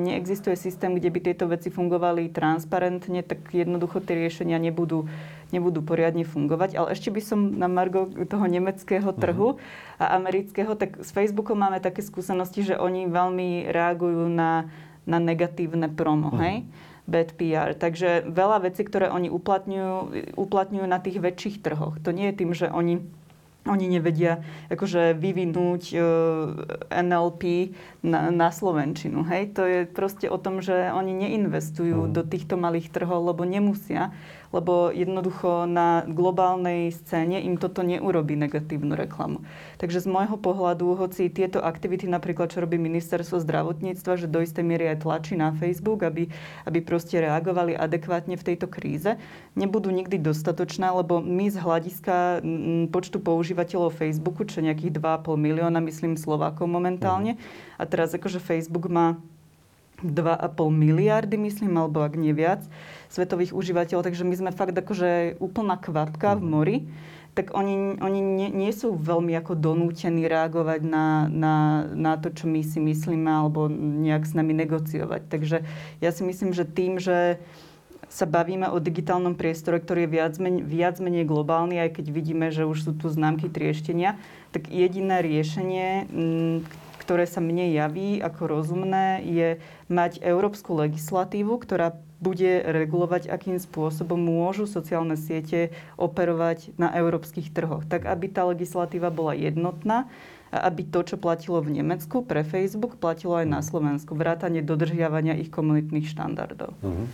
neexistuje 0.06 0.54
systém, 0.58 0.94
kde 0.94 1.08
by 1.08 1.18
tieto 1.22 1.46
veci 1.48 1.70
fungovali 1.72 2.30
transparentne, 2.30 3.24
tak 3.26 3.50
jednoducho 3.50 4.02
tie 4.02 4.18
riešenia 4.26 4.60
nebudú, 4.60 5.06
nebudú 5.50 5.80
poriadne 5.82 6.26
fungovať. 6.26 6.76
Ale 6.76 6.92
ešte 6.92 7.08
by 7.08 7.22
som 7.24 7.54
na 7.56 7.66
margo 7.70 8.10
toho 8.26 8.44
nemeckého 8.44 9.10
mhm. 9.14 9.18
trhu 9.18 9.48
mm. 9.54 9.58
a 10.02 10.04
amerického, 10.18 10.74
tak 10.74 11.00
s 11.00 11.10
Facebookom 11.14 11.56
máme 11.56 11.78
také 11.78 12.04
skúsenosti, 12.04 12.66
že 12.66 12.74
oni 12.74 13.06
veľmi 13.08 13.70
reagujú 13.70 14.26
na, 14.28 14.68
na 15.06 15.18
negatívne 15.22 15.86
promo, 15.88 16.34
mm. 16.34 16.40
hej? 16.42 16.56
Bad 17.06 17.34
PR. 17.34 17.74
Takže 17.74 18.26
veľa 18.30 18.68
vecí, 18.68 18.86
ktoré 18.86 19.10
oni 19.10 19.28
uplatňujú, 19.28 20.34
uplatňujú 20.38 20.86
na 20.86 20.98
tých 21.02 21.18
väčších 21.18 21.56
trhoch. 21.62 21.98
To 22.02 22.10
nie 22.14 22.30
je 22.30 22.38
tým, 22.38 22.50
že 22.54 22.70
oni 22.70 23.02
oni 23.62 23.86
nevedia 23.86 24.42
akože 24.74 25.14
vyvinúť 25.14 25.82
e, 25.94 25.98
NLP 26.90 27.42
na, 28.02 28.34
na 28.34 28.50
Slovenčinu. 28.50 29.22
Hej? 29.22 29.54
To 29.54 29.62
je 29.62 29.78
proste 29.86 30.26
o 30.26 30.38
tom, 30.38 30.58
že 30.58 30.90
oni 30.90 31.14
neinvestujú 31.14 32.10
mm. 32.10 32.12
do 32.12 32.26
týchto 32.26 32.58
malých 32.58 32.90
trhov, 32.90 33.22
lebo 33.22 33.46
nemusia 33.46 34.10
lebo 34.52 34.92
jednoducho 34.92 35.64
na 35.64 36.04
globálnej 36.04 36.92
scéne 36.92 37.40
im 37.40 37.56
toto 37.56 37.80
neurobí 37.80 38.36
negatívnu 38.36 38.92
reklamu. 38.92 39.40
Takže 39.80 40.04
z 40.04 40.06
môjho 40.12 40.36
pohľadu, 40.36 40.94
hoci 40.94 41.32
tieto 41.32 41.64
aktivity, 41.64 42.04
napríklad 42.04 42.52
čo 42.52 42.60
robí 42.60 42.76
ministerstvo 42.76 43.40
zdravotníctva, 43.40 44.20
že 44.20 44.30
do 44.30 44.44
istej 44.44 44.62
miery 44.62 44.92
aj 44.92 45.08
tlačí 45.08 45.34
na 45.40 45.56
Facebook, 45.56 46.04
aby, 46.04 46.28
aby 46.68 46.78
proste 46.84 47.24
reagovali 47.24 47.72
adekvátne 47.72 48.36
v 48.36 48.46
tejto 48.52 48.68
kríze, 48.68 49.16
nebudú 49.56 49.88
nikdy 49.88 50.20
dostatočné, 50.20 50.92
lebo 50.92 51.24
my 51.24 51.48
z 51.48 51.56
hľadiska 51.56 52.44
počtu 52.92 53.18
používateľov 53.24 53.51
Facebooku, 53.92 54.44
čo 54.48 54.64
nejakých 54.64 54.98
2,5 54.98 55.36
milióna, 55.36 55.78
myslím, 55.84 56.16
Slovákov 56.16 56.66
momentálne, 56.68 57.36
mhm. 57.36 57.40
a 57.78 57.82
teraz 57.84 58.12
akože 58.12 58.42
Facebook 58.42 58.88
má 58.88 59.20
2,5 60.02 60.50
miliardy, 60.72 61.38
myslím, 61.38 61.78
alebo 61.78 62.02
ak 62.02 62.18
nie 62.18 62.34
viac, 62.34 62.66
svetových 63.06 63.54
užívateľov, 63.54 64.02
takže 64.02 64.26
my 64.26 64.34
sme 64.34 64.50
fakt 64.50 64.74
akože 64.74 65.38
úplná 65.38 65.78
kvapka 65.78 66.34
v 66.34 66.42
mhm. 66.42 66.50
mori 66.50 66.78
tak 67.32 67.56
oni, 67.56 67.96
oni 67.96 68.20
nie, 68.20 68.48
nie 68.52 68.72
sú 68.76 68.92
veľmi 68.92 69.32
ako 69.40 69.56
donútení 69.56 70.28
reagovať 70.28 70.84
na, 70.84 71.24
na, 71.32 71.54
na 71.96 72.12
to, 72.20 72.28
čo 72.28 72.44
my 72.44 72.60
si 72.60 72.76
myslíme, 72.76 73.24
alebo 73.24 73.72
nejak 73.72 74.28
s 74.28 74.36
nami 74.36 74.52
negociovať. 74.52 75.32
Takže 75.32 75.64
ja 76.04 76.10
si 76.12 76.22
myslím, 76.28 76.52
že 76.52 76.68
tým, 76.68 77.00
že 77.00 77.40
sa 78.12 78.28
bavíme 78.28 78.68
o 78.68 78.76
digitálnom 78.76 79.32
priestore, 79.32 79.80
ktorý 79.80 80.04
je 80.04 80.14
viac 80.20 80.34
menej, 80.36 80.68
viac 80.68 81.00
menej 81.00 81.24
globálny, 81.24 81.80
aj 81.80 81.96
keď 81.96 82.06
vidíme, 82.12 82.52
že 82.52 82.68
už 82.68 82.84
sú 82.84 82.92
tu 82.92 83.08
známky 83.08 83.48
trieštenia, 83.48 84.20
tak 84.52 84.68
jediné 84.68 85.24
riešenie, 85.24 86.12
ktoré 87.00 87.24
sa 87.24 87.40
mne 87.40 87.72
javí 87.72 88.20
ako 88.20 88.60
rozumné, 88.60 89.24
je 89.24 89.48
mať 89.88 90.20
európsku 90.20 90.76
legislatívu, 90.76 91.56
ktorá 91.56 91.96
bude 92.20 92.62
regulovať, 92.62 93.32
akým 93.32 93.56
spôsobom 93.56 94.20
môžu 94.20 94.68
sociálne 94.68 95.16
siete 95.16 95.72
operovať 95.96 96.76
na 96.76 96.92
európskych 96.92 97.50
trhoch. 97.50 97.82
Tak, 97.88 98.06
aby 98.06 98.28
tá 98.28 98.44
legislatíva 98.46 99.08
bola 99.08 99.32
jednotná 99.34 100.06
a 100.52 100.68
aby 100.68 100.84
to, 100.84 101.00
čo 101.02 101.16
platilo 101.16 101.64
v 101.64 101.80
Nemecku 101.80 102.22
pre 102.22 102.44
Facebook, 102.44 103.00
platilo 103.00 103.40
aj 103.40 103.48
na 103.48 103.60
mhm. 103.64 103.66
Slovensku. 103.72 104.12
Vrátanie 104.12 104.60
dodržiavania 104.60 105.34
ich 105.34 105.48
komunitných 105.48 106.06
štandardov. 106.12 106.76
Uh-huh. 106.78 107.08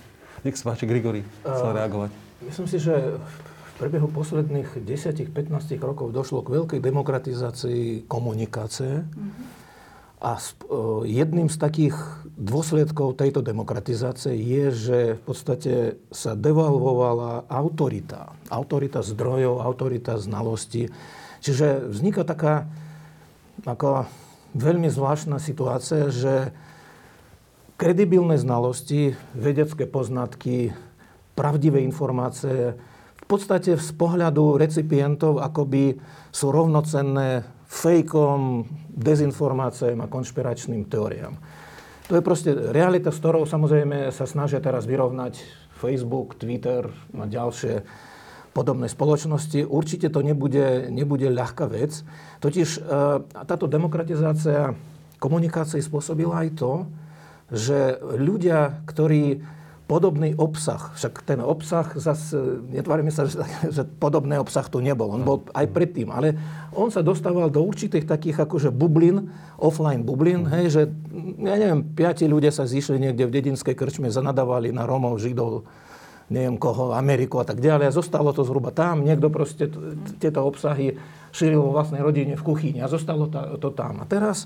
Nech 0.47 0.55
sa 0.59 0.73
páči, 0.73 0.85
Grigori, 0.87 1.23
chcel 1.43 1.71
reagovať. 1.75 2.11
Myslím 2.45 2.67
si, 2.71 2.79
že 2.79 2.95
v 3.19 3.73
priebehu 3.79 4.11
posledných 4.11 4.83
10-15 4.83 5.35
rokov 5.83 6.11
došlo 6.11 6.43
k 6.43 6.49
veľkej 6.59 6.81
demokratizácii 6.83 8.11
komunikácie. 8.11 9.07
Uh-huh 9.07 9.67
a 10.19 10.35
e, 10.35 10.43
jedným 11.07 11.47
z 11.47 11.57
takých 11.63 11.95
dôsledkov 12.35 13.15
tejto 13.15 13.39
demokratizácie 13.39 14.35
je, 14.35 14.65
že 14.75 14.99
v 15.15 15.23
podstate 15.23 15.75
sa 16.11 16.35
devalvovala 16.35 17.47
autorita. 17.47 18.35
Autorita 18.51 19.07
zdrojov, 19.07 19.63
autorita 19.63 20.19
znalosti. 20.19 20.91
Čiže 21.39 21.87
vzniká 21.87 22.27
taká 22.27 22.67
ako 23.63 24.11
veľmi 24.59 24.91
zvláštna 24.91 25.39
situácia, 25.39 26.11
že 26.11 26.51
kredibilné 27.79 28.37
znalosti, 28.37 29.15
vedecké 29.39 29.87
poznatky, 29.87 30.75
pravdivé 31.39 31.79
informácie 31.87 32.75
v 33.15 33.25
podstate 33.31 33.79
z 33.79 33.91
pohľadu 33.95 34.59
recipientov 34.59 35.39
akoby 35.39 35.95
sú 36.35 36.51
rovnocenné 36.51 37.47
fejkom, 37.69 38.65
dezinformáciám 38.91 40.01
a 40.03 40.11
konšpiračným 40.11 40.89
teóriám. 40.89 41.37
To 42.09 42.17
je 42.17 42.25
proste 42.25 42.51
realita, 42.57 43.13
s 43.13 43.21
ktorou 43.21 43.45
samozrejme 43.45 44.09
sa 44.11 44.25
snažia 44.25 44.65
teraz 44.65 44.89
vyrovnať 44.89 45.45
Facebook, 45.77 46.41
Twitter 46.41 46.89
a 47.15 47.25
ďalšie 47.29 47.85
podobné 48.57 48.89
spoločnosti. 48.89 49.69
Určite 49.69 50.09
to 50.09 50.25
nebude, 50.25 50.89
nebude 50.89 51.29
ľahká 51.29 51.69
vec. 51.69 52.01
Totiž 52.41 52.69
e, 52.75 52.81
táto 53.45 53.69
demokratizácia 53.69 54.73
komunikácie 55.21 55.85
spôsobila 55.85 56.49
aj 56.49 56.49
to, 56.57 56.73
že 57.49 57.97
ľudia, 58.03 58.85
ktorí 58.85 59.43
podobný 59.89 60.37
obsah. 60.37 60.93
Však 60.93 61.25
ten 61.25 61.41
obsah, 61.41 61.97
zase, 61.97 62.61
netvárime 62.69 63.09
sa, 63.09 63.25
že, 63.25 63.41
že 63.77 63.83
podobný 63.89 64.37
obsah 64.37 64.69
tu 64.69 64.85
nebol. 64.85 65.09
On 65.17 65.25
bol 65.25 65.39
aj 65.57 65.67
predtým, 65.73 66.13
ale 66.13 66.37
on 66.77 66.93
sa 66.93 67.01
dostával 67.01 67.49
do 67.49 67.65
určitých 67.65 68.05
takých 68.05 68.45
akože 68.45 68.69
bublín, 68.69 69.33
offline 69.57 70.05
bublín, 70.05 70.45
hej, 70.53 70.65
že 70.69 70.83
ja 71.41 71.57
neviem, 71.57 71.81
piati 71.83 72.29
ľudia 72.29 72.53
sa 72.53 72.69
zišli 72.69 73.01
niekde 73.01 73.25
v 73.25 73.35
dedinskej 73.41 73.73
krčme, 73.73 74.13
zanadávali 74.13 74.77
na 74.77 74.85
Romov, 74.85 75.17
Židov, 75.17 75.65
neviem 76.29 76.61
koho, 76.61 76.93
Ameriku 76.93 77.41
a 77.41 77.49
tak 77.49 77.65
ďalej. 77.65 77.89
A 77.89 77.97
zostalo 77.97 78.37
to 78.37 78.45
zhruba 78.45 78.69
tam. 78.69 79.01
Niekto 79.01 79.33
proste 79.33 79.73
tieto 80.21 80.45
obsahy 80.45 81.01
šíril 81.33 81.65
vo 81.65 81.73
vlastnej 81.73 82.05
rodine 82.05 82.37
v 82.37 82.45
kuchyni 82.45 82.85
a 82.85 82.93
zostalo 82.93 83.33
to 83.33 83.73
tam. 83.73 84.01
A 84.01 84.05
teraz 84.05 84.45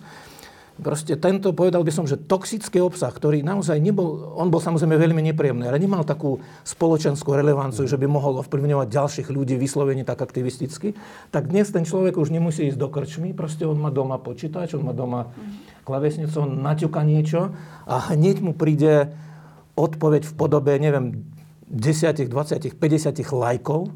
proste 0.81 1.21
tento, 1.21 1.53
povedal 1.53 1.85
by 1.85 1.93
som, 1.93 2.09
že 2.09 2.17
toxický 2.17 2.81
obsah, 2.81 3.13
ktorý 3.13 3.45
naozaj 3.45 3.77
nebol, 3.77 4.33
on 4.41 4.49
bol 4.49 4.63
samozrejme 4.63 4.97
veľmi 4.97 5.23
nepríjemný, 5.33 5.69
ale 5.69 5.83
nemal 5.83 6.07
takú 6.09 6.41
spoločenskú 6.65 7.37
relevanciu, 7.37 7.85
že 7.85 8.01
by 8.01 8.09
mohol 8.09 8.41
ovplyvňovať 8.41 8.89
ďalších 8.89 9.29
ľudí 9.29 9.61
vyslovene 9.61 10.07
tak 10.09 10.25
aktivisticky, 10.25 10.97
tak 11.29 11.53
dnes 11.53 11.69
ten 11.69 11.85
človek 11.85 12.17
už 12.17 12.33
nemusí 12.33 12.73
ísť 12.73 12.81
do 12.81 12.89
krčmy, 12.89 13.37
proste 13.37 13.69
on 13.69 13.77
má 13.77 13.93
doma 13.93 14.17
počítač, 14.17 14.73
on 14.73 14.89
má 14.89 14.97
doma 14.97 15.29
klavesnicu, 15.85 16.49
on 16.49 16.65
naťuka 16.65 17.05
niečo 17.05 17.53
a 17.85 18.15
hneď 18.17 18.41
mu 18.41 18.57
príde 18.57 19.13
odpoveď 19.77 20.23
v 20.29 20.33
podobe, 20.37 20.73
neviem, 20.81 21.27
10, 21.73 22.29
20, 22.29 22.77
50 22.77 23.33
lajkov. 23.33 23.89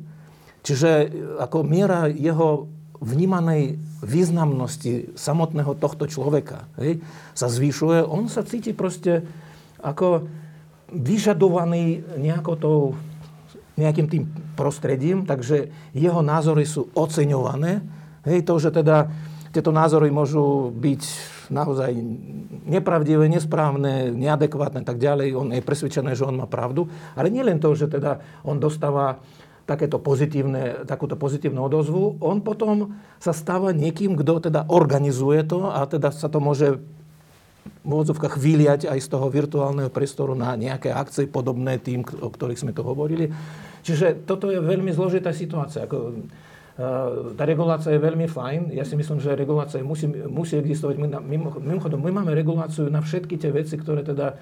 Čiže 0.64 0.90
e, 0.90 1.06
ako 1.44 1.62
miera 1.62 2.08
jeho 2.08 2.72
vnímanej 3.01 3.77
významnosti 4.01 5.16
samotného 5.16 5.77
tohto 5.77 6.09
človeka 6.09 6.68
hej, 6.81 7.01
sa 7.36 7.47
zvyšuje, 7.47 8.05
on 8.05 8.28
sa 8.32 8.47
cíti 8.47 8.73
proste 8.73 9.24
ako 9.85 10.28
vyžadovaný 10.90 12.02
nejakou 12.16 12.56
nejakým 13.77 14.09
tým 14.09 14.24
prostredím, 14.56 15.28
takže 15.28 15.68
jeho 15.93 16.24
názory 16.24 16.64
sú 16.64 16.89
oceňované. 16.97 17.85
Hej, 18.24 18.48
to, 18.48 18.56
že 18.56 18.73
teda 18.73 19.12
tieto 19.52 19.68
názory 19.68 20.09
môžu 20.09 20.73
byť 20.73 21.02
naozaj 21.52 21.93
nepravdivé, 22.66 23.28
nesprávne, 23.31 24.10
neadekvátne 24.10 24.82
tak 24.82 24.98
ďalej. 24.98 25.36
On 25.36 25.48
je 25.52 25.62
presvedčený, 25.62 26.16
že 26.16 26.27
on 26.27 26.40
má 26.40 26.48
pravdu. 26.48 26.89
Ale 27.14 27.31
nie 27.31 27.44
to, 27.60 27.77
že 27.77 27.86
teda 27.86 28.18
on 28.43 28.59
dostáva 28.59 29.20
takéto 29.66 29.98
pozitívne, 29.98 30.86
takúto 30.86 31.18
pozitívnu 31.18 31.59
odozvu, 31.66 32.22
on 32.22 32.38
potom 32.38 32.94
sa 33.18 33.34
stáva 33.34 33.74
niekým, 33.74 34.14
kto 34.14 34.47
teda 34.48 34.70
organizuje 34.70 35.43
to 35.43 35.66
a 35.66 35.82
teda 35.90 36.14
sa 36.14 36.30
to 36.30 36.38
môže 36.38 36.78
v 37.86 37.90
úvodzovkách 37.90 38.38
vyliať 38.38 38.86
aj 38.86 38.98
z 39.02 39.09
toho 39.10 39.26
virtuálneho 39.26 39.90
priestoru 39.90 40.38
na 40.38 40.55
nejaké 40.55 40.94
akcie 40.94 41.26
podobné 41.26 41.82
tým, 41.82 42.06
o 42.22 42.30
ktorých 42.30 42.62
sme 42.62 42.74
tu 42.74 42.86
hovorili. 42.86 43.30
Čiže 43.82 44.26
toto 44.26 44.51
je 44.51 44.59
veľmi 44.59 44.90
zložitá 44.90 45.30
situácia. 45.30 45.86
Ako, 45.86 46.14
e, 46.14 46.84
tá 47.34 47.43
regulácia 47.47 47.94
je 47.94 48.02
veľmi 48.02 48.26
fajn. 48.26 48.74
Ja 48.74 48.82
si 48.82 48.98
myslím, 48.98 49.22
že 49.22 49.38
regulácia 49.38 49.82
musí, 49.82 50.10
musí 50.10 50.59
existovať. 50.59 50.94
My, 50.98 51.09
mimochodom, 51.59 52.02
my 52.02 52.22
máme 52.22 52.34
reguláciu 52.34 52.90
na 52.90 53.02
všetky 53.02 53.38
tie 53.38 53.55
veci, 53.55 53.78
ktoré 53.78 54.02
teda 54.02 54.34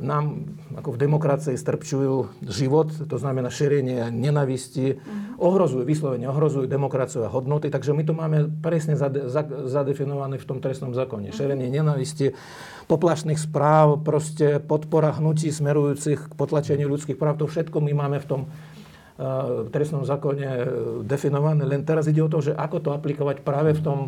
nám 0.00 0.56
ako 0.72 0.96
v 0.96 1.00
demokracii 1.04 1.56
strpčujú 1.56 2.44
život, 2.48 2.88
to 3.06 3.16
znamená 3.20 3.52
šírenie 3.52 4.08
nenavisti, 4.08 4.96
uh-huh. 4.96 5.36
ohrozujú, 5.42 5.84
vyslovene 5.84 6.26
ohrozujú 6.28 6.64
demokraciu 6.64 7.28
a 7.28 7.32
hodnoty, 7.32 7.68
takže 7.68 7.92
my 7.92 8.02
to 8.04 8.14
máme 8.16 8.38
presne 8.64 8.96
zade, 8.96 9.28
zadefinované 9.68 10.40
v 10.40 10.48
tom 10.48 10.64
trestnom 10.64 10.96
zákone. 10.96 11.30
Uh-huh. 11.30 11.36
Šírenie 11.36 11.68
nenavisti, 11.68 12.32
poplašných 12.88 13.38
správ, 13.38 14.00
proste 14.00 14.58
podpora 14.58 15.12
hnutí 15.12 15.52
smerujúcich 15.52 16.32
k 16.32 16.34
potlačeniu 16.34 16.88
ľudských 16.88 17.20
práv, 17.20 17.38
to 17.38 17.46
všetko 17.46 17.78
my 17.84 17.92
máme 17.92 18.18
v 18.20 18.28
tom 18.28 18.40
v 19.20 19.68
trestnom 19.68 20.08
zákone 20.08 20.48
e, 20.48 20.64
definované. 21.04 21.68
Len 21.68 21.84
teraz 21.84 22.08
ide 22.08 22.24
o 22.24 22.32
to, 22.32 22.40
že 22.40 22.56
ako 22.56 22.80
to 22.80 22.90
aplikovať 22.96 23.44
práve 23.44 23.76
v 23.76 23.80
tom, 23.84 23.98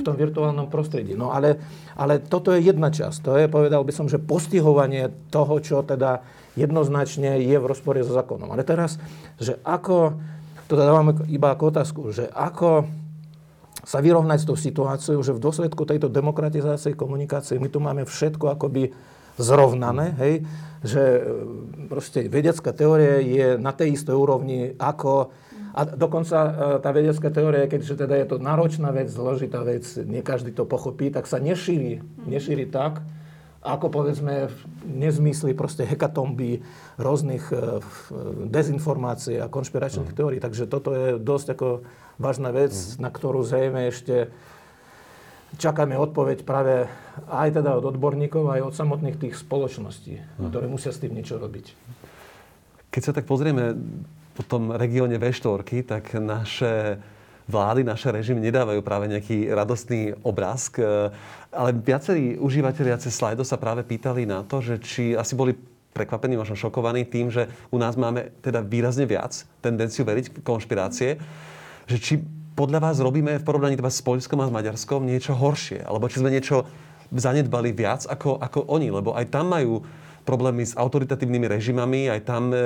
v 0.00 0.02
tom 0.02 0.16
virtuálnom 0.16 0.72
prostredí. 0.72 1.12
No 1.12 1.28
ale, 1.28 1.60
ale 1.92 2.24
toto 2.24 2.56
je 2.56 2.64
jedna 2.64 2.88
časť. 2.88 3.18
To 3.20 3.36
je, 3.36 3.52
povedal 3.52 3.84
by 3.84 3.92
som, 3.92 4.08
že 4.08 4.16
postihovanie 4.16 5.12
toho, 5.28 5.60
čo 5.60 5.84
teda 5.84 6.24
jednoznačne 6.56 7.36
je 7.44 7.56
v 7.60 7.68
rozpore 7.68 8.00
so 8.00 8.16
zákonom. 8.16 8.48
Ale 8.48 8.64
teraz, 8.64 8.96
že 9.36 9.60
ako, 9.60 10.16
to 10.66 10.72
teda 10.72 10.88
dávame 10.88 11.12
iba 11.28 11.52
ako 11.52 11.64
otázku, 11.76 12.00
že 12.16 12.24
ako 12.32 12.88
sa 13.86 14.02
vyrovnať 14.02 14.38
s 14.42 14.48
tou 14.48 14.58
situáciou, 14.58 15.20
že 15.20 15.36
v 15.36 15.44
dôsledku 15.46 15.84
tejto 15.86 16.08
demokratizácie 16.10 16.96
komunikácie 16.98 17.60
my 17.60 17.68
tu 17.70 17.78
máme 17.78 18.02
všetko 18.02 18.56
akoby 18.56 18.90
zrovnané, 19.36 20.16
hej, 20.20 20.34
že 20.84 21.02
e, 21.02 21.20
proste 21.88 22.28
vedecká 22.28 22.72
teória 22.72 23.20
je 23.20 23.56
na 23.56 23.72
tej 23.72 23.96
istej 23.96 24.16
úrovni 24.16 24.72
ako 24.76 25.32
a 25.76 25.84
dokonca 25.84 26.38
e, 26.40 26.50
tá 26.80 26.88
vedecká 26.88 27.28
teória, 27.28 27.68
keďže 27.68 28.00
teda 28.00 28.16
je 28.16 28.26
to 28.32 28.36
náročná 28.40 28.88
vec, 28.96 29.12
zložitá 29.12 29.60
vec, 29.60 29.84
nie 30.08 30.24
každý 30.24 30.56
to 30.56 30.64
pochopí, 30.64 31.12
tak 31.12 31.28
sa 31.28 31.36
nešíri, 31.36 32.00
nešíri 32.24 32.64
tak, 32.64 33.04
ako 33.60 33.92
povedzme 33.92 34.48
nezmysly 34.88 35.52
proste 35.52 35.84
hekatomby 35.84 36.64
rôznych 36.96 37.52
e, 37.52 37.84
dezinformácií 38.48 39.36
a 39.36 39.52
konšpiračných 39.52 40.14
mm. 40.14 40.16
teórií. 40.16 40.40
Takže 40.40 40.64
toto 40.64 40.96
je 40.96 41.20
dosť 41.20 41.46
ako 41.60 41.68
vážna 42.16 42.56
vec, 42.56 42.72
mm. 42.72 43.02
na 43.02 43.10
ktorú 43.12 43.44
zrejme 43.44 43.92
ešte 43.92 44.32
čakáme 45.54 45.94
odpoveď 45.94 46.42
práve 46.42 46.90
aj 47.30 47.62
teda 47.62 47.78
od 47.78 47.94
odborníkov, 47.94 48.50
aj 48.50 48.60
od 48.66 48.74
samotných 48.74 49.16
tých 49.22 49.34
spoločností, 49.38 50.18
uh-huh. 50.18 50.50
ktoré 50.50 50.66
musia 50.66 50.90
s 50.90 50.98
tým 50.98 51.14
niečo 51.14 51.38
robiť. 51.38 51.72
Keď 52.90 53.02
sa 53.02 53.12
tak 53.14 53.30
pozrieme 53.30 53.78
po 54.36 54.42
tom 54.44 54.74
regióne 54.74 55.16
V4, 55.16 55.62
tak 55.86 56.16
naše 56.18 57.00
vlády, 57.46 57.86
naše 57.86 58.10
režimy 58.10 58.42
nedávajú 58.42 58.82
práve 58.82 59.06
nejaký 59.06 59.48
radostný 59.54 60.18
obrázk, 60.26 60.82
ale 61.54 61.70
viacerí 61.72 62.36
užívateľia 62.36 62.98
cez 62.98 63.14
slajdo 63.14 63.46
sa 63.46 63.56
práve 63.56 63.86
pýtali 63.86 64.26
na 64.26 64.42
to, 64.42 64.58
že 64.58 64.82
či 64.82 65.14
asi 65.14 65.38
boli 65.38 65.54
prekvapení, 65.96 66.36
možno 66.36 66.58
šokovaní 66.58 67.08
tým, 67.08 67.32
že 67.32 67.48
u 67.72 67.80
nás 67.80 67.96
máme 67.96 68.28
teda 68.44 68.60
výrazne 68.60 69.08
viac 69.08 69.32
tendenciu 69.64 70.04
veriť 70.04 70.44
konšpirácie, 70.44 71.16
že 71.88 71.96
či 71.96 72.20
podľa 72.56 72.80
vás 72.80 72.96
robíme 73.04 73.36
v 73.36 73.44
porovnaní 73.44 73.76
s 73.76 74.00
Poľskom 74.00 74.40
a 74.40 74.48
s 74.48 74.52
Maďarskom 74.56 75.04
niečo 75.04 75.36
horšie? 75.36 75.84
Alebo 75.84 76.08
či 76.08 76.24
sme 76.24 76.32
niečo 76.32 76.64
zanedbali 77.12 77.76
viac 77.76 78.08
ako, 78.08 78.40
ako 78.40 78.72
oni? 78.72 78.88
Lebo 78.88 79.12
aj 79.12 79.28
tam 79.28 79.52
majú 79.52 79.84
problémy 80.24 80.64
s 80.64 80.74
autoritatívnymi 80.74 81.46
režimami, 81.52 82.10
aj 82.10 82.20
tam 82.24 82.50
e, 82.50 82.58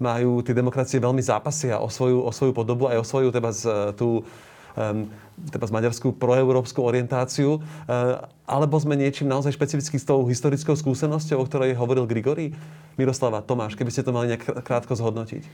majú 0.00 0.40
tie 0.40 0.56
demokracie 0.56 1.02
veľmi 1.02 1.20
zápasia 1.20 1.82
o 1.82 1.90
svoju, 1.90 2.24
o 2.24 2.30
svoju 2.32 2.54
podobu, 2.56 2.88
aj 2.88 3.02
o 3.02 3.04
svoju 3.04 3.28
teda 3.34 3.50
z, 3.52 3.62
tú, 3.98 4.24
um, 4.76 5.10
teda 5.52 5.68
z 5.68 5.72
maďarskú 5.72 6.16
proeurópsku 6.16 6.80
orientáciu, 6.80 7.60
alebo 8.48 8.80
sme 8.80 8.96
niečím 8.96 9.28
naozaj 9.28 9.52
špecificky 9.52 10.00
s 10.00 10.08
tou 10.08 10.24
historickou 10.24 10.72
skúsenosťou, 10.72 11.36
o 11.36 11.44
ktorej 11.44 11.76
hovoril 11.76 12.08
Grigory? 12.08 12.56
Miroslava, 12.96 13.44
Tomáš, 13.44 13.76
keby 13.76 13.92
ste 13.92 14.00
to 14.00 14.16
mali 14.16 14.32
nejak 14.32 14.64
krátko 14.64 14.96
zhodnotiť. 14.96 15.44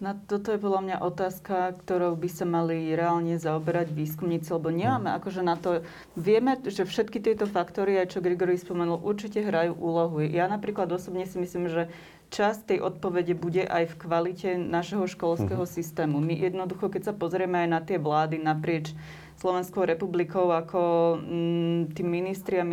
Na 0.00 0.16
toto 0.16 0.48
je 0.48 0.56
podľa 0.56 0.80
mňa 0.80 0.96
otázka, 1.04 1.76
ktorou 1.84 2.16
by 2.16 2.28
sa 2.32 2.48
mali 2.48 2.88
reálne 2.96 3.36
zaoberať 3.36 3.92
výskumníci, 3.92 4.48
lebo 4.48 4.72
nemáme 4.72 5.12
hmm. 5.12 5.18
akože 5.20 5.40
na 5.44 5.60
to... 5.60 5.84
Vieme, 6.16 6.56
že 6.64 6.88
všetky 6.88 7.20
tieto 7.20 7.44
faktory, 7.44 8.00
aj 8.00 8.16
čo 8.16 8.24
Grigory 8.24 8.56
spomenul, 8.56 8.96
určite 8.96 9.44
hrajú 9.44 9.76
úlohu. 9.76 10.24
Ja 10.24 10.48
napríklad 10.48 10.88
osobne 10.88 11.28
si 11.28 11.36
myslím, 11.36 11.68
že 11.68 11.92
časť 12.30 12.60
tej 12.74 12.78
odpovede 12.80 13.34
bude 13.34 13.66
aj 13.66 13.90
v 13.90 13.98
kvalite 13.98 14.48
našeho 14.54 15.04
školského 15.10 15.66
hmm. 15.66 15.74
systému. 15.74 16.22
My 16.22 16.38
jednoducho, 16.38 16.86
keď 16.86 17.10
sa 17.10 17.14
pozrieme 17.14 17.66
aj 17.66 17.68
na 17.68 17.80
tie 17.82 17.98
vlády 17.98 18.38
naprieč 18.38 18.94
Slovenskou 19.40 19.88
republikou 19.88 20.52
ako 20.52 21.16
mm, 21.16 21.96
tí 21.96 22.04
ministri 22.04 22.60
a 22.60 22.68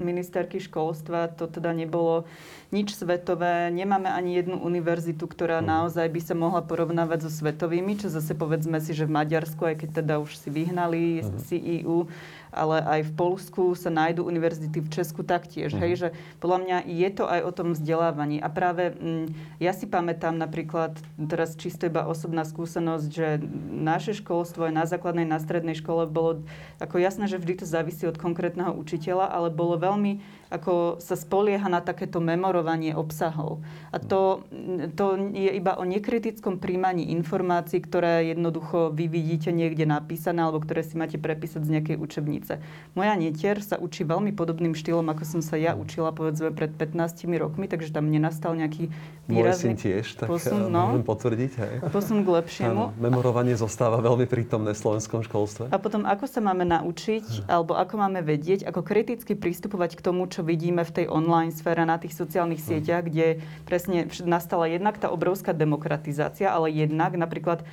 ministerky 0.00 0.64
školstva, 0.64 1.28
to 1.28 1.44
teda 1.44 1.76
nebolo 1.76 2.24
nič 2.72 2.96
svetové. 2.96 3.68
Nemáme 3.68 4.08
ani 4.08 4.40
jednu 4.40 4.56
univerzitu, 4.56 5.28
ktorá 5.28 5.60
mm. 5.60 5.68
naozaj 5.68 6.08
by 6.08 6.20
sa 6.24 6.32
mohla 6.32 6.64
porovnávať 6.64 7.28
so 7.28 7.30
svetovými, 7.44 8.00
čo 8.00 8.08
zase 8.08 8.32
povedzme 8.32 8.80
si, 8.80 8.96
že 8.96 9.04
v 9.04 9.12
Maďarsku, 9.12 9.60
aj 9.60 9.76
keď 9.84 9.90
teda 10.00 10.14
už 10.24 10.40
si 10.40 10.48
vyhnali 10.48 11.20
mm. 11.20 11.36
CEU, 11.44 12.08
ale 12.56 12.80
aj 12.80 13.00
v 13.06 13.12
Polsku 13.12 13.62
sa 13.76 13.92
nájdú 13.92 14.24
univerzity, 14.24 14.80
v 14.80 14.88
Česku 14.88 15.20
taktiež. 15.20 15.76
Mm. 15.76 15.80
Hej, 15.84 15.92
že 16.00 16.08
podľa 16.40 16.58
mňa 16.64 16.76
je 16.88 17.08
to 17.12 17.24
aj 17.28 17.40
o 17.44 17.52
tom 17.52 17.68
vzdelávaní. 17.76 18.40
A 18.40 18.48
práve 18.48 18.96
m, 18.96 19.28
mm, 19.28 19.60
ja 19.60 19.76
si 19.76 19.84
pamätám 19.84 20.40
napríklad, 20.40 20.96
teraz 21.28 21.52
čisto 21.60 21.84
iba 21.84 22.08
osobná 22.08 22.48
skúsenosť, 22.48 23.08
že 23.12 23.28
naše 23.68 24.16
školstvo 24.16 24.72
aj 24.72 24.74
na 24.74 24.84
základnej, 24.88 25.28
na 25.28 25.36
strednej 25.36 25.76
škole 25.76 26.08
bolo 26.08 26.40
ako 26.80 26.96
jasné, 26.96 27.28
že 27.28 27.36
vždy 27.36 27.60
to 27.60 27.66
závisí 27.68 28.08
od 28.08 28.16
konkrétneho 28.16 28.72
učiteľa, 28.72 29.28
ale 29.28 29.52
bolo 29.52 29.76
veľmi 29.76 30.24
ako 30.50 31.02
sa 31.02 31.18
spolieha 31.18 31.66
na 31.66 31.82
takéto 31.82 32.22
memorovanie 32.22 32.94
obsahov. 32.94 33.62
A 33.90 33.98
to, 33.98 34.46
to 34.94 35.18
je 35.34 35.50
iba 35.52 35.74
o 35.78 35.84
nekritickom 35.84 36.62
príjmaní 36.62 37.10
informácií, 37.14 37.82
ktoré 37.82 38.30
jednoducho 38.30 38.94
vy 38.94 39.10
vidíte 39.10 39.50
niekde 39.50 39.84
napísané 39.84 40.46
alebo 40.46 40.62
ktoré 40.62 40.86
si 40.86 40.94
máte 40.94 41.18
prepísať 41.18 41.62
z 41.66 41.72
nejakej 41.78 41.96
učebnice. 41.98 42.62
Moja 42.94 43.14
netier 43.18 43.58
sa 43.62 43.80
učí 43.80 44.06
veľmi 44.06 44.30
podobným 44.34 44.76
štýlom, 44.76 45.06
ako 45.10 45.24
som 45.26 45.40
sa 45.42 45.58
ja 45.58 45.74
učila 45.74 46.14
povedzme 46.14 46.54
pred 46.54 46.70
15 46.74 47.26
rokmi, 47.38 47.66
takže 47.66 47.90
tam 47.90 48.08
nenastal 48.08 48.54
nejaký 48.54 48.90
výrazný 49.26 49.74
Môj 49.74 49.82
tiež, 49.82 50.06
tak 50.14 50.28
posun, 50.30 50.70
eh, 50.70 50.72
no, 50.72 50.82
môžem 50.94 51.06
potvrdiť. 51.06 51.52
Hej. 51.58 51.74
Posun 51.90 52.22
k 52.22 52.28
lepšiemu. 52.30 52.94
Áno, 52.94 53.02
memorovanie 53.02 53.58
zostáva 53.58 53.98
veľmi 53.98 54.26
prítomné 54.30 54.72
v 54.72 54.78
slovenskom 54.78 55.26
školstve. 55.26 55.74
A 55.74 55.76
potom 55.82 56.06
ako 56.06 56.24
sa 56.30 56.38
máme 56.38 56.62
naučiť, 56.62 57.50
alebo 57.50 57.74
ako 57.74 57.94
máme 57.98 58.22
vedieť, 58.22 58.66
ako 58.70 58.86
kriticky 58.86 59.34
pristupovať 59.34 59.98
k 59.98 60.00
tomu, 60.06 60.30
čo 60.36 60.44
vidíme 60.44 60.84
v 60.84 60.92
tej 60.92 61.06
online 61.08 61.48
sfére, 61.48 61.88
na 61.88 61.96
tých 61.96 62.12
sociálnych 62.12 62.60
sieťach, 62.60 63.08
kde 63.08 63.40
presne 63.64 64.04
nastala 64.28 64.68
jednak 64.68 65.00
tá 65.00 65.08
obrovská 65.08 65.56
demokratizácia, 65.56 66.52
ale 66.52 66.68
jednak 66.68 67.16
napríklad 67.16 67.64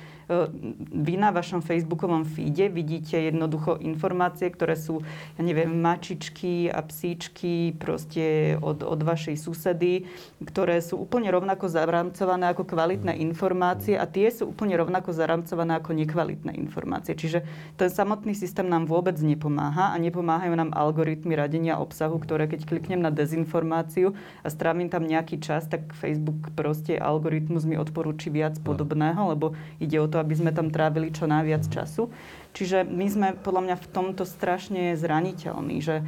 vy 0.90 1.14
na 1.20 1.30
vašom 1.30 1.60
facebookovom 1.60 2.24
feede 2.24 2.72
vidíte 2.72 3.20
jednoducho 3.20 3.76
informácie, 3.84 4.48
ktoré 4.48 4.74
sú, 4.74 5.04
ja 5.36 5.42
neviem, 5.44 5.68
mačičky 5.68 6.72
a 6.72 6.80
psíčky 6.80 7.76
proste 7.76 8.56
od, 8.60 8.80
od 8.80 9.00
vašej 9.04 9.36
susedy, 9.36 10.08
ktoré 10.40 10.80
sú 10.80 10.96
úplne 10.96 11.28
rovnako 11.28 11.68
zaramcované 11.68 12.48
ako 12.52 12.64
kvalitné 12.64 13.20
informácie 13.20 14.00
a 14.00 14.08
tie 14.08 14.32
sú 14.32 14.48
úplne 14.52 14.80
rovnako 14.80 15.12
zaramcované 15.12 15.76
ako 15.76 15.92
nekvalitné 15.92 16.56
informácie. 16.56 17.12
Čiže 17.12 17.44
ten 17.76 17.90
samotný 17.92 18.32
systém 18.32 18.64
nám 18.64 18.88
vôbec 18.88 19.20
nepomáha 19.20 19.92
a 19.92 19.96
nepomáhajú 20.00 20.54
nám 20.56 20.72
algoritmy 20.72 21.36
radenia 21.36 21.76
obsahu, 21.76 22.16
ktoré 22.16 22.48
keď 22.48 22.64
kliknem 22.64 23.04
na 23.04 23.12
dezinformáciu 23.12 24.16
a 24.40 24.48
strávim 24.48 24.88
tam 24.88 25.04
nejaký 25.04 25.36
čas, 25.42 25.68
tak 25.68 25.92
Facebook 25.92 26.54
proste 26.56 26.96
algoritmus 26.96 27.68
mi 27.68 27.76
odporúči 27.76 28.32
viac 28.32 28.56
podobného, 28.64 29.36
lebo 29.36 29.52
ide 29.82 30.00
o 30.00 30.08
to, 30.14 30.22
aby 30.22 30.38
sme 30.38 30.54
tam 30.54 30.70
trávili 30.70 31.10
čo 31.10 31.26
najviac 31.26 31.66
mhm. 31.66 31.72
času. 31.74 32.14
Čiže 32.54 32.86
my 32.86 33.06
sme 33.10 33.28
podľa 33.34 33.62
mňa 33.66 33.76
v 33.82 33.90
tomto 33.90 34.22
strašne 34.22 34.94
zraniteľní. 34.94 35.82
Že, 35.82 36.06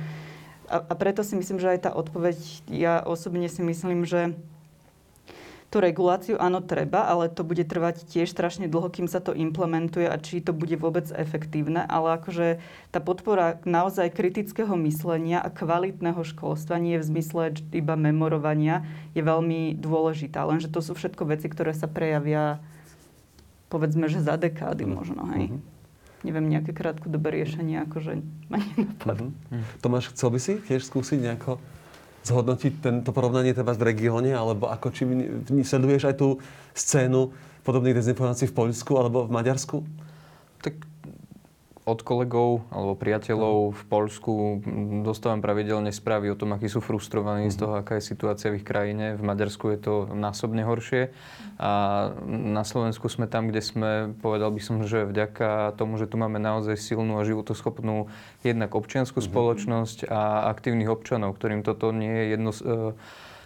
a, 0.71 0.77
a 0.79 0.93
preto 0.95 1.27
si 1.27 1.35
myslím, 1.35 1.59
že 1.59 1.75
aj 1.75 1.81
tá 1.83 1.91
odpoveď, 1.91 2.39
ja 2.71 3.03
osobne 3.03 3.51
si 3.51 3.67
myslím, 3.67 4.07
že 4.07 4.39
tú 5.67 5.83
reguláciu 5.83 6.39
áno 6.39 6.63
treba, 6.63 7.11
ale 7.11 7.27
to 7.27 7.43
bude 7.43 7.67
trvať 7.67 8.07
tiež 8.07 8.31
strašne 8.31 8.71
dlho, 8.71 8.87
kým 8.87 9.11
sa 9.11 9.19
to 9.19 9.35
implementuje 9.35 10.07
a 10.07 10.17
či 10.17 10.39
to 10.39 10.55
bude 10.55 10.79
vôbec 10.79 11.11
efektívne. 11.11 11.83
Ale 11.83 12.17
akože 12.23 12.63
tá 12.95 13.03
podpora 13.03 13.59
naozaj 13.67 14.15
kritického 14.15 14.73
myslenia 14.87 15.43
a 15.43 15.51
kvalitného 15.51 16.23
školstva 16.23 16.79
nie 16.79 17.03
v 17.03 17.09
zmysle 17.11 17.59
iba 17.75 17.99
memorovania 17.99 18.87
je 19.19 19.27
veľmi 19.27 19.75
dôležitá. 19.77 20.47
Lenže 20.47 20.71
to 20.71 20.79
sú 20.79 20.95
všetko 20.95 21.35
veci, 21.35 21.51
ktoré 21.51 21.75
sa 21.75 21.91
prejavia 21.91 22.63
povedzme, 23.69 24.07
že 24.07 24.23
za 24.23 24.39
dekády 24.39 24.87
mhm. 24.87 24.93
možno, 24.93 25.23
hej. 25.35 25.45
Uh-huh. 25.51 25.75
Neviem, 26.25 26.49
nejaké 26.49 26.75
krátkodobé 26.75 27.39
riešenie, 27.39 27.87
akože 27.87 28.19
ma 28.51 28.59
nenapadlo. 28.59 29.31
Uh-huh. 29.31 29.65
Tomáš, 29.79 30.11
chcel 30.17 30.35
by 30.35 30.39
si 30.43 30.53
tiež 30.59 30.83
skúsiť 30.83 31.19
nejako 31.23 31.63
zhodnotiť 32.27 32.83
tento 32.83 33.15
porovnanie 33.15 33.55
teda 33.55 33.71
v 33.71 33.87
regióne, 33.87 34.35
alebo 34.35 34.67
ako 34.67 34.91
či 34.91 35.07
sleduješ 35.63 36.11
aj 36.11 36.15
tú 36.19 36.43
scénu 36.75 37.31
podobných 37.63 37.95
dezinformácií 38.03 38.51
v 38.51 38.57
Poľsku 38.67 38.93
alebo 38.99 39.31
v 39.31 39.35
Maďarsku? 39.35 39.87
Od 41.87 42.03
kolegov 42.03 42.67
alebo 42.75 42.99
priateľov 42.99 43.71
v 43.71 43.83
Poľsku 43.87 44.33
dostávam 45.07 45.39
pravidelne 45.39 45.95
správy 45.95 46.35
o 46.35 46.39
tom, 46.39 46.51
akí 46.51 46.67
sú 46.67 46.83
frustrovaní 46.83 47.47
z 47.47 47.63
toho, 47.63 47.79
aká 47.79 48.03
je 48.03 48.11
situácia 48.11 48.51
v 48.51 48.59
ich 48.59 48.67
krajine. 48.67 49.15
V 49.15 49.23
Maďarsku 49.23 49.71
je 49.71 49.79
to 49.79 49.95
násobne 50.11 50.67
horšie. 50.67 51.15
A 51.63 51.71
na 52.27 52.67
Slovensku 52.67 53.07
sme 53.07 53.31
tam, 53.31 53.47
kde 53.47 53.63
sme, 53.63 54.11
povedal 54.19 54.51
by 54.51 54.59
som, 54.59 54.83
že 54.83 55.07
vďaka 55.07 55.79
tomu, 55.79 55.95
že 55.95 56.11
tu 56.11 56.19
máme 56.19 56.43
naozaj 56.43 56.75
silnú 56.75 57.23
a 57.23 57.27
životoschopnú 57.29 58.11
jednak 58.43 58.75
občianskú 58.75 59.23
mm-hmm. 59.23 59.31
spoločnosť 59.39 59.99
a 60.11 60.51
aktívnych 60.51 60.91
občanov, 60.91 61.39
ktorým 61.39 61.63
toto 61.63 61.95
nie 61.95 62.11
je 62.11 62.25
jedno 62.35 62.51
e, 62.51 62.99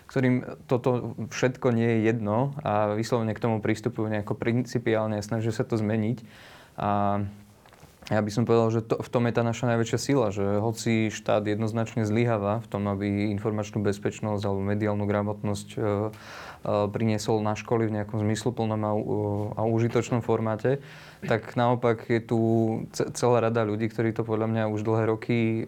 ktorým 0.08 0.64
toto 0.64 1.12
všetko 1.28 1.76
nie 1.76 1.86
je 1.86 1.98
jedno 2.10 2.56
a 2.66 2.96
vyslovene 2.98 3.36
k 3.36 3.44
tomu 3.44 3.62
prístupujú 3.62 4.10
nejako 4.10 4.32
principiálne 4.32 5.20
a 5.20 5.22
snažia 5.22 5.52
sa 5.52 5.62
to 5.62 5.78
zmeniť. 5.78 6.18
A 6.80 7.20
ja 8.11 8.19
by 8.19 8.31
som 8.35 8.43
povedal, 8.43 8.74
že 8.74 8.82
to, 8.82 8.99
v 8.99 9.07
tom 9.09 9.31
je 9.31 9.35
tá 9.39 9.47
naša 9.47 9.70
najväčšia 9.70 9.99
sila, 10.03 10.35
že 10.35 10.43
hoci 10.43 11.15
štát 11.15 11.47
jednoznačne 11.47 12.03
zlyháva 12.03 12.59
v 12.59 12.66
tom, 12.66 12.91
aby 12.91 13.31
informačnú 13.31 13.78
bezpečnosť 13.87 14.43
alebo 14.43 14.66
mediálnu 14.66 15.07
gramotnosť 15.07 15.69
e, 15.70 15.78
e, 15.78 15.87
priniesol 16.91 17.39
na 17.39 17.55
školy 17.55 17.87
v 17.87 18.03
nejakom 18.03 18.19
zmysluplnom 18.19 18.82
a, 18.82 18.93
a 19.55 19.62
užitočnom 19.62 20.27
formáte, 20.27 20.82
tak 21.23 21.55
naopak 21.55 22.11
je 22.11 22.19
tu 22.19 22.39
celá 22.91 23.47
rada 23.47 23.62
ľudí, 23.62 23.87
ktorí 23.87 24.11
to 24.11 24.27
podľa 24.27 24.59
mňa 24.59 24.65
už 24.74 24.82
dlhé 24.82 25.05
roky 25.07 25.39
e, 25.39 25.62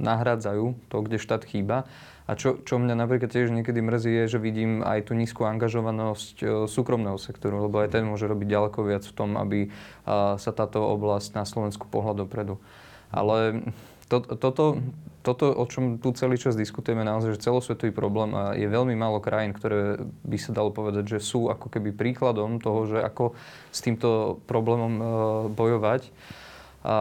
nahrádzajú, 0.00 0.88
to, 0.88 0.96
kde 1.04 1.20
štát 1.20 1.44
chýba. 1.44 1.84
A 2.28 2.36
čo, 2.36 2.60
čo 2.60 2.76
mňa 2.76 2.92
napríklad 2.92 3.32
tiež 3.32 3.48
niekedy 3.48 3.80
mrzí, 3.80 4.12
je, 4.12 4.24
že 4.36 4.38
vidím 4.38 4.84
aj 4.84 5.08
tú 5.08 5.16
nízku 5.16 5.48
angažovanosť 5.48 6.36
e, 6.44 6.46
súkromného 6.68 7.16
sektoru, 7.16 7.64
lebo 7.64 7.80
aj 7.80 7.96
ten 7.96 8.04
môže 8.04 8.28
robiť 8.28 8.44
ďaleko 8.52 8.78
viac 8.84 9.08
v 9.08 9.16
tom, 9.16 9.40
aby 9.40 9.72
sa 10.36 10.50
táto 10.52 10.84
oblasť 10.84 11.32
na 11.36 11.48
Slovensku 11.48 11.88
pohľad 11.88 12.28
dopredu. 12.28 12.60
Ale 13.08 13.64
to, 14.08 14.24
toto, 14.24 14.80
toto, 15.20 15.52
o 15.52 15.64
čom 15.68 16.00
tu 16.00 16.16
celý 16.16 16.40
čas 16.40 16.56
diskutujeme, 16.56 17.04
naozaj 17.04 17.36
že 17.36 17.44
celosvetový 17.44 17.92
problém 17.92 18.32
a 18.32 18.56
je 18.56 18.64
veľmi 18.64 18.96
málo 18.96 19.20
krajín, 19.20 19.52
ktoré 19.52 20.00
by 20.24 20.38
sa 20.40 20.56
dalo 20.56 20.72
povedať, 20.72 21.04
že 21.16 21.18
sú 21.20 21.52
ako 21.52 21.68
keby 21.68 21.92
príkladom 21.92 22.56
toho, 22.56 22.88
že 22.88 22.98
ako 23.04 23.36
s 23.68 23.80
týmto 23.84 24.40
problémom 24.48 24.94
e, 24.96 25.04
bojovať. 25.52 26.08
A, 26.88 26.98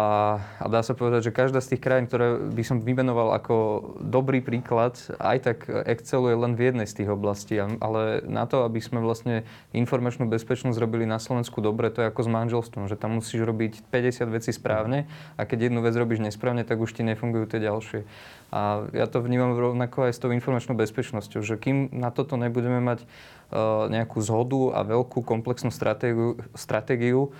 a 0.60 0.68
dá 0.68 0.84
sa 0.84 0.92
povedať, 0.92 1.32
že 1.32 1.38
každá 1.38 1.64
z 1.64 1.72
tých 1.72 1.82
krajín, 1.88 2.12
ktoré 2.12 2.44
by 2.52 2.60
som 2.60 2.84
vymenoval 2.84 3.32
ako 3.40 3.56
dobrý 4.04 4.44
príklad, 4.44 5.00
aj 5.16 5.38
tak 5.48 5.58
exceluje 5.88 6.36
len 6.36 6.60
v 6.60 6.68
jednej 6.68 6.84
z 6.84 7.00
tých 7.00 7.10
oblastí. 7.16 7.56
Ale 7.56 8.20
na 8.28 8.44
to, 8.52 8.68
aby 8.68 8.84
sme 8.84 9.00
vlastne 9.00 9.48
informačnú 9.72 10.28
bezpečnosť 10.28 10.76
robili 10.76 11.08
na 11.08 11.24
Slovensku 11.24 11.64
dobre, 11.64 11.88
to 11.88 12.04
je 12.04 12.12
ako 12.12 12.20
s 12.20 12.30
manželstvom, 12.36 12.92
že 12.92 13.00
tam 13.00 13.24
musíš 13.24 13.48
robiť 13.48 13.88
50 13.88 14.28
vecí 14.28 14.52
správne 14.52 15.08
a 15.40 15.48
keď 15.48 15.72
jednu 15.72 15.80
vec 15.80 15.96
robíš 15.96 16.20
nesprávne, 16.20 16.68
tak 16.68 16.84
už 16.84 16.92
ti 16.92 17.08
nefungujú 17.08 17.48
tie 17.48 17.64
ďalšie. 17.64 18.04
A 18.52 18.92
ja 18.92 19.08
to 19.08 19.24
vnímam 19.24 19.56
rovnako 19.56 20.12
aj 20.12 20.12
s 20.12 20.20
tou 20.20 20.36
informačnou 20.36 20.76
bezpečnosťou, 20.76 21.48
že 21.48 21.56
kým 21.56 21.96
na 21.96 22.12
toto 22.12 22.36
nebudeme 22.36 22.84
mať 22.84 23.08
uh, 23.08 23.88
nejakú 23.88 24.20
zhodu 24.20 24.76
a 24.76 24.80
veľkú 24.84 25.24
komplexnú 25.24 25.72
stratégiu, 25.72 26.44
stratégiu 26.60 27.32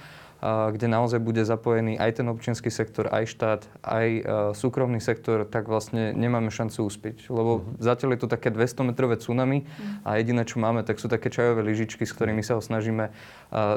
kde 0.48 0.88
naozaj 0.88 1.20
bude 1.20 1.42
zapojený 1.44 1.98
aj 1.98 2.22
ten 2.22 2.28
občianský 2.30 2.70
sektor, 2.72 3.10
aj 3.12 3.26
štát, 3.26 3.62
aj 3.84 4.08
e, 4.08 4.22
súkromný 4.54 5.02
sektor, 5.02 5.44
tak 5.44 5.66
vlastne 5.66 6.14
nemáme 6.14 6.54
šancu 6.54 6.88
uspieť. 6.88 7.28
Lebo 7.28 7.52
uh-huh. 7.60 7.82
zatiaľ 7.82 8.16
je 8.16 8.20
to 8.22 8.30
také 8.32 8.54
200-metrové 8.54 9.20
tsunami 9.20 9.66
uh-huh. 9.66 10.08
a 10.08 10.10
jediné, 10.22 10.46
čo 10.46 10.62
máme, 10.62 10.86
tak 10.86 11.02
sú 11.02 11.10
také 11.10 11.34
čajové 11.34 11.66
lyžičky, 11.66 12.06
s 12.06 12.14
ktorými 12.14 12.46
sa 12.46 12.56
ho 12.56 12.62
snažíme 12.62 13.10
e, 13.10 13.12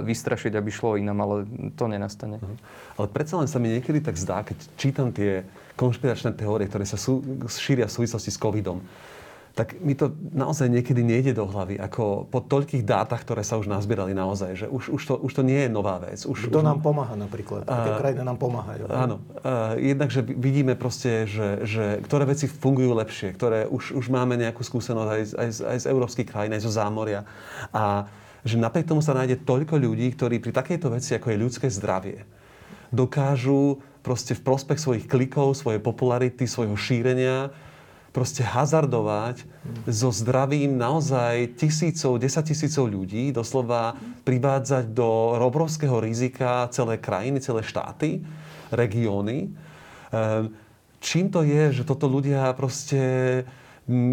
vystrašiť, 0.05 0.53
aby 0.55 0.71
šlo 0.71 1.01
inám, 1.01 1.19
ale 1.25 1.37
to 1.75 1.89
nenastane. 1.89 2.39
Uh-huh. 2.39 2.57
Ale 3.01 3.07
predsa 3.11 3.41
len 3.41 3.49
sa 3.49 3.59
mi 3.59 3.73
niekedy 3.73 4.05
tak 4.05 4.21
zdá, 4.21 4.45
keď 4.45 4.59
čítam 4.77 5.11
tie 5.11 5.43
konšpiračné 5.81 6.37
teórie, 6.37 6.69
ktoré 6.69 6.85
sa 6.85 7.01
sú, 7.01 7.25
šíria 7.49 7.89
v 7.89 7.95
súvislosti 7.97 8.29
s 8.29 8.37
covidom, 8.37 8.85
tak 9.51 9.83
mi 9.83 9.99
to 9.99 10.15
naozaj 10.31 10.71
niekedy 10.71 11.03
nejde 11.03 11.35
do 11.35 11.43
hlavy, 11.43 11.75
ako 11.75 12.31
po 12.31 12.39
toľkých 12.39 12.87
dátach, 12.87 13.27
ktoré 13.27 13.43
sa 13.43 13.59
už 13.59 13.67
nazbierali 13.67 14.15
naozaj, 14.15 14.51
že 14.55 14.67
už, 14.71 14.95
už, 14.95 15.03
to, 15.03 15.15
už 15.19 15.33
to 15.35 15.43
nie 15.43 15.67
je 15.67 15.71
nová 15.71 15.99
vec. 15.99 16.23
Už, 16.23 16.47
Kto 16.47 16.63
už, 16.63 16.67
nám 16.67 16.79
pomáha 16.79 17.19
napríklad? 17.19 17.67
Aké 17.67 17.91
krajiny 17.99 18.23
nám 18.23 18.39
pomáhajú? 18.39 18.87
Áno. 18.87 19.19
Uh, 19.43 19.75
jednak, 19.83 20.15
že 20.15 20.23
vidíme 20.23 20.79
proste, 20.79 21.27
že, 21.27 21.67
že 21.67 21.85
ktoré 22.07 22.31
veci 22.31 22.47
fungujú 22.47 22.95
lepšie, 22.95 23.35
ktoré 23.35 23.67
už, 23.67 23.99
už 23.99 24.07
máme 24.07 24.39
nejakú 24.39 24.63
skúsenosť 24.63 25.11
aj, 25.11 25.23
aj, 25.35 25.49
aj 25.67 25.79
z 25.83 25.87
európskych 25.91 26.29
krajín, 26.31 26.55
aj 26.55 26.63
zo 26.63 26.71
zámoria. 26.71 27.27
A 27.75 28.07
že 28.47 28.57
napriek 28.57 28.89
tomu 28.89 29.05
sa 29.05 29.13
nájde 29.13 29.43
toľko 29.43 29.77
ľudí, 29.77 30.15
ktorí 30.15 30.41
pri 30.41 30.55
takejto 30.55 30.95
veci, 30.95 31.13
ako 31.13 31.27
je 31.29 31.43
ľudské 31.43 31.67
zdravie, 31.69 32.25
dokážu 32.95 33.83
proste 34.01 34.33
v 34.33 34.41
prospech 34.47 34.79
svojich 34.81 35.07
klikov, 35.11 35.53
svojej 35.59 35.83
popularity, 35.83 36.49
svojho 36.49 36.75
šírenia 36.79 37.53
proste 38.11 38.43
hazardovať 38.43 39.47
so 39.87 40.11
zdravím 40.11 40.75
naozaj 40.75 41.55
tisícov, 41.55 42.19
desaťtisícov 42.19 42.91
ľudí, 42.91 43.31
doslova 43.31 43.95
privádzať 44.27 44.91
do 44.91 45.39
obrovského 45.39 46.03
rizika 46.03 46.67
celé 46.75 46.99
krajiny, 46.99 47.39
celé 47.39 47.63
štáty, 47.63 48.23
regióny. 48.75 49.51
Ehm, 50.11 50.51
čím 50.99 51.31
to 51.31 51.47
je, 51.47 51.83
že 51.83 51.87
toto 51.87 52.11
ľudia 52.11 52.51
proste 52.59 53.01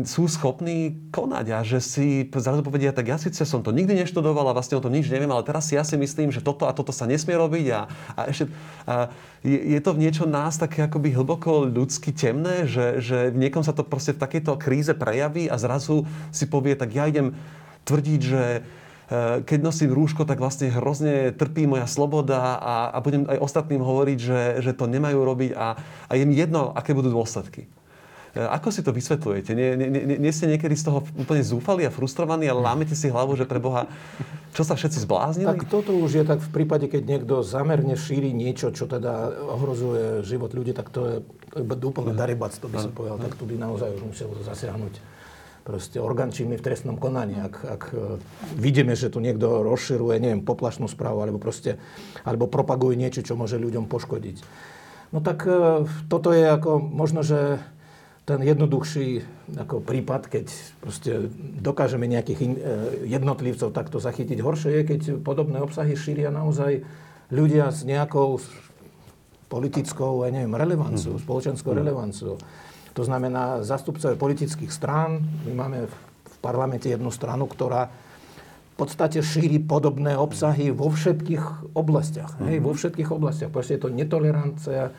sú 0.09 0.25
schopní 0.25 0.97
konať 1.13 1.45
a 1.53 1.59
že 1.61 1.77
si 1.77 2.25
zrazu 2.33 2.65
povedia, 2.65 2.89
tak 2.89 3.13
ja 3.13 3.21
síce 3.21 3.45
som 3.45 3.61
to 3.61 3.69
nikdy 3.69 3.93
neštudoval 3.93 4.49
a 4.49 4.55
vlastne 4.57 4.73
o 4.73 4.81
tom 4.81 4.89
nič 4.89 5.05
neviem, 5.13 5.29
ale 5.29 5.45
teraz 5.45 5.69
si 5.69 5.77
ja 5.77 5.85
si 5.85 5.93
myslím, 5.93 6.33
že 6.33 6.41
toto 6.41 6.65
a 6.65 6.73
toto 6.73 6.89
sa 6.89 7.05
nesmie 7.05 7.37
robiť 7.37 7.65
a, 7.77 7.81
a 8.17 8.21
ešte 8.25 8.49
a 8.89 9.13
je, 9.45 9.77
je 9.77 9.79
to 9.79 9.93
niečo 9.93 10.25
nás 10.25 10.57
také 10.57 10.81
akoby 10.81 11.13
hlboko 11.13 11.69
ľudsky 11.69 12.09
temné, 12.09 12.65
že, 12.65 12.97
že 13.05 13.29
v 13.29 13.37
niekom 13.37 13.61
sa 13.61 13.69
to 13.69 13.85
proste 13.85 14.17
v 14.17 14.21
takejto 14.25 14.57
kríze 14.57 14.97
prejaví 14.97 15.45
a 15.45 15.61
zrazu 15.61 16.09
si 16.33 16.49
povie, 16.49 16.73
tak 16.73 16.97
ja 16.97 17.05
idem 17.05 17.37
tvrdiť, 17.85 18.21
že 18.25 18.43
e, 18.57 18.61
keď 19.45 19.59
nosím 19.61 19.93
rúško, 19.93 20.25
tak 20.25 20.41
vlastne 20.41 20.73
hrozne 20.73 21.37
trpí 21.37 21.69
moja 21.69 21.85
sloboda 21.85 22.57
a, 22.57 22.89
a 22.89 22.97
budem 22.97 23.29
aj 23.29 23.37
ostatným 23.45 23.85
hovoriť, 23.85 24.17
že, 24.17 24.41
že 24.65 24.71
to 24.73 24.89
nemajú 24.89 25.21
robiť 25.21 25.51
a, 25.53 25.77
a 26.09 26.11
je 26.17 26.25
mi 26.25 26.33
jedno, 26.33 26.73
aké 26.73 26.97
budú 26.97 27.13
dôsledky. 27.13 27.69
E, 28.37 28.45
ako 28.45 28.69
si 28.69 28.85
to 28.85 28.93
vysvetľujete? 28.93 29.51
Nie, 29.57 29.73
nie, 29.73 29.89
nie, 29.89 30.17
nie 30.21 30.31
ste 30.31 30.45
niekedy 30.45 30.77
z 30.77 30.85
toho 30.85 31.01
úplne 31.17 31.41
zúfali 31.41 31.89
a 31.89 31.91
frustrovaní 31.91 32.45
a 32.45 32.53
lámete 32.53 32.93
si 32.93 33.09
hlavu, 33.09 33.33
že 33.33 33.49
pre 33.49 33.57
Boha, 33.57 33.89
čo 34.53 34.61
sa 34.61 34.77
všetci 34.77 35.01
zbláznili? 35.09 35.49
Tak 35.57 35.65
toto 35.65 35.97
už 35.97 36.21
je 36.21 36.23
tak 36.23 36.45
v 36.45 36.49
prípade, 36.53 36.85
keď 36.85 37.01
niekto 37.17 37.41
zamerne 37.41 37.97
šíri 37.97 38.29
niečo, 38.29 38.69
čo 38.69 38.85
teda 38.85 39.33
ohrozuje 39.57 40.21
život 40.21 40.53
ľudí, 40.53 40.77
tak 40.77 40.93
to 40.93 41.01
je 41.09 41.15
úplne 41.57 42.13
darebac, 42.13 42.53
to 42.53 42.69
by 42.69 42.77
som 42.77 42.93
povedal. 42.93 43.17
Tak 43.17 43.33
tu 43.33 43.49
by 43.49 43.57
naozaj 43.57 43.89
už 43.97 44.03
musel 44.05 44.29
zasiahnuť 44.45 45.17
proste 45.67 45.99
orgán 45.99 46.31
činný 46.31 46.55
v 46.55 46.63
trestnom 46.63 46.95
konaní. 46.95 47.43
Ak, 47.43 47.59
ak 47.59 47.83
e, 47.91 48.23
vidíme, 48.55 48.95
že 48.95 49.11
tu 49.11 49.19
niekto 49.19 49.67
rozširuje, 49.67 50.15
neviem, 50.15 50.39
poplašnú 50.39 50.87
správu, 50.87 51.27
alebo 51.27 51.43
proste, 51.43 51.75
alebo 52.23 52.47
propaguje 52.47 52.95
niečo, 52.95 53.19
čo 53.19 53.35
môže 53.35 53.59
ľuďom 53.59 53.83
poškodiť. 53.91 54.47
No 55.11 55.19
tak 55.19 55.43
e, 55.43 55.83
toto 56.07 56.31
je 56.31 56.47
ako 56.47 56.79
možno, 56.79 57.19
že 57.19 57.59
ten 58.27 58.43
jednoduchší 58.43 59.23
ako 59.55 59.79
prípad, 59.79 60.27
keď 60.27 60.51
proste 60.83 61.31
dokážeme 61.63 62.11
nejakých 62.11 62.39
in, 62.43 62.53
e, 62.59 62.61
jednotlivcov 63.07 63.71
takto 63.71 64.03
zachytiť. 64.03 64.43
Horšie 64.43 64.71
je, 64.75 64.81
keď 64.83 65.01
podobné 65.23 65.63
obsahy 65.63 65.95
šíria 65.95 66.27
naozaj 66.27 66.83
ľudia 67.31 67.71
s 67.71 67.87
nejakou 67.87 68.43
politickou, 69.47 70.27
ja 70.27 70.31
neviem, 70.35 70.51
relevanciou, 70.51 71.15
mm-hmm. 71.15 71.23
spoločenskou 71.23 71.71
mm-hmm. 71.71 71.87
relevanciou. 71.87 72.35
To 72.99 73.03
znamená, 73.07 73.63
zastupcovia 73.63 74.19
politických 74.19 74.75
strán, 74.75 75.23
my 75.47 75.53
máme 75.55 75.79
v 75.87 76.37
parlamente 76.43 76.91
jednu 76.91 77.15
stranu, 77.15 77.47
ktorá 77.47 77.87
v 77.87 78.75
podstate 78.75 79.23
šíri 79.23 79.63
podobné 79.63 80.19
obsahy 80.19 80.75
vo 80.75 80.91
všetkých 80.91 81.71
oblastiach. 81.79 82.35
Mm-hmm. 82.35 82.47
Hej, 82.51 82.57
vo 82.59 82.71
všetkých 82.75 83.09
oblastiach. 83.09 83.55
Proste 83.55 83.79
je 83.79 83.87
to 83.87 83.89
netolerancia, 83.89 84.91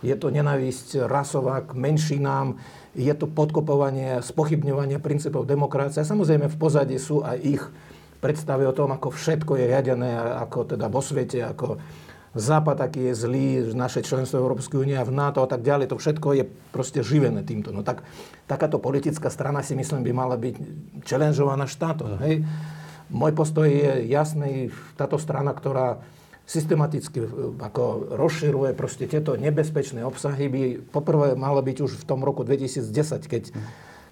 je 0.00 0.14
to 0.16 0.28
nenávisť 0.28 1.08
rasová 1.08 1.64
k 1.64 1.72
menšinám, 1.76 2.58
je 2.96 3.12
to 3.12 3.28
podkopovanie, 3.28 4.24
spochybňovanie 4.24 4.96
princípov 5.00 5.44
demokracie. 5.44 6.00
A 6.00 6.08
samozrejme 6.08 6.48
v 6.48 6.56
pozadí 6.56 6.96
sú 6.96 7.20
aj 7.20 7.36
ich 7.44 7.62
predstavy 8.24 8.64
o 8.64 8.72
tom, 8.72 8.92
ako 8.96 9.12
všetko 9.12 9.60
je 9.60 9.64
riadené, 9.68 10.16
ako 10.16 10.76
teda 10.76 10.88
vo 10.88 11.04
svete, 11.04 11.44
ako 11.44 11.76
Západ 12.36 12.84
aký 12.84 13.08
je 13.08 13.14
zlý, 13.16 13.48
naše 13.72 14.04
členstvo 14.04 14.36
Európskej 14.36 14.84
únie 14.84 14.92
a 14.92 15.08
v 15.08 15.16
NATO 15.16 15.40
a 15.40 15.48
tak 15.48 15.64
ďalej, 15.64 15.88
to 15.88 15.96
všetko 15.96 16.36
je 16.36 16.44
proste 16.68 17.00
živené 17.00 17.40
týmto. 17.40 17.72
No 17.72 17.80
tak 17.80 18.04
takáto 18.44 18.76
politická 18.76 19.32
strana 19.32 19.64
si 19.64 19.72
myslím 19.72 20.04
by 20.04 20.12
mala 20.12 20.36
byť 20.36 20.54
challengeovaná 21.08 21.64
štátom. 21.64 22.20
Hej. 22.20 22.44
Môj 23.08 23.32
postoj 23.32 23.64
je 23.64 24.04
jasný, 24.12 24.68
táto 25.00 25.16
strana, 25.16 25.56
ktorá 25.56 25.96
systematicky 26.46 27.26
e, 27.26 27.28
ako 27.58 28.14
rozširuje 28.14 28.72
proste 28.78 29.10
tieto 29.10 29.34
nebezpečné 29.34 30.06
obsahy, 30.06 30.46
by 30.46 30.62
poprvé 30.94 31.34
mala 31.34 31.60
byť 31.60 31.76
už 31.82 31.92
v 32.00 32.04
tom 32.06 32.22
roku 32.22 32.46
2010, 32.46 32.86
keď 33.26 33.44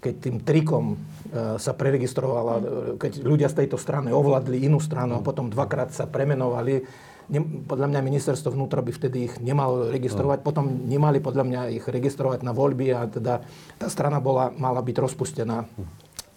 keď 0.04 0.20
tým 0.20 0.36
trikom 0.44 0.84
e, 0.92 0.96
sa 1.56 1.72
preregistrovala, 1.72 2.54
e, 2.60 2.62
keď 3.00 3.24
ľudia 3.24 3.48
z 3.48 3.64
tejto 3.64 3.80
strany 3.80 4.12
ovládli 4.12 4.60
inú 4.60 4.76
stranu 4.76 5.16
a 5.16 5.24
potom 5.24 5.48
dvakrát 5.48 5.96
sa 5.96 6.04
premenovali 6.04 6.84
podľa 7.64 7.88
mňa 7.88 8.00
ministerstvo 8.04 8.52
vnútra 8.52 8.84
by 8.84 8.92
vtedy 8.92 9.32
ich 9.32 9.34
nemalo 9.40 9.88
registrovať, 9.88 10.38
no. 10.40 10.46
potom 10.46 10.84
nemali 10.84 11.24
podľa 11.24 11.44
mňa 11.48 11.60
ich 11.72 11.84
registrovať 11.88 12.44
na 12.44 12.52
voľby 12.52 12.92
a 12.92 13.08
teda 13.08 13.40
tá 13.80 13.88
strana 13.88 14.20
bola, 14.20 14.52
mala 14.52 14.84
byť 14.84 14.96
rozpustená. 15.00 15.64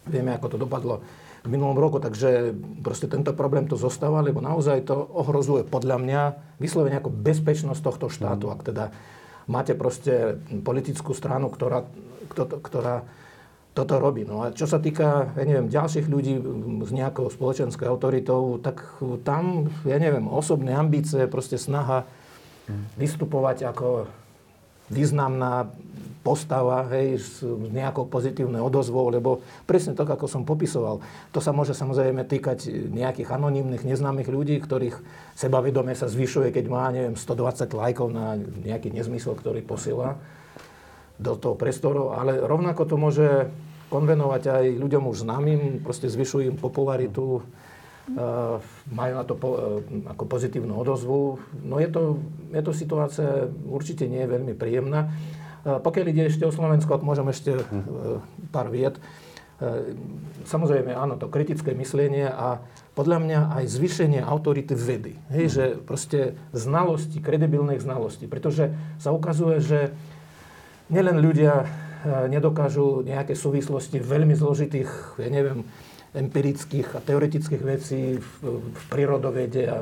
Vieme, 0.08 0.32
ako 0.32 0.46
to 0.48 0.56
dopadlo 0.56 1.04
v 1.48 1.56
minulom 1.56 1.80
roku, 1.80 1.96
takže 1.96 2.52
proste 2.84 3.08
tento 3.08 3.32
problém 3.32 3.64
to 3.64 3.80
zostáva, 3.80 4.20
lebo 4.20 4.44
naozaj 4.44 4.84
to 4.84 4.92
ohrozuje 5.16 5.64
podľa 5.64 5.96
mňa 5.96 6.20
vyslovene 6.60 7.00
ako 7.00 7.08
bezpečnosť 7.08 7.80
tohto 7.80 8.12
štátu, 8.12 8.52
mm. 8.52 8.52
ak 8.52 8.60
teda 8.68 8.84
máte 9.48 9.72
proste 9.72 10.36
politickú 10.60 11.16
stranu, 11.16 11.48
ktorá, 11.48 11.88
ktorá 12.36 13.08
toto 13.72 13.96
robí. 13.96 14.28
No 14.28 14.44
a 14.44 14.52
čo 14.52 14.68
sa 14.68 14.76
týka, 14.76 15.32
ja 15.32 15.44
neviem, 15.48 15.72
ďalších 15.72 16.10
ľudí 16.10 16.36
s 16.84 16.90
nejakou 16.92 17.32
spoločenskou 17.32 17.88
autoritou, 17.88 18.60
tak 18.60 18.84
tam, 19.24 19.72
ja 19.88 19.96
neviem, 19.96 20.28
osobné 20.28 20.76
ambície, 20.76 21.24
proste 21.30 21.56
snaha 21.56 22.04
vystupovať 23.00 23.72
ako 23.72 24.10
významná 24.92 25.72
postava, 26.28 26.84
hej, 26.92 27.16
s 27.16 27.40
nejakou 27.72 28.04
pozitívnou 28.04 28.60
odozvou, 28.68 29.08
lebo 29.08 29.40
presne 29.64 29.96
to, 29.96 30.04
ako 30.04 30.28
som 30.28 30.44
popisoval, 30.44 31.00
to 31.32 31.40
sa 31.40 31.56
môže 31.56 31.72
samozrejme 31.72 32.28
týkať 32.28 32.68
nejakých 32.92 33.32
anonimných, 33.32 33.88
neznámych 33.88 34.28
ľudí, 34.28 34.60
ktorých 34.60 35.00
sebavedomie 35.32 35.96
sa 35.96 36.04
zvyšuje, 36.04 36.52
keď 36.52 36.64
má, 36.68 36.92
neviem, 36.92 37.16
120 37.16 37.64
lajkov 37.72 38.12
na 38.12 38.36
nejaký 38.36 38.92
nezmysel, 38.92 39.32
ktorý 39.40 39.64
posiela 39.64 40.20
do 41.16 41.32
toho 41.40 41.56
priestoru, 41.56 42.12
ale 42.12 42.44
rovnako 42.44 42.84
to 42.84 43.00
môže 43.00 43.28
konvenovať 43.88 44.42
aj 44.52 44.64
ľuďom 44.84 45.02
už 45.08 45.24
známym, 45.24 45.80
proste 45.80 46.12
zvyšujú 46.12 46.44
im 46.52 46.58
popularitu, 46.60 47.40
uh, 47.40 48.60
majú 48.92 49.12
na 49.16 49.24
to 49.24 49.34
po, 49.34 49.48
uh, 49.56 49.58
ako 50.12 50.24
pozitívnu 50.28 50.76
odozvu. 50.76 51.40
No 51.64 51.80
je 51.80 51.88
to, 51.88 52.20
je 52.52 52.62
to 52.62 52.72
situácia 52.76 53.48
určite 53.64 54.04
nie 54.04 54.20
je 54.22 54.32
veľmi 54.32 54.54
príjemná. 54.54 55.08
Uh, 55.68 55.76
pokiaľ 55.84 56.04
ide 56.08 56.32
ešte 56.32 56.48
o 56.48 56.54
Slovensko, 56.54 56.96
ak 56.96 57.04
môžem 57.04 57.28
ešte 57.28 57.60
uh, 57.60 58.24
pár 58.48 58.72
viet. 58.72 58.96
Uh, 59.60 59.92
samozrejme, 60.48 60.96
áno, 60.96 61.20
to 61.20 61.28
kritické 61.28 61.76
myslenie 61.76 62.24
a 62.24 62.64
podľa 62.96 63.18
mňa 63.20 63.40
aj 63.60 63.64
zvýšenie 63.68 64.24
autority 64.24 64.72
vedy. 64.72 65.12
Hej, 65.28 65.44
mm. 65.44 65.52
že 65.52 65.64
proste 65.84 66.20
znalosti, 66.56 67.20
kredibilných 67.20 67.84
znalostí. 67.84 68.24
Pretože 68.24 68.72
sa 68.96 69.12
ukazuje, 69.12 69.60
že 69.60 69.80
nielen 70.88 71.20
ľudia 71.20 71.68
nedokážu 72.06 73.02
nejaké 73.02 73.34
súvislosti 73.34 73.98
veľmi 73.98 74.34
zložitých, 74.38 75.18
ja 75.18 75.28
neviem, 75.28 75.66
empirických 76.14 76.96
a 76.96 77.04
teoretických 77.04 77.62
vecí 77.62 78.16
v, 78.16 78.30
v 78.72 78.82
prírodovede 78.88 79.62
a 79.68 79.76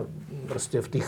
proste 0.51 0.83
v 0.83 0.99
tých 0.99 1.07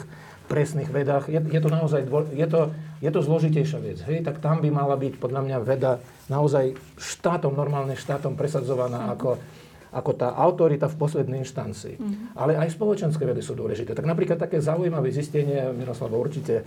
presných 0.49 0.89
vedách. 0.89 1.29
Je, 1.29 1.39
je 1.39 1.61
to 1.61 1.71
naozaj 1.71 2.01
je 2.33 2.47
to, 2.49 2.73
je 3.05 3.11
to 3.13 3.21
zložitejšia 3.21 3.79
vec. 3.85 3.99
Hej? 4.09 4.25
Tak 4.25 4.41
tam 4.41 4.65
by 4.65 4.73
mala 4.73 4.97
byť 4.97 5.21
podľa 5.21 5.45
mňa 5.45 5.59
veda 5.63 6.01
naozaj 6.33 6.73
štátom, 6.97 7.53
normálne 7.53 7.95
štátom 7.95 8.35
presadzovaná 8.35 9.07
mm-hmm. 9.07 9.15
ako, 9.15 9.31
ako 9.93 10.11
tá 10.17 10.33
autorita 10.33 10.89
v 10.89 10.97
poslednej 10.97 11.45
inštancii. 11.45 12.01
Mm-hmm. 12.01 12.41
Ale 12.41 12.57
aj 12.57 12.75
spoločenské 12.75 13.23
vedy 13.29 13.45
sú 13.45 13.53
dôležité. 13.53 13.93
Tak 13.93 14.09
napríklad 14.09 14.41
také 14.41 14.59
zaujímavé 14.59 15.13
zistenie, 15.13 15.69
Miroslav 15.77 16.11
určite 16.17 16.65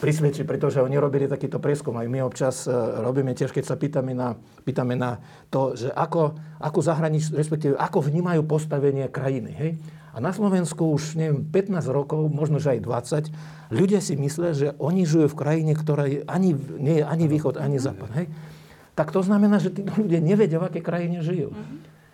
prisvedčí, 0.00 0.48
pretože 0.48 0.80
oni 0.80 0.96
robili 0.96 1.28
takýto 1.28 1.60
prieskum. 1.60 2.00
Aj 2.00 2.08
my 2.08 2.24
občas 2.24 2.64
e, 2.64 2.72
robíme 3.04 3.36
tiež, 3.36 3.52
keď 3.52 3.64
sa 3.68 3.76
pýtame 3.76 4.16
na, 4.16 4.32
pýtame 4.64 4.96
na 4.96 5.20
to, 5.52 5.76
že 5.76 5.92
ako, 5.92 6.40
ako 6.56 6.78
zahranič, 6.80 7.28
respektíve 7.36 7.76
ako 7.76 8.08
vnímajú 8.08 8.40
postavenie 8.48 9.12
krajiny. 9.12 9.52
Hej? 9.52 9.70
A 10.10 10.18
na 10.18 10.34
Slovensku 10.34 10.90
už, 10.98 11.14
neviem, 11.14 11.46
15 11.46 11.86
rokov, 11.86 12.26
možno 12.26 12.58
že 12.58 12.78
aj 12.78 12.80
20, 13.30 13.70
ľudia 13.70 14.02
si 14.02 14.18
myslia, 14.18 14.50
že 14.50 14.68
oni 14.82 15.06
žijú 15.06 15.30
v 15.30 15.38
krajine, 15.38 15.72
ktorá 15.78 16.10
je 16.10 16.26
ani, 16.26 16.58
nie 16.82 17.02
je 17.02 17.04
ani 17.06 17.30
východ, 17.30 17.62
ani 17.62 17.78
západ. 17.78 18.10
Hej? 18.18 18.26
Tak 18.98 19.14
to 19.14 19.22
znamená, 19.22 19.62
že 19.62 19.70
tí 19.70 19.86
ľudia 19.86 20.18
nevedia, 20.18 20.58
v 20.58 20.66
akej 20.66 20.82
krajine 20.82 21.22
žijú. 21.22 21.54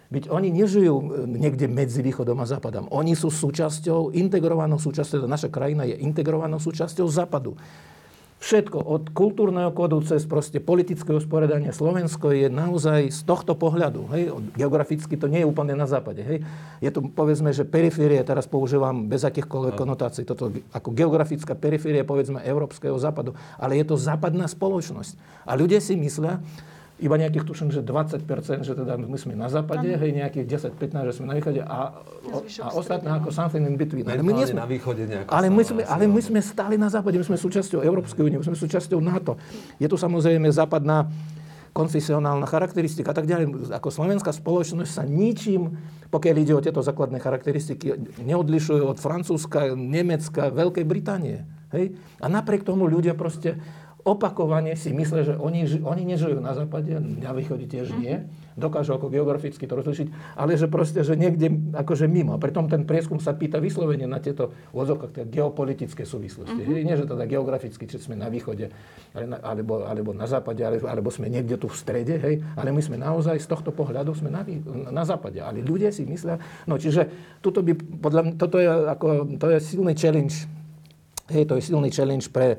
Veď 0.06 0.30
oni 0.30 0.54
nežijú 0.54 0.94
e, 0.94 1.04
niekde 1.26 1.66
medzi 1.66 1.98
východom 1.98 2.38
a 2.38 2.46
západom. 2.46 2.86
Oni 2.94 3.18
sú 3.18 3.26
súčasťou, 3.26 4.14
integrovanou 4.14 4.78
súčasťou, 4.78 5.26
naša 5.26 5.50
krajina 5.50 5.82
je 5.82 5.98
integrovanou 5.98 6.62
súčasťou 6.62 7.10
západu. 7.10 7.58
Všetko 8.36 8.78
od 8.78 9.16
kultúrneho 9.16 9.72
kódu 9.72 10.04
cez 10.04 10.28
proste 10.28 10.60
politické 10.60 11.08
usporiadanie 11.16 11.72
Slovensko 11.72 12.36
je 12.36 12.52
naozaj 12.52 13.08
z 13.08 13.20
tohto 13.24 13.56
pohľadu. 13.56 14.12
Hej, 14.12 14.22
geograficky 14.52 15.16
to 15.16 15.24
nie 15.24 15.40
je 15.40 15.48
úplne 15.48 15.72
na 15.72 15.88
západe. 15.88 16.20
Hej. 16.20 16.44
Je 16.84 16.90
to 16.92 17.00
povedzme, 17.00 17.48
že 17.56 17.64
periférie, 17.64 18.20
teraz 18.28 18.44
používam 18.44 19.08
bez 19.08 19.24
akýchkoľvek 19.24 19.74
konotácií, 19.80 20.28
toto 20.28 20.52
ako 20.68 20.88
geografická 20.92 21.56
periféria 21.56 22.04
povedzme 22.04 22.44
európskeho 22.44 23.00
západu, 23.00 23.32
ale 23.56 23.80
je 23.80 23.88
to 23.88 23.96
západná 23.96 24.44
spoločnosť. 24.44 25.16
A 25.48 25.56
ľudia 25.56 25.80
si 25.80 25.96
myslia, 25.96 26.36
iba 26.96 27.16
nejakých, 27.20 27.44
tuším, 27.44 27.68
že 27.68 27.84
20%, 27.84 28.64
že 28.64 28.72
teda 28.72 28.96
my 28.96 29.18
sme 29.20 29.36
na 29.36 29.52
západe, 29.52 29.84
ano. 29.84 30.00
hej, 30.00 30.16
nejakých 30.16 30.72
10-15, 30.72 31.08
že 31.08 31.12
sme 31.20 31.26
na 31.28 31.34
východe 31.36 31.60
a, 31.60 31.92
a 32.00 32.66
ostatné 32.72 33.08
ako 33.20 33.28
something 33.28 33.68
in 33.68 33.76
between. 33.76 34.08
Ale 34.08 34.24
my, 34.24 34.32
nie 34.32 34.48
sme, 34.48 34.64
na 34.64 34.68
východe 34.68 35.04
ale, 35.28 35.52
my 35.52 35.60
sme, 35.60 35.84
ale 35.84 36.08
my 36.08 36.20
sme 36.24 36.40
stáli 36.40 36.80
na 36.80 36.88
západe, 36.88 37.20
my 37.20 37.26
sme 37.28 37.36
súčasťou 37.36 37.84
Európskej 37.84 38.22
únie, 38.24 38.40
my 38.40 38.46
sme 38.48 38.56
súčasťou 38.56 38.96
NATO. 39.04 39.36
Je 39.76 39.84
tu 39.84 40.00
samozrejme 40.00 40.48
západná 40.48 41.04
konfesionálna 41.76 42.48
charakteristika 42.48 43.12
a 43.12 43.16
tak 43.20 43.28
ďalej. 43.28 43.68
Ako 43.76 43.92
slovenská 43.92 44.32
spoločnosť 44.32 44.88
sa 44.88 45.04
ničím, 45.04 45.76
pokiaľ 46.08 46.36
ide 46.40 46.56
o 46.56 46.64
tieto 46.64 46.80
základné 46.80 47.20
charakteristiky, 47.20 47.92
neodlišuje 48.24 48.80
od 48.80 48.96
Francúzska, 48.96 49.76
Nemecka, 49.76 50.48
Veľkej 50.48 50.88
Británie. 50.88 51.44
Hej? 51.76 52.00
A 52.24 52.32
napriek 52.32 52.64
tomu 52.64 52.88
ľudia 52.88 53.12
proste 53.12 53.60
opakovane 54.06 54.78
si 54.78 54.94
myslia, 54.94 55.26
že 55.26 55.34
oni, 55.34 55.66
oni 55.82 56.02
nežijú 56.06 56.38
na 56.38 56.54
západe, 56.54 56.94
na 56.94 57.34
východe 57.34 57.66
tiež 57.66 57.98
nie, 57.98 58.22
mhm. 58.22 58.54
dokážu 58.54 58.94
ako 58.94 59.10
geograficky 59.10 59.66
to 59.66 59.74
rozlišiť, 59.74 60.38
ale 60.38 60.54
že 60.54 60.70
proste, 60.70 61.02
že 61.02 61.18
niekde 61.18 61.50
akože 61.74 62.06
mimo. 62.06 62.32
A 62.32 62.38
preto 62.38 62.62
ten 62.70 62.86
prieskum 62.86 63.18
sa 63.18 63.34
pýta 63.34 63.58
vyslovene 63.58 64.06
na 64.06 64.22
tieto 64.22 64.54
odzokách, 64.70 65.10
tie 65.10 65.24
geopolitické 65.26 66.06
súvislosti. 66.06 66.62
Mm-hmm. 66.62 66.86
Nie, 66.86 66.96
že 66.96 67.04
teda 67.04 67.26
geograficky, 67.26 67.84
či 67.90 67.98
sme 67.98 68.14
na 68.14 68.30
východe, 68.30 68.70
alebo, 69.42 69.82
alebo 69.84 70.14
na 70.14 70.30
západe, 70.30 70.62
alebo, 70.62 70.86
alebo 70.86 71.10
sme 71.10 71.26
niekde 71.26 71.58
tu 71.58 71.66
v 71.66 71.76
strede, 71.76 72.14
hej, 72.16 72.46
ale 72.54 72.70
my 72.70 72.80
sme 72.80 72.96
naozaj 72.96 73.42
z 73.42 73.48
tohto 73.50 73.74
pohľadu 73.74 74.14
sme 74.14 74.30
na, 74.30 74.46
na 74.94 75.02
západe. 75.02 75.42
Ale 75.42 75.60
ľudia 75.60 75.90
si 75.90 76.06
myslia, 76.06 76.38
no 76.64 76.78
čiže 76.78 77.10
toto 77.42 77.60
by, 77.60 77.74
podľa 77.76 78.22
mňa, 78.22 78.32
toto 78.38 78.56
je, 78.62 78.68
ako, 78.70 79.06
to 79.36 79.46
je 79.52 79.58
silný 79.60 79.92
challenge, 79.98 80.46
hej, 81.28 81.44
to 81.44 81.58
je 81.58 81.62
silný 81.66 81.90
challenge 81.90 82.30
pre, 82.30 82.56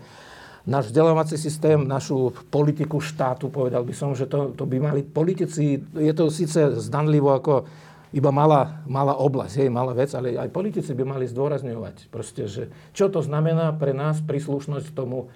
náš 0.68 0.91
vzdelávací 0.91 1.39
systém, 1.39 1.80
našu 1.88 2.35
politiku 2.52 2.99
štátu, 2.99 3.48
povedal 3.48 3.88
by 3.88 3.95
som, 3.95 4.11
že 4.11 4.27
to, 4.27 4.52
to 4.52 4.68
by 4.68 4.84
mali 4.84 5.02
politici, 5.02 5.80
je 5.80 6.14
to 6.14 6.27
síce 6.27 6.76
zdanlivo 6.84 7.31
ako 7.31 7.64
iba 8.11 8.31
malá, 8.31 8.84
malá 8.88 9.15
oblasť, 9.15 9.64
hej, 9.64 9.69
malá 9.72 9.95
vec, 9.95 10.11
ale 10.11 10.35
aj 10.35 10.52
politici 10.52 10.91
by 10.91 11.03
mali 11.07 11.26
zdôrazňovať, 11.27 12.11
proste, 12.11 12.48
že 12.48 12.68
čo 12.91 13.07
to 13.07 13.23
znamená 13.23 13.72
pre 13.76 13.95
nás 13.95 14.19
príslušnosť 14.23 14.91
tomu 14.91 15.31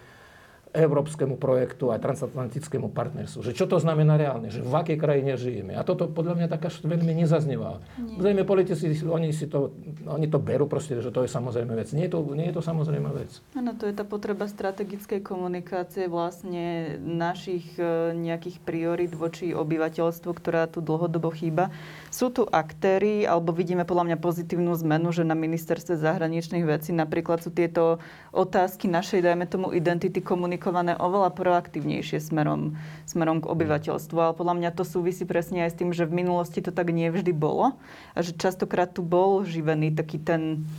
európskemu 0.71 1.35
projektu 1.35 1.91
a 1.91 1.99
transatlantickému 1.99 2.95
partnerstvu. 2.95 3.43
Že 3.43 3.51
čo 3.51 3.65
to 3.67 3.77
znamená 3.83 4.15
reálne, 4.15 4.47
že 4.47 4.63
v 4.63 4.71
akej 4.71 4.97
krajine 4.97 5.35
žijeme. 5.35 5.75
A 5.75 5.83
toto 5.83 6.07
podľa 6.07 6.39
mňa 6.39 6.47
tak 6.47 6.71
až 6.71 6.79
veľmi 6.87 7.11
nezaznieva. 7.11 7.83
Zrejme 7.99 8.47
politici, 8.47 8.87
oni, 9.03 9.35
si 9.35 9.51
to, 9.51 9.75
oni 10.07 10.31
to 10.31 10.39
berú 10.39 10.71
proste, 10.71 10.95
že 11.03 11.11
to 11.11 11.27
je 11.27 11.29
samozrejme 11.29 11.75
vec. 11.75 11.91
Nie 11.91 12.07
je 12.07 12.15
to, 12.15 12.19
nie 12.31 12.47
je 12.47 12.55
to 12.55 12.63
samozrejme 12.63 13.11
vec. 13.11 13.43
Áno, 13.51 13.75
to 13.75 13.83
je 13.83 13.93
tá 13.95 14.07
potreba 14.07 14.47
strategickej 14.47 15.19
komunikácie 15.19 16.07
vlastne 16.07 16.95
našich 17.03 17.75
e, 17.75 18.15
nejakých 18.15 18.63
priorit 18.63 19.11
voči 19.11 19.51
obyvateľstvu, 19.51 20.31
ktorá 20.31 20.71
tu 20.71 20.79
dlhodobo 20.79 21.35
chýba. 21.35 21.67
Sú 22.07 22.31
tu 22.31 22.47
aktéry, 22.47 23.27
alebo 23.27 23.51
vidíme 23.51 23.83
podľa 23.83 24.15
mňa 24.15 24.17
pozitívnu 24.23 24.71
zmenu, 24.87 25.11
že 25.11 25.27
na 25.27 25.35
ministerstve 25.35 25.99
zahraničných 25.99 26.63
vecí 26.63 26.95
napríklad 26.95 27.43
sú 27.43 27.51
tieto 27.51 27.99
otázky 28.31 28.87
našej, 28.87 29.27
dajme 29.27 29.51
tomu, 29.51 29.75
identity 29.75 30.23
komunikácie 30.23 30.60
komunikované 30.61 30.93
oveľa 30.93 31.33
proaktívnejšie 31.33 32.21
smerom, 32.21 32.77
smerom 33.09 33.41
k 33.41 33.49
obyvateľstvu. 33.49 34.17
Ale 34.21 34.37
podľa 34.37 34.55
mňa 34.61 34.69
to 34.77 34.85
súvisí 34.85 35.25
presne 35.25 35.65
aj 35.65 35.73
s 35.73 35.79
tým, 35.81 35.89
že 35.89 36.05
v 36.05 36.21
minulosti 36.21 36.61
to 36.61 36.69
tak 36.69 36.93
nevždy 36.93 37.33
bolo 37.33 37.81
a 38.13 38.17
že 38.21 38.37
častokrát 38.37 38.93
tu 38.93 39.01
bol 39.01 39.41
živený 39.41 39.97
taký 39.97 40.21
ten 40.21 40.69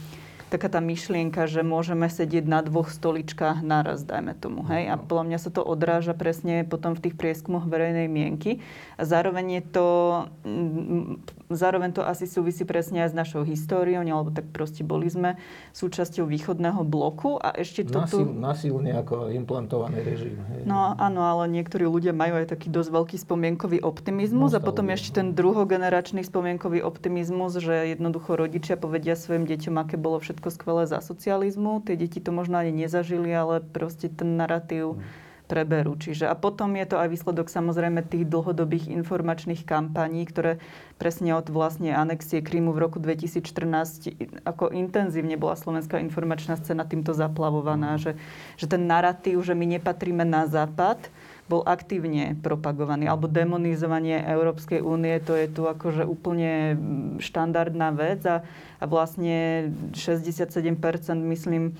taká 0.52 0.68
tá 0.68 0.84
myšlienka, 0.84 1.48
že 1.48 1.64
môžeme 1.64 2.12
sedieť 2.12 2.44
na 2.44 2.60
dvoch 2.60 2.92
stoličkách 2.92 3.64
naraz, 3.64 4.04
dajme 4.04 4.36
tomu. 4.36 4.60
Hej? 4.68 4.92
A 4.92 4.94
podľa 5.00 5.24
mňa 5.32 5.38
sa 5.40 5.48
to 5.48 5.64
odráža 5.64 6.12
presne 6.12 6.68
potom 6.68 6.92
v 6.92 7.08
tých 7.08 7.14
prieskumoch 7.16 7.64
verejnej 7.64 8.12
mienky. 8.12 8.60
A 9.00 9.08
zároveň 9.08 9.58
je 9.58 9.62
to, 9.72 9.88
mm, 10.44 11.24
zároveň 11.48 11.96
to 11.96 12.04
asi 12.04 12.28
súvisí 12.28 12.68
presne 12.68 13.08
aj 13.08 13.12
s 13.12 13.16
našou 13.16 13.48
históriou, 13.48 14.04
lebo 14.04 14.28
tak 14.28 14.44
proste 14.52 14.84
boli 14.84 15.08
sme 15.08 15.40
súčasťou 15.72 16.28
východného 16.28 16.84
bloku 16.84 17.40
a 17.40 17.56
ešte 17.56 17.88
to 17.88 18.04
Nasil, 18.04 18.28
Nasilne 18.28 18.92
ako 18.98 19.32
implantovaný 19.32 20.04
režim. 20.04 20.36
Hej. 20.52 20.68
No 20.68 20.92
áno, 20.98 21.24
ale 21.24 21.48
niektorí 21.48 21.88
ľudia 21.88 22.12
majú 22.12 22.42
aj 22.42 22.52
taký 22.52 22.68
dosť 22.68 22.90
veľký 22.92 23.16
spomienkový 23.22 23.78
optimizmus 23.80 24.52
no, 24.52 24.58
a 24.58 24.60
potom 24.60 24.90
ešte 24.90 25.22
ten 25.22 25.32
druhogeneračný 25.32 26.26
spomienkový 26.26 26.82
optimizmus, 26.82 27.56
že 27.56 27.94
jednoducho 27.96 28.34
rodičia 28.34 28.74
povedia 28.76 29.14
svojim 29.14 29.46
deťom, 29.46 29.74
aké 29.78 29.94
bolo 29.94 30.18
všetko 30.18 30.41
všetko 30.42 30.58
skvelé 30.58 30.82
za 30.90 30.98
socializmu. 30.98 31.86
Tie 31.86 31.94
deti 31.94 32.18
to 32.18 32.34
možno 32.34 32.58
ani 32.58 32.74
nezažili, 32.74 33.30
ale 33.30 33.62
proste 33.62 34.10
ten 34.10 34.34
narratív 34.34 34.98
preberú. 35.46 35.94
Čiže 35.94 36.26
a 36.26 36.34
potom 36.34 36.74
je 36.74 36.86
to 36.90 36.98
aj 36.98 37.14
výsledok 37.14 37.46
samozrejme 37.46 38.02
tých 38.02 38.26
dlhodobých 38.26 38.90
informačných 38.90 39.62
kampaní, 39.62 40.26
ktoré 40.26 40.58
presne 40.98 41.38
od 41.38 41.46
vlastne 41.46 41.94
anexie 41.94 42.42
Krymu 42.42 42.74
v 42.74 42.82
roku 42.82 42.98
2014 42.98 44.42
ako 44.42 44.74
intenzívne 44.74 45.38
bola 45.38 45.54
slovenská 45.54 46.02
informačná 46.02 46.58
scéna 46.58 46.82
týmto 46.82 47.14
zaplavovaná, 47.14 48.02
že, 48.02 48.18
že 48.58 48.66
ten 48.66 48.82
narratív, 48.90 49.46
že 49.46 49.54
my 49.54 49.78
nepatríme 49.78 50.26
na 50.26 50.50
západ, 50.50 51.06
bol 51.50 51.60
aktívne 51.66 52.38
propagovaný. 52.38 53.10
Alebo 53.10 53.26
demonizovanie 53.26 54.22
Európskej 54.22 54.78
únie, 54.80 55.18
to 55.20 55.34
je 55.34 55.50
tu 55.50 55.66
akože 55.66 56.06
úplne 56.06 56.78
štandardná 57.18 57.90
vec 57.92 58.22
a, 58.24 58.46
a 58.78 58.84
vlastne 58.86 59.68
67% 59.92 60.54
myslím 61.12 61.64
e, 61.68 61.72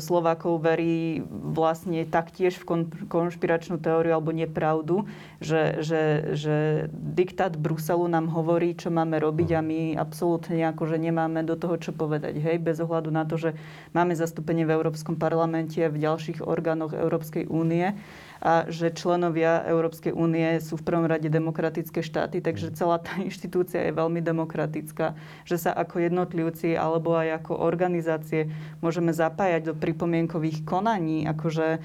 Slovákov 0.00 0.64
verí 0.64 1.20
vlastne 1.30 2.08
taktiež 2.08 2.56
v 2.60 2.64
kon, 2.64 2.82
konšpiračnú 3.06 3.76
teóriu 3.78 4.16
alebo 4.16 4.32
nepravdu, 4.32 5.04
že, 5.38 5.84
že, 5.84 6.02
že 6.34 6.56
diktát 6.92 7.52
Bruselu 7.54 8.08
nám 8.08 8.32
hovorí, 8.32 8.72
čo 8.74 8.88
máme 8.88 9.20
robiť 9.20 9.48
a 9.54 9.60
my 9.60 9.80
absolútne 9.94 10.66
akože 10.72 10.96
nemáme 10.96 11.44
do 11.44 11.54
toho 11.54 11.76
čo 11.76 11.92
povedať. 11.92 12.40
Hej, 12.40 12.58
bez 12.58 12.80
ohľadu 12.80 13.12
na 13.12 13.28
to, 13.28 13.36
že 13.36 13.52
máme 13.92 14.16
zastúpenie 14.16 14.64
v 14.64 14.72
Európskom 14.72 15.20
parlamente, 15.20 15.78
v 15.78 16.00
ďalších 16.00 16.40
orgánoch 16.42 16.96
Európskej 16.96 17.44
únie 17.46 17.92
a 18.40 18.64
že 18.72 18.88
členovia 18.90 19.60
Európskej 19.68 20.16
únie 20.16 20.56
sú 20.64 20.80
v 20.80 20.86
prvom 20.88 21.04
rade 21.04 21.28
demokratické 21.28 22.00
štáty, 22.00 22.40
takže 22.40 22.72
mm. 22.72 22.74
celá 22.74 22.96
tá 22.96 23.20
inštitúcia 23.28 23.84
je 23.84 23.92
veľmi 23.92 24.24
demokratická, 24.24 25.12
že 25.44 25.56
sa 25.60 25.76
ako 25.76 26.00
jednotlivci 26.00 26.72
alebo 26.74 27.14
aj 27.20 27.44
ako 27.44 27.60
organizácie 27.60 28.48
môžeme 28.80 29.12
zapájať 29.12 29.70
do 29.70 29.74
pripomienkových 29.76 30.64
konaní, 30.64 31.28
akože 31.28 31.66
e, 31.76 31.78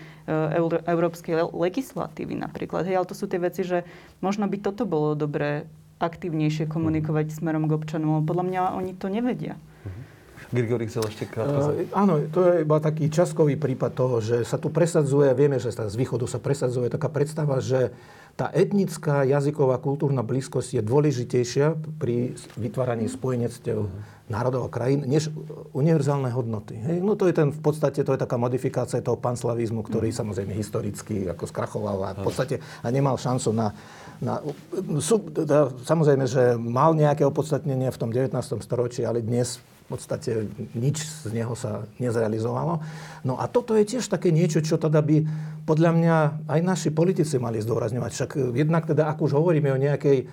európskej 0.88 1.52
legislatívy 1.52 2.40
napríklad. 2.40 2.88
Hej, 2.88 3.04
ale 3.04 3.10
to 3.12 3.16
sú 3.20 3.28
tie 3.28 3.38
veci, 3.38 3.68
že 3.68 3.84
možno 4.24 4.48
by 4.48 4.58
toto 4.64 4.88
bolo 4.88 5.14
dobré 5.14 5.68
aktívnejšie 6.00 6.68
komunikovať 6.68 7.36
smerom 7.36 7.68
k 7.68 7.76
občanom, 7.76 8.24
podľa 8.28 8.44
mňa 8.48 8.62
oni 8.80 8.92
to 8.96 9.08
nevedia. 9.08 9.56
Grigori 10.54 10.86
chcel 10.90 11.04
ešte 11.10 11.26
krátko. 11.26 11.74
Uh, 11.74 11.90
áno, 11.96 12.22
to 12.30 12.40
je 12.46 12.54
iba 12.66 12.78
taký 12.78 13.10
časkový 13.10 13.58
prípad 13.58 13.92
toho, 13.94 14.22
že 14.22 14.46
sa 14.46 14.62
tu 14.62 14.70
presadzuje, 14.70 15.34
vieme, 15.34 15.58
že 15.58 15.74
z 15.74 15.96
východu 15.96 16.26
sa 16.30 16.38
presadzuje 16.38 16.92
taká 16.92 17.10
predstava, 17.10 17.58
že 17.62 17.94
tá 18.36 18.52
etnická, 18.52 19.24
jazyková, 19.24 19.80
kultúrna 19.80 20.20
blízkosť 20.20 20.80
je 20.80 20.82
dôležitejšia 20.84 21.80
pri 21.96 22.36
vytváraní 22.60 23.08
spojenectiev 23.08 23.88
národov 24.28 24.68
a 24.68 24.74
krajín, 24.74 25.08
než 25.08 25.32
univerzálne 25.72 26.34
hodnoty. 26.34 26.76
Hej? 26.76 26.98
No 27.00 27.16
to 27.16 27.30
je 27.30 27.38
ten, 27.38 27.54
v 27.54 27.62
podstate, 27.62 28.02
to 28.02 28.12
je 28.12 28.20
taká 28.20 28.36
modifikácia 28.36 29.00
toho 29.00 29.16
panslavizmu, 29.16 29.86
ktorý 29.86 30.10
mm. 30.12 30.18
samozrejme 30.18 30.54
historicky 30.58 31.30
ako 31.30 31.46
skrachoval 31.46 31.98
a 32.04 32.10
v 32.18 32.22
podstate 32.26 32.56
a 32.84 32.88
nemal 32.90 33.16
šancu 33.22 33.54
na, 33.54 33.72
na 34.20 34.42
sú, 35.00 35.30
teda, 35.30 35.72
samozrejme, 35.86 36.26
že 36.26 36.58
mal 36.58 36.98
nejaké 36.98 37.22
opodstatnenie 37.22 37.88
v 37.94 38.00
tom 38.02 38.10
19. 38.10 38.34
storočí, 38.66 39.06
ale 39.06 39.22
dnes 39.22 39.62
v 39.86 39.88
podstate 39.94 40.50
nič 40.74 41.06
z 41.06 41.30
neho 41.30 41.54
sa 41.54 41.86
nezrealizovalo. 42.02 42.82
No 43.22 43.38
a 43.38 43.46
toto 43.46 43.78
je 43.78 43.86
tiež 43.86 44.10
také 44.10 44.34
niečo, 44.34 44.66
čo 44.66 44.82
teda 44.82 44.98
by 45.06 45.22
podľa 45.70 45.92
mňa 45.94 46.16
aj 46.50 46.60
naši 46.66 46.90
politici 46.90 47.38
mali 47.38 47.62
zdôrazňovať. 47.62 48.12
Však 48.12 48.32
jednak 48.58 48.90
teda, 48.90 49.06
ak 49.14 49.22
už 49.22 49.38
hovoríme 49.38 49.70
o 49.70 49.78
nejakej 49.78 50.26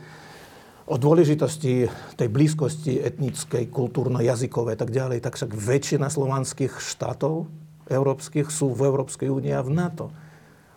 o 0.83 0.99
dôležitosti 0.99 1.87
tej 2.19 2.29
blízkosti 2.29 2.99
etnickej, 2.99 3.70
kultúrno-jazykovej 3.70 4.74
a 4.74 4.81
tak 4.83 4.91
ďalej, 4.91 5.23
tak 5.23 5.39
však 5.39 5.55
väčšina 5.55 6.11
slovanských 6.11 6.74
štátov 6.83 7.47
európskych 7.87 8.51
sú 8.51 8.74
v 8.74 8.89
Európskej 8.91 9.31
únii 9.31 9.53
a 9.55 9.62
v 9.62 9.70
NATO. 9.70 10.07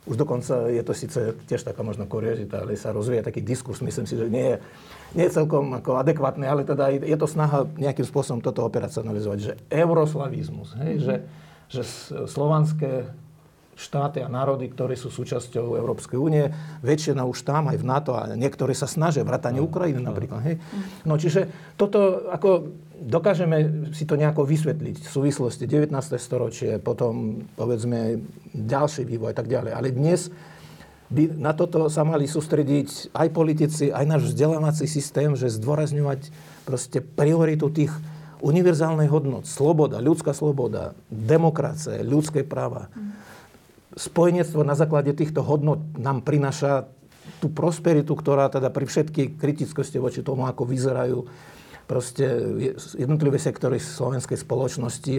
Už 0.05 0.21
dokonca 0.21 0.69
je 0.69 0.85
to 0.85 0.93
síce 0.93 1.17
tiež 1.49 1.65
taká 1.65 1.81
možno 1.81 2.05
kuriozita, 2.05 2.61
ale 2.61 2.77
sa 2.77 2.93
rozvíja 2.93 3.25
taký 3.25 3.41
diskurs, 3.41 3.81
myslím 3.81 4.05
si, 4.05 4.13
že 4.13 4.29
nie 4.29 4.53
je, 4.53 4.57
nie 5.17 5.25
je 5.25 5.33
celkom 5.33 5.73
ako 5.73 5.97
adekvátne, 5.97 6.45
ale 6.45 6.61
teda 6.61 6.93
je 6.93 7.17
to 7.17 7.25
snaha 7.25 7.65
nejakým 7.73 8.05
spôsobom 8.05 8.37
toto 8.37 8.61
operacionalizovať, 8.69 9.37
že 9.41 9.53
euroslavizmus, 9.73 10.77
hej, 10.77 10.93
že, 11.01 11.15
že 11.73 11.81
slovanské 12.29 13.09
štáty 13.75 14.23
a 14.23 14.31
národy, 14.31 14.71
ktoré 14.71 14.95
sú 14.95 15.11
súčasťou 15.11 15.75
Európskej 15.75 16.15
únie, 16.15 16.47
väčšina 16.81 17.27
už 17.27 17.43
tam 17.43 17.67
aj 17.67 17.77
v 17.77 17.85
NATO 17.85 18.15
a 18.15 18.31
niektorí 18.31 18.71
sa 18.71 18.87
snažia, 18.87 19.27
vrátane 19.27 19.59
Ukrajiny 19.59 19.99
napríklad. 19.99 20.41
Hej. 20.47 20.55
No 21.03 21.19
čiže 21.19 21.51
toto 21.75 22.31
ako 22.31 22.71
dokážeme 22.95 23.91
si 23.91 24.07
to 24.07 24.15
nejako 24.15 24.47
vysvetliť 24.47 24.95
v 25.03 25.09
súvislosti 25.11 25.67
19. 25.67 25.91
storočie, 26.15 26.79
potom 26.79 27.43
povedzme 27.59 28.23
ďalší 28.55 29.03
vývoj 29.03 29.35
a 29.35 29.37
tak 29.37 29.51
ďalej. 29.51 29.71
Ale 29.75 29.91
dnes 29.91 30.31
by 31.11 31.37
na 31.37 31.53
toto 31.53 31.91
sa 31.91 32.01
mali 32.01 32.25
sústrediť 32.25 33.13
aj 33.13 33.27
politici, 33.29 33.93
aj 33.93 34.05
náš 34.07 34.33
vzdelávací 34.33 34.89
systém, 34.89 35.35
že 35.37 35.53
zdôrazňovať 35.53 36.33
proste 36.65 37.03
prioritu 37.03 37.69
tých 37.69 37.93
univerzálnych 38.41 39.11
hodnot. 39.11 39.45
Sloboda, 39.45 40.01
ľudská 40.01 40.33
sloboda, 40.33 40.97
demokracie, 41.09 42.01
ľudské 42.01 42.41
práva. 42.41 42.89
Spojenectvo 43.95 44.67
na 44.67 44.75
základe 44.75 45.15
týchto 45.15 45.39
hodnot 45.39 45.79
nám 45.95 46.21
prináša 46.27 46.91
tú 47.39 47.51
prosperitu, 47.51 48.11
ktorá 48.11 48.51
teda 48.51 48.69
pri 48.69 48.85
všetkej 48.85 49.39
kritickosti 49.39 49.97
voči 49.97 50.21
tomu, 50.21 50.45
ako 50.45 50.67
vyzerajú 50.67 51.19
proste 51.85 52.25
jednotlivé 52.97 53.37
sektory 53.37 53.77
slovenskej 53.77 54.41
spoločnosti, 54.41 55.15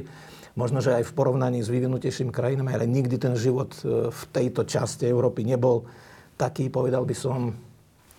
možno, 0.59 0.83
že 0.83 0.99
aj 0.99 1.05
v 1.07 1.15
porovnaní 1.15 1.63
s 1.63 1.71
vyvinutejšími 1.71 2.33
krajinami, 2.35 2.75
ale 2.75 2.91
nikdy 2.91 3.17
ten 3.21 3.39
život 3.39 3.77
e, 3.81 4.11
v 4.11 4.23
tejto 4.35 4.67
časti 4.67 5.07
Európy 5.07 5.47
nebol 5.47 5.87
taký, 6.35 6.73
povedal 6.73 7.07
by 7.07 7.15
som, 7.15 7.55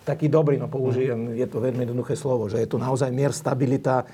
taký 0.06 0.32
dobrý, 0.32 0.56
no 0.56 0.70
použijem, 0.72 1.36
je 1.36 1.44
to 1.44 1.60
veľmi 1.60 1.84
jednoduché 1.84 2.16
slovo, 2.16 2.48
že 2.48 2.64
je 2.64 2.70
tu 2.70 2.80
naozaj 2.80 3.12
mier, 3.12 3.34
stabilita, 3.34 4.08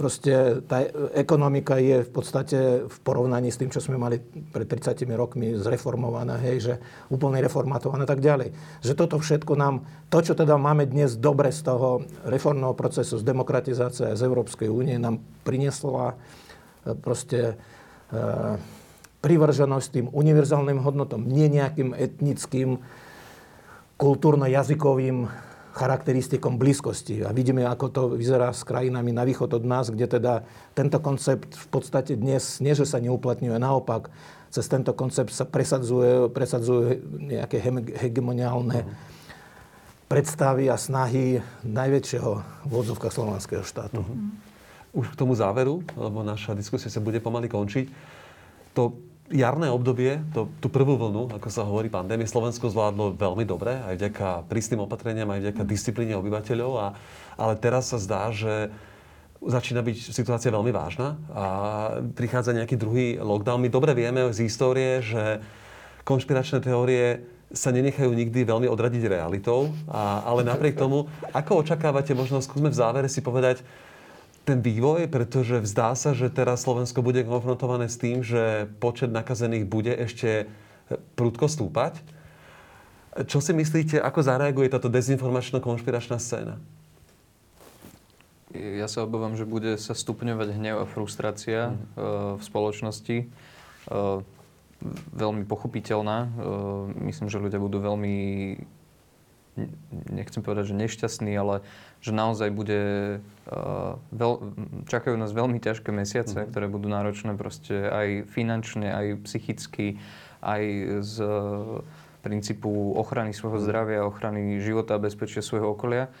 proste 0.00 0.64
tá 0.64 0.80
ekonomika 1.12 1.76
je 1.76 2.00
v 2.00 2.10
podstate 2.10 2.88
v 2.88 2.96
porovnaní 3.04 3.52
s 3.52 3.60
tým, 3.60 3.68
čo 3.68 3.84
sme 3.84 4.00
mali 4.00 4.16
pred 4.48 4.64
30 4.64 4.96
rokmi 5.12 5.52
zreformovaná, 5.60 6.40
hej, 6.40 6.56
že 6.64 6.74
úplne 7.12 7.44
reformatovaná 7.44 8.08
a 8.08 8.10
tak 8.16 8.24
ďalej. 8.24 8.56
Že 8.80 8.92
toto 8.96 9.20
všetko 9.20 9.52
nám, 9.60 9.84
to, 10.08 10.24
čo 10.24 10.32
teda 10.32 10.56
máme 10.56 10.88
dnes 10.88 11.20
dobre 11.20 11.52
z 11.52 11.68
toho 11.68 12.00
reformného 12.24 12.72
procesu, 12.72 13.20
z 13.20 13.28
demokratizácie 13.28 14.16
z 14.16 14.22
Európskej 14.24 14.72
únie, 14.72 14.96
nám 14.96 15.20
priniesla 15.44 16.16
e, 16.16 16.96
proste 16.96 17.60
e, 18.08 18.16
privrženosť 19.20 19.88
tým 19.92 20.06
univerzálnym 20.08 20.80
hodnotom, 20.80 21.28
nie 21.28 21.52
nejakým 21.52 21.92
etnickým, 21.92 22.80
kultúrno-jazykovým 24.00 25.28
charakteristikom 25.80 26.60
blízkosti. 26.60 27.24
A 27.24 27.32
vidíme, 27.32 27.64
ako 27.64 27.86
to 27.88 28.02
vyzerá 28.12 28.52
s 28.52 28.68
krajinami 28.68 29.16
na 29.16 29.24
východ 29.24 29.56
od 29.56 29.64
nás, 29.64 29.88
kde 29.88 30.20
teda 30.20 30.44
tento 30.76 31.00
koncept 31.00 31.56
v 31.56 31.66
podstate 31.72 32.20
dnes, 32.20 32.60
nie 32.60 32.76
že 32.76 32.84
sa 32.84 33.00
neuplatňuje, 33.00 33.56
naopak, 33.56 34.12
cez 34.52 34.68
tento 34.68 34.92
koncept 34.92 35.32
sa 35.32 35.48
presadzuje, 35.48 36.28
presadzuje 36.28 37.00
nejaké 37.32 37.64
hegemoniálne 37.96 38.84
predstavy 40.10 40.68
a 40.68 40.76
snahy 40.76 41.40
najväčšieho 41.64 42.32
v 42.66 42.72
odzovkách 42.74 43.14
slovanského 43.14 43.62
štátu. 43.62 44.02
Uh-huh. 44.02 45.00
Už 45.00 45.14
k 45.14 45.18
tomu 45.22 45.38
záveru, 45.38 45.86
lebo 45.94 46.26
naša 46.26 46.52
diskusia 46.58 46.90
sa 46.90 46.98
bude 46.98 47.22
pomaly 47.22 47.46
končiť. 47.46 47.86
To 48.74 48.98
jarné 49.30 49.70
obdobie, 49.70 50.18
to, 50.34 50.50
tú 50.58 50.66
prvú 50.66 50.98
vlnu, 50.98 51.30
ako 51.30 51.48
sa 51.48 51.62
hovorí, 51.62 51.86
pandémie, 51.86 52.26
Slovensko 52.26 52.66
zvládlo 52.66 53.14
veľmi 53.14 53.46
dobre, 53.46 53.78
aj 53.78 53.94
vďaka 53.96 54.28
prísnym 54.50 54.82
opatreniam, 54.82 55.30
aj 55.30 55.40
vďaka 55.46 55.62
disciplíne 55.62 56.18
obyvateľov. 56.18 56.72
A, 56.76 56.86
ale 57.38 57.54
teraz 57.56 57.94
sa 57.94 57.98
zdá, 58.02 58.34
že 58.34 58.74
začína 59.40 59.80
byť 59.80 60.12
situácia 60.12 60.52
veľmi 60.52 60.68
vážna 60.68 61.16
a 61.32 61.44
prichádza 62.12 62.52
nejaký 62.52 62.76
druhý 62.76 63.16
lockdown. 63.16 63.62
My 63.62 63.70
dobre 63.72 63.96
vieme 63.96 64.28
z 64.34 64.44
histórie, 64.44 65.00
že 65.00 65.40
konšpiračné 66.04 66.60
teórie 66.60 67.24
sa 67.50 67.74
nenechajú 67.74 68.10
nikdy 68.14 68.46
veľmi 68.46 68.68
odradiť 68.70 69.10
realitou, 69.10 69.74
a, 69.90 70.22
ale 70.26 70.46
napriek 70.46 70.78
tomu, 70.78 71.10
ako 71.34 71.66
očakávate, 71.66 72.14
možno 72.14 72.38
skúsme 72.42 72.70
v 72.70 72.78
závere 72.78 73.08
si 73.10 73.22
povedať, 73.22 73.62
ten 74.50 74.58
vývoj, 74.58 75.06
pretože 75.06 75.62
vzdá 75.62 75.94
sa, 75.94 76.10
že 76.10 76.26
teraz 76.26 76.66
Slovensko 76.66 77.06
bude 77.06 77.22
konfrontované 77.22 77.86
s 77.86 77.94
tým, 77.94 78.26
že 78.26 78.66
počet 78.82 79.14
nakazených 79.14 79.70
bude 79.70 79.94
ešte 79.94 80.50
prudko 81.14 81.46
stúpať. 81.46 82.02
Čo 83.30 83.38
si 83.38 83.54
myslíte, 83.54 84.02
ako 84.02 84.26
zareaguje 84.26 84.66
táto 84.66 84.90
dezinformačno-konšpiračná 84.90 86.18
scéna? 86.18 86.58
Ja 88.50 88.90
sa 88.90 89.06
obávam, 89.06 89.38
že 89.38 89.46
bude 89.46 89.78
sa 89.78 89.94
stupňovať 89.94 90.58
hnev 90.58 90.82
a 90.82 90.90
frustrácia 90.90 91.70
mm. 91.70 91.78
v 92.38 92.42
spoločnosti. 92.42 93.16
Veľmi 95.14 95.46
pochopiteľná. 95.46 96.26
Myslím, 96.98 97.30
že 97.30 97.38
ľudia 97.38 97.62
budú 97.62 97.78
veľmi 97.78 98.16
nechcem 100.08 100.40
povedať, 100.40 100.72
že 100.72 100.80
nešťastný, 100.80 101.32
ale 101.34 101.66
že 102.00 102.14
naozaj 102.14 102.48
bude, 102.54 102.82
uh, 103.20 104.00
veľ, 104.14 104.32
čakajú 104.88 105.16
nás 105.20 105.34
veľmi 105.34 105.60
ťažké 105.60 105.92
mesiace, 105.92 106.32
mm-hmm. 106.32 106.50
ktoré 106.54 106.66
budú 106.70 106.88
náročné 106.88 107.36
proste 107.36 107.88
aj 107.88 108.30
finančne, 108.32 108.88
aj 108.88 109.06
psychicky, 109.28 110.00
aj 110.40 110.62
z 111.04 111.14
uh, 111.20 111.84
princípu 112.20 112.96
ochrany 112.96 113.32
svojho 113.32 113.60
mhm. 113.60 113.64
zdravia, 113.64 114.08
ochrany 114.08 114.60
života 114.60 114.96
a 114.96 115.02
bezpečia 115.02 115.40
svojho 115.40 115.72
okolia. 115.72 116.12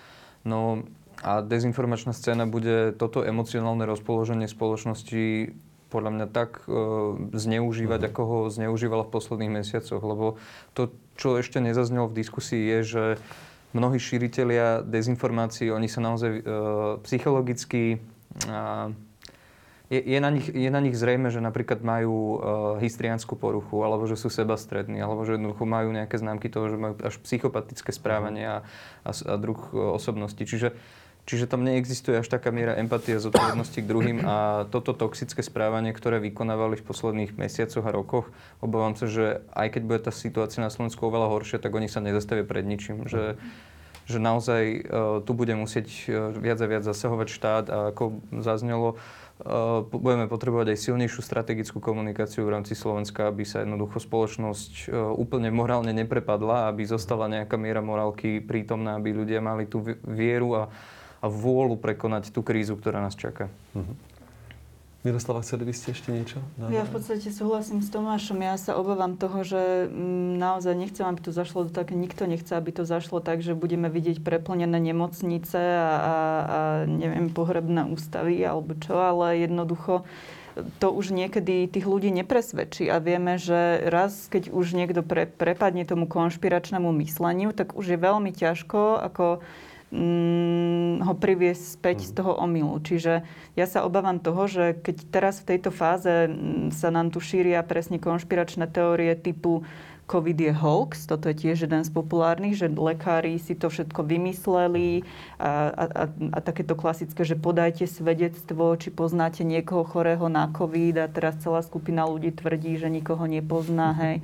No 0.44 0.88
a 1.20 1.44
dezinformačná 1.44 2.16
scéna 2.16 2.48
bude 2.48 2.96
toto 2.96 3.20
emocionálne 3.20 3.84
rozpoloženie 3.84 4.48
spoločnosti 4.48 5.52
podľa 5.90 6.10
mňa 6.14 6.26
tak 6.30 6.64
e, 6.64 6.72
zneužívať, 7.34 8.00
uh-huh. 8.00 8.10
ako 8.14 8.22
ho 8.22 8.38
zneužívala 8.48 9.04
v 9.04 9.12
posledných 9.12 9.52
mesiacoch. 9.60 10.00
Lebo 10.00 10.38
to, 10.72 10.94
čo 11.20 11.36
ešte 11.36 11.60
nezaznelo 11.60 12.08
v 12.08 12.16
diskusii, 12.24 12.64
je, 12.64 12.78
že 12.80 13.04
mnohí 13.76 14.00
šíritelia 14.00 14.80
dezinformácií, 14.80 15.68
oni 15.68 15.86
sa 15.86 16.00
naozaj 16.00 16.32
e, 16.32 16.42
psychologicky... 17.04 18.00
E, 18.48 18.56
je, 19.90 20.00
je, 20.06 20.18
na 20.22 20.30
nich, 20.30 20.46
je 20.46 20.70
na 20.70 20.80
nich 20.80 20.94
zrejme, 20.94 21.34
že 21.34 21.42
napríklad 21.42 21.82
majú 21.82 22.14
uh, 22.14 22.38
histriánsku 22.78 23.34
poruchu, 23.34 23.82
alebo 23.82 24.06
že 24.06 24.14
sú 24.14 24.30
sebastrední, 24.30 25.02
alebo 25.02 25.26
že 25.26 25.34
jednoducho 25.34 25.66
majú 25.66 25.90
nejaké 25.90 26.14
známky 26.14 26.46
toho, 26.46 26.70
že 26.70 26.78
majú 26.78 26.94
až 27.02 27.18
psychopatické 27.18 27.90
správanie 27.90 28.46
a, 28.46 28.56
a, 29.02 29.10
a 29.10 29.34
druh 29.34 29.58
osobnosti. 29.74 30.38
Čiže 30.38 30.78
Čiže 31.30 31.46
tam 31.46 31.62
neexistuje 31.62 32.18
až 32.18 32.26
taká 32.26 32.50
miera 32.50 32.74
empatie 32.74 33.14
a 33.14 33.22
zodpovednosti 33.22 33.78
k 33.78 33.86
druhým 33.86 34.18
a 34.26 34.66
toto 34.66 34.90
toxické 34.90 35.46
správanie, 35.46 35.94
ktoré 35.94 36.18
vykonávali 36.18 36.74
v 36.74 36.82
posledných 36.82 37.38
mesiacoch 37.38 37.86
a 37.86 37.94
rokoch, 37.94 38.34
obávam 38.58 38.98
sa, 38.98 39.06
že 39.06 39.38
aj 39.54 39.78
keď 39.78 39.82
bude 39.86 40.00
tá 40.02 40.10
situácia 40.10 40.58
na 40.58 40.74
Slovensku 40.74 41.06
oveľa 41.06 41.30
horšia, 41.30 41.62
tak 41.62 41.70
oni 41.70 41.86
sa 41.86 42.02
nezastavia 42.02 42.42
pred 42.42 42.66
ničím. 42.66 43.06
Že, 43.06 43.38
že 44.10 44.18
naozaj 44.18 44.62
uh, 44.82 44.82
tu 45.22 45.30
bude 45.38 45.54
musieť 45.54 45.86
uh, 46.10 46.34
viac 46.34 46.58
a 46.58 46.66
viac 46.66 46.82
zasahovať 46.82 47.28
štát 47.30 47.64
a 47.70 47.94
ako 47.94 48.26
zaznelo, 48.42 48.98
uh, 48.98 49.86
budeme 49.86 50.26
potrebovať 50.26 50.74
aj 50.74 50.82
silnejšiu 50.82 51.22
strategickú 51.22 51.78
komunikáciu 51.78 52.42
v 52.42 52.58
rámci 52.58 52.74
Slovenska, 52.74 53.30
aby 53.30 53.46
sa 53.46 53.62
jednoducho 53.62 54.02
spoločnosť 54.02 54.90
uh, 54.90 55.14
úplne 55.14 55.54
morálne 55.54 55.94
neprepadla, 55.94 56.74
aby 56.74 56.90
zostala 56.90 57.30
nejaká 57.30 57.54
miera 57.54 57.78
morálky 57.78 58.42
prítomná, 58.42 58.98
aby 58.98 59.14
ľudia 59.14 59.38
mali 59.38 59.70
tú 59.70 59.94
vieru 60.02 60.58
a 60.58 60.74
a 61.20 61.26
vôľu 61.28 61.76
prekonať 61.76 62.32
tú 62.32 62.40
krízu, 62.40 62.76
ktorá 62.76 63.04
nás 63.04 63.16
čaká. 63.16 63.52
Uh-huh. 63.76 63.94
Miroslava, 65.00 65.40
chceli 65.40 65.64
by 65.64 65.72
ste 65.72 65.96
ešte 65.96 66.12
niečo? 66.12 66.44
Na... 66.60 66.68
Ja 66.68 66.84
v 66.84 67.00
podstate 67.00 67.32
súhlasím 67.32 67.80
s 67.80 67.88
Tomášom. 67.88 68.36
Ja 68.44 68.60
sa 68.60 68.76
obávam 68.76 69.16
toho, 69.16 69.40
že 69.40 69.88
mm, 69.88 70.36
naozaj 70.36 70.76
nechcem, 70.76 71.08
aby 71.08 71.24
to 71.24 71.32
zašlo 71.32 71.64
do 71.68 71.72
také, 71.72 71.96
nikto 71.96 72.28
nechce, 72.28 72.52
aby 72.52 72.68
to 72.68 72.84
zašlo 72.84 73.24
tak, 73.24 73.40
že 73.40 73.56
budeme 73.56 73.88
vidieť 73.88 74.20
preplnené 74.20 74.76
nemocnice 74.76 75.56
a, 75.56 75.88
a, 75.88 75.88
a 75.88 76.58
neviem, 76.84 77.32
pohrebné 77.32 77.88
ústavy 77.88 78.44
alebo 78.44 78.76
čo, 78.76 78.92
ale 78.92 79.40
jednoducho 79.40 80.04
to 80.82 80.92
už 80.92 81.16
niekedy 81.16 81.64
tých 81.64 81.86
ľudí 81.88 82.12
nepresvedčí 82.12 82.92
a 82.92 83.00
vieme, 83.00 83.40
že 83.40 83.86
raz, 83.88 84.28
keď 84.28 84.52
už 84.52 84.76
niekto 84.76 85.00
pre, 85.00 85.24
prepadne 85.24 85.88
tomu 85.88 86.04
konšpiračnému 86.10 86.92
mysleniu, 87.00 87.56
tak 87.56 87.72
už 87.72 87.96
je 87.96 87.98
veľmi 87.98 88.36
ťažko 88.36 89.00
ako 89.00 89.40
mm, 89.90 91.04
ho 91.04 91.14
priviesť 91.14 91.62
späť 91.78 91.98
mm. 92.02 92.06
z 92.06 92.12
toho 92.16 92.32
omylu. 92.38 92.78
Čiže 92.82 93.22
ja 93.54 93.66
sa 93.66 93.84
obávam 93.84 94.22
toho, 94.22 94.46
že 94.46 94.64
keď 94.78 94.96
teraz 95.10 95.42
v 95.42 95.54
tejto 95.54 95.70
fáze 95.74 96.30
mm, 96.30 96.74
sa 96.74 96.88
nám 96.94 97.10
tu 97.10 97.18
šíria 97.18 97.62
presne 97.66 97.98
konšpiračné 97.98 98.70
teórie 98.70 99.12
typu 99.18 99.66
COVID 100.10 100.38
je 100.42 100.50
hoax, 100.50 101.06
toto 101.06 101.30
je 101.30 101.38
tiež 101.38 101.70
jeden 101.70 101.86
z 101.86 101.90
populárnych, 101.94 102.58
že 102.58 102.66
lekári 102.66 103.38
si 103.38 103.54
to 103.54 103.70
všetko 103.70 104.02
vymysleli 104.02 105.06
a, 105.38 105.70
a, 105.70 105.84
a, 105.86 106.04
a 106.10 106.38
takéto 106.42 106.74
klasické, 106.74 107.22
že 107.22 107.38
podajte 107.38 107.86
svedectvo, 107.86 108.74
či 108.74 108.90
poznáte 108.90 109.46
niekoho 109.46 109.86
chorého 109.86 110.26
na 110.26 110.50
COVID 110.50 110.98
a 110.98 111.06
teraz 111.06 111.38
celá 111.38 111.62
skupina 111.62 112.10
ľudí 112.10 112.34
tvrdí, 112.34 112.74
že 112.74 112.90
nikoho 112.90 113.22
nepozná, 113.30 113.94
hej, 113.94 114.16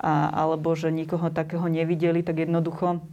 a, 0.00 0.32
alebo 0.32 0.72
že 0.72 0.88
nikoho 0.88 1.28
takého 1.28 1.68
nevideli, 1.68 2.24
tak 2.24 2.48
jednoducho 2.48 3.04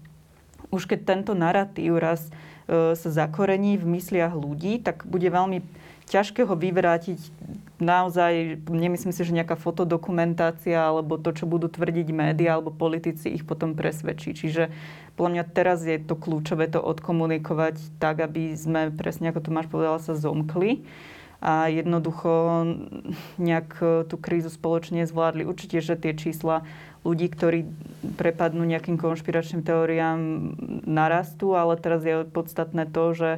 už 0.70 0.90
keď 0.90 1.00
tento 1.06 1.34
narratív 1.38 1.98
raz 1.98 2.30
e, 2.70 2.96
sa 2.96 3.10
zakorení 3.10 3.78
v 3.78 4.00
mysliach 4.00 4.34
ľudí, 4.34 4.82
tak 4.82 5.06
bude 5.06 5.28
veľmi 5.30 5.62
ťažké 6.06 6.46
ho 6.46 6.54
vyvrátiť 6.54 7.18
naozaj, 7.82 8.64
nemyslím 8.70 9.12
si, 9.12 9.26
že 9.26 9.36
nejaká 9.36 9.58
fotodokumentácia 9.58 10.78
alebo 10.78 11.18
to, 11.18 11.34
čo 11.34 11.50
budú 11.50 11.68
tvrdiť 11.68 12.08
médiá 12.14 12.56
alebo 12.56 12.72
politici, 12.72 13.34
ich 13.34 13.44
potom 13.44 13.74
presvedčí. 13.74 14.38
Čiže 14.38 14.72
podľa 15.18 15.32
mňa 15.34 15.44
teraz 15.52 15.84
je 15.84 15.98
to 16.00 16.16
kľúčové 16.16 16.70
to 16.72 16.80
odkomunikovať 16.80 18.00
tak, 18.00 18.22
aby 18.22 18.54
sme, 18.56 18.94
presne 18.94 19.34
ako 19.34 19.44
Tomáš 19.44 19.68
povedala, 19.68 20.00
sa 20.00 20.16
zomkli 20.16 20.86
a 21.44 21.68
jednoducho 21.68 22.64
nejak 23.38 23.70
e, 23.84 23.86
tú 24.08 24.16
krízu 24.16 24.48
spoločne 24.50 25.04
zvládli. 25.04 25.44
Určite, 25.44 25.84
že 25.84 26.00
tie 26.00 26.16
čísla 26.16 26.64
ľudí, 27.06 27.30
ktorí 27.30 27.69
prepadnú 28.18 28.65
nejakým 28.65 28.98
konšpiračným 28.98 29.61
teóriám, 29.61 30.19
narastú, 30.90 31.53
ale 31.53 31.77
teraz 31.77 32.02
je 32.02 32.26
podstatné 32.26 32.90
to, 32.90 33.14
že 33.14 33.30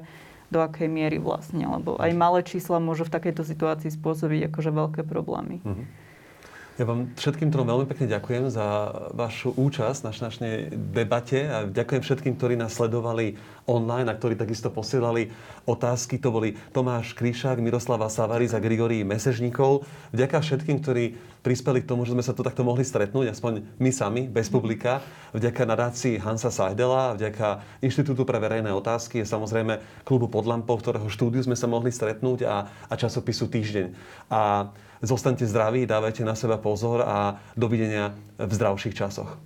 do 0.48 0.64
akej 0.64 0.88
miery 0.88 1.20
vlastne, 1.20 1.68
lebo 1.68 2.00
aj 2.00 2.12
malé 2.16 2.40
čísla 2.48 2.80
môžu 2.80 3.04
v 3.04 3.14
takejto 3.20 3.44
situácii 3.44 3.92
spôsobiť 3.92 4.48
akože 4.48 4.72
veľké 4.72 5.02
problémy. 5.04 5.60
Mm-hmm. 5.60 6.07
Ja 6.78 6.86
vám 6.86 7.10
všetkým 7.18 7.50
trom 7.50 7.66
veľmi 7.66 7.90
pekne 7.90 8.06
ďakujem 8.06 8.54
za 8.54 8.94
vašu 9.18 9.50
účasť 9.58 10.06
na 10.06 10.14
našej 10.14 10.78
debate 10.94 11.50
a 11.50 11.66
ďakujem 11.66 12.06
všetkým, 12.06 12.38
ktorí 12.38 12.54
nás 12.54 12.78
sledovali 12.78 13.34
online 13.66 14.06
a 14.06 14.14
ktorí 14.14 14.38
takisto 14.38 14.70
posielali 14.70 15.34
otázky. 15.66 16.22
To 16.22 16.30
boli 16.30 16.54
Tomáš 16.78 17.18
Kríšák, 17.18 17.58
Miroslava 17.66 18.06
Savaris 18.14 18.54
a 18.54 18.62
Grigorí 18.62 19.02
Mesežníkov. 19.02 19.90
Vďaka 20.14 20.38
všetkým, 20.38 20.78
ktorí 20.78 21.18
prispeli 21.42 21.82
k 21.82 21.90
tomu, 21.90 22.06
že 22.06 22.14
sme 22.14 22.22
sa 22.22 22.38
tu 22.38 22.46
takto 22.46 22.62
mohli 22.62 22.86
stretnúť, 22.86 23.34
aspoň 23.34 23.82
my 23.82 23.90
sami, 23.90 24.30
bez 24.30 24.46
publika. 24.46 25.02
Vďaka 25.34 25.66
nadácii 25.66 26.22
Hansa 26.22 26.54
Sajdela, 26.54 27.18
vďaka 27.18 27.82
Inštitútu 27.82 28.22
pre 28.22 28.38
verejné 28.38 28.70
otázky 28.70 29.26
a 29.26 29.26
samozrejme 29.26 30.06
klubu 30.06 30.30
Podlampov, 30.30 30.86
ktorého 30.86 31.10
štúdiu 31.10 31.42
sme 31.42 31.58
sa 31.58 31.66
mohli 31.66 31.90
stretnúť 31.90 32.46
a, 32.46 32.70
a 32.86 32.94
časopisu 32.94 33.50
Týždeň. 33.50 33.98
A 34.30 34.70
Zostaňte 35.02 35.46
zdraví, 35.46 35.86
dávajte 35.86 36.26
na 36.26 36.36
seba 36.36 36.58
pozor 36.58 37.06
a 37.06 37.38
dovidenia 37.54 38.18
v 38.38 38.52
zdravších 38.54 38.98
časoch. 38.98 39.38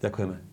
Ďakujeme. 0.00 0.47